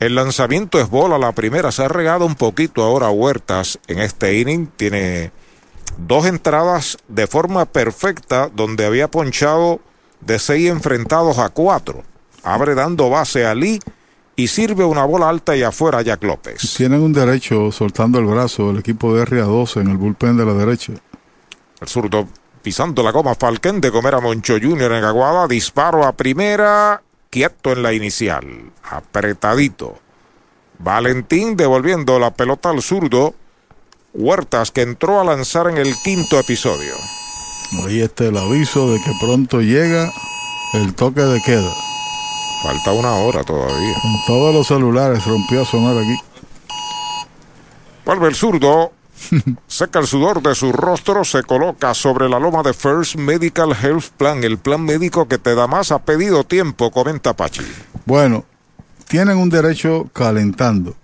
El 0.02 0.16
lanzamiento 0.16 0.80
es 0.80 0.90
bola. 0.90 1.16
La 1.16 1.30
primera 1.30 1.70
se 1.70 1.84
ha 1.84 1.88
regado 1.88 2.26
un 2.26 2.34
poquito 2.34 2.82
ahora 2.82 3.08
Huertas 3.10 3.78
en 3.86 4.00
este 4.00 4.36
inning. 4.36 4.66
Tiene 4.66 5.30
dos 5.96 6.26
entradas 6.26 6.98
de 7.06 7.28
forma 7.28 7.66
perfecta 7.66 8.50
donde 8.52 8.84
había 8.84 9.08
ponchado 9.08 9.78
de 10.20 10.40
seis 10.40 10.68
enfrentados 10.68 11.38
a 11.38 11.50
cuatro. 11.50 12.02
Abre 12.42 12.74
dando 12.74 13.10
base 13.10 13.46
a 13.46 13.54
Lee 13.54 13.78
y 14.34 14.48
sirve 14.48 14.84
una 14.84 15.04
bola 15.04 15.28
alta 15.28 15.54
y 15.54 15.62
afuera 15.62 15.98
a 15.98 16.02
Jack 16.02 16.24
López. 16.24 16.74
Tienen 16.76 17.00
un 17.00 17.12
derecho 17.12 17.70
soltando 17.70 18.18
el 18.18 18.26
brazo 18.26 18.72
el 18.72 18.78
equipo 18.78 19.14
de 19.14 19.24
RA12 19.24 19.82
en 19.82 19.88
el 19.88 19.98
bullpen 19.98 20.36
de 20.36 20.44
la 20.44 20.54
derecha. 20.54 20.94
El 21.80 21.86
zurdo 21.86 22.26
pisando 22.60 23.04
la 23.04 23.12
goma 23.12 23.36
Falken 23.36 23.80
de 23.80 23.92
comer 23.92 24.16
a 24.16 24.20
Moncho 24.20 24.54
Jr. 24.60 24.94
en 24.94 25.04
Aguada. 25.04 25.46
Disparo 25.46 26.04
a 26.04 26.10
primera. 26.10 27.00
Quieto 27.32 27.72
en 27.72 27.82
la 27.82 27.94
inicial. 27.94 28.44
Apretadito. 28.82 29.98
Valentín 30.78 31.56
devolviendo 31.56 32.18
la 32.18 32.30
pelota 32.34 32.68
al 32.68 32.82
zurdo. 32.82 33.34
Huertas 34.12 34.70
que 34.70 34.82
entró 34.82 35.18
a 35.18 35.24
lanzar 35.24 35.66
en 35.68 35.78
el 35.78 35.94
quinto 36.04 36.38
episodio. 36.38 36.92
Ahí 37.86 38.02
está 38.02 38.24
el 38.24 38.36
aviso 38.36 38.92
de 38.92 39.00
que 39.00 39.12
pronto 39.18 39.62
llega 39.62 40.12
el 40.74 40.94
toque 40.94 41.22
de 41.22 41.40
queda. 41.40 41.72
Falta 42.62 42.92
una 42.92 43.14
hora 43.14 43.42
todavía. 43.44 43.96
En 44.04 44.26
todos 44.26 44.54
los 44.54 44.66
celulares 44.66 45.24
rompió 45.24 45.62
a 45.62 45.64
sonar 45.64 45.96
aquí. 45.96 46.16
Vuelve 48.04 48.28
el 48.28 48.34
zurdo. 48.34 48.92
Seca 49.66 49.98
el 49.98 50.06
sudor 50.06 50.42
de 50.42 50.54
su 50.54 50.72
rostro, 50.72 51.24
se 51.24 51.42
coloca 51.42 51.94
sobre 51.94 52.28
la 52.28 52.38
loma 52.38 52.62
de 52.62 52.72
First 52.72 53.16
Medical 53.16 53.74
Health 53.80 54.10
Plan, 54.16 54.44
el 54.44 54.58
plan 54.58 54.82
médico 54.82 55.28
que 55.28 55.38
te 55.38 55.54
da 55.54 55.66
más 55.66 55.92
a 55.92 56.00
pedido 56.00 56.44
tiempo, 56.44 56.90
comenta 56.90 57.34
Pachi. 57.34 57.62
Bueno, 58.06 58.44
tienen 59.08 59.38
un 59.38 59.48
derecho 59.48 60.08
calentando. 60.12 60.94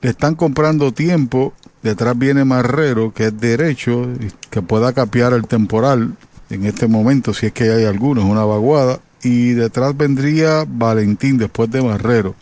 Le 0.00 0.10
están 0.10 0.34
comprando 0.34 0.92
tiempo. 0.92 1.52
Detrás 1.82 2.18
viene 2.18 2.44
Marrero, 2.44 3.12
que 3.12 3.26
es 3.26 3.38
derecho, 3.38 4.06
que 4.50 4.62
pueda 4.62 4.92
capear 4.92 5.32
el 5.32 5.46
temporal 5.46 6.16
en 6.50 6.66
este 6.66 6.88
momento, 6.88 7.32
si 7.32 7.46
es 7.46 7.52
que 7.52 7.70
hay 7.70 7.84
alguno, 7.84 8.22
es 8.22 8.26
una 8.26 8.44
vaguada. 8.44 9.00
Y 9.22 9.50
detrás 9.52 9.96
vendría 9.96 10.64
Valentín 10.66 11.38
después 11.38 11.70
de 11.70 11.82
Marrero. 11.82 12.34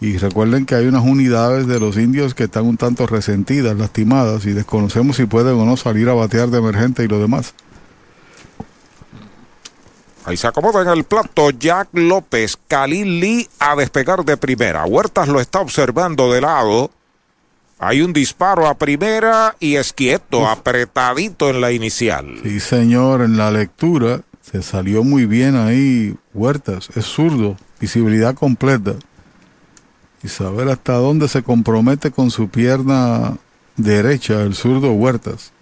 Y 0.00 0.16
recuerden 0.16 0.64
que 0.64 0.76
hay 0.76 0.86
unas 0.86 1.02
unidades 1.02 1.66
de 1.66 1.80
los 1.80 1.96
indios 1.96 2.34
que 2.34 2.44
están 2.44 2.66
un 2.66 2.76
tanto 2.76 3.06
resentidas, 3.06 3.76
lastimadas, 3.76 4.46
y 4.46 4.52
desconocemos 4.52 5.16
si 5.16 5.26
pueden 5.26 5.54
o 5.54 5.64
no 5.64 5.76
salir 5.76 6.08
a 6.08 6.14
batear 6.14 6.50
de 6.50 6.58
emergente 6.58 7.04
y 7.04 7.08
lo 7.08 7.18
demás. 7.18 7.54
Ahí 10.24 10.36
se 10.36 10.46
acomoda 10.46 10.82
en 10.82 10.88
el 10.88 11.04
plato 11.04 11.50
Jack 11.50 11.88
López, 11.92 12.58
Khalil 12.68 13.18
Lee 13.18 13.48
a 13.58 13.74
despegar 13.74 14.24
de 14.24 14.36
primera. 14.36 14.84
Huertas 14.84 15.26
lo 15.26 15.40
está 15.40 15.60
observando 15.60 16.30
de 16.30 16.42
lado. 16.42 16.90
Hay 17.78 18.02
un 18.02 18.12
disparo 18.12 18.66
a 18.66 18.76
primera 18.76 19.56
y 19.58 19.76
es 19.76 19.92
quieto, 19.92 20.46
apretadito 20.46 21.48
en 21.48 21.60
la 21.60 21.72
inicial. 21.72 22.40
Sí, 22.42 22.60
señor, 22.60 23.22
en 23.22 23.36
la 23.36 23.50
lectura 23.50 24.20
se 24.42 24.62
salió 24.62 25.02
muy 25.02 25.26
bien 25.26 25.56
ahí 25.56 26.14
Huertas, 26.34 26.90
es 26.94 27.06
zurdo, 27.06 27.56
visibilidad 27.80 28.34
completa. 28.34 28.94
Y 30.22 30.28
saber 30.28 30.68
hasta 30.68 30.94
dónde 30.94 31.28
se 31.28 31.42
compromete 31.42 32.10
con 32.10 32.30
su 32.30 32.48
pierna 32.48 33.36
derecha 33.76 34.42
el 34.42 34.54
zurdo 34.54 34.92
Huertas. 34.92 35.52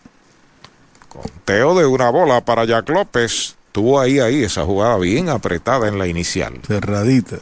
Conteo 1.09 1.78
de 1.78 1.87
una 1.87 2.11
bola 2.11 2.45
para 2.45 2.65
Jack 2.65 2.89
López. 2.89 3.57
Tuvo 3.73 4.01
ahí, 4.01 4.20
ahí 4.20 4.43
esa 4.43 4.65
jugada 4.65 4.97
bien 4.97 5.28
apretada 5.28 5.89
en 5.89 5.99
la 5.99 6.07
inicial. 6.07 6.61
Cerradita. 6.66 7.37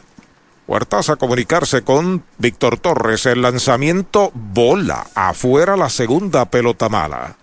Huertas 0.67 1.09
a 1.09 1.15
comunicarse 1.15 1.83
con 1.83 2.23
Víctor 2.37 2.77
Torres. 2.77 3.25
El 3.25 3.41
lanzamiento 3.41 4.31
bola. 4.33 5.07
Afuera 5.15 5.77
la 5.77 5.89
segunda 5.89 6.45
pelota 6.45 6.89
mala. 6.89 7.37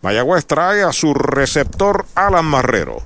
Mayagüez 0.00 0.46
trae 0.46 0.82
a 0.82 0.94
su 0.94 1.12
receptor 1.12 2.06
Alan 2.14 2.46
Marrero. 2.46 3.02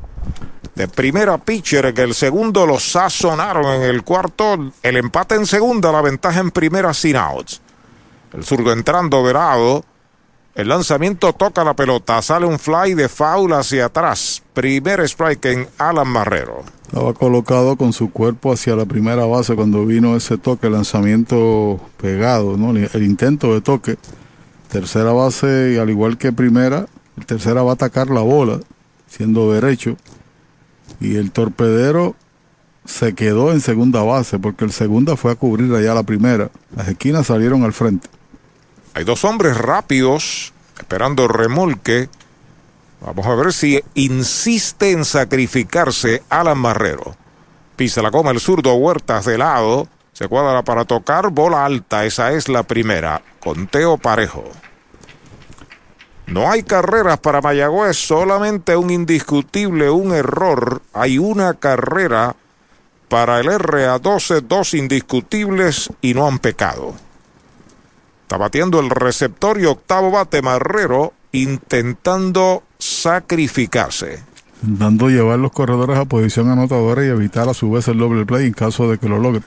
De 0.77 0.87
primera 0.87 1.39
pitcher, 1.39 1.93
que 1.93 2.03
el 2.03 2.15
segundo 2.15 2.67
lo 2.67 2.79
sazonaron 2.79 3.67
en 3.67 3.83
el 3.83 4.05
cuarto. 4.05 4.71
El 4.81 4.97
empate 4.97 5.35
en 5.35 5.47
segunda, 5.47 5.91
la 5.91 6.03
ventaja 6.03 6.39
en 6.39 6.53
primera 6.53 6.95
sin 6.95 7.17
outs. 7.17 7.61
El 8.33 8.45
zurdo 8.45 8.73
entrando 8.73 9.27
de 9.27 9.33
lado. 9.33 9.85
El 10.55 10.69
lanzamiento 10.69 11.33
toca 11.33 11.65
la 11.65 11.75
pelota, 11.75 12.23
sale 12.23 12.47
un 12.47 12.61
fly 12.61 12.95
de 12.95 13.09
foul 13.09 13.53
hacia 13.55 13.87
atrás. 13.87 14.41
Primer 14.53 15.01
strike 15.01 15.45
en 15.47 15.67
Alan 15.79 16.07
Marrero. 16.07 16.63
Estaba 16.87 17.13
colocado 17.13 17.75
con 17.75 17.93
su 17.93 18.13
cuerpo 18.13 18.53
hacia 18.53 18.77
la 18.77 18.87
primera 18.87 19.25
base 19.25 19.57
cuando 19.57 19.85
vino 19.85 20.15
ese 20.15 20.39
toque, 20.39 20.71
lanzamiento 20.71 21.81
pegado, 21.97 22.57
¿no? 22.57 22.71
el 22.71 23.03
intento 23.03 23.53
de 23.53 23.63
toque. 23.63 23.97
Tercera 24.71 25.11
base, 25.11 25.73
y 25.75 25.79
al 25.79 25.91
igual 25.91 26.19
que 26.19 26.31
primera, 26.31 26.87
el 27.17 27.27
tercera 27.27 27.65
va 27.65 27.73
a 27.73 27.75
atacar 27.75 28.09
la 28.11 28.21
bola, 28.21 28.61
siendo 29.09 29.53
derecho. 29.53 29.97
Y 31.01 31.17
el 31.17 31.33
torpedero 31.33 32.15
se 32.85 33.17
quedó 33.17 33.51
en 33.51 33.61
segunda 33.61 34.05
base, 34.05 34.39
porque 34.39 34.65
el 34.65 34.71
segunda 34.71 35.17
fue 35.17 35.33
a 35.33 35.35
cubrir 35.35 35.75
allá 35.75 35.95
la 35.95 36.05
primera. 36.05 36.49
Las 36.77 36.87
esquinas 36.87 37.27
salieron 37.27 37.65
al 37.65 37.73
frente. 37.73 38.09
Hay 38.95 39.03
dos 39.03 39.25
hombres 39.25 39.59
rápidos 39.59 40.53
esperando 40.79 41.27
remolque. 41.27 42.09
Vamos 43.01 43.27
a 43.27 43.35
ver 43.35 43.53
si 43.53 43.83
insiste 43.95 44.93
en 44.93 45.05
sacrificarse 45.05 46.23
Alan 46.29 46.59
Marrero. 46.59 47.17
Pisa 47.75 48.03
la 48.03 48.11
goma 48.11 48.31
el 48.31 48.39
zurdo 48.39 48.73
Huertas 48.75 49.25
de 49.25 49.37
lado. 49.37 49.89
Se 50.13 50.29
cuadra 50.29 50.63
para 50.63 50.85
tocar. 50.85 51.31
Bola 51.31 51.65
alta. 51.65 52.05
Esa 52.05 52.33
es 52.33 52.49
la 52.49 52.63
primera. 52.63 53.21
Conteo 53.41 53.99
parejo. 53.99 54.45
No 56.27 56.51
hay 56.51 56.63
carreras 56.63 57.19
para 57.19 57.41
Mayagüez. 57.41 57.97
Solamente 57.97 58.77
un 58.77 58.91
indiscutible, 58.91 59.91
un 59.91 60.15
error. 60.15 60.83
Hay 60.93 61.19
una 61.19 61.55
carrera 61.55 62.37
para 63.09 63.41
el 63.41 63.49
RA12. 63.49 64.43
Dos 64.43 64.73
indiscutibles 64.75 65.91
y 66.01 66.15
no 66.15 66.29
han 66.29 66.39
pecado. 66.39 66.95
Está 68.35 68.43
batiendo 68.43 68.81
el 68.81 68.91
receptor 68.91 69.61
y 69.61 69.67
octavo 69.67 70.11
bate 70.11 70.43
Marrero 70.43 71.13
intentando 71.31 72.65
sacrificarse. 72.81 74.25
Dando 74.61 75.09
llevar 75.09 75.39
los 75.39 75.53
corredores 75.53 75.97
a 75.97 76.05
posición 76.05 76.51
anotadora 76.51 77.05
y 77.05 77.11
evitar 77.11 77.49
a 77.49 77.55
su 77.55 77.71
vez 77.71 77.87
el 77.87 77.99
doble 77.99 78.27
play 78.27 78.49
en 78.49 78.53
caso 78.53 78.91
de 78.91 78.99
que 78.99 79.09
lo 79.09 79.21
logre. 79.21 79.43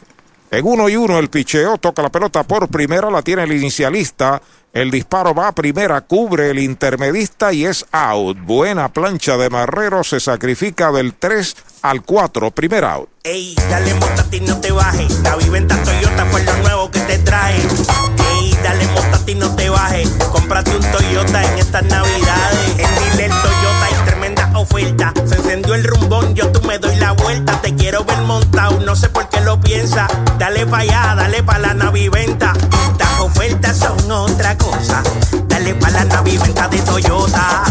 En 0.50 0.66
uno 0.66 0.88
y 0.88 0.96
uno 0.96 1.20
el 1.20 1.30
picheo 1.30 1.78
toca 1.78 2.02
la 2.02 2.10
pelota 2.10 2.44
por 2.44 2.70
primera, 2.70 3.12
la 3.12 3.22
tiene 3.22 3.44
el 3.44 3.52
inicialista. 3.52 4.42
El 4.72 4.92
disparo 4.92 5.34
va 5.34 5.50
a 5.50 5.52
primera, 5.52 6.00
cubre 6.02 6.52
el 6.52 6.60
intermedista 6.60 7.52
y 7.52 7.66
es 7.66 7.86
out. 7.92 8.38
Buena 8.40 8.94
plancha 8.94 9.36
de 9.36 9.50
Marrero, 9.50 10.04
se 10.04 10.20
sacrifica 10.20 10.92
del 10.92 11.16
3 11.16 11.56
al 11.82 12.04
4, 12.04 12.52
primer 12.52 12.86
out. 12.86 13.10
Ey, 13.24 13.56
dale 13.70 13.94
montate 13.96 14.38
y 14.38 14.42
no 14.42 14.62
te 14.62 14.72
bajes. 14.72 15.20
La 15.22 15.36
viventa 15.36 15.76
Toyota 15.84 16.26
fue 16.28 16.44
lo 16.44 16.56
nuevo 16.58 16.92
que 16.92 17.00
te 17.02 17.18
trae. 17.20 17.56
Ey, 17.56 18.58
dale 18.64 18.88
montate 18.88 19.32
y 19.32 19.36
no 19.36 19.54
te 19.56 19.70
bajes. 19.70 20.10
Cómprate 20.32 20.78
un 20.78 20.92
Toyota 20.92 21.44
en 21.44 21.60
estas 21.60 21.84
navidades. 21.84 22.70
En 22.78 23.12
Dile 23.12 23.28
Toyota 23.30 23.86
hay 23.86 24.17
tremenda 24.28 24.60
oferta. 24.60 25.14
Se 25.26 25.36
encendió 25.36 25.76
el 25.76 25.84
rumbón, 25.84 26.34
yo 26.36 26.52
tú 26.52 26.66
me 26.68 26.78
doy 26.80 26.96
la 26.98 27.14
vuelta. 27.14 27.62
Te 27.62 27.74
quiero 27.76 28.04
ver 28.04 28.20
montado, 28.20 28.80
no 28.82 28.96
sé 28.96 29.10
por 29.10 29.28
qué 29.30 29.42
lo 29.42 29.60
piensa. 29.60 30.08
Dale 30.38 30.66
pa' 30.66 30.80
allá, 30.80 31.16
dale 31.16 31.44
pa' 31.44 31.60
la 31.60 31.74
naviventa. 31.74 32.54
Estas 32.92 33.20
ofertas 33.20 33.78
son 33.78 34.12
otra 34.12 34.58
cosa. 34.58 35.04
Dale 35.48 35.76
pa' 35.76 35.90
la 35.92 36.04
naviventa 36.06 36.68
de 36.68 36.80
Toyota. 36.80 37.64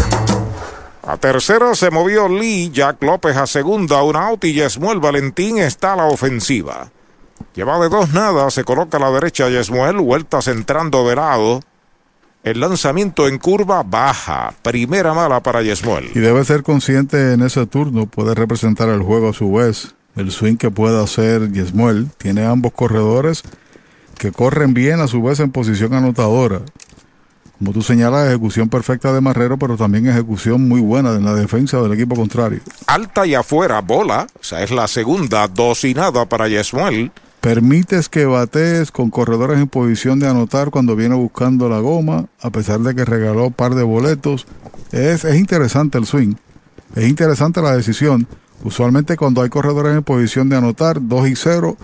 A 1.03 1.17
tercera 1.17 1.73
se 1.73 1.89
movió 1.89 2.27
Lee, 2.27 2.69
Jack 2.71 3.01
López 3.01 3.37
a 3.37 3.47
segunda, 3.47 4.01
un 4.03 4.15
out 4.15 4.43
y 4.43 4.53
Yesmuel 4.53 4.99
Valentín 4.99 5.57
está 5.59 5.93
a 5.93 5.95
la 5.95 6.05
ofensiva. 6.05 6.89
Lleva 7.53 7.79
de 7.79 7.87
dos 7.87 8.13
nada, 8.13 8.49
se 8.51 8.65
coloca 8.65 8.97
a 8.97 8.99
la 8.99 9.11
derecha 9.11 9.47
Yesmuel, 9.47 9.97
vueltas 9.97 10.47
entrando 10.47 11.07
de 11.07 11.15
lado. 11.15 11.61
El 12.47 12.61
lanzamiento 12.61 13.27
en 13.27 13.39
curva 13.39 13.83
baja, 13.83 14.53
primera 14.61 15.13
mala 15.13 15.43
para 15.43 15.61
Yesmuel. 15.61 16.11
Y 16.15 16.19
debe 16.19 16.45
ser 16.45 16.63
consciente 16.63 17.33
en 17.33 17.41
ese 17.41 17.65
turno, 17.65 18.05
puede 18.05 18.35
representar 18.35 18.87
el 18.87 19.01
juego 19.01 19.31
a 19.31 19.33
su 19.33 19.51
vez. 19.51 19.95
El 20.15 20.31
swing 20.31 20.55
que 20.55 20.71
pueda 20.71 21.03
hacer 21.03 21.51
Yesmuel 21.51 22.09
tiene 22.17 22.45
ambos 22.45 22.71
corredores 22.71 23.43
que 24.17 24.31
corren 24.31 24.73
bien 24.73 25.01
a 25.01 25.07
su 25.07 25.21
vez 25.21 25.41
en 25.41 25.51
posición 25.51 25.93
anotadora. 25.93 26.61
Como 27.59 27.73
tú 27.73 27.81
señalas, 27.81 28.29
ejecución 28.29 28.69
perfecta 28.69 29.11
de 29.11 29.19
Marrero, 29.19 29.57
pero 29.57 29.75
también 29.75 30.07
ejecución 30.07 30.69
muy 30.69 30.79
buena 30.79 31.15
en 31.15 31.25
la 31.25 31.33
defensa 31.33 31.81
del 31.81 31.91
equipo 31.91 32.15
contrario. 32.15 32.61
Alta 32.85 33.27
y 33.27 33.35
afuera, 33.35 33.81
bola. 33.81 34.25
O 34.39 34.43
sea, 34.43 34.63
es 34.63 34.71
la 34.71 34.87
segunda, 34.87 35.49
dos 35.49 35.83
y 35.83 35.93
nada 35.93 36.25
para 36.29 36.47
Yesmuel. 36.47 37.11
Permites 37.47 38.09
que 38.09 38.25
batees 38.25 38.91
con 38.91 39.09
corredores 39.09 39.57
en 39.57 39.69
posición 39.69 40.19
de 40.19 40.27
anotar 40.27 40.69
cuando 40.69 40.97
viene 40.97 41.15
buscando 41.15 41.69
la 41.69 41.79
goma, 41.79 42.25
a 42.41 42.49
pesar 42.49 42.81
de 42.81 42.93
que 42.93 43.05
regaló 43.05 43.45
un 43.47 43.53
par 43.53 43.73
de 43.73 43.83
boletos. 43.83 44.45
Es, 44.91 45.23
es 45.23 45.35
interesante 45.37 45.97
el 45.97 46.05
swing. 46.05 46.35
Es 46.93 47.07
interesante 47.07 47.61
la 47.61 47.73
decisión. 47.73 48.27
Usualmente 48.65 49.15
cuando 49.15 49.43
hay 49.43 49.47
corredores 49.47 49.95
en 49.95 50.03
posición 50.03 50.49
de 50.49 50.57
anotar, 50.57 50.97
2 50.99 51.29
y 51.29 51.35
0, 51.37 51.77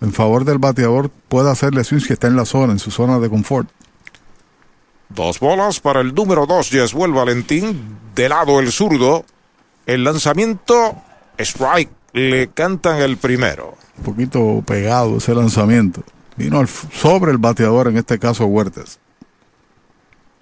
en 0.00 0.12
favor 0.12 0.44
del 0.44 0.58
bateador 0.58 1.10
puede 1.28 1.50
hacerle 1.50 1.82
swing 1.82 1.98
si 1.98 2.12
está 2.12 2.28
en 2.28 2.36
la 2.36 2.44
zona, 2.44 2.72
en 2.72 2.78
su 2.78 2.92
zona 2.92 3.18
de 3.18 3.28
confort. 3.28 3.68
Dos 5.08 5.40
bolas 5.40 5.80
para 5.80 6.02
el 6.02 6.14
número 6.14 6.46
dos, 6.46 6.70
Yeswell 6.70 7.10
Valentín. 7.10 7.98
De 8.14 8.28
lado 8.28 8.60
el 8.60 8.70
zurdo. 8.70 9.24
El 9.86 10.04
lanzamiento, 10.04 10.94
strike. 11.36 11.99
Le 12.12 12.48
cantan 12.48 13.00
el 13.00 13.16
primero. 13.16 13.76
Un 13.98 14.04
poquito 14.04 14.62
pegado 14.66 15.18
ese 15.18 15.34
lanzamiento. 15.34 16.02
Vino 16.36 16.58
al, 16.58 16.68
sobre 16.68 17.32
el 17.32 17.38
bateador, 17.38 17.88
en 17.88 17.98
este 17.98 18.18
caso 18.18 18.46
Huertas. 18.46 18.98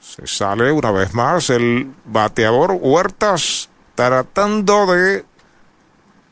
Se 0.01 0.27
sale 0.27 0.73
una 0.73 0.91
vez 0.91 1.13
más 1.13 1.51
el 1.51 1.93
bateador 2.05 2.79
Huertas 2.81 3.69
tratando 3.95 4.87
de 4.87 5.25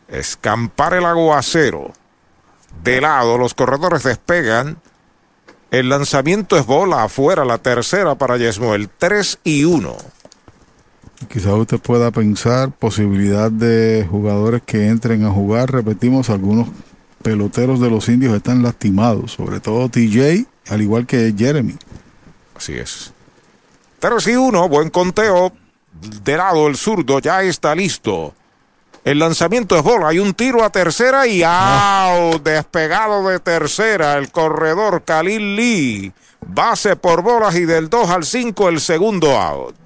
escampar 0.08 0.94
el 0.94 1.04
aguacero. 1.04 1.92
De 2.82 3.00
lado, 3.00 3.38
los 3.38 3.54
corredores 3.54 4.04
despegan. 4.04 4.80
El 5.70 5.88
lanzamiento 5.88 6.56
es 6.56 6.64
bola 6.64 7.02
afuera, 7.02 7.44
la 7.44 7.58
tercera 7.58 8.14
para 8.14 8.36
Yesmuel, 8.36 8.88
3 8.88 9.40
y 9.44 9.64
1. 9.64 9.96
Quizás 11.28 11.54
usted 11.54 11.78
pueda 11.78 12.10
pensar 12.10 12.70
posibilidad 12.72 13.50
de 13.50 14.06
jugadores 14.08 14.62
que 14.64 14.88
entren 14.88 15.24
a 15.24 15.30
jugar. 15.30 15.72
Repetimos, 15.72 16.28
algunos 16.28 16.68
peloteros 17.22 17.80
de 17.80 17.90
los 17.90 18.08
indios 18.08 18.34
están 18.34 18.62
lastimados, 18.62 19.32
sobre 19.32 19.60
todo 19.60 19.88
TJ, 19.88 20.46
al 20.68 20.82
igual 20.82 21.06
que 21.06 21.34
Jeremy. 21.36 21.74
Así 22.54 22.74
es. 22.74 23.12
3 23.98 24.26
y 24.28 24.36
1, 24.36 24.68
buen 24.68 24.90
conteo. 24.90 25.52
De 26.22 26.36
lado 26.36 26.68
el 26.68 26.76
zurdo 26.76 27.18
ya 27.18 27.42
está 27.42 27.74
listo. 27.74 28.34
El 29.02 29.20
lanzamiento 29.20 29.76
es 29.76 29.82
bola. 29.82 30.08
Hay 30.08 30.18
un 30.18 30.34
tiro 30.34 30.62
a 30.62 30.70
tercera 30.70 31.26
y 31.26 31.42
out. 31.42 32.42
Despegado 32.42 33.26
de 33.28 33.40
tercera 33.40 34.18
el 34.18 34.30
corredor 34.30 35.04
Khalil 35.04 35.56
Lee. 35.56 36.12
Base 36.46 36.96
por 36.96 37.22
bolas 37.22 37.54
y 37.54 37.64
del 37.64 37.88
2 37.88 38.10
al 38.10 38.24
5 38.24 38.68
el 38.68 38.80
segundo 38.80 39.40
out. 39.40 39.85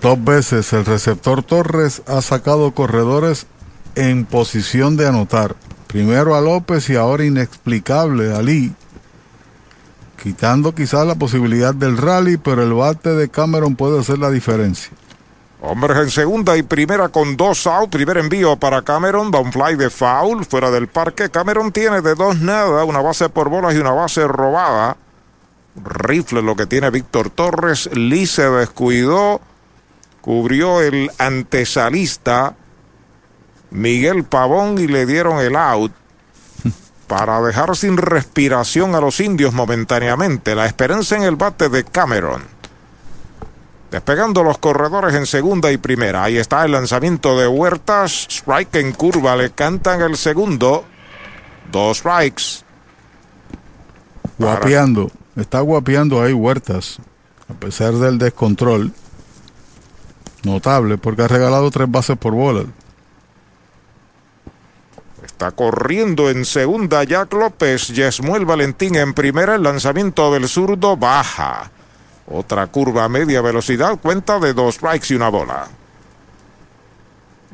Dos 0.00 0.22
veces 0.22 0.72
el 0.72 0.84
receptor 0.84 1.42
Torres 1.42 2.02
ha 2.06 2.22
sacado 2.22 2.72
corredores 2.72 3.46
en 3.96 4.24
posición 4.26 4.96
de 4.96 5.08
anotar. 5.08 5.56
Primero 5.88 6.36
a 6.36 6.40
López 6.40 6.88
y 6.90 6.96
ahora 6.96 7.24
inexplicable 7.24 8.34
a 8.34 8.42
Lee. 8.42 8.72
Quitando 10.22 10.74
quizás 10.74 11.06
la 11.06 11.16
posibilidad 11.16 11.74
del 11.74 11.96
rally, 11.96 12.36
pero 12.36 12.62
el 12.62 12.74
bate 12.74 13.10
de 13.10 13.28
Cameron 13.28 13.74
puede 13.74 13.98
hacer 13.98 14.18
la 14.18 14.30
diferencia. 14.30 14.92
Hombres 15.60 15.96
en 15.96 16.10
segunda 16.10 16.56
y 16.56 16.62
primera 16.62 17.08
con 17.08 17.36
dos 17.36 17.66
out. 17.66 17.90
Primer 17.90 18.18
envío 18.18 18.56
para 18.56 18.82
Cameron. 18.82 19.34
Un 19.34 19.52
fly 19.52 19.74
de 19.74 19.90
foul 19.90 20.44
fuera 20.44 20.70
del 20.70 20.86
parque. 20.86 21.30
Cameron 21.30 21.72
tiene 21.72 22.00
de 22.00 22.14
dos 22.14 22.38
nada. 22.38 22.84
Una 22.84 23.00
base 23.00 23.28
por 23.28 23.48
bolas 23.48 23.74
y 23.74 23.78
una 23.78 23.90
base 23.90 24.28
robada. 24.28 24.96
Rifle 25.84 26.42
lo 26.42 26.54
que 26.54 26.66
tiene 26.66 26.90
Víctor 26.90 27.30
Torres. 27.30 27.90
Lee 27.92 28.26
se 28.26 28.48
descuidó. 28.48 29.40
Cubrió 30.28 30.82
el 30.82 31.10
antesalista 31.16 32.54
Miguel 33.70 34.24
Pavón 34.24 34.78
y 34.78 34.86
le 34.86 35.06
dieron 35.06 35.38
el 35.38 35.56
out 35.56 35.90
para 37.06 37.40
dejar 37.40 37.74
sin 37.74 37.96
respiración 37.96 38.94
a 38.94 39.00
los 39.00 39.20
indios 39.20 39.54
momentáneamente. 39.54 40.54
La 40.54 40.66
esperanza 40.66 41.16
en 41.16 41.22
el 41.22 41.36
bate 41.36 41.70
de 41.70 41.82
Cameron. 41.82 42.42
Despegando 43.90 44.42
los 44.44 44.58
corredores 44.58 45.14
en 45.14 45.24
segunda 45.24 45.72
y 45.72 45.78
primera. 45.78 46.24
Ahí 46.24 46.36
está 46.36 46.62
el 46.66 46.72
lanzamiento 46.72 47.38
de 47.38 47.48
Huertas. 47.48 48.26
Strike 48.28 48.74
en 48.74 48.92
curva. 48.92 49.34
Le 49.34 49.52
cantan 49.52 50.02
el 50.02 50.18
segundo. 50.18 50.84
Dos 51.72 52.00
strikes. 52.00 52.66
Guapeando. 54.36 55.10
Está 55.36 55.60
guapeando 55.60 56.20
ahí 56.20 56.34
Huertas. 56.34 56.98
A 57.48 57.54
pesar 57.54 57.94
del 57.94 58.18
descontrol. 58.18 58.92
Notable 60.44 60.98
porque 60.98 61.22
ha 61.22 61.28
regalado 61.28 61.70
tres 61.70 61.90
bases 61.90 62.16
por 62.16 62.32
bola. 62.32 62.64
Está 65.24 65.50
corriendo 65.50 66.30
en 66.30 66.44
segunda 66.44 67.04
Jack 67.04 67.32
López. 67.32 67.88
Yesmuel 67.88 68.44
Valentín 68.44 68.96
en 68.96 69.14
primera. 69.14 69.54
El 69.56 69.62
lanzamiento 69.62 70.32
del 70.32 70.48
zurdo 70.48 70.96
baja. 70.96 71.70
Otra 72.26 72.66
curva 72.66 73.04
a 73.04 73.08
media 73.08 73.40
velocidad. 73.40 73.98
Cuenta 74.00 74.38
de 74.38 74.52
dos 74.52 74.76
strikes 74.76 75.06
y 75.10 75.14
una 75.14 75.28
bola. 75.28 75.68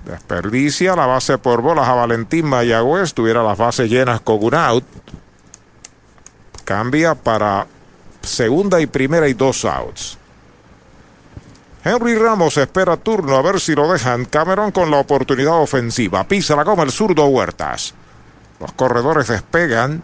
Desperdicia 0.05 0.97
la 0.97 1.06
base 1.06 1.39
por 1.39 1.62
bolas 1.62 1.89
a 1.89 1.94
Valentín 1.94 2.47
Mayagüez. 2.47 3.15
Tuviera 3.15 3.43
las 3.43 3.56
bases 3.56 3.90
llenas 3.90 4.20
con 4.20 4.43
un 4.43 4.55
out. 4.55 4.85
Cambia 6.65 7.15
para 7.15 7.66
segunda 8.23 8.81
y 8.81 8.86
primera 8.86 9.28
y 9.28 9.35
dos 9.35 9.65
outs. 9.65 10.19
Henry 11.85 12.16
Ramos 12.16 12.56
espera 12.56 12.97
turno 12.97 13.36
a 13.36 13.43
ver 13.43 13.61
si 13.61 13.74
lo 13.74 13.93
dejan. 13.93 14.24
Cameron 14.24 14.73
con 14.73 14.90
la 14.90 14.97
oportunidad 14.97 15.61
ofensiva. 15.61 16.24
Pisa 16.24 16.56
la 16.56 16.65
goma 16.65 16.82
el 16.82 16.90
zurdo 16.90 17.27
Huertas. 17.27 17.93
Los 18.59 18.73
corredores 18.73 19.28
despegan. 19.28 20.02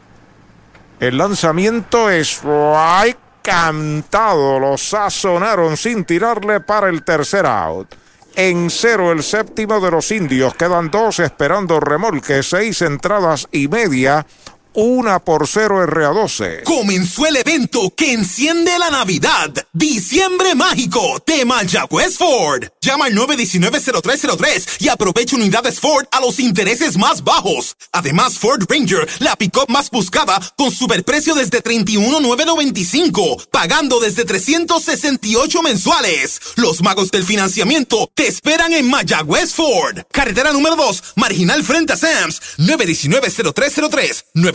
El 1.01 1.17
lanzamiento 1.17 2.11
es 2.11 2.33
strike 2.33 3.17
cantado. 3.43 4.61
Lo 4.61 4.77
sazonaron 4.77 5.79
sin 5.79 6.05
tirarle 6.05 6.61
para 6.61 6.91
el 6.91 7.03
tercer 7.03 7.47
out. 7.47 7.95
En 8.37 8.69
cero 8.69 9.11
el 9.11 9.23
séptimo 9.23 9.81
de 9.81 9.91
los 9.91 10.11
indios. 10.11 10.55
Quedan 10.55 10.91
dos 10.91 11.19
esperando 11.19 11.81
remolque. 11.81 12.43
Seis 12.43 12.83
entradas 12.83 13.49
y 13.53 13.69
media. 13.69 14.27
Una 14.73 15.19
por 15.19 15.49
cero 15.49 15.85
RA12. 15.85 16.63
Comenzó 16.63 17.27
el 17.27 17.37
evento 17.37 17.93
que 17.97 18.13
enciende 18.13 18.79
la 18.79 18.89
Navidad. 18.91 19.53
Diciembre 19.73 20.55
mágico 20.55 21.21
de 21.27 21.45
Mayagüez 21.45 22.17
Ford. 22.17 22.67
Llama 22.81 23.07
al 23.07 23.15
919-0303 23.15 24.77
y 24.79 24.89
aprovecha 24.89 25.35
unidades 25.35 25.81
Ford 25.81 26.07
a 26.13 26.21
los 26.21 26.39
intereses 26.39 26.97
más 26.97 27.25
bajos. 27.25 27.77
Además, 27.91 28.39
Ford 28.39 28.63
Ranger, 28.69 29.09
la 29.19 29.35
pick-up 29.35 29.69
más 29.69 29.91
buscada, 29.91 30.41
con 30.57 30.71
superprecio 30.71 31.35
desde 31.35 31.63
31,995, 31.63 33.49
pagando 33.51 33.99
desde 33.99 34.25
368 34.25 35.63
mensuales. 35.63 36.41
Los 36.55 36.81
magos 36.81 37.11
del 37.11 37.25
financiamiento 37.25 38.09
te 38.15 38.29
esperan 38.29 38.73
en 38.73 38.89
Mayagüez 38.89 39.53
Ford. 39.53 39.99
Carretera 40.13 40.53
número 40.53 40.77
2, 40.77 41.15
marginal 41.17 41.65
frente 41.65 41.95
a 41.95 41.97
Sams. 41.97 42.41
919-0303. 42.59 44.27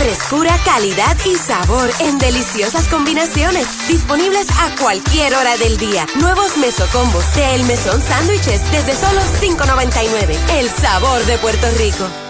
Frescura, 0.00 0.56
calidad 0.64 1.14
y 1.26 1.36
sabor 1.36 1.90
en 2.00 2.16
deliciosas 2.16 2.88
combinaciones. 2.88 3.66
Disponibles 3.86 4.46
a 4.58 4.74
cualquier 4.80 5.34
hora 5.34 5.58
del 5.58 5.76
día. 5.76 6.06
Nuevos 6.18 6.56
mesocombos 6.56 7.34
de 7.34 7.54
El 7.54 7.64
Mesón 7.64 8.00
Sándwiches 8.00 8.62
desde 8.72 8.94
solo 8.94 9.20
$5.99. 9.20 10.38
El 10.58 10.70
sabor 10.70 11.22
de 11.26 11.36
Puerto 11.36 11.66
Rico. 11.76 12.29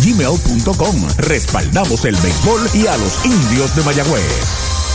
gmail.com. 0.01 0.95
Respaldamos 1.17 2.05
el 2.05 2.15
béisbol 2.15 2.61
y 2.73 2.87
a 2.87 2.95
los 2.95 3.25
indios 3.25 3.75
de 3.75 3.83
Mayagüez. 3.83 4.94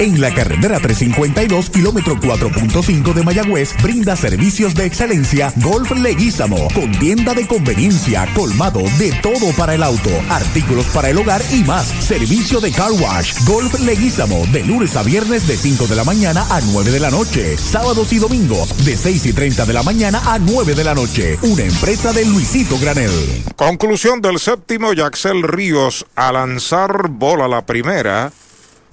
En 0.00 0.20
la 0.20 0.32
carretera 0.32 0.78
352, 0.78 1.70
kilómetro 1.70 2.14
4.5 2.20 3.12
de 3.14 3.22
Mayagüez, 3.24 3.74
brinda 3.82 4.14
servicios 4.14 4.72
de 4.76 4.86
excelencia 4.86 5.52
Golf 5.56 5.90
Leguízamo, 5.90 6.68
con 6.72 6.92
tienda 7.00 7.34
de 7.34 7.48
conveniencia, 7.48 8.28
colmado 8.32 8.80
de 8.96 9.10
todo 9.22 9.50
para 9.56 9.74
el 9.74 9.82
auto, 9.82 10.10
artículos 10.28 10.86
para 10.94 11.10
el 11.10 11.18
hogar 11.18 11.42
y 11.52 11.64
más. 11.64 11.88
Servicio 11.88 12.60
de 12.60 12.70
car 12.70 12.92
wash, 12.92 13.44
Golf 13.44 13.80
Leguízamo, 13.80 14.46
de 14.52 14.62
lunes 14.62 14.94
a 14.94 15.02
viernes 15.02 15.48
de 15.48 15.56
5 15.56 15.88
de 15.88 15.96
la 15.96 16.04
mañana 16.04 16.46
a 16.48 16.60
9 16.60 16.92
de 16.92 17.00
la 17.00 17.10
noche, 17.10 17.58
sábados 17.58 18.12
y 18.12 18.18
domingos 18.18 18.84
de 18.84 18.96
6 18.96 19.26
y 19.26 19.32
30 19.32 19.66
de 19.66 19.72
la 19.72 19.82
mañana 19.82 20.22
a 20.26 20.38
9 20.38 20.76
de 20.76 20.84
la 20.84 20.94
noche. 20.94 21.40
Una 21.42 21.64
empresa 21.64 22.12
de 22.12 22.24
Luisito 22.24 22.78
Granel. 22.78 23.10
Conclusión 23.56 24.22
del 24.22 24.38
séptimo, 24.38 24.92
Yaxel 24.92 25.42
Ríos 25.42 26.06
a 26.14 26.30
lanzar 26.30 27.08
bola 27.08 27.48
la 27.48 27.66
primera. 27.66 28.30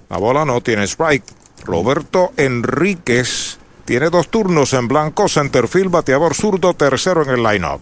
La 0.09 0.17
bola 0.17 0.45
no 0.45 0.61
tiene 0.61 0.83
strike. 0.83 1.23
Roberto 1.65 2.31
Enríquez 2.37 3.57
tiene 3.85 4.09
dos 4.09 4.29
turnos 4.29 4.73
en 4.73 4.87
blanco, 4.87 5.27
centerfield, 5.27 5.91
bateador 5.91 6.33
zurdo, 6.33 6.73
tercero 6.73 7.23
en 7.23 7.29
el 7.29 7.43
lineup. 7.43 7.81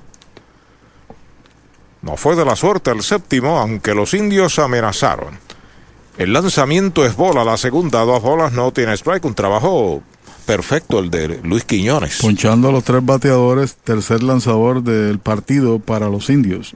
No 2.01 2.17
fue 2.17 2.35
de 2.35 2.43
la 2.43 2.55
suerte 2.55 2.91
el 2.91 3.01
séptimo, 3.01 3.57
aunque 3.59 3.93
los 3.93 4.13
indios 4.13 4.59
amenazaron. 4.59 5.39
El 6.17 6.33
lanzamiento 6.33 7.05
es 7.05 7.15
bola, 7.15 7.43
la 7.43 7.57
segunda, 7.57 8.01
dos 8.01 8.21
bolas, 8.21 8.51
no 8.51 8.71
tiene 8.71 8.93
strike. 8.93 9.25
Un 9.25 9.33
trabajo 9.33 10.03
perfecto 10.45 10.99
el 10.99 11.09
de 11.09 11.39
Luis 11.43 11.63
Quiñones. 11.63 12.19
Ponchando 12.21 12.69
a 12.69 12.71
los 12.71 12.83
tres 12.83 13.03
bateadores, 13.03 13.77
tercer 13.77 14.21
lanzador 14.21 14.83
del 14.83 15.19
partido 15.19 15.79
para 15.79 16.09
los 16.09 16.29
indios. 16.29 16.75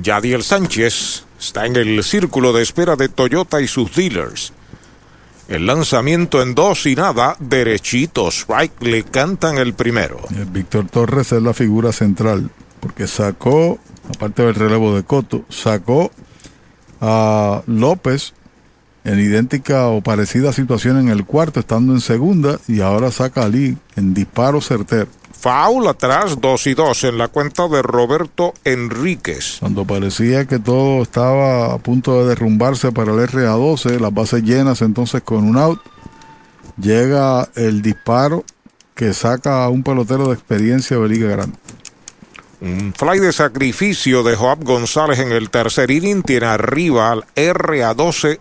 Yadiel 0.00 0.42
Sánchez 0.42 1.24
está 1.44 1.66
en 1.66 1.76
el 1.76 2.02
círculo 2.02 2.52
de 2.52 2.62
espera 2.62 2.96
de 2.96 3.08
Toyota 3.08 3.60
y 3.60 3.68
sus 3.68 3.94
dealers. 3.94 4.52
El 5.46 5.66
lanzamiento 5.66 6.40
en 6.40 6.54
dos 6.54 6.86
y 6.86 6.94
nada, 6.94 7.36
derechito, 7.38 8.28
strike, 8.28 8.82
le 8.82 9.04
cantan 9.04 9.58
el 9.58 9.74
primero. 9.74 10.18
Eh, 10.34 10.46
Víctor 10.50 10.86
Torres 10.88 11.32
es 11.32 11.42
la 11.42 11.52
figura 11.52 11.92
central, 11.92 12.50
porque 12.80 13.06
sacó, 13.06 13.78
aparte 14.08 14.42
del 14.42 14.54
relevo 14.54 14.96
de 14.96 15.02
Coto, 15.02 15.44
sacó 15.50 16.10
a 17.00 17.62
López 17.66 18.32
en 19.04 19.20
idéntica 19.20 19.88
o 19.88 20.00
parecida 20.00 20.54
situación 20.54 20.98
en 20.98 21.10
el 21.10 21.26
cuarto, 21.26 21.60
estando 21.60 21.92
en 21.92 22.00
segunda, 22.00 22.58
y 22.66 22.80
ahora 22.80 23.10
saca 23.10 23.44
a 23.44 23.48
Lee 23.48 23.76
en 23.96 24.14
disparo 24.14 24.62
certero. 24.62 25.08
Foul 25.44 25.86
atrás, 25.88 26.40
2 26.40 26.66
y 26.68 26.72
2 26.72 27.04
en 27.04 27.18
la 27.18 27.28
cuenta 27.28 27.68
de 27.68 27.82
Roberto 27.82 28.54
Enríquez. 28.64 29.58
Cuando 29.60 29.84
parecía 29.84 30.46
que 30.46 30.58
todo 30.58 31.02
estaba 31.02 31.74
a 31.74 31.76
punto 31.76 32.18
de 32.18 32.30
derrumbarse 32.30 32.92
para 32.92 33.12
el 33.12 33.18
RA12, 33.28 34.00
las 34.00 34.14
bases 34.14 34.42
llenas 34.42 34.80
entonces 34.80 35.20
con 35.20 35.44
un 35.44 35.58
out, 35.58 35.82
llega 36.80 37.46
el 37.56 37.82
disparo 37.82 38.42
que 38.94 39.12
saca 39.12 39.64
a 39.64 39.68
un 39.68 39.82
pelotero 39.82 40.28
de 40.28 40.32
experiencia 40.32 40.96
de 40.96 41.08
Liga 41.10 41.28
Grande. 41.28 41.58
Un 42.62 42.94
fly 42.96 43.18
de 43.18 43.34
sacrificio 43.34 44.22
de 44.22 44.36
Joab 44.36 44.64
González 44.64 45.18
en 45.18 45.30
el 45.30 45.50
tercer 45.50 45.90
inning 45.90 46.22
tiene 46.22 46.46
arriba 46.46 47.12
al 47.12 47.26
RA12 47.34 48.40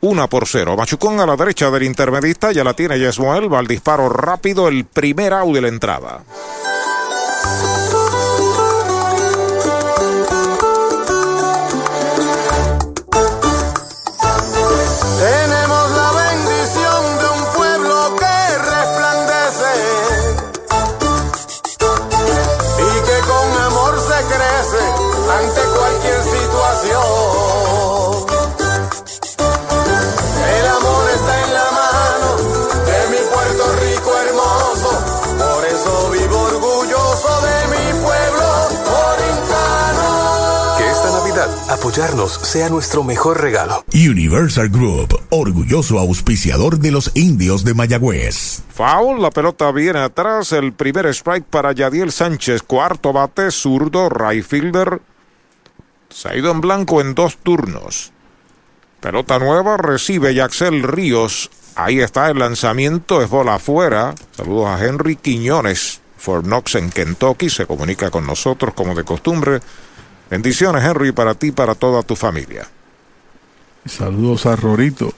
una 0.00 0.26
por 0.26 0.46
cero. 0.46 0.76
Machucón 0.76 1.20
a 1.20 1.26
la 1.26 1.36
derecha 1.36 1.70
del 1.70 1.82
intermedista, 1.82 2.52
ya 2.52 2.64
la 2.64 2.74
tiene 2.74 2.98
Yesmuel, 2.98 3.52
va 3.52 3.58
al 3.58 3.66
disparo 3.66 4.08
rápido, 4.08 4.68
el 4.68 4.84
primer 4.84 5.32
out 5.32 5.54
de 5.54 5.60
la 5.60 5.68
entrada. 5.68 6.22
Apoyarnos 41.80 42.32
sea 42.34 42.68
nuestro 42.68 43.02
mejor 43.02 43.40
regalo. 43.40 43.86
Universal 43.94 44.68
Group, 44.68 45.18
orgulloso 45.30 45.98
auspiciador 45.98 46.78
de 46.78 46.90
los 46.90 47.10
indios 47.14 47.64
de 47.64 47.72
Mayagüez. 47.72 48.60
Foul, 48.68 49.22
la 49.22 49.30
pelota 49.30 49.72
viene 49.72 50.00
atrás, 50.00 50.52
el 50.52 50.74
primer 50.74 51.06
strike 51.06 51.46
para 51.46 51.72
Yadiel 51.72 52.12
Sánchez, 52.12 52.62
cuarto 52.64 53.14
bate, 53.14 53.50
zurdo, 53.50 54.10
right 54.10 54.44
fielder. 54.44 55.00
Se 56.10 56.28
ha 56.28 56.36
ido 56.36 56.50
en 56.50 56.60
blanco 56.60 57.00
en 57.00 57.14
dos 57.14 57.38
turnos. 57.38 58.12
Pelota 59.00 59.38
nueva, 59.38 59.78
recibe 59.78 60.34
Yaxel 60.34 60.82
Ríos. 60.82 61.50
Ahí 61.76 62.00
está 62.00 62.28
el 62.28 62.40
lanzamiento, 62.40 63.22
es 63.22 63.30
bola 63.30 63.54
afuera. 63.54 64.14
Saludos 64.36 64.66
a 64.66 64.84
Henry 64.84 65.16
Quiñones, 65.16 66.02
Fort 66.18 66.44
Knox 66.44 66.74
en 66.74 66.90
Kentucky. 66.90 67.48
Se 67.48 67.64
comunica 67.64 68.10
con 68.10 68.26
nosotros 68.26 68.74
como 68.74 68.94
de 68.94 69.04
costumbre. 69.04 69.60
Bendiciones, 70.30 70.84
Henry, 70.84 71.12
para 71.12 71.34
ti 71.34 71.48
y 71.48 71.52
para 71.52 71.74
toda 71.74 72.02
tu 72.02 72.14
familia. 72.14 72.68
Saludos 73.84 74.46
a 74.46 74.54
Rorito. 74.54 75.12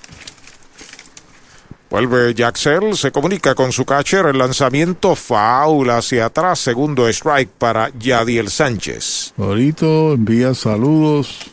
Vuelve 1.91 2.33
Jaxel, 2.35 2.97
se 2.97 3.13
comunica 3.13 3.55
con 3.55 3.71
su 3.71 3.85
catcher, 3.85 4.25
el 4.25 4.39
lanzamiento 4.39 5.15
foul 5.15 5.91
hacia 5.91 6.25
atrás, 6.25 6.59
segundo 6.59 7.07
strike 7.07 7.51
para 7.51 7.91
Yadiel 7.99 8.49
Sánchez. 8.49 9.35
Rorito 9.37 10.15
envía 10.15 10.55
saludos 10.55 11.51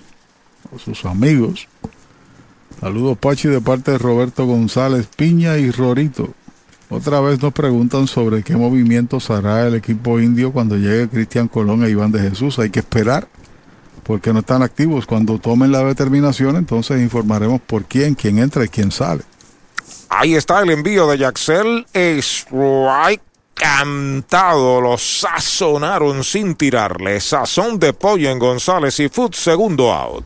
a 0.73 0.80
sus 0.80 1.03
amigos. 1.03 1.68
Saludos 2.80 3.18
Pachi 3.18 3.49
de 3.49 3.60
parte 3.60 3.91
de 3.91 3.98
Roberto 3.98 4.45
González 4.45 5.10
Piña 5.18 5.57
y 5.57 5.69
Rorito. 5.72 6.34
Otra 6.90 7.19
vez 7.19 7.41
nos 7.41 7.52
preguntan 7.52 8.07
sobre 8.07 8.41
qué 8.41 8.56
movimientos 8.56 9.30
hará 9.30 9.68
el 9.68 9.76
equipo 9.76 10.22
indio 10.22 10.53
cuando 10.53 10.77
llegue 10.77 11.10
Cristian 11.10 11.49
Colón 11.49 11.84
e 11.84 11.90
Iván 11.90 12.14
de 12.14 12.22
Jesús. 12.22 12.57
Hay 12.60 12.69
que 12.69 12.80
esperar 12.80 13.27
porque 14.10 14.34
no 14.34 14.40
están 14.40 14.64
activos. 14.64 15.06
Cuando 15.06 15.38
tomen 15.38 15.72
la 15.72 15.84
determinación, 15.84 16.56
entonces 16.56 16.99
informaremos 16.99 17.61
por 17.61 17.86
quién, 17.86 18.15
quién 18.15 18.40
entra 18.40 18.65
y 18.65 18.68
quién 18.68 18.91
sale. 18.91 19.22
Ahí 20.10 20.34
está 20.34 20.61
el 20.61 20.72
envío 20.72 21.07
de 21.07 21.19
Jaxel. 21.19 21.86
Strike 21.94 23.22
cantado. 23.53 24.81
Lo 24.81 24.98
sazonaron 24.98 26.23
sin 26.23 26.56
tirarle. 26.56 27.22
Sazón 27.22 27.77
de 27.77 27.94
pollo 27.94 28.31
en 28.31 28.40
González 28.40 28.99
y 28.99 29.10
Food, 29.10 29.36
segundo 29.36 29.94
out. 29.94 30.26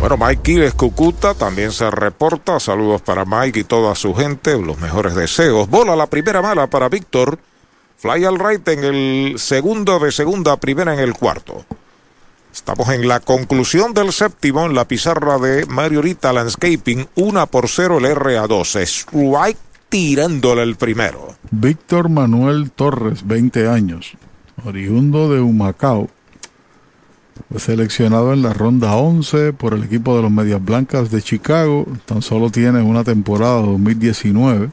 Bueno, 0.00 0.16
Mike 0.18 0.42
Quiles 0.42 0.74
Cucuta 0.74 1.34
también 1.34 1.72
se 1.72 1.90
reporta. 1.90 2.60
Saludos 2.60 3.00
para 3.02 3.24
Mike 3.24 3.60
y 3.60 3.64
toda 3.64 3.94
su 3.94 4.14
gente. 4.14 4.60
Los 4.60 4.78
mejores 4.78 5.14
deseos. 5.14 5.68
Bola 5.68 5.96
la 5.96 6.06
primera 6.06 6.42
mala 6.42 6.66
para 6.68 6.88
Víctor. 6.88 7.38
Fly 7.96 8.24
al 8.24 8.38
right 8.38 8.68
en 8.68 8.84
el 8.84 9.34
segundo 9.38 9.98
de 9.98 10.12
segunda, 10.12 10.56
primera 10.58 10.92
en 10.92 11.00
el 11.00 11.14
cuarto. 11.14 11.64
Estamos 12.52 12.88
en 12.90 13.08
la 13.08 13.20
conclusión 13.20 13.94
del 13.94 14.12
séptimo 14.12 14.66
en 14.66 14.74
la 14.74 14.86
pizarra 14.86 15.38
de 15.38 15.66
Mariorita 15.66 16.32
Landscaping. 16.32 17.08
Una 17.16 17.46
por 17.46 17.68
cero 17.68 17.98
el 17.98 18.04
RA12. 18.04 18.80
Strike 18.82 19.58
tirándole 19.88 20.62
el 20.62 20.76
primero. 20.76 21.34
Víctor 21.50 22.08
Manuel 22.08 22.70
Torres, 22.70 23.26
20 23.26 23.68
años, 23.68 24.12
oriundo 24.64 25.32
de 25.32 25.40
Humacao. 25.40 26.08
Seleccionado 27.56 28.32
en 28.32 28.42
la 28.42 28.52
ronda 28.52 28.96
11 28.96 29.52
por 29.52 29.74
el 29.74 29.84
equipo 29.84 30.16
de 30.16 30.22
los 30.22 30.30
Medias 30.30 30.64
Blancas 30.64 31.10
de 31.10 31.22
Chicago. 31.22 31.86
Tan 32.04 32.22
solo 32.22 32.50
tiene 32.50 32.82
una 32.82 33.04
temporada 33.04 33.60
2019 33.62 34.70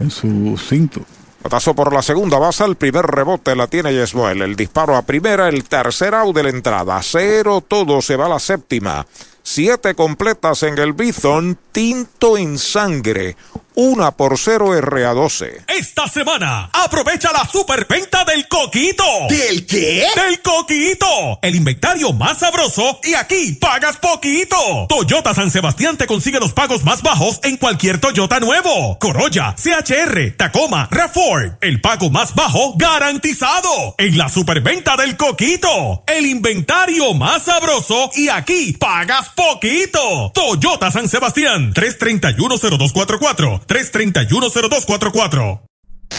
en 0.00 0.10
su 0.10 0.56
cinto. 0.58 1.02
Patazo 1.42 1.74
por 1.74 1.92
la 1.92 2.02
segunda 2.02 2.38
base, 2.38 2.64
el 2.64 2.76
primer 2.76 3.04
rebote 3.04 3.56
la 3.56 3.66
tiene 3.66 3.92
Yesmuel. 3.92 4.42
El 4.42 4.54
disparo 4.54 4.96
a 4.96 5.02
primera, 5.02 5.48
el 5.48 5.64
tercer 5.64 6.14
out 6.14 6.36
de 6.36 6.44
la 6.44 6.50
entrada. 6.50 7.00
Cero 7.02 7.64
todo, 7.66 8.00
se 8.00 8.16
va 8.16 8.26
a 8.26 8.28
la 8.28 8.38
séptima. 8.38 9.04
Siete 9.42 9.96
completas 9.96 10.62
en 10.62 10.78
el 10.78 10.92
Bison, 10.92 11.58
tinto 11.72 12.38
en 12.38 12.58
sangre. 12.58 13.36
Una 13.74 14.10
por 14.12 14.38
cero 14.38 14.74
RA12. 14.78 15.64
Esta 15.68 16.08
semana, 16.08 16.70
aprovecha 16.72 17.32
la 17.32 17.46
superventa 17.46 18.24
del 18.24 18.46
coquito. 18.48 19.04
¿Del 19.28 19.66
qué? 19.66 20.06
Del 20.14 20.40
coquito. 20.42 21.38
El 21.42 21.54
inventario 21.54 22.12
más 22.12 22.38
sabroso 22.38 23.00
y 23.02 23.14
aquí 23.14 23.52
pagas 23.52 23.96
poquito. 23.96 24.56
Toyota 24.88 25.34
San 25.34 25.50
Sebastián 25.50 25.96
te 25.96 26.06
consigue 26.06 26.40
los 26.40 26.52
pagos 26.52 26.84
más 26.84 27.02
bajos 27.02 27.40
en 27.42 27.56
cualquier 27.56 27.98
Toyota 27.98 28.40
nuevo. 28.40 28.98
Corolla, 28.98 29.54
CHR, 29.56 30.36
Tacoma, 30.36 30.88
RAV4. 30.90 31.58
El 31.60 31.80
pago 31.80 32.10
más 32.10 32.34
bajo 32.34 32.74
garantizado. 32.76 33.94
En 33.98 34.18
la 34.18 34.28
superventa 34.28 34.96
del 34.96 35.16
coquito. 35.16 36.04
El 36.06 36.26
inventario 36.26 37.14
más 37.14 37.44
sabroso 37.44 38.10
y 38.14 38.28
aquí 38.28 38.72
pagas 38.74 39.30
poquito. 39.30 40.30
Toyota 40.34 40.90
San 40.90 41.08
Sebastián. 41.08 41.72
3310244. 41.74 43.61
3310244. 43.66 45.71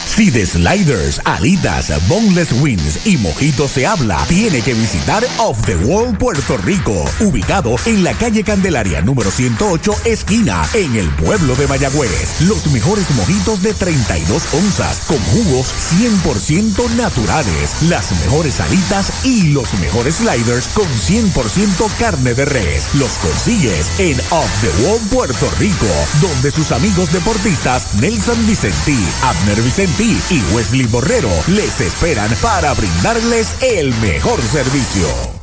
Si 0.05 0.29
de 0.29 0.45
sliders, 0.45 1.21
alitas, 1.25 1.91
boneless 2.07 2.51
wings 2.53 3.05
y 3.05 3.17
mojitos 3.17 3.71
se 3.71 3.87
habla, 3.87 4.23
tiene 4.27 4.61
que 4.61 4.73
visitar 4.73 5.23
Off 5.39 5.61
the 5.65 5.75
Wall 5.75 6.17
Puerto 6.17 6.57
Rico, 6.57 7.05
ubicado 7.19 7.75
en 7.85 8.03
la 8.03 8.13
calle 8.13 8.43
Candelaria 8.43 9.01
número 9.01 9.31
108, 9.31 9.93
esquina, 10.05 10.67
en 10.73 10.95
el 10.95 11.09
pueblo 11.15 11.55
de 11.55 11.67
Mayagüez. 11.67 12.41
Los 12.41 12.67
mejores 12.67 13.09
mojitos 13.11 13.61
de 13.61 13.73
32 13.73 14.43
onzas, 14.53 15.01
con 15.07 15.19
jugos 15.19 15.73
100% 15.97 16.89
naturales, 16.95 17.83
las 17.83 18.11
mejores 18.21 18.59
alitas 18.59 19.25
y 19.25 19.51
los 19.51 19.73
mejores 19.79 20.15
sliders 20.15 20.67
con 20.69 20.87
100% 20.87 21.89
carne 21.97 22.33
de 22.33 22.45
res. 22.45 22.89
Los 22.95 23.11
consigues 23.13 23.91
en 23.99 24.19
Off 24.31 24.51
the 24.61 24.83
Wall 24.83 24.99
Puerto 25.09 25.49
Rico, 25.59 25.87
donde 26.21 26.51
sus 26.51 26.71
amigos 26.71 27.11
deportistas 27.11 27.93
Nelson 27.95 28.45
Vicentí, 28.47 28.97
Abner 29.23 29.61
Vicentí, 29.61 29.82
y 29.85 30.41
Wesley 30.53 30.85
Borrero 30.85 31.29
les 31.47 31.81
esperan 31.81 32.33
para 32.41 32.73
brindarles 32.73 33.53
el 33.61 33.93
mejor 33.95 34.41
servicio. 34.41 35.42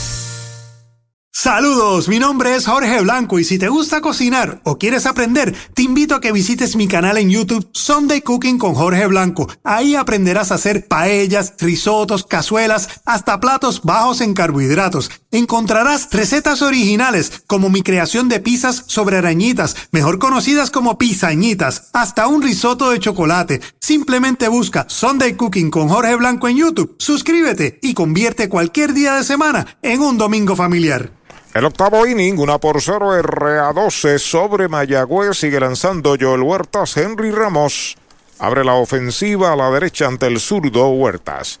Saludos, 1.33 2.09
mi 2.09 2.19
nombre 2.19 2.55
es 2.55 2.67
Jorge 2.67 3.01
Blanco 3.01 3.39
y 3.39 3.45
si 3.45 3.57
te 3.57 3.69
gusta 3.69 4.01
cocinar 4.01 4.61
o 4.65 4.77
quieres 4.77 5.05
aprender, 5.05 5.55
te 5.73 5.81
invito 5.81 6.13
a 6.13 6.19
que 6.19 6.33
visites 6.33 6.75
mi 6.75 6.89
canal 6.89 7.17
en 7.17 7.29
YouTube 7.29 7.69
Sunday 7.71 8.21
Cooking 8.21 8.59
con 8.59 8.75
Jorge 8.75 9.07
Blanco. 9.07 9.47
Ahí 9.63 9.95
aprenderás 9.95 10.51
a 10.51 10.55
hacer 10.55 10.89
paellas, 10.89 11.53
risotos, 11.57 12.25
cazuelas, 12.25 12.89
hasta 13.05 13.39
platos 13.39 13.81
bajos 13.81 14.19
en 14.19 14.33
carbohidratos. 14.33 15.09
Encontrarás 15.31 16.09
recetas 16.11 16.61
originales 16.61 17.31
como 17.47 17.69
mi 17.69 17.81
creación 17.81 18.27
de 18.27 18.41
pizzas 18.41 18.83
sobre 18.87 19.17
arañitas, 19.17 19.75
mejor 19.91 20.19
conocidas 20.19 20.69
como 20.69 20.97
pizañitas, 20.97 21.89
hasta 21.93 22.27
un 22.27 22.41
risotto 22.41 22.91
de 22.91 22.99
chocolate. 22.99 23.61
Simplemente 23.79 24.49
busca 24.49 24.85
Sunday 24.89 25.37
Cooking 25.37 25.71
con 25.71 25.87
Jorge 25.87 26.15
Blanco 26.17 26.49
en 26.49 26.57
YouTube, 26.57 26.95
suscríbete 26.99 27.79
y 27.81 27.93
convierte 27.93 28.49
cualquier 28.49 28.93
día 28.93 29.15
de 29.15 29.23
semana 29.23 29.77
en 29.81 30.01
un 30.01 30.17
domingo 30.17 30.57
familiar. 30.57 31.20
El 31.53 31.65
octavo 31.65 32.07
inning, 32.07 32.39
una 32.39 32.59
por 32.59 32.81
cero 32.81 33.11
RA12 33.21 34.19
sobre 34.19 34.69
Mayagüez, 34.69 35.37
sigue 35.37 35.59
lanzando 35.59 36.15
Joel 36.17 36.43
Huertas, 36.43 36.95
Henry 36.95 37.29
Ramos. 37.31 37.97
Abre 38.39 38.63
la 38.63 38.75
ofensiva 38.75 39.51
a 39.51 39.57
la 39.57 39.69
derecha 39.69 40.07
ante 40.07 40.27
el 40.27 40.39
zurdo 40.39 40.87
Huertas. 40.87 41.59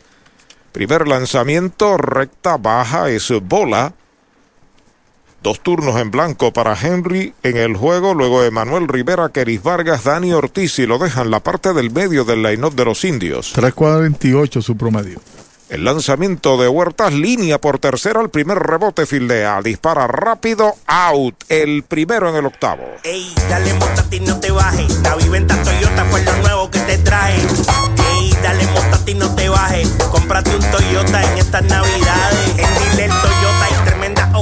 Primer 0.71 1.09
lanzamiento, 1.09 1.97
recta 1.97 2.55
baja, 2.55 3.09
es 3.09 3.33
bola. 3.43 3.93
Dos 5.43 5.59
turnos 5.59 5.99
en 5.99 6.09
blanco 6.09 6.53
para 6.53 6.79
Henry 6.79 7.33
en 7.43 7.57
el 7.57 7.75
juego, 7.75 8.13
luego 8.13 8.43
Emanuel 8.43 8.87
Rivera, 8.87 9.27
Keris 9.27 9.61
Vargas, 9.61 10.05
Dani 10.05 10.31
Ortiz 10.31 10.79
y 10.79 10.85
lo 10.85 10.99
dejan 10.99 11.31
la 11.31 11.41
parte 11.41 11.73
del 11.73 11.91
medio 11.91 12.23
del 12.23 12.43
line-up 12.43 12.75
de 12.75 12.85
los 12.85 13.03
indios. 13.03 13.53
3.48 13.57 14.61
su 14.61 14.77
promedio. 14.77 15.19
El 15.71 15.85
lanzamiento 15.85 16.57
de 16.57 16.67
Huertas, 16.67 17.13
línea 17.13 17.57
por 17.57 17.79
tercera, 17.79 18.19
el 18.19 18.29
primer 18.29 18.59
rebote 18.59 19.05
fildea, 19.05 19.61
dispara 19.61 20.05
rápido, 20.05 20.75
out, 20.85 21.33
el 21.47 21.83
primero 21.83 22.29
en 22.29 22.35
el 22.35 22.45
octavo. 22.45 22.83
Ey, 23.03 23.33
dale 23.49 23.73
montate 23.75 24.17
y 24.17 24.19
no 24.19 24.37
te 24.41 24.51
bajes, 24.51 24.99
la 24.99 25.15
viventa 25.15 25.55
Toyota 25.63 26.03
fue 26.11 26.25
lo 26.25 26.35
nuevo 26.39 26.69
que 26.69 26.79
te 26.81 26.97
trae. 26.97 27.37
Ey, 27.37 28.33
dale 28.43 28.67
montate 28.67 29.11
y 29.11 29.15
no 29.15 29.33
te 29.33 29.47
bajes, 29.47 29.87
cómprate 30.11 30.53
un 30.53 30.71
Toyota 30.71 31.23
en 31.23 31.37
estas 31.37 31.63
navidades. 31.63 32.49
En 32.49 32.57
Dile 32.57 33.07
Toyota 33.07 33.40
hay 33.40 33.40
tremenda 33.40 33.40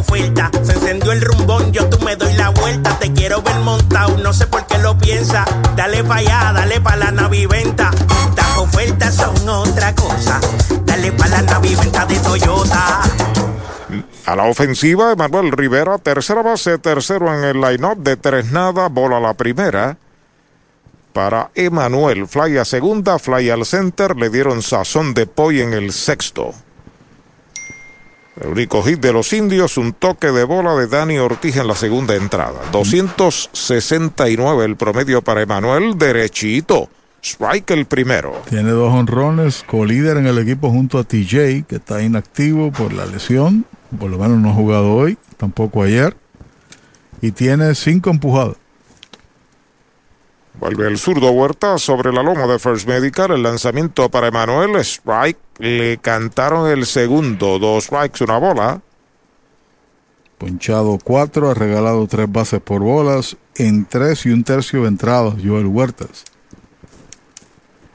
se 0.03 0.74
encendió 0.74 1.11
el 1.11 1.22
rumbón, 1.22 1.72
yo 1.72 1.88
tú 1.90 2.00
me 2.03 2.16
doy 2.16 2.34
la 2.34 2.50
vuelta, 2.50 2.98
te 3.00 3.11
quiero 3.11 3.42
ver 3.42 3.56
montado, 3.58 4.18
no 4.18 4.34
sé 4.34 4.48
por 4.48 4.66
qué 4.66 4.78
lo 4.78 4.98
piensa. 4.98 5.45
Dale 5.76 6.03
pa' 6.03 6.16
allá, 6.16 6.52
dale 6.53 6.80
pa' 6.80 6.95
la 6.95 7.11
naviventa, 7.11 7.92
las 8.36 8.58
ofertas 8.58 9.16
son 9.16 9.50
otra 9.50 9.94
cosa. 9.95 10.40
Dale 10.86 11.11
pa' 11.11 11.28
la 11.28 11.42
naviventa 11.42 12.06
de 12.06 12.18
Toyota. 12.19 13.02
A 14.26 14.36
la 14.36 14.44
ofensiva, 14.44 15.11
Emanuel 15.11 15.52
Rivera, 15.52 15.98
tercera 15.98 16.42
base, 16.42 16.78
tercero 16.78 17.34
en 17.34 17.44
el 17.44 17.61
line-up 17.61 17.98
de 17.98 18.16
tres 18.16 18.52
nada, 18.52 18.88
bola 18.88 19.19
la 19.19 19.34
primera. 19.34 19.98
Para 21.14 21.52
Emanuel, 21.56 22.28
fly 22.28 22.58
a 22.58 22.66
segunda, 22.66 23.19
fly 23.19 23.50
al 23.50 23.66
center, 23.66 24.16
le 24.16 24.30
dieron 24.30 24.61
sazón 24.61 25.14
de 25.14 25.26
poi 25.26 25.61
en 25.61 25.74
el 25.74 25.92
sexto. 25.92 26.53
El 28.42 28.50
único 28.50 28.82
hit 28.84 29.01
de 29.01 29.11
los 29.11 29.34
indios, 29.34 29.77
un 29.77 29.92
toque 29.92 30.32
de 30.32 30.45
bola 30.45 30.74
de 30.76 30.88
Dani 30.88 31.18
Ortiz 31.18 31.58
en 31.58 31.68
la 31.68 31.76
segunda 31.76 32.16
entrada. 32.16 32.61
269 32.72 34.64
el 34.64 34.77
promedio 34.77 35.22
para 35.22 35.42
Emanuel, 35.42 35.98
derechito. 35.98 36.90
Strike 37.22 37.72
el 37.72 37.85
primero. 37.85 38.42
Tiene 38.50 38.69
dos 38.69 38.93
honrones, 38.93 39.66
colíder 39.68 40.16
en 40.16 40.27
el 40.27 40.38
equipo 40.38 40.69
junto 40.69 41.00
a 41.00 41.03
TJ, 41.03 41.66
que 41.68 41.76
está 41.76 42.01
inactivo 42.01 42.72
por 42.72 42.93
la 42.93 43.06
lesión. 43.06 43.66
Por 44.00 44.09
lo 44.09 44.18
menos 44.18 44.38
no 44.40 44.51
ha 44.51 44.53
jugado 44.53 44.93
hoy, 44.93 45.18
tampoco 45.35 45.84
ayer. 45.84 46.16
Y 47.22 47.32
tiene 47.32 47.76
cinco 47.76 48.09
empujadas. 48.09 48.56
Vuelve 50.59 50.89
el 50.89 50.97
zurdo 50.97 51.31
Huerta 51.31 51.77
sobre 51.77 52.11
la 52.11 52.21
loma 52.21 52.45
de 52.45 52.59
First 52.59 52.85
Medical. 52.85 53.31
El 53.31 53.43
lanzamiento 53.43 54.09
para 54.09 54.27
Emanuel. 54.27 54.75
Strike. 54.75 55.39
Le 55.57 55.97
cantaron 55.99 56.69
el 56.69 56.85
segundo. 56.85 57.59
Dos 57.59 57.85
strikes, 57.85 58.23
una 58.25 58.38
bola. 58.38 58.81
Ponchado 60.38 60.99
cuatro, 61.01 61.49
ha 61.49 61.53
regalado 61.53 62.05
tres 62.07 62.29
bases 62.29 62.61
por 62.61 62.81
bolas 62.81 63.38
en 63.55 63.85
tres 63.85 64.25
y 64.25 64.31
un 64.31 64.43
tercio 64.43 64.81
de 64.81 64.89
entradas. 64.89 65.35
Joel 65.41 65.67
Huertas. 65.67 66.25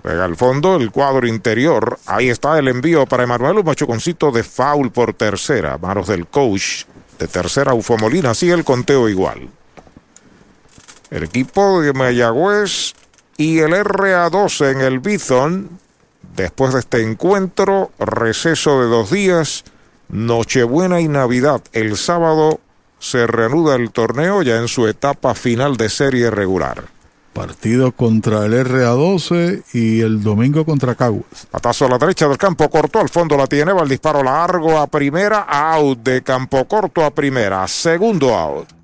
Pega 0.02 0.24
al 0.24 0.36
fondo 0.36 0.76
el 0.76 0.90
cuadro 0.90 1.26
interior. 1.26 1.98
Ahí 2.06 2.30
está 2.30 2.58
el 2.58 2.68
envío 2.68 3.04
para 3.04 3.24
Emanuel. 3.24 3.58
Un 3.58 3.66
machuconcito 3.66 4.32
de 4.32 4.42
foul 4.42 4.90
por 4.90 5.12
tercera. 5.12 5.76
Manos 5.76 6.08
del 6.08 6.26
coach 6.28 6.84
de 7.18 7.28
tercera 7.28 7.74
Ufo 7.74 7.98
Molina. 7.98 8.32
Sigue 8.32 8.54
el 8.54 8.64
conteo 8.64 9.06
igual. 9.08 9.50
El 11.14 11.22
equipo 11.22 11.80
de 11.80 11.92
Mayagüez 11.92 12.94
y 13.36 13.60
el 13.60 13.72
RA12 13.72 14.72
en 14.72 14.80
el 14.80 14.98
Bithon. 14.98 15.78
Después 16.34 16.74
de 16.74 16.80
este 16.80 17.02
encuentro, 17.02 17.92
receso 18.00 18.80
de 18.80 18.88
dos 18.88 19.12
días, 19.12 19.62
Nochebuena 20.08 21.00
y 21.00 21.06
Navidad. 21.06 21.62
El 21.72 21.96
sábado 21.96 22.58
se 22.98 23.28
reanuda 23.28 23.76
el 23.76 23.92
torneo 23.92 24.42
ya 24.42 24.56
en 24.56 24.66
su 24.66 24.88
etapa 24.88 25.36
final 25.36 25.76
de 25.76 25.88
serie 25.88 26.32
regular. 26.32 26.82
Partido 27.32 27.92
contra 27.92 28.46
el 28.46 28.66
RA12 28.66 29.62
y 29.72 30.00
el 30.00 30.20
domingo 30.20 30.64
contra 30.64 30.96
Caguas. 30.96 31.46
Patazo 31.48 31.86
a 31.86 31.90
la 31.90 31.98
derecha 31.98 32.26
del 32.26 32.38
campo 32.38 32.68
corto, 32.68 32.98
al 32.98 33.08
fondo 33.08 33.36
la 33.36 33.46
tiene, 33.46 33.72
va 33.72 33.82
el 33.82 33.88
disparo 33.88 34.20
largo 34.20 34.76
a 34.80 34.88
primera, 34.88 35.42
out 35.42 36.00
de 36.00 36.24
campo 36.24 36.64
corto 36.64 37.04
a 37.04 37.12
primera, 37.12 37.68
segundo 37.68 38.34
out. 38.34 38.83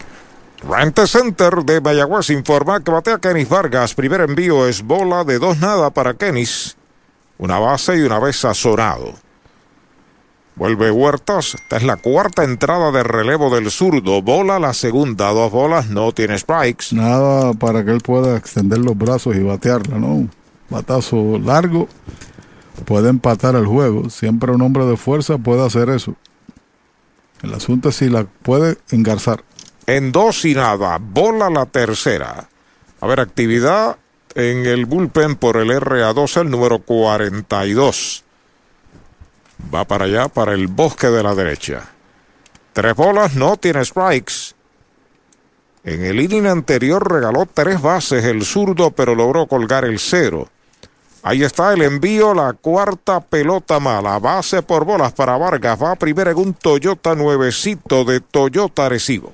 Rent 0.63 0.99
Center 1.07 1.65
de 1.65 1.81
Mayagüez 1.81 2.29
informa 2.29 2.81
que 2.81 2.91
batea 2.91 3.17
Kenis 3.17 3.49
Vargas. 3.49 3.95
Primer 3.95 4.21
envío 4.21 4.67
es 4.67 4.83
bola 4.83 5.23
de 5.23 5.39
dos 5.39 5.57
nada 5.57 5.89
para 5.89 6.13
Kenis. 6.13 6.77
Una 7.39 7.57
base 7.57 7.97
y 7.97 8.01
una 8.01 8.19
vez 8.19 8.37
sazonado. 8.37 9.15
Vuelve 10.55 10.91
Huertas. 10.91 11.55
Esta 11.55 11.77
es 11.77 11.83
la 11.83 11.97
cuarta 11.97 12.43
entrada 12.43 12.91
de 12.91 13.01
relevo 13.01 13.53
del 13.53 13.71
zurdo. 13.71 14.21
Bola 14.21 14.59
la 14.59 14.75
segunda. 14.75 15.31
Dos 15.31 15.51
bolas. 15.51 15.89
No 15.89 16.11
tiene 16.11 16.37
strikes. 16.37 16.87
Nada 16.91 17.53
para 17.53 17.83
que 17.83 17.91
él 17.91 18.01
pueda 18.01 18.37
extender 18.37 18.77
los 18.77 18.95
brazos 18.95 19.35
y 19.35 19.39
batearla, 19.39 19.97
¿no? 19.97 20.27
Batazo 20.69 21.39
largo. 21.39 21.87
Puede 22.85 23.09
empatar 23.09 23.55
el 23.55 23.65
juego. 23.65 24.11
Siempre 24.11 24.51
un 24.51 24.61
hombre 24.61 24.85
de 24.85 24.95
fuerza 24.95 25.39
puede 25.39 25.65
hacer 25.65 25.89
eso. 25.89 26.15
El 27.41 27.55
asunto 27.55 27.89
es 27.89 27.95
si 27.95 28.09
la 28.09 28.25
puede 28.25 28.77
engarzar. 28.91 29.43
En 29.87 30.11
dos 30.11 30.45
y 30.45 30.53
nada. 30.53 30.97
Bola 30.99 31.49
la 31.49 31.65
tercera. 31.65 32.47
A 32.99 33.07
ver, 33.07 33.19
actividad 33.19 33.97
en 34.35 34.65
el 34.65 34.85
bullpen 34.85 35.35
por 35.35 35.57
el 35.57 35.69
RA2, 35.69 36.41
el 36.41 36.49
número 36.49 36.79
42. 36.79 38.23
Va 39.73 39.85
para 39.85 40.05
allá, 40.05 40.27
para 40.27 40.53
el 40.53 40.67
bosque 40.67 41.07
de 41.07 41.23
la 41.23 41.35
derecha. 41.35 41.89
Tres 42.73 42.95
bolas, 42.95 43.35
no 43.35 43.57
tiene 43.57 43.83
strikes. 43.83 44.53
En 45.83 46.05
el 46.05 46.19
inning 46.19 46.45
anterior 46.45 47.11
regaló 47.11 47.47
tres 47.51 47.81
bases 47.81 48.23
el 48.23 48.45
zurdo, 48.45 48.91
pero 48.91 49.15
logró 49.15 49.47
colgar 49.47 49.83
el 49.83 49.99
cero. 49.99 50.47
Ahí 51.23 51.43
está 51.43 51.73
el 51.73 51.81
envío, 51.81 52.33
la 52.33 52.53
cuarta 52.53 53.19
pelota 53.19 53.79
mala. 53.79 54.19
Base 54.19 54.61
por 54.63 54.85
bolas 54.85 55.11
para 55.13 55.37
Vargas. 55.37 55.81
Va 55.81 55.95
primero 55.95 56.31
en 56.31 56.37
un 56.37 56.53
Toyota 56.53 57.13
nuevecito 57.15 58.05
de 58.05 58.21
Toyota 58.21 58.89
Recibo. 58.89 59.33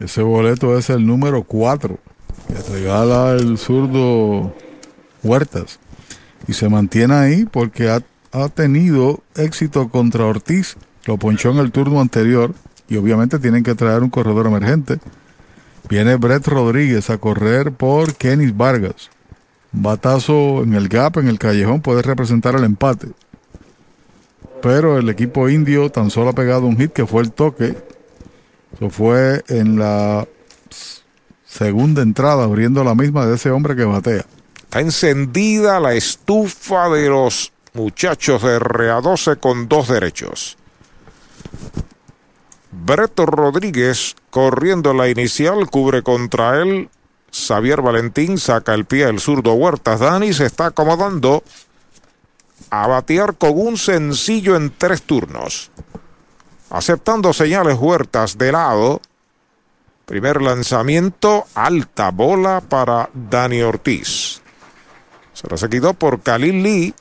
Ese 0.00 0.22
boleto 0.22 0.78
es 0.78 0.90
el 0.90 1.06
número 1.06 1.42
4 1.42 1.98
que 2.48 2.72
regala 2.72 3.32
el 3.32 3.58
zurdo 3.58 4.54
Huertas. 5.22 5.78
Y 6.46 6.54
se 6.54 6.68
mantiene 6.68 7.14
ahí 7.14 7.44
porque 7.44 7.90
ha, 7.90 8.02
ha, 8.32 8.48
tenido 8.48 9.20
éxito 9.34 9.88
contra 9.88 10.24
Ortiz. 10.24 10.76
Lo 11.04 11.18
ponchó 11.18 11.50
en 11.50 11.58
el 11.58 11.72
turno 11.72 12.00
anterior. 12.00 12.54
Y 12.88 12.96
obviamente 12.96 13.38
tienen 13.38 13.62
que 13.62 13.74
traer 13.74 14.02
un 14.02 14.10
corredor 14.10 14.46
emergente. 14.46 14.98
Viene 15.88 16.16
Brett 16.16 16.46
Rodríguez 16.46 17.10
a 17.10 17.18
correr 17.18 17.72
por 17.72 18.14
Kenis 18.14 18.56
Vargas. 18.56 19.10
Batazo 19.72 20.62
en 20.62 20.74
el 20.74 20.88
gap, 20.88 21.18
en 21.18 21.28
el 21.28 21.38
callejón, 21.38 21.82
puede 21.82 22.02
representar 22.02 22.54
el 22.54 22.64
empate. 22.64 23.08
Pero 24.62 24.98
el 24.98 25.08
equipo 25.08 25.48
indio 25.48 25.90
tan 25.90 26.10
solo 26.10 26.30
ha 26.30 26.34
pegado 26.34 26.66
un 26.66 26.78
hit 26.78 26.92
que 26.92 27.06
fue 27.06 27.22
el 27.22 27.30
toque. 27.30 27.76
Eso 28.74 28.90
fue 28.90 29.42
en 29.48 29.78
la 29.78 30.26
segunda 31.46 32.02
entrada, 32.02 32.44
abriendo 32.44 32.84
la 32.84 32.94
misma 32.94 33.26
de 33.26 33.36
ese 33.36 33.50
hombre 33.50 33.74
que 33.74 33.84
batea. 33.84 34.24
Está 34.62 34.80
encendida 34.80 35.80
la 35.80 35.94
estufa 35.94 36.88
de 36.90 37.08
los 37.08 37.52
muchachos 37.72 38.42
de 38.42 38.58
RA12 38.58 39.38
con 39.40 39.68
dos 39.68 39.88
derechos. 39.88 40.58
Breto 42.70 43.26
Rodríguez 43.26 44.14
corriendo 44.30 44.92
la 44.92 45.08
inicial, 45.08 45.70
cubre 45.70 46.02
contra 46.02 46.60
él. 46.60 46.90
Xavier 47.32 47.82
Valentín 47.82 48.38
saca 48.38 48.74
el 48.74 48.84
pie 48.84 49.08
el 49.08 49.20
zurdo 49.20 49.54
Huertas. 49.54 50.00
Dani 50.00 50.32
se 50.32 50.46
está 50.46 50.66
acomodando 50.66 51.42
a 52.70 52.86
batear 52.86 53.36
con 53.36 53.52
un 53.54 53.76
sencillo 53.76 54.56
en 54.56 54.72
tres 54.76 55.02
turnos. 55.02 55.70
Aceptando 56.70 57.32
señales 57.32 57.78
Huertas 57.78 58.36
de 58.36 58.52
lado. 58.52 59.00
Primer 60.04 60.42
lanzamiento, 60.42 61.46
alta 61.54 62.10
bola 62.10 62.62
para 62.66 63.10
Dani 63.12 63.62
Ortiz. 63.62 64.40
Se 65.32 65.48
la 65.48 65.56
se 65.56 65.68
quitó 65.68 65.94
por 65.94 66.20
Khalil 66.20 66.62
Lee. 66.62 66.94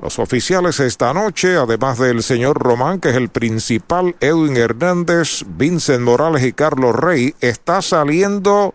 Los 0.00 0.18
oficiales 0.18 0.80
esta 0.80 1.14
noche, 1.14 1.56
además 1.56 1.98
del 1.98 2.22
señor 2.22 2.58
Román, 2.58 3.00
que 3.00 3.10
es 3.10 3.16
el 3.16 3.28
principal, 3.28 4.16
Edwin 4.20 4.56
Hernández, 4.56 5.44
Vincent 5.46 6.02
Morales 6.02 6.44
y 6.44 6.52
Carlos 6.52 6.94
Rey, 6.94 7.34
está 7.40 7.80
saliendo 7.80 8.74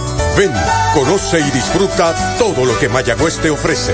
Ven, 0.37 0.51
conoce 0.93 1.39
y 1.41 1.51
disfruta 1.51 2.37
todo 2.37 2.65
lo 2.65 2.77
que 2.79 2.87
Mayagüez 2.87 3.37
te 3.39 3.49
ofrece. 3.49 3.93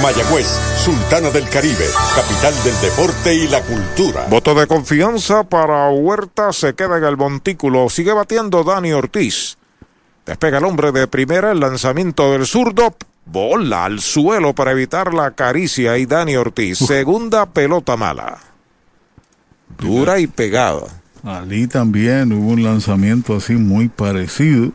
Mayagüez, 0.00 0.46
Sultana 0.84 1.30
del 1.30 1.48
Caribe, 1.48 1.86
capital 2.14 2.54
del 2.62 2.80
deporte 2.80 3.34
y 3.34 3.48
la 3.48 3.60
cultura. 3.62 4.26
Voto 4.30 4.54
de 4.54 4.66
confianza 4.68 5.42
para 5.42 5.88
Huerta, 5.88 6.52
se 6.52 6.74
queda 6.74 6.98
en 6.98 7.04
el 7.04 7.16
montículo, 7.16 7.88
sigue 7.88 8.12
batiendo 8.12 8.62
Dani 8.62 8.92
Ortiz. 8.92 9.58
Despega 10.24 10.58
el 10.58 10.64
hombre 10.64 10.92
de 10.92 11.08
primera, 11.08 11.50
el 11.50 11.60
lanzamiento 11.60 12.30
del 12.30 12.46
zurdo, 12.46 12.94
bola 13.24 13.86
al 13.86 14.00
suelo 14.00 14.54
para 14.54 14.70
evitar 14.70 15.14
la 15.14 15.32
caricia 15.32 15.98
y 15.98 16.06
Dani 16.06 16.36
Ortiz. 16.36 16.78
Segunda 16.78 17.46
pelota 17.46 17.96
mala. 17.96 18.38
Dura 19.78 20.20
y 20.20 20.28
pegada. 20.28 21.02
Ali 21.24 21.66
también 21.66 22.32
hubo 22.32 22.50
un 22.50 22.62
lanzamiento 22.62 23.36
así 23.36 23.54
muy 23.54 23.88
parecido. 23.88 24.70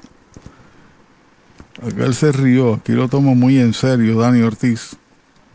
Acá 1.81 2.05
él 2.05 2.13
se 2.13 2.31
rió, 2.31 2.75
aquí 2.75 2.91
lo 2.91 3.07
tomo 3.07 3.33
muy 3.33 3.59
en 3.59 3.73
serio 3.73 4.19
Dani 4.19 4.41
Ortiz. 4.43 4.95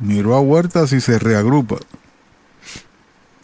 Miró 0.00 0.34
a 0.34 0.40
Huertas 0.40 0.92
y 0.92 1.00
se 1.00 1.18
reagrupa. 1.18 1.76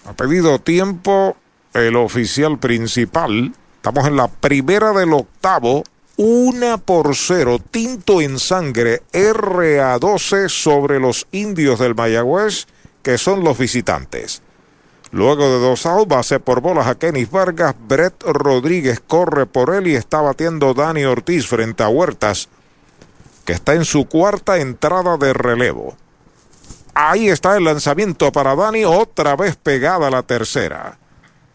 Ha 0.05 0.13
pedido 0.15 0.59
tiempo 0.59 1.37
el 1.75 1.95
oficial 1.97 2.59
principal. 2.59 3.53
Estamos 3.77 4.07
en 4.07 4.17
la 4.17 4.29
primera 4.29 4.93
del 4.93 5.13
octavo. 5.13 5.85
Una 6.17 6.77
por 6.77 7.15
cero. 7.15 7.59
Tinto 7.71 8.21
en 8.21 8.39
sangre. 8.39 9.03
RA12 9.13 10.49
sobre 10.49 10.99
los 10.99 11.27
indios 11.31 11.79
del 11.79 11.95
Mayagüez, 11.95 12.67
que 13.03 13.17
son 13.17 13.45
los 13.45 13.59
visitantes. 13.59 14.43
Luego 15.13 15.45
de 15.45 15.61
dos 15.61 15.87
outs, 15.87 16.09
base 16.09 16.41
por 16.41 16.61
bolas 16.61 16.87
a 16.87 16.97
Kenis 16.97 17.31
Vargas. 17.31 17.75
Brett 17.87 18.23
Rodríguez 18.25 19.01
corre 19.07 19.47
por 19.47 19.75
él 19.75 19.87
y 19.87 19.95
está 19.95 20.21
batiendo 20.21 20.75
Dani 20.75 21.05
Ortiz 21.05 21.47
frente 21.47 21.83
a 21.83 21.89
Huertas, 21.89 22.49
que 23.45 23.53
está 23.53 23.75
en 23.75 23.85
su 23.85 24.07
cuarta 24.07 24.59
entrada 24.59 25.17
de 25.17 25.33
relevo. 25.33 25.97
Ahí 26.95 27.29
está 27.29 27.57
el 27.57 27.65
lanzamiento 27.65 28.31
para 28.33 28.55
Dani, 28.55 28.85
otra 28.85 29.35
vez 29.37 29.57
pegada 29.57 30.11
la 30.11 30.23
tercera. 30.23 30.99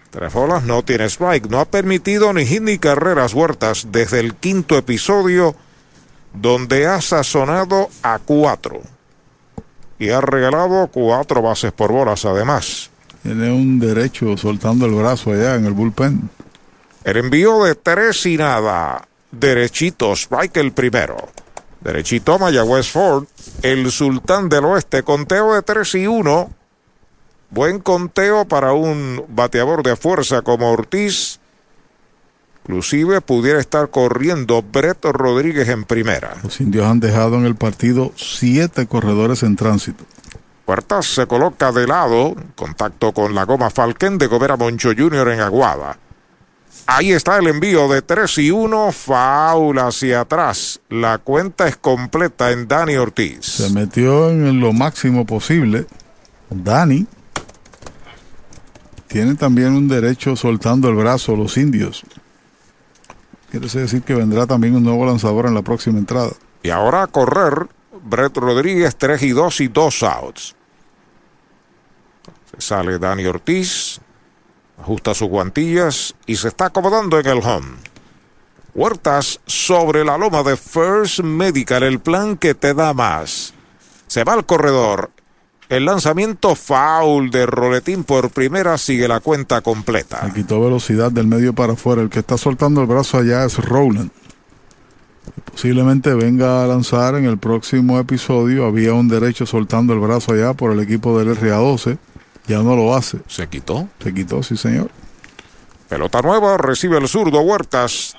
Tres 0.10 0.34
bolas, 0.34 0.64
no 0.64 0.84
tiene 0.84 1.06
strike, 1.06 1.48
no 1.48 1.60
ha 1.60 1.66
permitido 1.66 2.34
ni 2.34 2.46
hit 2.46 2.62
ni 2.62 2.80
carreras 2.80 3.34
huertas 3.34 3.88
desde 3.92 4.20
el 4.20 4.36
quinto 4.36 4.78
episodio, 4.78 5.56
donde 6.34 6.88
ha 6.88 7.02
sazonado 7.02 7.90
a 8.02 8.20
cuatro. 8.20 8.82
Y 10.00 10.10
ha 10.10 10.22
regalado 10.22 10.88
cuatro 10.88 11.42
bases 11.42 11.72
por 11.72 11.92
bolas 11.92 12.26
además. 12.26 12.90
Tiene 13.22 13.52
un 13.52 13.80
derecho 13.80 14.38
soltando 14.38 14.86
el 14.86 14.94
brazo 14.94 15.32
allá 15.32 15.56
en 15.56 15.66
el 15.66 15.74
bullpen. 15.74 16.30
El 17.04 17.18
envío 17.18 17.64
de 17.64 17.76
tres 17.76 18.26
y 18.26 18.38
nada. 18.38 19.08
Derechito, 19.32 20.14
strike 20.14 20.58
el 20.58 20.72
primero. 20.72 21.30
Derechito 21.88 22.38
Mayagüez 22.38 22.92
Ford. 22.92 23.28
El 23.62 23.90
sultán 23.94 24.50
del 24.50 24.66
oeste. 24.66 25.04
Conteo 25.04 25.54
de 25.54 25.62
3 25.62 25.96
y 25.96 26.08
1. 26.08 26.50
Buen 27.50 27.80
conteo 27.80 28.46
para 28.46 28.74
un 28.74 29.24
bateador 29.30 29.84
de 29.84 29.96
fuerza 29.96 30.42
como 30.42 30.70
Ortiz. 30.70 31.40
Inclusive 32.66 33.22
pudiera 33.22 33.62
estar 33.62 33.90
corriendo 33.90 34.62
Breto 34.62 35.14
Rodríguez 35.14 35.70
en 35.70 35.86
primera. 35.86 36.36
Los 36.44 36.60
indios 36.60 36.86
han 36.86 37.00
dejado 37.00 37.38
en 37.38 37.46
el 37.46 37.56
partido 37.56 38.12
siete 38.18 38.86
corredores 38.86 39.44
en 39.44 39.56
tránsito. 39.56 40.04
Huertas 40.68 41.06
se 41.06 41.26
coloca 41.26 41.72
de 41.72 41.88
lado, 41.88 42.36
contacto 42.58 43.14
con 43.14 43.34
la 43.34 43.46
goma 43.46 43.70
Falken 43.70 44.18
de 44.18 44.28
Gobera 44.28 44.58
Moncho 44.58 44.90
Jr. 44.90 45.30
en 45.30 45.40
Aguada. 45.40 45.98
Ahí 46.86 47.12
está 47.12 47.38
el 47.38 47.48
envío 47.48 47.88
de 47.88 48.02
3 48.02 48.38
y 48.38 48.52
1, 48.52 48.92
faula 48.92 49.88
hacia 49.88 50.22
atrás. 50.22 50.80
La 50.90 51.18
cuenta 51.18 51.68
es 51.68 51.76
completa 51.76 52.52
en 52.52 52.68
Dani 52.68 52.96
Ortiz. 52.96 53.46
Se 53.46 53.70
metió 53.70 54.30
en 54.30 54.60
lo 54.60 54.72
máximo 54.72 55.26
posible. 55.26 55.86
Dani 56.50 57.06
tiene 59.08 59.36
también 59.36 59.74
un 59.74 59.88
derecho 59.88 60.36
soltando 60.36 60.90
el 60.90 60.96
brazo 60.96 61.36
los 61.36 61.58
indios. 61.58 62.04
Quiere 63.50 63.68
decir 63.68 64.02
que 64.04 64.14
vendrá 64.14 64.46
también 64.46 64.76
un 64.76 64.84
nuevo 64.84 65.06
lanzador 65.06 65.46
en 65.46 65.54
la 65.54 65.62
próxima 65.62 65.98
entrada. 65.98 66.32
Y 66.64 66.70
ahora 66.70 67.04
a 67.04 67.08
correr 67.08 67.68
Brett 68.04 68.36
Rodríguez 68.36 68.96
3 68.98 69.24
y 69.24 69.30
2 69.30 69.62
y 69.62 69.68
2 69.70 70.04
outs. 70.04 70.56
Se 72.52 72.62
sale 72.62 73.00
Dani 73.00 73.26
Ortiz, 73.26 74.02
ajusta 74.78 75.14
sus 75.14 75.28
guantillas 75.28 76.16
y 76.26 76.36
se 76.36 76.50
está 76.50 76.66
acomodando 76.66 77.20
en 77.20 77.28
el 77.28 77.40
home. 77.40 77.68
Huertas 78.74 79.40
sobre 79.46 80.06
la 80.06 80.18
loma 80.18 80.44
de 80.44 80.56
First 80.56 81.20
Medical, 81.22 81.84
el 81.84 82.00
plan 82.00 82.38
que 82.38 82.54
te 82.54 82.74
da 82.74 82.94
más. 82.94 83.54
Se 84.08 84.24
va 84.24 84.34
al 84.34 84.46
corredor. 84.46 85.12
El 85.70 85.86
lanzamiento 85.86 86.56
foul 86.56 87.30
de 87.30 87.46
Roletín 87.46 88.06
por 88.06 88.30
primera 88.30 88.78
sigue 88.78 89.08
la 89.08 89.20
cuenta 89.20 89.62
completa. 89.62 90.26
Le 90.26 90.34
quitó 90.34 90.62
velocidad 90.62 91.12
del 91.12 91.28
medio 91.28 91.54
para 91.54 91.74
afuera. 91.74 92.02
El 92.02 92.10
que 92.10 92.20
está 92.20 92.38
soltando 92.38 92.80
el 92.80 92.88
brazo 92.88 93.18
allá 93.18 93.44
es 93.44 93.58
Rowland. 93.58 94.12
Posiblemente 95.52 96.14
venga 96.14 96.64
a 96.64 96.68
lanzar 96.68 97.16
en 97.16 97.26
el 97.26 97.38
próximo 97.38 98.00
episodio. 98.00 98.66
Había 98.66 98.94
un 98.94 99.10
derecho 99.10 99.46
soltando 99.46 99.92
el 99.92 100.00
brazo 100.00 100.34
allá 100.34 100.54
por 100.54 100.72
el 100.72 100.80
equipo 100.80 101.20
del 101.20 101.36
RA12. 101.36 101.98
Ya 102.48 102.60
no 102.60 102.76
lo 102.76 102.96
hace. 102.96 103.20
¿Se 103.28 103.48
quitó? 103.48 103.88
Se 104.02 104.14
quitó, 104.14 104.42
sí, 104.42 104.56
señor. 104.58 104.90
Pelota 105.90 106.22
nueva, 106.22 106.58
recibe 106.58 106.98
el 106.98 107.08
zurdo 107.08 107.42
Huertas. 107.42 108.16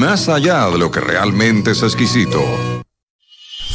más 0.01 0.27
allá 0.29 0.67
de 0.71 0.79
lo 0.79 0.89
que 0.89 0.99
realmente 0.99 1.69
es 1.71 1.83
exquisito. 1.83 2.41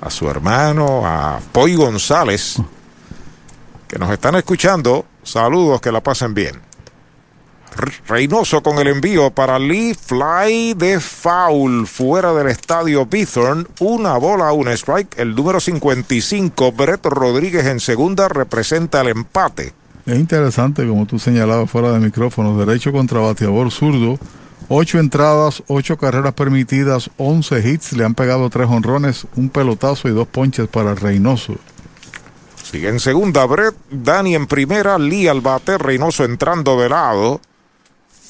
a 0.00 0.10
su 0.10 0.30
hermano, 0.30 1.06
a 1.06 1.38
Poy 1.52 1.76
González, 1.76 2.56
que 3.86 3.98
nos 3.98 4.10
están 4.10 4.34
escuchando. 4.36 5.04
Saludos, 5.22 5.82
que 5.82 5.92
la 5.92 6.02
pasen 6.02 6.32
bien. 6.32 6.62
Reynoso 8.08 8.62
con 8.62 8.78
el 8.78 8.88
envío 8.88 9.30
para 9.30 9.58
Lee 9.58 9.94
Fly 9.94 10.72
de 10.72 11.00
foul 11.00 11.86
fuera 11.86 12.32
del 12.32 12.48
estadio 12.48 13.04
Bithorn. 13.04 13.68
Una 13.78 14.16
bola, 14.16 14.52
un 14.52 14.68
strike. 14.68 15.18
El 15.18 15.34
número 15.34 15.60
55, 15.60 16.72
Brett 16.72 17.04
Rodríguez 17.04 17.66
en 17.66 17.78
segunda, 17.78 18.28
representa 18.30 19.02
el 19.02 19.08
empate. 19.08 19.74
Es 20.10 20.18
interesante, 20.18 20.84
como 20.88 21.06
tú 21.06 21.20
señalabas 21.20 21.70
fuera 21.70 21.92
de 21.92 22.00
micrófono, 22.00 22.58
derecho 22.58 22.90
contra 22.90 23.20
bateador 23.20 23.70
zurdo. 23.70 24.18
Ocho 24.68 24.98
entradas, 24.98 25.62
ocho 25.68 25.96
carreras 25.98 26.34
permitidas, 26.34 27.08
once 27.16 27.56
hits, 27.60 27.92
le 27.92 28.04
han 28.04 28.14
pegado 28.14 28.50
tres 28.50 28.66
honrones, 28.68 29.28
un 29.36 29.50
pelotazo 29.50 30.08
y 30.08 30.10
dos 30.10 30.26
ponches 30.26 30.66
para 30.66 30.96
Reynoso. 30.96 31.54
Sigue 32.60 32.88
en 32.88 32.98
segunda 32.98 33.46
Brett, 33.46 33.76
Dani 33.88 34.34
en 34.34 34.48
primera, 34.48 34.98
Lee 34.98 35.28
al 35.28 35.42
bate, 35.42 35.78
Reynoso 35.78 36.24
entrando 36.24 36.80
de 36.80 36.88
lado. 36.88 37.40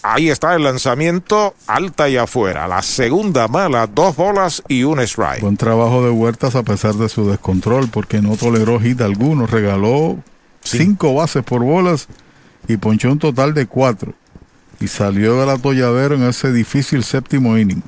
Ahí 0.02 0.28
está 0.28 0.54
el 0.56 0.64
lanzamiento, 0.64 1.54
alta 1.66 2.10
y 2.10 2.18
afuera. 2.18 2.68
La 2.68 2.82
segunda 2.82 3.48
mala, 3.48 3.86
dos 3.86 4.16
bolas 4.16 4.62
y 4.68 4.82
un 4.82 5.00
strike. 5.00 5.40
Buen 5.40 5.56
trabajo 5.56 6.04
de 6.04 6.10
Huertas 6.10 6.56
a 6.56 6.62
pesar 6.62 6.96
de 6.96 7.08
su 7.08 7.26
descontrol, 7.26 7.88
porque 7.88 8.20
no 8.20 8.36
toleró 8.36 8.78
hit 8.80 9.00
alguno. 9.00 9.46
Regaló 9.46 10.18
cinco 10.62 11.14
bases 11.14 11.42
por 11.44 11.62
bolas 11.62 12.08
y 12.68 12.76
ponchó 12.76 13.10
un 13.10 13.18
total 13.18 13.54
de 13.54 13.66
cuatro. 13.66 14.14
Y 14.80 14.88
salió 14.88 15.38
del 15.40 15.50
atolladero 15.50 16.14
en 16.14 16.22
ese 16.24 16.52
difícil 16.52 17.04
séptimo 17.04 17.56
inning. 17.58 17.82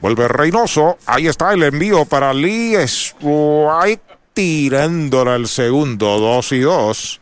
Vuelve 0.00 0.26
Reynoso. 0.28 0.98
Ahí 1.06 1.26
está 1.26 1.52
el 1.52 1.62
envío 1.62 2.04
para 2.06 2.32
Lee. 2.32 2.74
Strike 2.76 4.00
tirándola 4.32 5.36
el 5.36 5.48
segundo, 5.48 6.18
dos 6.18 6.52
y 6.52 6.60
dos. 6.60 7.20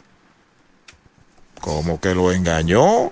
Como 1.60 2.00
que 2.00 2.14
lo 2.14 2.32
engañó. 2.32 3.10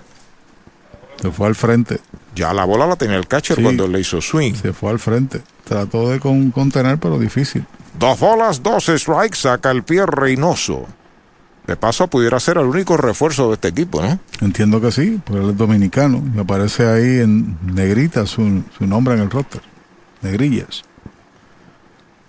Se 1.21 1.31
fue 1.31 1.47
al 1.47 1.55
frente. 1.55 1.99
Ya 2.35 2.53
la 2.53 2.65
bola 2.65 2.87
la 2.87 2.95
tenía 2.95 3.17
el 3.17 3.27
catcher 3.27 3.57
Sí. 3.57 3.63
cuando 3.63 3.87
le 3.87 3.99
hizo 3.99 4.21
swing. 4.21 4.53
Se 4.55 4.73
fue 4.73 4.89
al 4.91 4.99
frente. 4.99 5.41
Trató 5.65 6.09
de 6.09 6.19
con- 6.19 6.51
contener, 6.51 6.97
pero 6.97 7.19
difícil. 7.19 7.65
Dos 7.99 8.19
bolas, 8.19 8.63
dos 8.63 8.85
strikes, 8.85 9.37
saca 9.37 9.71
el 9.71 9.83
pie 9.83 10.05
Reynoso. 10.05 10.85
De 11.67 11.75
paso, 11.75 12.07
pudiera 12.07 12.39
ser 12.39 12.57
el 12.57 12.65
único 12.65 12.97
refuerzo 12.97 13.49
de 13.49 13.53
este 13.53 13.67
equipo, 13.67 14.01
¿no? 14.01 14.19
Entiendo 14.41 14.81
que 14.81 14.91
sí, 14.91 15.21
porque 15.23 15.43
él 15.43 15.49
es 15.51 15.57
dominicano. 15.57 16.23
Y 16.35 16.39
aparece 16.39 16.87
ahí 16.87 17.19
en 17.19 17.57
negrita 17.63 18.25
su, 18.25 18.63
su 18.77 18.87
nombre 18.87 19.13
en 19.13 19.21
el 19.21 19.29
roster. 19.29 19.61
Negrillas. 20.21 20.83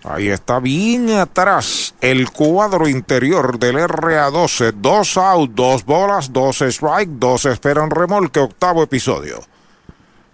Ahí 0.05 0.29
está 0.29 0.59
bien 0.59 1.11
atrás 1.11 1.95
el 2.01 2.31
cuadro 2.31 2.89
interior 2.89 3.59
del 3.59 3.77
RA12. 3.77 4.73
Dos 4.73 5.17
out, 5.17 5.53
dos 5.53 5.85
bolas, 5.85 6.33
dos 6.33 6.61
strike, 6.61 7.11
dos 7.11 7.45
esperan 7.45 7.89
remolque, 7.89 8.41
octavo 8.41 8.83
episodio. 8.83 9.41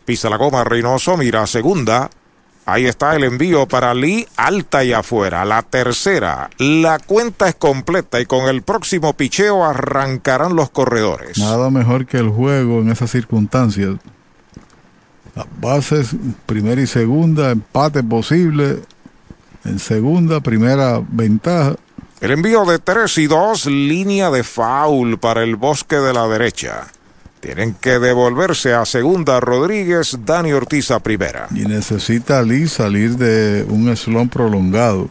Pisa 0.06 0.30
la 0.30 0.38
goma 0.38 0.64
Reynoso, 0.64 1.18
mira 1.18 1.46
segunda. 1.46 2.08
Ahí 2.70 2.84
está 2.84 3.16
el 3.16 3.24
envío 3.24 3.66
para 3.66 3.94
Lee, 3.94 4.28
alta 4.36 4.84
y 4.84 4.92
afuera. 4.92 5.46
La 5.46 5.62
tercera, 5.62 6.50
la 6.58 6.98
cuenta 6.98 7.48
es 7.48 7.54
completa 7.54 8.20
y 8.20 8.26
con 8.26 8.46
el 8.46 8.60
próximo 8.60 9.14
picheo 9.14 9.64
arrancarán 9.64 10.54
los 10.54 10.68
corredores. 10.68 11.38
Nada 11.38 11.70
mejor 11.70 12.04
que 12.04 12.18
el 12.18 12.28
juego 12.28 12.80
en 12.80 12.90
esas 12.90 13.10
circunstancias. 13.10 13.94
Las 15.34 15.46
bases, 15.58 16.14
primera 16.44 16.78
y 16.78 16.86
segunda, 16.86 17.52
empate 17.52 18.02
posible. 18.02 18.80
En 19.64 19.78
segunda, 19.78 20.40
primera 20.40 21.00
ventaja. 21.08 21.76
El 22.20 22.32
envío 22.32 22.66
de 22.66 22.78
3 22.78 23.16
y 23.16 23.26
2, 23.28 23.64
línea 23.64 24.30
de 24.30 24.44
foul 24.44 25.18
para 25.18 25.42
el 25.42 25.56
bosque 25.56 25.96
de 25.96 26.12
la 26.12 26.28
derecha. 26.28 26.88
Tienen 27.40 27.74
que 27.74 27.98
devolverse 27.98 28.74
a 28.74 28.84
segunda 28.84 29.38
Rodríguez, 29.40 30.18
Dani 30.24 30.52
Ortiz 30.52 30.90
a 30.90 31.00
primera. 31.00 31.46
Y 31.54 31.60
necesita 31.60 32.42
Lee 32.42 32.66
salir 32.66 33.16
de 33.16 33.64
un 33.68 33.94
slump 33.96 34.32
prolongado. 34.32 35.08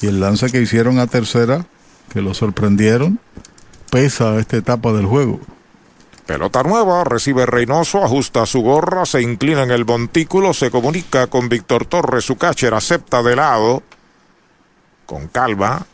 Y 0.00 0.06
el 0.06 0.20
lance 0.20 0.50
que 0.50 0.62
hicieron 0.62 0.98
a 0.98 1.06
tercera, 1.06 1.66
que 2.12 2.22
lo 2.22 2.32
sorprendieron, 2.32 3.20
pesa 3.90 4.32
a 4.32 4.40
esta 4.40 4.56
etapa 4.56 4.92
del 4.92 5.06
juego. 5.06 5.40
Pelota 6.26 6.62
nueva, 6.62 7.04
recibe 7.04 7.44
Reynoso, 7.44 8.02
ajusta 8.02 8.46
su 8.46 8.62
gorra, 8.62 9.04
se 9.04 9.20
inclina 9.20 9.62
en 9.62 9.70
el 9.70 9.84
montículo, 9.84 10.54
se 10.54 10.70
comunica 10.70 11.26
con 11.26 11.50
Víctor 11.50 11.84
Torres, 11.84 12.24
su 12.24 12.36
catcher, 12.36 12.72
acepta 12.72 13.22
de 13.22 13.36
lado. 13.36 13.82
Con 15.04 15.28
calma. 15.28 15.86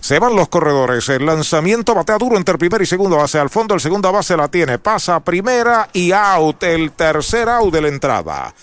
Se 0.00 0.18
van 0.18 0.34
los 0.34 0.48
corredores. 0.48 1.08
El 1.08 1.26
lanzamiento 1.26 1.94
batea 1.94 2.18
duro 2.18 2.36
entre 2.36 2.58
primera 2.58 2.82
y 2.82 2.86
segunda 2.86 3.16
base. 3.16 3.38
Al 3.38 3.50
fondo, 3.50 3.74
el 3.74 3.80
segunda 3.80 4.10
base 4.10 4.36
la 4.36 4.48
tiene. 4.48 4.78
Pasa 4.78 5.20
primera 5.20 5.88
y 5.92 6.12
out. 6.12 6.62
El 6.62 6.92
tercer 6.92 7.48
out 7.48 7.72
de 7.72 7.82
la 7.82 7.88
entrada. 7.88 8.54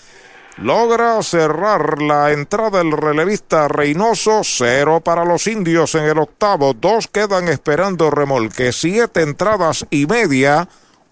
Logra 0.58 1.22
cerrar 1.22 2.02
la 2.02 2.32
entrada 2.32 2.80
el 2.80 2.90
relevista 2.90 3.68
Reynoso. 3.68 4.40
Cero 4.42 5.00
para 5.00 5.24
los 5.24 5.46
indios 5.46 5.94
en 5.94 6.04
el 6.04 6.18
octavo. 6.18 6.74
Dos 6.74 7.06
quedan 7.06 7.46
esperando 7.46 8.10
remolque. 8.10 8.72
Siete 8.72 9.22
entradas 9.22 9.86
y 9.90 10.06
media. 10.06 10.68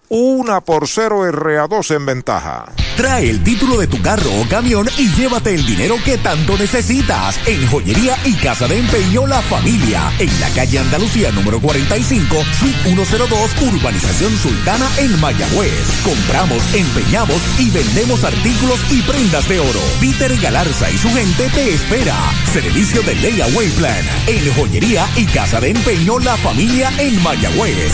Una 0.09 0.61
por 0.61 0.87
cero 0.87 1.29
RA2 1.29 1.93
en 1.93 2.05
ventaja. 2.05 2.71
Trae 2.95 3.29
el 3.29 3.43
título 3.43 3.77
de 3.77 3.87
tu 3.87 4.01
carro 4.01 4.31
o 4.41 4.47
camión 4.47 4.87
y 4.97 5.11
llévate 5.11 5.53
el 5.53 5.65
dinero 5.65 5.97
que 6.03 6.17
tanto 6.17 6.57
necesitas 6.57 7.37
en 7.45 7.67
Joyería 7.67 8.17
y 8.23 8.33
Casa 8.35 8.67
de 8.67 8.79
Empeño 8.79 9.27
La 9.27 9.41
Familia, 9.41 10.11
en 10.17 10.39
la 10.39 10.49
calle 10.51 10.79
Andalucía 10.79 11.31
número 11.31 11.59
45, 11.59 12.35
suite 12.57 12.79
102, 12.83 13.51
Urbanización 13.61 14.35
Sultana 14.37 14.87
en 14.97 15.19
Mayagüez. 15.19 16.01
Compramos, 16.03 16.63
empeñamos 16.73 17.41
y 17.59 17.69
vendemos 17.69 18.23
artículos 18.23 18.79
y 18.89 19.01
prendas 19.01 19.47
de 19.49 19.59
oro. 19.59 19.81
Peter 19.99 20.35
Galarza 20.37 20.89
y 20.89 20.97
su 20.97 21.09
gente 21.13 21.49
te 21.49 21.73
espera. 21.73 22.15
Servicio 22.53 23.03
de 23.03 23.13
Layaway 23.15 23.69
Plan 23.71 24.05
en 24.25 24.53
Joyería 24.53 25.05
y 25.17 25.25
Casa 25.25 25.59
de 25.59 25.71
Empeño 25.71 26.17
La 26.19 26.37
Familia 26.37 26.91
en 26.97 27.21
Mayagüez. 27.21 27.91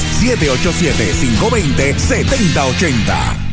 787-520-7080. 2.03 3.52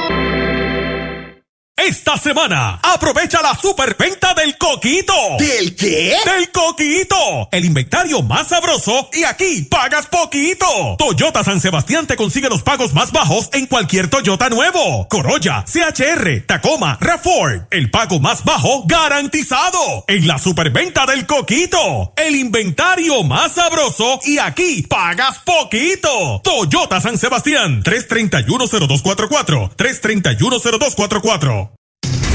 Esta 1.83 2.15
semana, 2.15 2.79
aprovecha 2.83 3.41
la 3.41 3.55
superventa 3.55 4.35
del 4.35 4.55
Coquito. 4.55 5.13
¿Del 5.39 5.75
qué? 5.75 6.15
Del 6.23 6.51
Coquito. 6.51 7.49
El 7.51 7.65
inventario 7.65 8.21
más 8.21 8.49
sabroso 8.49 9.09
y 9.11 9.23
aquí 9.23 9.63
pagas 9.63 10.05
poquito. 10.05 10.95
Toyota 10.99 11.43
San 11.43 11.59
Sebastián 11.59 12.05
te 12.05 12.15
consigue 12.15 12.49
los 12.49 12.61
pagos 12.61 12.93
más 12.93 13.11
bajos 13.11 13.49
en 13.53 13.65
cualquier 13.65 14.11
Toyota 14.11 14.47
nuevo. 14.49 15.07
Corolla, 15.09 15.65
CHR, 15.65 16.45
Tacoma, 16.45 16.99
RAV4. 16.99 17.67
El 17.71 17.89
pago 17.89 18.19
más 18.19 18.43
bajo 18.43 18.83
garantizado. 18.85 20.05
En 20.07 20.27
la 20.27 20.37
superventa 20.37 21.07
del 21.07 21.25
Coquito. 21.25 22.13
El 22.15 22.35
inventario 22.35 23.23
más 23.23 23.53
sabroso 23.53 24.19
y 24.23 24.37
aquí 24.37 24.83
pagas 24.83 25.39
poquito. 25.39 26.41
Toyota 26.43 27.01
San 27.01 27.17
Sebastián. 27.17 27.81
3310244. 27.81 29.71
3310244. 29.75 31.70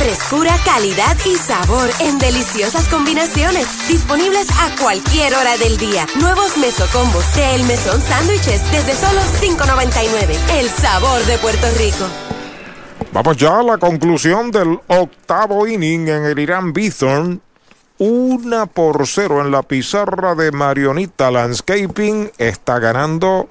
Frescura, 0.00 0.56
calidad 0.64 1.14
y 1.26 1.36
sabor 1.36 1.90
en 2.00 2.18
deliciosas 2.18 2.88
combinaciones. 2.88 3.66
Disponibles 3.86 4.48
a 4.52 4.74
cualquier 4.80 5.34
hora 5.34 5.58
del 5.58 5.76
día. 5.76 6.06
Nuevos 6.18 6.56
mesocombos 6.56 7.22
de 7.36 7.54
El 7.54 7.64
Mesón 7.64 8.00
Sándwiches 8.00 8.62
desde 8.72 8.94
solo 8.94 9.20
$5.99. 9.20 10.58
El 10.58 10.70
sabor 10.70 11.20
de 11.26 11.36
Puerto 11.36 11.66
Rico. 11.76 12.06
Vamos 13.12 13.36
ya 13.36 13.58
a 13.58 13.62
la 13.62 13.76
conclusión 13.76 14.50
del 14.50 14.80
octavo 14.86 15.66
inning 15.66 16.08
en 16.08 16.24
el 16.24 16.38
Irán 16.38 16.72
Bithorn. 16.72 17.42
Una 17.98 18.64
por 18.64 19.06
cero 19.06 19.42
en 19.42 19.50
la 19.50 19.62
pizarra 19.62 20.34
de 20.34 20.50
Marionita 20.50 21.30
Landscaping. 21.30 22.32
Está 22.38 22.78
ganando 22.78 23.50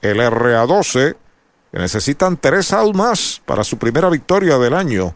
el 0.00 0.18
RA12. 0.18 1.14
Que 1.70 1.78
necesitan 1.78 2.38
tres 2.38 2.72
outs 2.72 2.96
más 2.96 3.42
para 3.44 3.64
su 3.64 3.76
primera 3.76 4.08
victoria 4.08 4.56
del 4.56 4.72
año. 4.72 5.14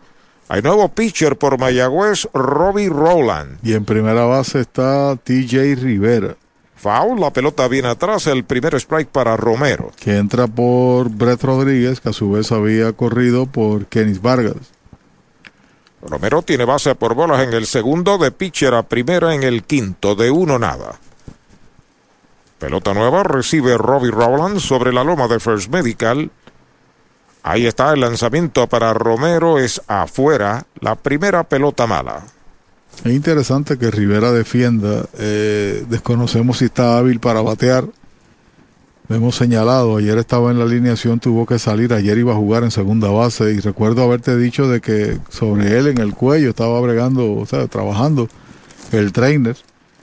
Hay 0.55 0.63
nuevo 0.63 0.89
pitcher 0.89 1.37
por 1.37 1.59
Mayagüez, 1.59 2.29
Robbie 2.33 2.89
Rowland. 2.89 3.59
Y 3.65 3.73
en 3.73 3.85
primera 3.85 4.25
base 4.25 4.61
está 4.61 5.17
TJ 5.17 5.75
Rivera. 5.75 6.37
Foul, 6.77 7.21
la 7.21 7.33
pelota 7.33 7.67
viene 7.67 7.89
atrás, 7.89 8.29
el 8.29 8.45
primer 8.45 8.77
strike 8.77 9.09
para 9.09 9.37
Romero. 9.37 9.91
Que 9.99 10.17
entra 10.17 10.47
por 10.47 11.09
Brett 11.09 11.43
Rodríguez, 11.43 11.99
que 11.99 12.11
a 12.11 12.13
su 12.13 12.31
vez 12.31 12.53
había 12.53 12.93
corrido 12.93 13.47
por 13.47 13.87
Kenis 13.87 14.23
Vargas. 14.23 14.71
Romero 16.01 16.43
tiene 16.43 16.65
base 16.65 16.95
por 16.95 17.17
bolas 17.17 17.43
en 17.43 17.53
el 17.53 17.67
segundo, 17.67 18.17
de 18.17 18.31
pitcher 18.31 18.75
a 18.75 18.85
primera 18.85 19.35
en 19.35 19.43
el 19.43 19.65
quinto, 19.65 20.15
de 20.15 20.31
uno 20.31 20.61
nada. 20.61 21.01
Pelota 22.61 22.95
nueva, 22.95 23.25
recibe 23.25 23.77
Robbie 23.77 24.13
Rowland 24.13 24.61
sobre 24.61 24.93
la 24.93 25.03
loma 25.03 25.27
de 25.27 25.41
First 25.41 25.69
Medical. 25.69 26.31
Ahí 27.47 27.67
está 27.67 27.93
el 27.93 28.01
lanzamiento 28.01 28.67
para 28.69 28.95
Romero, 28.95 29.59
es 29.59 29.83
afuera, 29.87 30.65
la 30.81 30.95
primera 30.95 31.45
pelota 31.45 31.87
mala. 31.87 32.25
Es 33.05 33.13
interesante 33.13 33.77
que 33.77 33.91
Rivera 33.91 34.33
defienda. 34.33 35.05
Eh, 35.19 35.85
desconocemos 35.91 36.57
si 36.57 36.65
está 36.65 36.97
hábil 36.97 37.21
para 37.21 37.43
batear. 37.43 37.85
Lo 39.09 39.17
hemos 39.17 39.37
señalado, 39.37 39.99
ayer 39.99 40.17
estaba 40.17 40.53
en 40.53 40.59
la 40.59 40.65
alineación, 40.65 41.21
tuvo 41.21 41.45
que 41.45 41.59
salir, 41.59 41.93
ayer 41.93 42.17
iba 42.17 42.33
a 42.33 42.37
jugar 42.37 42.65
en 42.65 42.71
segunda 42.71 43.11
base 43.11 43.53
y 43.53 43.61
recuerdo 43.61 44.03
haberte 44.03 44.39
dicho 44.39 44.67
de 44.67 44.81
que 44.81 45.19
sobre 45.29 45.79
él 45.79 45.89
en 45.89 45.99
el 45.99 46.15
cuello 46.15 46.49
estaba 46.49 46.81
bregando, 46.81 47.31
o 47.35 47.45
sea, 47.45 47.67
trabajando 47.67 48.27
el 48.91 49.13
trainer 49.13 49.59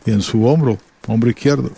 y 0.06 0.12
en 0.12 0.22
su 0.22 0.46
hombro, 0.46 0.78
hombro 1.08 1.32
izquierdo. 1.32 1.72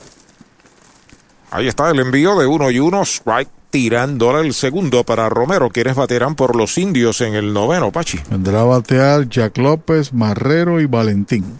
Ahí 1.53 1.67
está 1.67 1.91
el 1.91 1.99
envío 1.99 2.35
de 2.39 2.47
uno 2.47 2.71
y 2.71 2.79
uno, 2.79 3.03
strike 3.03 3.47
tirándole 3.69 4.39
el 4.39 4.55
segundo 4.55 5.03
para 5.03 5.29
Romero, 5.29 5.69
quienes 5.69 5.95
baterán 5.95 6.33
por 6.33 6.55
los 6.55 6.79
indios 6.79 7.21
en 7.21 7.35
el 7.35 7.53
noveno, 7.53 7.91
Pachi. 7.91 8.19
Vendrá 8.27 8.61
a 8.61 8.63
batear 8.63 9.29
Jack 9.29 9.59
López, 9.59 10.13
Marrero 10.13 10.81
y 10.81 10.87
Valentín. 10.87 11.59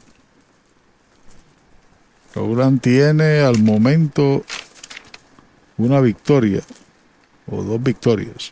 Rowland 2.33 2.81
tiene 2.81 3.41
al 3.41 3.61
momento 3.61 4.43
una 5.77 6.01
victoria 6.01 6.61
o 7.51 7.61
dos 7.61 7.83
victorias. 7.83 8.51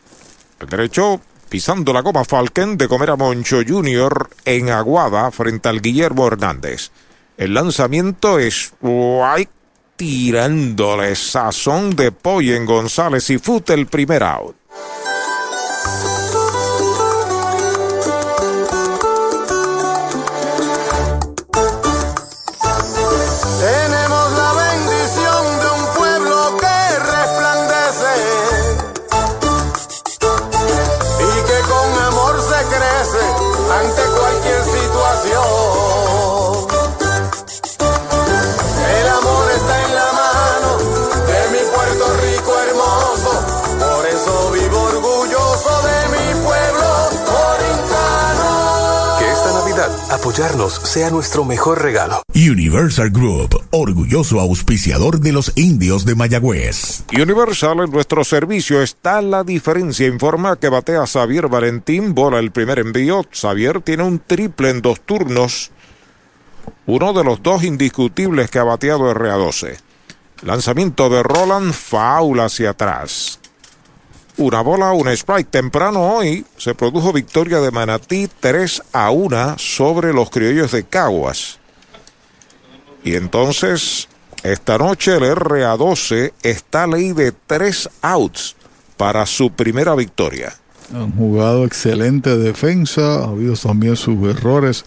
El 0.60 0.68
derecho 0.68 1.20
pisando 1.48 1.92
la 1.92 2.02
goma 2.02 2.24
Falken 2.24 2.78
de 2.78 2.86
comer 2.86 3.10
a 3.10 3.16
Moncho 3.16 3.62
Jr. 3.66 4.30
en 4.44 4.70
Aguada 4.70 5.28
frente 5.32 5.68
al 5.68 5.80
Guillermo 5.80 6.28
Hernández. 6.28 6.92
El 7.36 7.54
lanzamiento 7.54 8.38
es 8.38 8.74
White 8.80 9.61
tirándole 10.02 11.14
sazón 11.14 11.94
de 11.94 12.10
pollo 12.10 12.56
en 12.56 12.66
González 12.66 13.30
y 13.30 13.38
Fut 13.38 13.70
el 13.70 13.86
primer 13.86 14.24
out. 14.24 14.56
Apoyarnos 50.22 50.74
sea 50.74 51.10
nuestro 51.10 51.44
mejor 51.44 51.82
regalo. 51.82 52.22
Universal 52.32 53.10
Group, 53.10 53.60
orgulloso 53.72 54.38
auspiciador 54.38 55.18
de 55.18 55.32
los 55.32 55.50
indios 55.56 56.04
de 56.04 56.14
Mayagüez. 56.14 57.02
Universal 57.12 57.80
en 57.80 57.90
nuestro 57.90 58.22
servicio 58.22 58.80
está 58.80 59.20
la 59.20 59.42
diferencia. 59.42 60.06
Informa 60.06 60.54
que 60.54 60.68
batea 60.68 61.08
Xavier 61.08 61.48
Valentín, 61.48 62.14
bola 62.14 62.38
el 62.38 62.52
primer 62.52 62.78
envío. 62.78 63.26
Xavier 63.32 63.80
tiene 63.80 64.04
un 64.04 64.20
triple 64.20 64.70
en 64.70 64.80
dos 64.80 65.00
turnos. 65.00 65.72
Uno 66.86 67.12
de 67.12 67.24
los 67.24 67.42
dos 67.42 67.64
indiscutibles 67.64 68.48
que 68.48 68.60
ha 68.60 68.64
bateado 68.64 69.12
RA12. 69.12 69.76
Lanzamiento 70.42 71.10
de 71.10 71.24
Roland, 71.24 71.72
foul 71.72 72.38
hacia 72.38 72.70
atrás. 72.70 73.40
Una 74.38 74.62
bola, 74.62 74.92
un 74.92 75.08
strike. 75.08 75.50
Temprano 75.50 76.14
hoy 76.14 76.46
se 76.56 76.74
produjo 76.74 77.12
victoria 77.12 77.60
de 77.60 77.70
Manatí 77.70 78.28
3 78.40 78.82
a 78.92 79.10
1 79.10 79.56
sobre 79.58 80.12
los 80.12 80.30
criollos 80.30 80.72
de 80.72 80.84
Caguas. 80.84 81.58
Y 83.04 83.16
entonces, 83.16 84.08
esta 84.42 84.78
noche 84.78 85.16
el 85.16 85.22
RA12 85.22 86.32
está 86.42 86.86
ley 86.86 87.12
de 87.12 87.32
tres 87.32 87.88
outs 88.00 88.56
para 88.96 89.26
su 89.26 89.50
primera 89.50 89.94
victoria. 89.94 90.54
Han 90.94 91.12
jugado 91.12 91.64
excelente 91.64 92.36
defensa, 92.36 93.20
ha 93.20 93.24
habido 93.24 93.54
también 93.54 93.96
sus 93.96 94.16
errores 94.28 94.84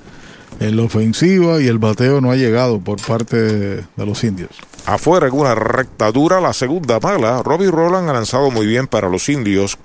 en 0.60 0.78
la 0.78 0.84
ofensiva 0.84 1.62
y 1.62 1.68
el 1.68 1.80
bateo 1.80 2.22
no 2.22 2.32
ha 2.32 2.36
llegado 2.36 2.80
por 2.80 3.02
parte 3.02 3.38
de 3.38 4.06
los 4.06 4.24
indios. 4.24 4.52
Afuera 4.86 5.28
en 5.28 5.34
una 5.34 5.56
recta 5.56 6.12
dura, 6.12 6.40
la 6.40 6.54
segunda 6.54 7.00
mala. 7.00 7.42
Robbie 7.44 7.72
Roland 7.72 8.10
ha 8.10 8.14
lanzado 8.14 8.52
muy 8.52 8.68
bien 8.68 8.88
para 8.88 9.10
los 9.10 9.28
indios. 9.30 9.78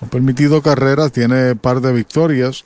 Ha 0.00 0.06
permitido 0.06 0.62
carreras, 0.62 1.12
tiene 1.12 1.54
par 1.56 1.80
de 1.80 1.92
victorias. 1.92 2.64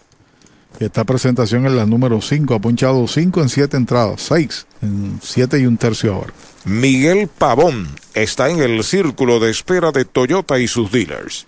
Y 0.81 0.85
esta 0.85 1.05
presentación 1.05 1.67
es 1.67 1.73
la 1.73 1.87
número 1.87 2.21
5. 2.21 2.55
Ha 2.55 2.61
punchado 2.61 3.07
5 3.07 3.43
en 3.43 3.49
7 3.49 3.77
entradas, 3.77 4.23
6 4.23 4.67
en 4.83 5.21
7 5.23 5.59
y 5.59 5.67
un 5.67 5.77
tercio 5.77 6.15
ahora. 6.15 6.33
Miguel 6.65 7.29
Pavón 7.29 7.89
está 8.15 8.49
en 8.51 8.61
el 8.61 8.83
círculo 8.85 9.39
de 9.39 9.51
espera 9.51 9.93
de 9.93 10.05
Toyota 10.05 10.59
y 10.59 10.69
sus 10.69 10.91
dealers. 10.91 11.47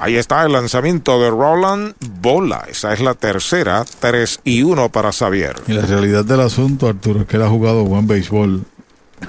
Ahí 0.00 0.14
está 0.14 0.44
el 0.46 0.52
lanzamiento 0.52 1.20
de 1.20 1.28
Roland 1.28 1.94
Bola. 2.20 2.64
Esa 2.70 2.92
es 2.92 3.00
la 3.00 3.14
tercera, 3.14 3.84
3 3.98 4.40
y 4.44 4.62
1 4.62 4.90
para 4.90 5.10
Xavier. 5.10 5.56
Y 5.66 5.72
la 5.72 5.82
realidad 5.82 6.24
del 6.24 6.40
asunto, 6.40 6.86
Arturo, 6.86 7.22
es 7.22 7.26
que 7.26 7.36
él 7.36 7.42
ha 7.42 7.48
jugado 7.48 7.84
buen 7.84 8.06
béisbol 8.06 8.64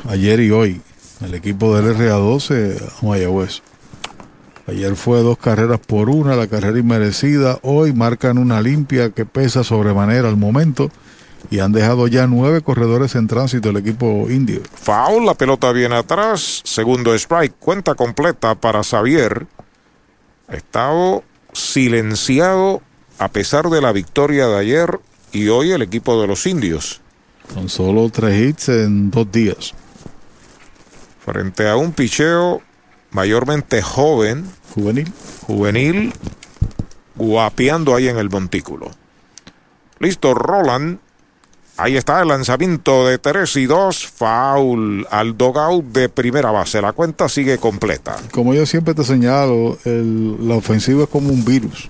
ayer 0.07 0.39
y 0.41 0.51
hoy. 0.51 0.81
El 1.25 1.33
equipo 1.33 1.75
del 1.75 1.97
RA12 1.97 2.81
a 2.81 3.05
Mayagüez. 3.05 3.61
Ayer 4.67 4.95
fue 4.95 5.23
dos 5.23 5.39
carreras 5.39 5.79
por 5.79 6.07
una, 6.09 6.35
la 6.35 6.45
carrera 6.45 6.77
inmerecida. 6.77 7.57
Hoy 7.63 7.91
marcan 7.91 8.37
una 8.37 8.61
limpia 8.61 9.09
que 9.09 9.25
pesa 9.25 9.63
sobremanera 9.63 10.29
al 10.29 10.37
momento. 10.37 10.91
Y 11.49 11.59
han 11.59 11.71
dejado 11.71 12.07
ya 12.07 12.27
nueve 12.27 12.61
corredores 12.61 13.15
en 13.15 13.25
tránsito 13.25 13.71
el 13.71 13.77
equipo 13.77 14.27
indio. 14.29 14.61
Foul, 14.75 15.25
la 15.25 15.33
pelota 15.33 15.71
viene 15.71 15.95
atrás. 15.95 16.61
Segundo 16.63 17.15
strike, 17.15 17.55
cuenta 17.57 17.95
completa 17.95 18.53
para 18.53 18.83
Xavier. 18.83 19.47
Ha 20.49 20.55
estado 20.55 21.23
silenciado 21.53 22.81
a 23.17 23.29
pesar 23.29 23.69
de 23.69 23.81
la 23.81 23.91
victoria 23.91 24.47
de 24.47 24.57
ayer 24.57 24.99
y 25.31 25.49
hoy 25.49 25.71
el 25.71 25.81
equipo 25.81 26.19
de 26.19 26.27
los 26.27 26.45
indios. 26.47 27.01
Con 27.53 27.69
solo 27.69 28.09
tres 28.09 28.41
hits 28.41 28.69
en 28.69 29.11
dos 29.11 29.31
días. 29.31 29.73
Frente 31.23 31.67
a 31.67 31.75
un 31.75 31.91
picheo 31.91 32.61
mayormente 33.11 33.81
joven. 33.81 34.49
Juvenil. 34.73 35.11
Juvenil. 35.45 36.13
Guapeando 37.15 37.95
ahí 37.95 38.07
en 38.07 38.17
el 38.17 38.29
montículo. 38.29 38.91
Listo, 39.99 40.33
Roland. 40.33 40.99
Ahí 41.79 41.95
está 41.95 42.21
el 42.21 42.27
lanzamiento 42.27 43.07
de 43.07 43.19
3 43.19 43.55
y 43.55 43.65
2. 43.65 44.07
Foul 44.07 45.07
al 45.09 45.37
dogout 45.37 45.85
de 45.85 46.09
primera 46.09 46.51
base. 46.51 46.81
La 46.81 46.91
cuenta 46.91 47.29
sigue 47.29 47.57
completa. 47.57 48.17
Como 48.31 48.53
yo 48.53 48.65
siempre 48.65 48.93
te 48.93 49.05
señalo, 49.05 49.77
el, 49.85 50.45
la 50.45 50.55
ofensiva 50.55 51.03
es 51.03 51.09
como 51.09 51.29
un 51.29 51.45
virus. 51.45 51.87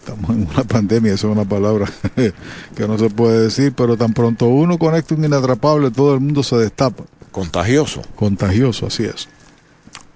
Estamos 0.00 0.30
en 0.30 0.48
una 0.52 0.64
pandemia, 0.68 1.14
eso 1.14 1.28
es 1.28 1.36
una 1.36 1.44
palabra 1.44 1.86
que 2.74 2.88
no 2.88 2.98
se 2.98 3.08
puede 3.08 3.42
decir, 3.42 3.72
pero 3.72 3.96
tan 3.96 4.12
pronto 4.12 4.46
uno 4.46 4.78
conecta 4.78 5.14
un 5.14 5.24
inatrapable, 5.24 5.92
todo 5.92 6.14
el 6.14 6.20
mundo 6.20 6.42
se 6.42 6.56
destapa. 6.56 7.04
Contagioso. 7.30 8.02
Contagioso, 8.16 8.86
así 8.86 9.04
es. 9.04 9.28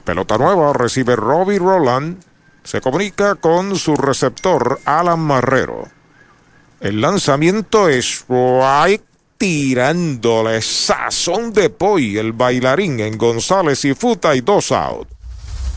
Pelota 0.02 0.38
nueva, 0.38 0.72
recibe 0.72 1.14
Robbie 1.14 1.60
Roland. 1.60 2.20
Se 2.64 2.80
comunica 2.80 3.36
con 3.36 3.76
su 3.76 3.94
receptor, 3.94 4.80
Alan 4.84 5.20
Marrero. 5.20 5.99
El 6.80 7.02
lanzamiento 7.02 7.88
es 7.90 8.24
right 8.28 9.02
tirándole 9.36 10.62
sazón 10.62 11.52
de 11.52 11.68
poi, 11.68 12.16
el 12.16 12.32
bailarín 12.32 13.00
en 13.00 13.18
González 13.18 13.84
y 13.84 13.94
Futa 13.94 14.34
y 14.34 14.40
dos 14.40 14.72
out. 14.72 15.08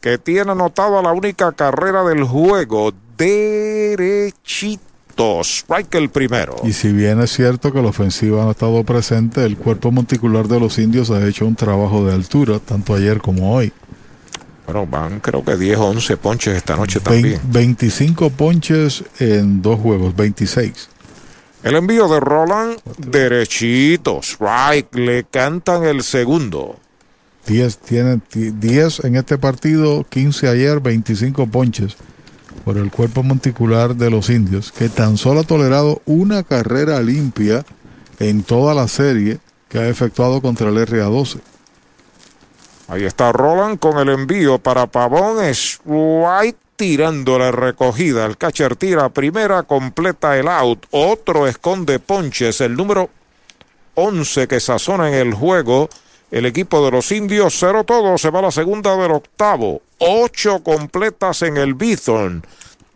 que 0.00 0.18
tiene 0.18 0.52
anotada 0.52 1.02
la 1.02 1.12
única 1.12 1.52
carrera 1.52 2.02
del 2.04 2.24
juego, 2.24 2.92
derechito. 3.16 4.80
Strike 5.42 5.94
el 5.96 6.08
primero. 6.08 6.56
Y 6.64 6.72
si 6.72 6.92
bien 6.92 7.20
es 7.20 7.30
cierto 7.32 7.70
que 7.72 7.82
la 7.82 7.88
ofensiva 7.88 8.42
no 8.42 8.48
ha 8.48 8.52
estado 8.52 8.82
presente, 8.84 9.44
el 9.44 9.58
cuerpo 9.58 9.92
monticular 9.92 10.48
de 10.48 10.58
los 10.58 10.78
indios 10.78 11.10
ha 11.10 11.26
hecho 11.26 11.44
un 11.44 11.56
trabajo 11.56 12.06
de 12.06 12.14
altura, 12.14 12.58
tanto 12.58 12.94
ayer 12.94 13.20
como 13.20 13.54
hoy. 13.54 13.70
Bueno, 14.64 14.86
van 14.86 15.20
creo 15.20 15.44
que 15.44 15.56
10 15.56 15.78
o 15.78 15.86
11 15.88 16.16
ponches 16.16 16.56
esta 16.56 16.76
noche 16.76 17.00
también. 17.00 17.38
25 17.44 18.30
ponches 18.30 19.04
en 19.18 19.60
dos 19.60 19.78
juegos, 19.80 20.16
26. 20.16 20.88
El 21.64 21.76
envío 21.76 22.08
de 22.08 22.20
Roland, 22.20 22.78
derechito, 22.96 24.20
strike, 24.22 24.94
le 24.94 25.24
cantan 25.24 25.84
el 25.84 26.02
segundo. 26.02 26.78
10, 27.46 27.78
tiene 27.78 28.20
10 28.32 29.04
en 29.04 29.16
este 29.16 29.38
partido, 29.38 30.04
15 30.08 30.48
ayer, 30.48 30.80
25 30.80 31.46
ponches 31.46 31.96
por 32.64 32.76
el 32.76 32.90
cuerpo 32.90 33.22
monticular 33.22 33.96
de 33.96 34.10
los 34.10 34.30
indios, 34.30 34.72
que 34.72 34.88
tan 34.88 35.16
solo 35.16 35.40
ha 35.40 35.44
tolerado 35.44 36.02
una 36.04 36.42
carrera 36.42 37.00
limpia 37.00 37.64
en 38.18 38.42
toda 38.42 38.74
la 38.74 38.86
serie 38.86 39.38
que 39.68 39.78
ha 39.78 39.88
efectuado 39.88 40.42
contra 40.42 40.68
el 40.68 40.76
RA12. 40.76 41.40
Ahí 42.88 43.04
está 43.04 43.30
Roland 43.30 43.78
con 43.78 43.98
el 43.98 44.08
envío 44.08 44.58
para 44.58 44.88
Pavón. 44.88 45.44
Es 45.44 45.80
White 45.84 46.58
tirando 46.74 47.38
la 47.38 47.52
recogida. 47.52 48.26
El 48.26 48.36
catcher 48.36 48.74
tira 48.74 49.08
primera, 49.10 49.62
completa 49.62 50.36
el 50.36 50.48
out. 50.48 50.86
Otro 50.90 51.46
esconde 51.46 52.00
ponches. 52.00 52.60
El 52.60 52.74
número 52.74 53.08
11 53.94 54.48
que 54.48 54.58
sazona 54.58 55.08
en 55.08 55.14
el 55.14 55.34
juego. 55.34 55.88
El 56.30 56.46
equipo 56.46 56.84
de 56.84 56.92
los 56.92 57.10
indios, 57.10 57.56
cero 57.58 57.84
todo, 57.84 58.16
se 58.16 58.30
va 58.30 58.38
a 58.38 58.42
la 58.42 58.50
segunda 58.50 58.96
del 58.96 59.10
octavo. 59.10 59.82
Ocho 59.98 60.62
completas 60.62 61.42
en 61.42 61.56
el 61.56 61.74
Bithorn. 61.74 62.44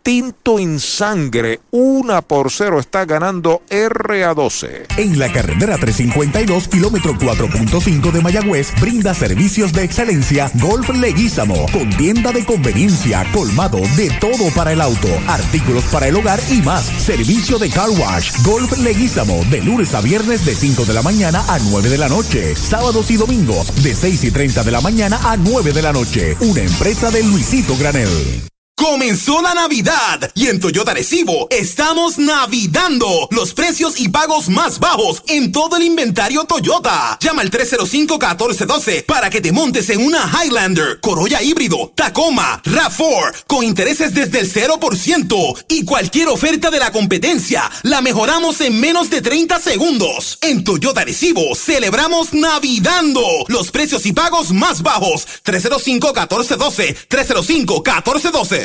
Tinto 0.05 0.59
en 0.59 0.79
sangre, 0.79 1.61
una 1.71 2.21
por 2.21 2.51
cero 2.51 2.79
está 2.79 3.05
ganando 3.05 3.63
RA12. 3.71 4.85
En 4.97 5.17
la 5.17 5.31
carretera 5.31 5.79
352, 5.79 6.67
kilómetro 6.67 7.15
4.5 7.15 8.11
de 8.11 8.21
Mayagüez, 8.21 8.71
brinda 8.79 9.15
servicios 9.15 9.73
de 9.73 9.83
excelencia 9.83 10.51
Golf 10.61 10.89
Leguízamo, 10.89 11.65
con 11.73 11.89
tienda 11.97 12.31
de 12.31 12.45
conveniencia, 12.45 13.25
colmado 13.33 13.79
de 13.97 14.11
todo 14.21 14.51
para 14.53 14.73
el 14.73 14.81
auto, 14.81 15.07
artículos 15.25 15.83
para 15.85 16.07
el 16.07 16.15
hogar 16.17 16.39
y 16.51 16.61
más. 16.61 16.85
Servicio 16.85 17.57
de 17.57 17.71
car 17.71 17.89
wash, 17.89 18.43
Golf 18.43 18.77
Leguízamo, 18.77 19.43
de 19.49 19.63
lunes 19.63 19.95
a 19.95 20.01
viernes 20.01 20.45
de 20.45 20.53
5 20.53 20.85
de 20.85 20.93
la 20.93 21.01
mañana 21.01 21.43
a 21.47 21.57
9 21.57 21.89
de 21.89 21.97
la 21.97 22.09
noche, 22.09 22.55
sábados 22.55 23.09
y 23.09 23.17
domingos 23.17 23.73
de 23.81 23.95
6 23.95 24.23
y 24.25 24.29
30 24.29 24.63
de 24.65 24.71
la 24.71 24.81
mañana 24.81 25.19
a 25.23 25.35
9 25.35 25.73
de 25.73 25.81
la 25.81 25.93
noche. 25.93 26.37
Una 26.41 26.61
empresa 26.61 27.09
de 27.09 27.23
Luisito 27.23 27.75
Granel. 27.75 28.45
Comenzó 28.75 29.41
la 29.41 29.53
Navidad 29.53 30.31
y 30.35 30.47
en 30.47 30.59
Toyota 30.59 30.93
Recibo 30.93 31.47
estamos 31.49 32.17
navidando 32.17 33.07
los 33.31 33.53
precios 33.53 33.99
y 33.99 34.09
pagos 34.09 34.49
más 34.49 34.79
bajos 34.79 35.23
en 35.27 35.53
todo 35.53 35.77
el 35.77 35.83
inventario 35.83 36.43
Toyota. 36.43 37.17
Llama 37.21 37.41
al 37.41 37.51
305-1412 37.51 39.05
para 39.05 39.29
que 39.29 39.39
te 39.39 39.53
montes 39.53 39.89
en 39.89 40.05
una 40.05 40.29
Highlander, 40.29 40.99
Corolla 40.99 41.41
híbrido, 41.41 41.93
Tacoma, 41.95 42.61
RAV4 42.63 43.45
con 43.47 43.63
intereses 43.63 44.13
desde 44.13 44.39
el 44.39 44.51
0% 44.51 45.65
y 45.69 45.85
cualquier 45.85 46.27
oferta 46.27 46.69
de 46.69 46.79
la 46.79 46.91
competencia 46.91 47.71
la 47.83 48.01
mejoramos 48.01 48.59
en 48.59 48.79
menos 48.79 49.09
de 49.09 49.21
30 49.21 49.59
segundos. 49.61 50.37
En 50.41 50.65
Toyota 50.65 51.05
Recibo 51.05 51.55
celebramos 51.55 52.33
navidando 52.33 53.21
los 53.47 53.71
precios 53.71 54.05
y 54.05 54.11
pagos 54.11 54.51
más 54.51 54.81
bajos. 54.81 55.27
305-1412, 55.45 57.07
305-1412. 57.07 58.64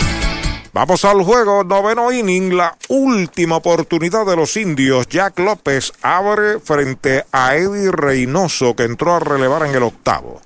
Vamos 0.73 1.03
al 1.03 1.21
juego, 1.23 1.65
noveno 1.65 2.13
inning, 2.13 2.55
la 2.55 2.77
última 2.87 3.57
oportunidad 3.57 4.25
de 4.25 4.37
los 4.37 4.55
indios. 4.55 5.05
Jack 5.09 5.37
López 5.39 5.91
abre 6.01 6.61
frente 6.61 7.25
a 7.33 7.57
Eddie 7.57 7.91
Reynoso 7.91 8.73
que 8.73 8.83
entró 8.83 9.13
a 9.13 9.19
relevar 9.19 9.65
en 9.65 9.75
el 9.75 9.83
octavo. 9.83 10.39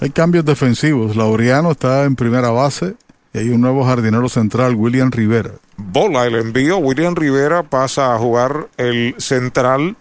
Hay 0.00 0.10
cambios 0.10 0.44
defensivos. 0.44 1.14
Laureano 1.14 1.70
está 1.70 2.02
en 2.02 2.16
primera 2.16 2.50
base 2.50 2.96
y 3.32 3.38
hay 3.38 3.50
un 3.50 3.60
nuevo 3.60 3.84
jardinero 3.84 4.28
central, 4.28 4.74
William 4.74 5.12
Rivera. 5.12 5.52
Bola 5.76 6.26
el 6.26 6.34
envío, 6.34 6.78
William 6.78 7.14
Rivera 7.14 7.62
pasa 7.62 8.12
a 8.12 8.18
jugar 8.18 8.66
el 8.76 9.14
central 9.18 9.94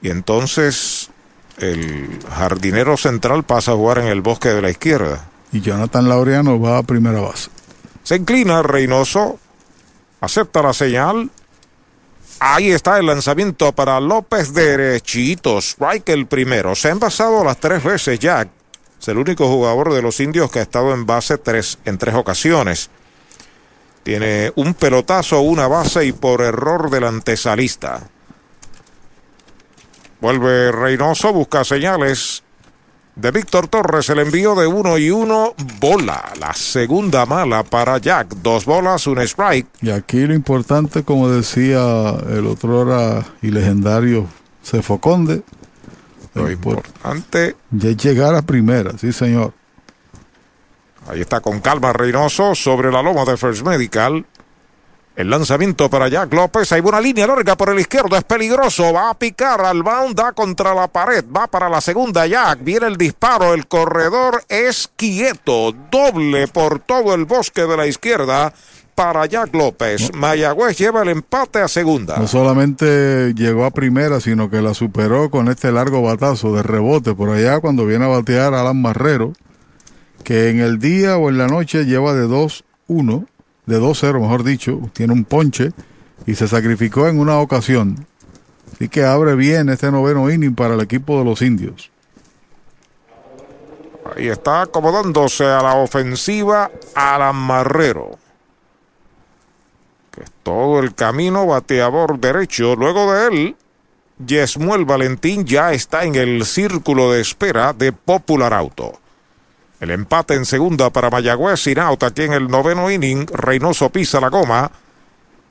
y 0.00 0.08
entonces 0.08 1.10
el 1.58 2.20
jardinero 2.30 2.96
central 2.96 3.44
pasa 3.44 3.72
a 3.72 3.74
jugar 3.74 3.98
en 3.98 4.06
el 4.06 4.22
bosque 4.22 4.48
de 4.48 4.62
la 4.62 4.70
izquierda 4.70 5.28
y 5.54 5.60
Jonathan 5.60 6.08
Laureano 6.08 6.60
va 6.60 6.78
a 6.78 6.82
primera 6.82 7.20
base. 7.20 7.48
Se 8.02 8.16
inclina 8.16 8.62
Reynoso, 8.62 9.38
acepta 10.20 10.62
la 10.62 10.72
señal. 10.72 11.30
Ahí 12.40 12.72
está 12.72 12.98
el 12.98 13.06
lanzamiento 13.06 13.72
para 13.72 14.00
López 14.00 14.52
derechito, 14.52 15.58
strike 15.58 16.08
el 16.08 16.26
primero. 16.26 16.74
Se 16.74 16.88
ha 16.88 16.90
envasado 16.90 17.44
las 17.44 17.58
tres 17.58 17.84
veces 17.84 18.18
Jack. 18.18 18.48
Es 19.00 19.08
el 19.08 19.16
único 19.16 19.46
jugador 19.46 19.92
de 19.92 20.02
los 20.02 20.18
indios 20.18 20.50
que 20.50 20.58
ha 20.58 20.62
estado 20.62 20.92
en 20.92 21.06
base 21.06 21.38
tres, 21.38 21.78
en 21.84 21.98
tres 21.98 22.16
ocasiones. 22.16 22.90
Tiene 24.02 24.52
un 24.56 24.74
pelotazo, 24.74 25.40
una 25.40 25.68
base 25.68 26.04
y 26.04 26.12
por 26.12 26.42
error 26.42 26.90
del 26.90 27.04
antesalista. 27.04 28.08
Vuelve 30.20 30.72
Reynoso, 30.72 31.32
busca 31.32 31.64
señales 31.64 32.43
de 33.16 33.30
Víctor 33.30 33.68
Torres, 33.68 34.08
el 34.10 34.18
envío 34.18 34.54
de 34.54 34.66
uno 34.66 34.98
y 34.98 35.10
uno, 35.10 35.54
bola. 35.78 36.32
La 36.40 36.52
segunda 36.52 37.26
mala 37.26 37.62
para 37.62 37.98
Jack. 37.98 38.34
Dos 38.42 38.64
bolas, 38.64 39.06
un 39.06 39.20
strike. 39.20 39.68
Y 39.82 39.90
aquí 39.90 40.26
lo 40.26 40.34
importante, 40.34 41.04
como 41.04 41.30
decía 41.30 42.16
el 42.28 42.46
otro 42.46 42.80
hora 42.80 43.24
y 43.42 43.50
legendario 43.50 44.26
Cefoconde, 44.62 45.42
lo 46.34 46.50
importante 46.50 47.54
de 47.70 47.96
llegar 47.96 48.34
a 48.34 48.42
primera, 48.42 48.98
sí 48.98 49.12
señor. 49.12 49.52
Ahí 51.06 51.20
está 51.20 51.40
con 51.40 51.60
calma 51.60 51.92
Reynoso 51.92 52.54
sobre 52.54 52.90
la 52.90 53.02
loma 53.02 53.24
de 53.24 53.36
First 53.36 53.62
Medical. 53.62 54.24
El 55.16 55.30
lanzamiento 55.30 55.88
para 55.88 56.08
Jack 56.08 56.32
López. 56.34 56.72
Hay 56.72 56.80
una 56.80 57.00
línea 57.00 57.28
larga 57.28 57.56
por 57.56 57.68
el 57.68 57.78
izquierdo. 57.78 58.16
Es 58.16 58.24
peligroso. 58.24 58.92
Va 58.92 59.10
a 59.10 59.14
picar 59.14 59.60
al 59.60 59.84
bound. 59.84 60.16
Da 60.16 60.32
contra 60.32 60.74
la 60.74 60.88
pared. 60.88 61.24
Va 61.24 61.46
para 61.46 61.68
la 61.68 61.80
segunda 61.80 62.26
Jack. 62.26 62.64
Viene 62.64 62.88
el 62.88 62.96
disparo. 62.96 63.54
El 63.54 63.68
corredor 63.68 64.42
es 64.48 64.90
quieto. 64.96 65.72
Doble 65.88 66.48
por 66.48 66.80
todo 66.80 67.14
el 67.14 67.26
bosque 67.26 67.62
de 67.62 67.76
la 67.76 67.86
izquierda 67.86 68.52
para 68.96 69.26
Jack 69.26 69.54
López. 69.54 70.12
Mayagüez 70.14 70.78
lleva 70.78 71.02
el 71.02 71.10
empate 71.10 71.60
a 71.60 71.68
segunda. 71.68 72.16
No 72.16 72.26
solamente 72.26 73.34
llegó 73.34 73.66
a 73.66 73.70
primera, 73.70 74.20
sino 74.20 74.50
que 74.50 74.62
la 74.62 74.74
superó 74.74 75.30
con 75.30 75.48
este 75.48 75.70
largo 75.70 76.02
batazo 76.02 76.54
de 76.56 76.64
rebote 76.64 77.14
por 77.14 77.30
allá 77.30 77.60
cuando 77.60 77.86
viene 77.86 78.04
a 78.04 78.08
batear 78.08 78.54
Alan 78.54 78.80
Marrero, 78.80 79.32
que 80.22 80.50
en 80.50 80.60
el 80.60 80.78
día 80.78 81.16
o 81.16 81.28
en 81.28 81.38
la 81.38 81.46
noche 81.46 81.84
lleva 81.84 82.14
de 82.14 82.26
2-1 82.26 83.26
de 83.66 83.80
2-0, 83.80 84.20
mejor 84.20 84.44
dicho, 84.44 84.80
tiene 84.92 85.12
un 85.12 85.24
ponche 85.24 85.72
y 86.26 86.34
se 86.34 86.48
sacrificó 86.48 87.08
en 87.08 87.18
una 87.18 87.38
ocasión. 87.38 88.06
Así 88.72 88.88
que 88.88 89.04
abre 89.04 89.34
bien 89.34 89.68
este 89.68 89.90
noveno 89.90 90.30
inning 90.30 90.54
para 90.54 90.74
el 90.74 90.80
equipo 90.80 91.18
de 91.18 91.24
los 91.24 91.42
indios. 91.42 91.90
Ahí 94.14 94.28
está 94.28 94.62
acomodándose 94.62 95.44
a 95.44 95.62
la 95.62 95.76
ofensiva 95.76 96.70
Alan 96.94 97.36
Marrero. 97.36 98.18
Que 100.10 100.24
es 100.24 100.32
todo 100.42 100.80
el 100.80 100.94
camino 100.94 101.46
bateador 101.46 102.18
derecho. 102.18 102.76
Luego 102.76 103.12
de 103.12 103.26
él, 103.26 103.56
Yesmuel 104.24 104.84
Valentín 104.84 105.44
ya 105.44 105.72
está 105.72 106.04
en 106.04 106.14
el 106.14 106.44
círculo 106.44 107.12
de 107.12 107.20
espera 107.20 107.72
de 107.72 107.92
Popular 107.92 108.52
Auto. 108.52 109.00
El 109.80 109.90
empate 109.90 110.34
en 110.34 110.44
segunda 110.44 110.90
para 110.90 111.10
Mayagüez, 111.10 111.60
sin 111.60 111.78
out 111.78 112.02
aquí 112.02 112.22
en 112.22 112.32
el 112.32 112.48
noveno 112.48 112.90
inning. 112.90 113.26
Reynoso 113.26 113.90
pisa 113.90 114.20
la 114.20 114.28
goma. 114.28 114.70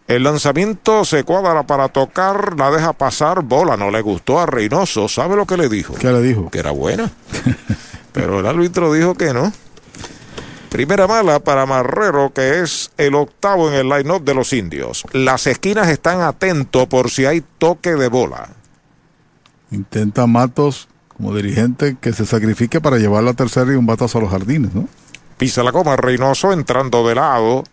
El 0.07 0.23
lanzamiento 0.23 1.05
se 1.05 1.23
cuadra 1.23 1.63
para 1.63 1.87
tocar, 1.87 2.57
la 2.57 2.71
deja 2.71 2.93
pasar, 2.93 3.41
bola, 3.41 3.77
no 3.77 3.89
le 3.89 4.01
gustó 4.01 4.39
a 4.39 4.45
Reynoso. 4.45 5.07
¿Sabe 5.07 5.35
lo 5.35 5.45
que 5.45 5.55
le 5.55 5.69
dijo? 5.69 5.93
¿Qué 5.93 6.11
le 6.11 6.21
dijo? 6.21 6.49
Que 6.49 6.59
era 6.59 6.71
buena. 6.71 7.11
Pero 8.11 8.39
el 8.39 8.45
árbitro 8.45 8.91
dijo 8.91 9.15
que 9.15 9.33
no. 9.33 9.51
Primera 10.69 11.07
mala 11.07 11.39
para 11.39 11.65
Marrero, 11.65 12.33
que 12.33 12.61
es 12.61 12.91
el 12.97 13.15
octavo 13.15 13.69
en 13.69 13.75
el 13.75 13.89
line-up 13.89 14.23
de 14.23 14.33
los 14.33 14.53
indios. 14.53 15.03
Las 15.11 15.45
esquinas 15.45 15.87
están 15.87 16.21
atentos 16.21 16.87
por 16.87 17.11
si 17.11 17.25
hay 17.25 17.43
toque 17.59 17.93
de 17.93 18.07
bola. 18.07 18.49
Intenta 19.69 20.25
Matos 20.27 20.87
como 21.23 21.35
dirigente 21.35 21.95
que 22.01 22.11
se 22.11 22.25
sacrifique 22.25 22.81
para 22.81 22.97
llevar 22.97 23.23
la 23.23 23.33
tercera 23.33 23.71
y 23.71 23.75
un 23.75 23.85
batazo 23.85 24.17
a 24.17 24.21
los 24.21 24.29
jardines, 24.29 24.75
¿no? 24.75 24.89
Pisa 25.37 25.63
la 25.63 25.71
goma 25.71 25.95
Reynoso 25.95 26.51
entrando 26.51 27.07
de 27.07 27.15
lado. 27.15 27.63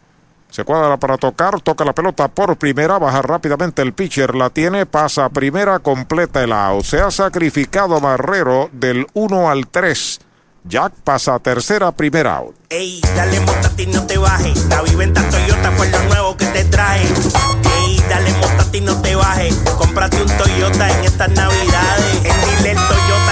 Se 0.50 0.62
cuadra 0.62 0.96
para 0.98 1.18
tocar, 1.18 1.60
toca 1.60 1.84
la 1.84 1.92
pelota 1.92 2.28
por 2.28 2.56
primera, 2.56 2.98
baja 2.98 3.22
rápidamente 3.22 3.82
el 3.82 3.92
pitcher, 3.92 4.36
la 4.36 4.50
tiene, 4.50 4.86
pasa 4.86 5.24
a 5.24 5.28
primera, 5.30 5.80
completa 5.80 6.44
el 6.44 6.52
out. 6.52 6.84
Se 6.84 7.00
ha 7.00 7.10
sacrificado 7.10 8.00
Marrero 8.00 8.70
del 8.72 9.06
1 9.14 9.50
al 9.50 9.66
3. 9.66 10.20
Jack 10.64 10.92
pasa 11.02 11.34
a 11.34 11.38
tercera, 11.38 11.90
primera 11.90 12.36
out. 12.36 12.54
Ey, 12.68 13.00
dale 13.16 13.40
montate 13.40 13.82
y 13.82 13.86
no 13.86 14.06
te 14.06 14.18
bajes. 14.18 14.64
La 14.66 14.82
viventa 14.82 15.28
Toyota 15.28 15.72
fue 15.72 15.88
lo 15.88 16.02
nuevo 16.04 16.36
que 16.36 16.46
te 16.46 16.64
trae. 16.64 17.02
Ey, 17.02 18.00
dale 18.08 18.32
montate 18.34 18.78
y 18.78 18.80
no 18.82 19.00
te 19.00 19.14
bajes. 19.16 19.54
Cómprate 19.78 20.22
un 20.22 20.28
Toyota 20.36 20.90
en 20.90 21.04
estas 21.04 21.30
navidades. 21.30 22.16
En 22.24 22.58
Dile 22.58 22.74
Toyota 22.74 23.29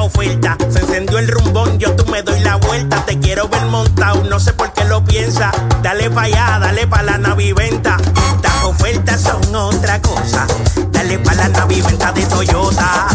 oferta. 0.00 0.56
Se 0.70 0.80
encendió 0.80 1.18
el 1.18 1.28
rumbón, 1.28 1.78
yo 1.78 1.94
tú 1.94 2.04
me 2.10 2.22
doy 2.22 2.40
la 2.40 2.56
vuelta. 2.56 3.04
Te 3.04 3.18
quiero 3.18 3.48
ver 3.48 3.64
montado, 3.66 4.24
no 4.24 4.38
sé 4.40 4.52
por 4.52 4.72
qué 4.72 4.84
lo 4.84 5.04
piensa. 5.04 5.50
Dale 5.82 6.10
pa' 6.10 6.22
allá, 6.22 6.58
dale 6.60 6.86
pa' 6.86 7.02
la 7.02 7.18
naviventa. 7.18 7.96
Estas 8.34 8.64
ofertas 8.64 9.20
son 9.20 9.54
otra 9.54 10.00
cosa. 10.02 10.46
Dale 10.90 11.18
pa' 11.18 11.34
la 11.34 11.48
naviventa 11.48 12.12
de 12.12 12.26
Toyota. 12.26 13.08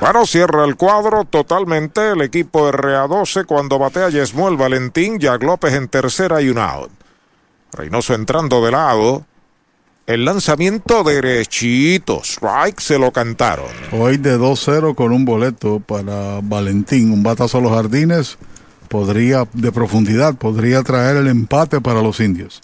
Bueno, 0.00 0.26
cierra 0.26 0.64
el 0.64 0.76
cuadro 0.76 1.24
totalmente 1.24 2.12
el 2.12 2.22
equipo 2.22 2.70
RA12 2.70 3.46
cuando 3.46 3.78
batea 3.78 4.10
Yesmuel 4.10 4.56
Valentín, 4.56 5.18
Jack 5.18 5.42
López 5.42 5.74
en 5.74 5.88
tercera 5.88 6.40
y 6.40 6.50
un 6.50 6.58
out. 6.58 6.90
Reynoso 7.72 8.14
entrando 8.14 8.64
de 8.64 8.70
lado. 8.70 9.24
El 10.08 10.24
lanzamiento 10.24 11.04
derechito. 11.04 12.22
Strike 12.24 12.80
se 12.80 12.98
lo 12.98 13.12
cantaron. 13.12 13.66
Hoy 13.92 14.16
de 14.16 14.38
2-0 14.38 14.94
con 14.94 15.12
un 15.12 15.26
boleto 15.26 15.80
para 15.80 16.40
Valentín. 16.42 17.12
Un 17.12 17.22
batazo 17.22 17.58
a 17.58 17.60
los 17.60 17.72
jardines 17.72 18.38
podría, 18.88 19.46
de 19.52 19.70
profundidad, 19.70 20.34
podría 20.36 20.82
traer 20.82 21.18
el 21.18 21.26
empate 21.26 21.82
para 21.82 22.00
los 22.00 22.20
indios. 22.20 22.62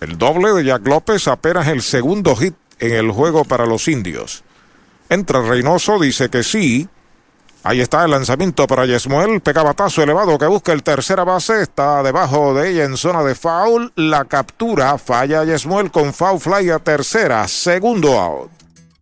El 0.00 0.16
doble 0.16 0.54
de 0.54 0.64
Jack 0.64 0.86
López 0.86 1.28
apenas 1.28 1.68
el 1.68 1.82
segundo 1.82 2.34
hit 2.34 2.54
en 2.78 2.94
el 2.94 3.10
juego 3.10 3.44
para 3.44 3.66
los 3.66 3.86
indios. 3.86 4.42
Entra 5.10 5.42
Reynoso, 5.42 5.98
dice 5.98 6.30
que 6.30 6.42
sí. 6.42 6.88
Ahí 7.62 7.80
está 7.80 8.04
el 8.04 8.10
lanzamiento 8.10 8.66
para 8.66 8.86
Yesmuel. 8.86 9.42
Pega 9.42 9.62
batazo 9.62 10.02
elevado 10.02 10.38
que 10.38 10.46
busca 10.46 10.72
el 10.72 10.82
tercera 10.82 11.24
base. 11.24 11.60
Está 11.60 12.02
debajo 12.02 12.54
de 12.54 12.70
ella 12.70 12.84
en 12.84 12.96
zona 12.96 13.22
de 13.22 13.34
foul. 13.34 13.92
La 13.96 14.24
captura. 14.24 14.96
Falla 14.96 15.44
Yesmuel 15.44 15.90
con 15.90 16.14
foul 16.14 16.40
fly 16.40 16.70
a 16.70 16.78
tercera. 16.78 17.46
Segundo 17.48 18.18
out. 18.18 18.59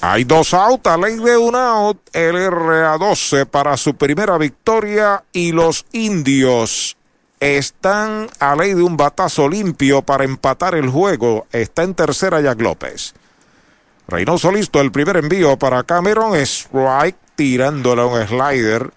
Hay 0.00 0.22
dos 0.22 0.54
out, 0.54 0.86
a 0.86 0.96
ley 0.96 1.16
de 1.16 1.36
un 1.36 1.56
out. 1.56 1.98
El 2.12 2.36
RA12 2.36 3.46
para 3.46 3.76
su 3.76 3.96
primera 3.96 4.38
victoria 4.38 5.24
y 5.32 5.50
los 5.50 5.86
indios 5.90 6.96
están 7.40 8.28
a 8.38 8.54
ley 8.54 8.74
de 8.74 8.82
un 8.82 8.96
batazo 8.96 9.48
limpio 9.48 10.02
para 10.02 10.22
empatar 10.22 10.76
el 10.76 10.88
juego. 10.88 11.48
Está 11.50 11.82
en 11.82 11.94
tercera 11.94 12.40
Jack 12.40 12.60
López. 12.60 13.14
Reynoso 14.06 14.52
listo, 14.52 14.80
el 14.80 14.92
primer 14.92 15.16
envío 15.16 15.58
para 15.58 15.82
Cameron. 15.82 16.36
Strike 16.36 17.18
tirándole 17.34 18.04
un 18.04 18.24
slider. 18.24 18.92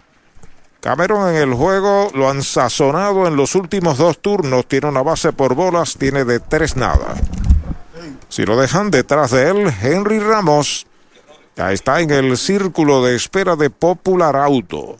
Cameron 0.81 1.29
en 1.29 1.35
el 1.37 1.53
juego 1.55 2.11
lo 2.13 2.29
han 2.29 2.43
sazonado 2.43 3.27
en 3.27 3.35
los 3.35 3.55
últimos 3.55 3.97
dos 3.97 4.19
turnos. 4.19 4.67
Tiene 4.67 4.87
una 4.87 5.01
base 5.01 5.33
por 5.33 5.55
bolas, 5.55 5.97
tiene 5.97 6.25
de 6.25 6.39
tres 6.39 6.75
nada. 6.75 7.15
Si 8.29 8.45
lo 8.45 8.55
dejan 8.55 8.91
detrás 8.91 9.31
de 9.31 9.49
él, 9.49 9.73
Henry 9.81 10.19
Ramos 10.19 10.87
ya 11.55 11.71
está 11.71 11.99
en 11.99 12.11
el 12.11 12.37
círculo 12.37 13.03
de 13.03 13.15
espera 13.15 13.55
de 13.55 13.69
Popular 13.69 14.35
Auto. 14.35 14.97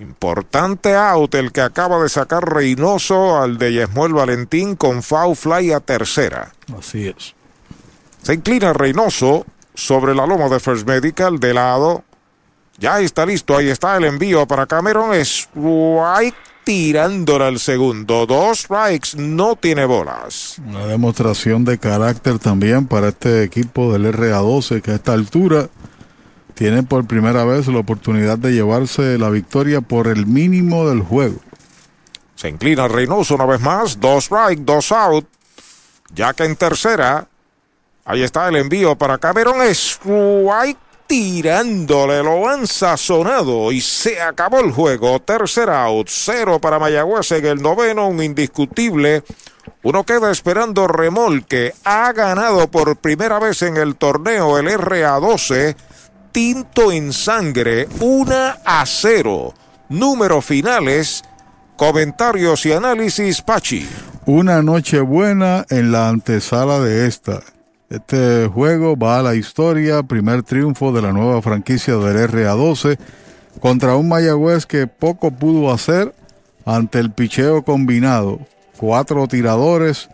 Importante 0.00 0.94
out 0.94 1.34
el 1.34 1.52
que 1.52 1.60
acaba 1.60 2.02
de 2.02 2.08
sacar 2.08 2.50
Reynoso 2.50 3.36
al 3.38 3.58
de 3.58 3.72
Yesmuel 3.72 4.14
Valentín 4.14 4.74
con 4.76 5.02
foul 5.02 5.36
fly 5.36 5.72
a 5.72 5.80
tercera. 5.80 6.52
Así 6.78 7.08
es. 7.08 7.34
Se 8.22 8.34
inclina 8.34 8.72
Reynoso 8.72 9.44
sobre 9.74 10.14
la 10.14 10.26
loma 10.26 10.48
de 10.48 10.60
First 10.60 10.86
Medical 10.86 11.38
de 11.38 11.54
lado. 11.54 12.04
Ya 12.78 13.00
está 13.00 13.26
listo, 13.26 13.56
ahí 13.56 13.68
está 13.68 13.96
el 13.96 14.04
envío 14.04 14.46
para 14.46 14.66
Cameron. 14.66 15.14
Strike 15.14 16.51
tirándole 16.64 17.44
al 17.44 17.58
segundo. 17.58 18.26
Dos 18.26 18.60
strikes, 18.60 19.16
no 19.16 19.56
tiene 19.56 19.84
bolas. 19.84 20.56
Una 20.66 20.86
demostración 20.86 21.64
de 21.64 21.78
carácter 21.78 22.38
también 22.38 22.86
para 22.86 23.08
este 23.08 23.42
equipo 23.42 23.92
del 23.92 24.12
RA12 24.12 24.82
que 24.82 24.92
a 24.92 24.94
esta 24.94 25.12
altura 25.12 25.68
tiene 26.54 26.82
por 26.82 27.06
primera 27.06 27.44
vez 27.44 27.66
la 27.68 27.78
oportunidad 27.78 28.38
de 28.38 28.52
llevarse 28.52 29.18
la 29.18 29.30
victoria 29.30 29.80
por 29.80 30.06
el 30.06 30.26
mínimo 30.26 30.88
del 30.88 31.00
juego. 31.00 31.40
Se 32.36 32.48
inclina 32.48 32.88
Reynoso 32.88 33.34
una 33.34 33.46
vez 33.46 33.60
más. 33.60 34.00
Dos 34.00 34.24
strike, 34.24 34.60
dos 34.60 34.92
out. 34.92 35.26
Ya 36.14 36.34
que 36.34 36.44
en 36.44 36.56
tercera. 36.56 37.28
Ahí 38.04 38.22
está 38.22 38.48
el 38.48 38.56
envío 38.56 38.96
para 38.96 39.18
Cameron. 39.18 39.62
Strike 39.62 40.78
tirándole. 41.12 42.22
Lo 42.22 42.48
han 42.48 42.66
sazonado 42.66 43.70
y 43.70 43.82
se 43.82 44.22
acabó 44.22 44.60
el 44.60 44.72
juego. 44.72 45.20
Tercera 45.20 45.84
out. 45.84 46.08
Cero 46.08 46.58
para 46.58 46.78
Mayagüez 46.78 47.32
en 47.32 47.44
el 47.44 47.60
noveno. 47.60 48.08
Un 48.08 48.22
indiscutible. 48.22 49.22
Uno 49.82 50.04
queda 50.04 50.30
esperando 50.30 50.88
remolque. 50.88 51.74
Ha 51.84 52.10
ganado 52.14 52.70
por 52.70 52.96
primera 52.96 53.38
vez 53.38 53.60
en 53.60 53.76
el 53.76 53.96
torneo 53.96 54.56
el 54.56 54.68
RA12 54.68 55.76
tinto 56.32 56.90
en 56.90 57.12
sangre, 57.12 57.86
1 58.00 58.34
a 58.64 58.84
0. 58.86 59.52
Números 59.90 60.42
finales, 60.46 61.22
comentarios 61.76 62.64
y 62.64 62.72
análisis, 62.72 63.42
Pachi. 63.42 63.86
Una 64.24 64.62
noche 64.62 65.00
buena 65.00 65.66
en 65.68 65.92
la 65.92 66.08
antesala 66.08 66.80
de 66.80 67.06
esta. 67.06 67.42
Este 67.92 68.48
juego 68.48 68.96
va 68.96 69.18
a 69.18 69.22
la 69.22 69.34
historia, 69.34 70.02
primer 70.02 70.42
triunfo 70.42 70.92
de 70.92 71.02
la 71.02 71.12
nueva 71.12 71.42
franquicia 71.42 71.94
del 71.96 72.26
RA12 72.30 72.96
contra 73.60 73.96
un 73.96 74.08
Mayagüez 74.08 74.64
que 74.64 74.86
poco 74.86 75.30
pudo 75.30 75.70
hacer 75.70 76.14
ante 76.64 77.00
el 77.00 77.10
picheo 77.12 77.64
combinado. 77.64 78.40
Cuatro 78.78 79.28
tiradores 79.28 80.08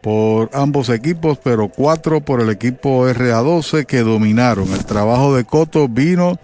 por 0.00 0.50
ambos 0.52 0.90
equipos, 0.90 1.38
pero 1.42 1.68
cuatro 1.68 2.20
por 2.20 2.40
el 2.40 2.50
equipo 2.50 3.08
RA12 3.08 3.84
que 3.84 4.04
dominaron. 4.04 4.72
El 4.72 4.84
trabajo 4.84 5.34
de 5.34 5.42
Coto 5.42 5.88
vino 5.88 6.38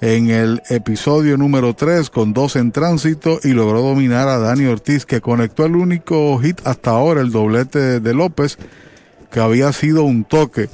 en 0.00 0.30
el 0.30 0.60
episodio 0.70 1.36
número 1.36 1.74
3 1.74 2.10
con 2.10 2.32
dos 2.32 2.56
en 2.56 2.72
tránsito 2.72 3.38
y 3.44 3.50
logró 3.50 3.80
dominar 3.80 4.26
a 4.26 4.38
Dani 4.38 4.66
Ortiz 4.66 5.06
que 5.06 5.20
conectó 5.20 5.66
el 5.66 5.76
único 5.76 6.36
hit 6.38 6.60
hasta 6.64 6.90
ahora, 6.90 7.20
el 7.20 7.30
doblete 7.30 8.00
de 8.00 8.12
López, 8.12 8.58
que 9.36 9.42
había 9.42 9.70
sido 9.74 10.04
un 10.04 10.24
toque. 10.24 10.70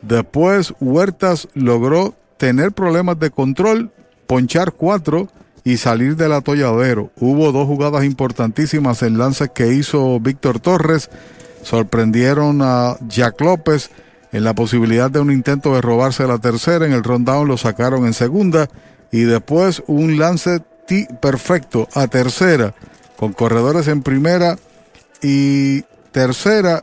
Después 0.00 0.72
Huertas 0.80 1.48
logró 1.52 2.14
tener 2.38 2.72
problemas 2.72 3.20
de 3.20 3.30
control, 3.30 3.92
ponchar 4.26 4.72
cuatro 4.72 5.28
y 5.64 5.76
salir 5.76 6.16
del 6.16 6.32
atolladero. 6.32 7.10
Hubo 7.20 7.52
dos 7.52 7.66
jugadas 7.66 8.04
importantísimas 8.04 9.02
en 9.02 9.18
lances 9.18 9.50
que 9.54 9.74
hizo 9.74 10.18
Víctor 10.18 10.60
Torres. 10.60 11.10
Sorprendieron 11.62 12.62
a 12.62 12.96
Jack 13.06 13.38
López 13.42 13.90
en 14.32 14.44
la 14.44 14.54
posibilidad 14.54 15.10
de 15.10 15.20
un 15.20 15.30
intento 15.30 15.74
de 15.74 15.82
robarse 15.82 16.26
la 16.26 16.38
tercera. 16.38 16.86
En 16.86 16.94
el 16.94 17.04
rundown 17.04 17.46
lo 17.46 17.58
sacaron 17.58 18.06
en 18.06 18.14
segunda 18.14 18.70
y 19.12 19.24
después 19.24 19.82
un 19.88 20.18
lance 20.18 20.62
perfecto 21.20 21.86
a 21.92 22.06
tercera 22.06 22.72
con 23.18 23.34
corredores 23.34 23.88
en 23.88 24.02
primera 24.02 24.56
y 25.20 25.82
tercera 26.12 26.82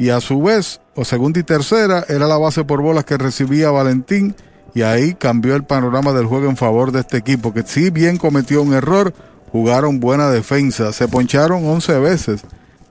y 0.00 0.08
a 0.08 0.22
su 0.22 0.40
vez, 0.40 0.80
o 0.94 1.04
segunda 1.04 1.40
y 1.40 1.42
tercera, 1.42 2.06
era 2.08 2.26
la 2.26 2.38
base 2.38 2.64
por 2.64 2.80
bolas 2.80 3.04
que 3.04 3.18
recibía 3.18 3.70
Valentín 3.70 4.34
y 4.74 4.80
ahí 4.80 5.12
cambió 5.12 5.54
el 5.54 5.64
panorama 5.64 6.14
del 6.14 6.24
juego 6.24 6.48
en 6.48 6.56
favor 6.56 6.90
de 6.90 7.00
este 7.00 7.18
equipo, 7.18 7.52
que 7.52 7.64
si 7.64 7.90
bien 7.90 8.16
cometió 8.16 8.62
un 8.62 8.72
error, 8.72 9.12
jugaron 9.52 10.00
buena 10.00 10.30
defensa, 10.30 10.94
se 10.94 11.06
poncharon 11.06 11.66
11 11.66 11.98
veces, 11.98 12.40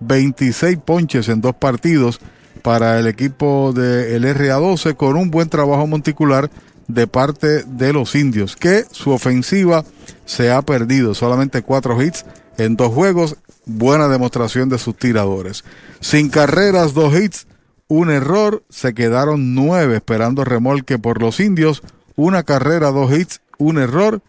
26 0.01 0.77
ponches 0.85 1.29
en 1.29 1.41
dos 1.41 1.55
partidos 1.55 2.19
para 2.61 2.99
el 2.99 3.07
equipo 3.07 3.73
del 3.73 4.23
RA12 4.23 4.95
con 4.95 5.15
un 5.15 5.31
buen 5.31 5.49
trabajo 5.49 5.87
monticular 5.87 6.51
de 6.87 7.07
parte 7.07 7.63
de 7.63 7.91
los 7.91 8.13
indios, 8.13 8.55
que 8.55 8.85
su 8.91 9.09
ofensiva 9.09 9.83
se 10.25 10.51
ha 10.51 10.61
perdido, 10.61 11.15
solamente 11.15 11.63
cuatro 11.63 11.99
hits 11.99 12.23
en 12.59 12.75
dos 12.75 12.93
juegos, 12.93 13.37
buena 13.65 14.07
demostración 14.07 14.69
de 14.69 14.77
sus 14.77 14.95
tiradores. 14.95 15.63
Sin 16.01 16.29
carreras, 16.29 16.93
dos 16.93 17.17
hits, 17.17 17.47
un 17.87 18.11
error, 18.11 18.63
se 18.69 18.93
quedaron 18.93 19.55
nueve 19.55 19.95
esperando 19.95 20.43
remolque 20.43 20.99
por 20.99 21.21
los 21.21 21.39
indios, 21.39 21.81
una 22.15 22.43
carrera, 22.43 22.91
dos 22.91 23.11
hits, 23.11 23.41
un 23.57 23.79
error, 23.79 24.21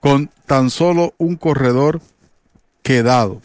con 0.00 0.30
tan 0.46 0.70
solo 0.70 1.14
un 1.18 1.36
corredor 1.36 2.00
quedado. 2.82 3.42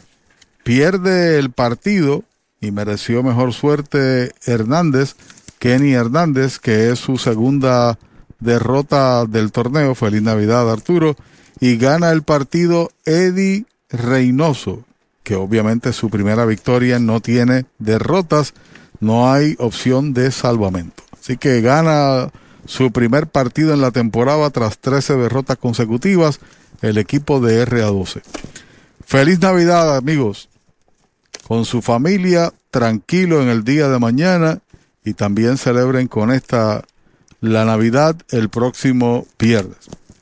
Pierde 0.64 1.38
el 1.38 1.50
partido 1.50 2.24
y 2.60 2.70
mereció 2.70 3.22
mejor 3.22 3.52
suerte 3.52 4.32
Hernández, 4.46 5.14
Kenny 5.58 5.92
Hernández, 5.92 6.58
que 6.58 6.90
es 6.90 6.98
su 6.98 7.18
segunda 7.18 7.98
derrota 8.40 9.24
del 9.26 9.52
torneo. 9.52 9.94
Feliz 9.94 10.22
Navidad, 10.22 10.70
Arturo. 10.70 11.16
Y 11.60 11.76
gana 11.76 12.10
el 12.10 12.22
partido 12.22 12.90
Eddie 13.04 13.64
Reynoso, 13.90 14.84
que 15.22 15.34
obviamente 15.36 15.92
su 15.92 16.10
primera 16.10 16.44
victoria 16.44 16.98
no 16.98 17.20
tiene 17.20 17.66
derrotas, 17.78 18.54
no 19.00 19.32
hay 19.32 19.56
opción 19.58 20.14
de 20.14 20.30
salvamento. 20.30 21.02
Así 21.18 21.36
que 21.36 21.60
gana 21.60 22.30
su 22.66 22.90
primer 22.92 23.26
partido 23.26 23.74
en 23.74 23.80
la 23.80 23.90
temporada 23.90 24.50
tras 24.50 24.78
13 24.78 25.16
derrotas 25.16 25.58
consecutivas 25.58 26.40
el 26.82 26.98
equipo 26.98 27.40
de 27.40 27.66
RA12. 27.66 28.22
Feliz 29.04 29.40
Navidad, 29.40 29.96
amigos 29.96 30.48
con 31.46 31.64
su 31.64 31.80
familia, 31.80 32.52
tranquilo 32.70 33.40
en 33.40 33.48
el 33.48 33.62
día 33.62 33.88
de 33.88 33.98
mañana 34.00 34.60
y 35.04 35.14
también 35.14 35.58
celebren 35.58 36.08
con 36.08 36.32
esta 36.32 36.82
la 37.40 37.64
Navidad 37.64 38.16
el 38.30 38.48
próximo 38.48 39.26
viernes. 39.38 39.78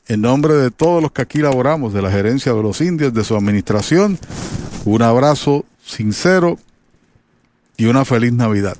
En 0.07 0.21
nombre 0.21 0.53
de 0.53 0.71
todos 0.71 1.01
los 1.01 1.11
que 1.11 1.23
aquí 1.23 1.39
laboramos, 1.39 1.93
de 1.93 2.01
la 2.01 2.11
gerencia 2.11 2.53
de 2.53 2.61
los 2.61 2.79
indios, 2.81 3.13
de 3.13 3.23
su 3.23 3.35
administración, 3.35 4.19
un 4.85 5.01
abrazo 5.01 5.65
sincero 5.83 6.59
y 7.77 7.85
una 7.85 8.05
feliz 8.05 8.33
Navidad. 8.33 8.77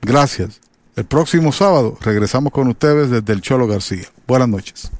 Gracias. 0.00 0.60
El 0.96 1.04
próximo 1.04 1.52
sábado 1.52 1.98
regresamos 2.00 2.52
con 2.52 2.68
ustedes 2.68 3.10
desde 3.10 3.32
el 3.34 3.42
Cholo 3.42 3.66
García. 3.66 4.06
Buenas 4.26 4.48
noches. 4.48 4.90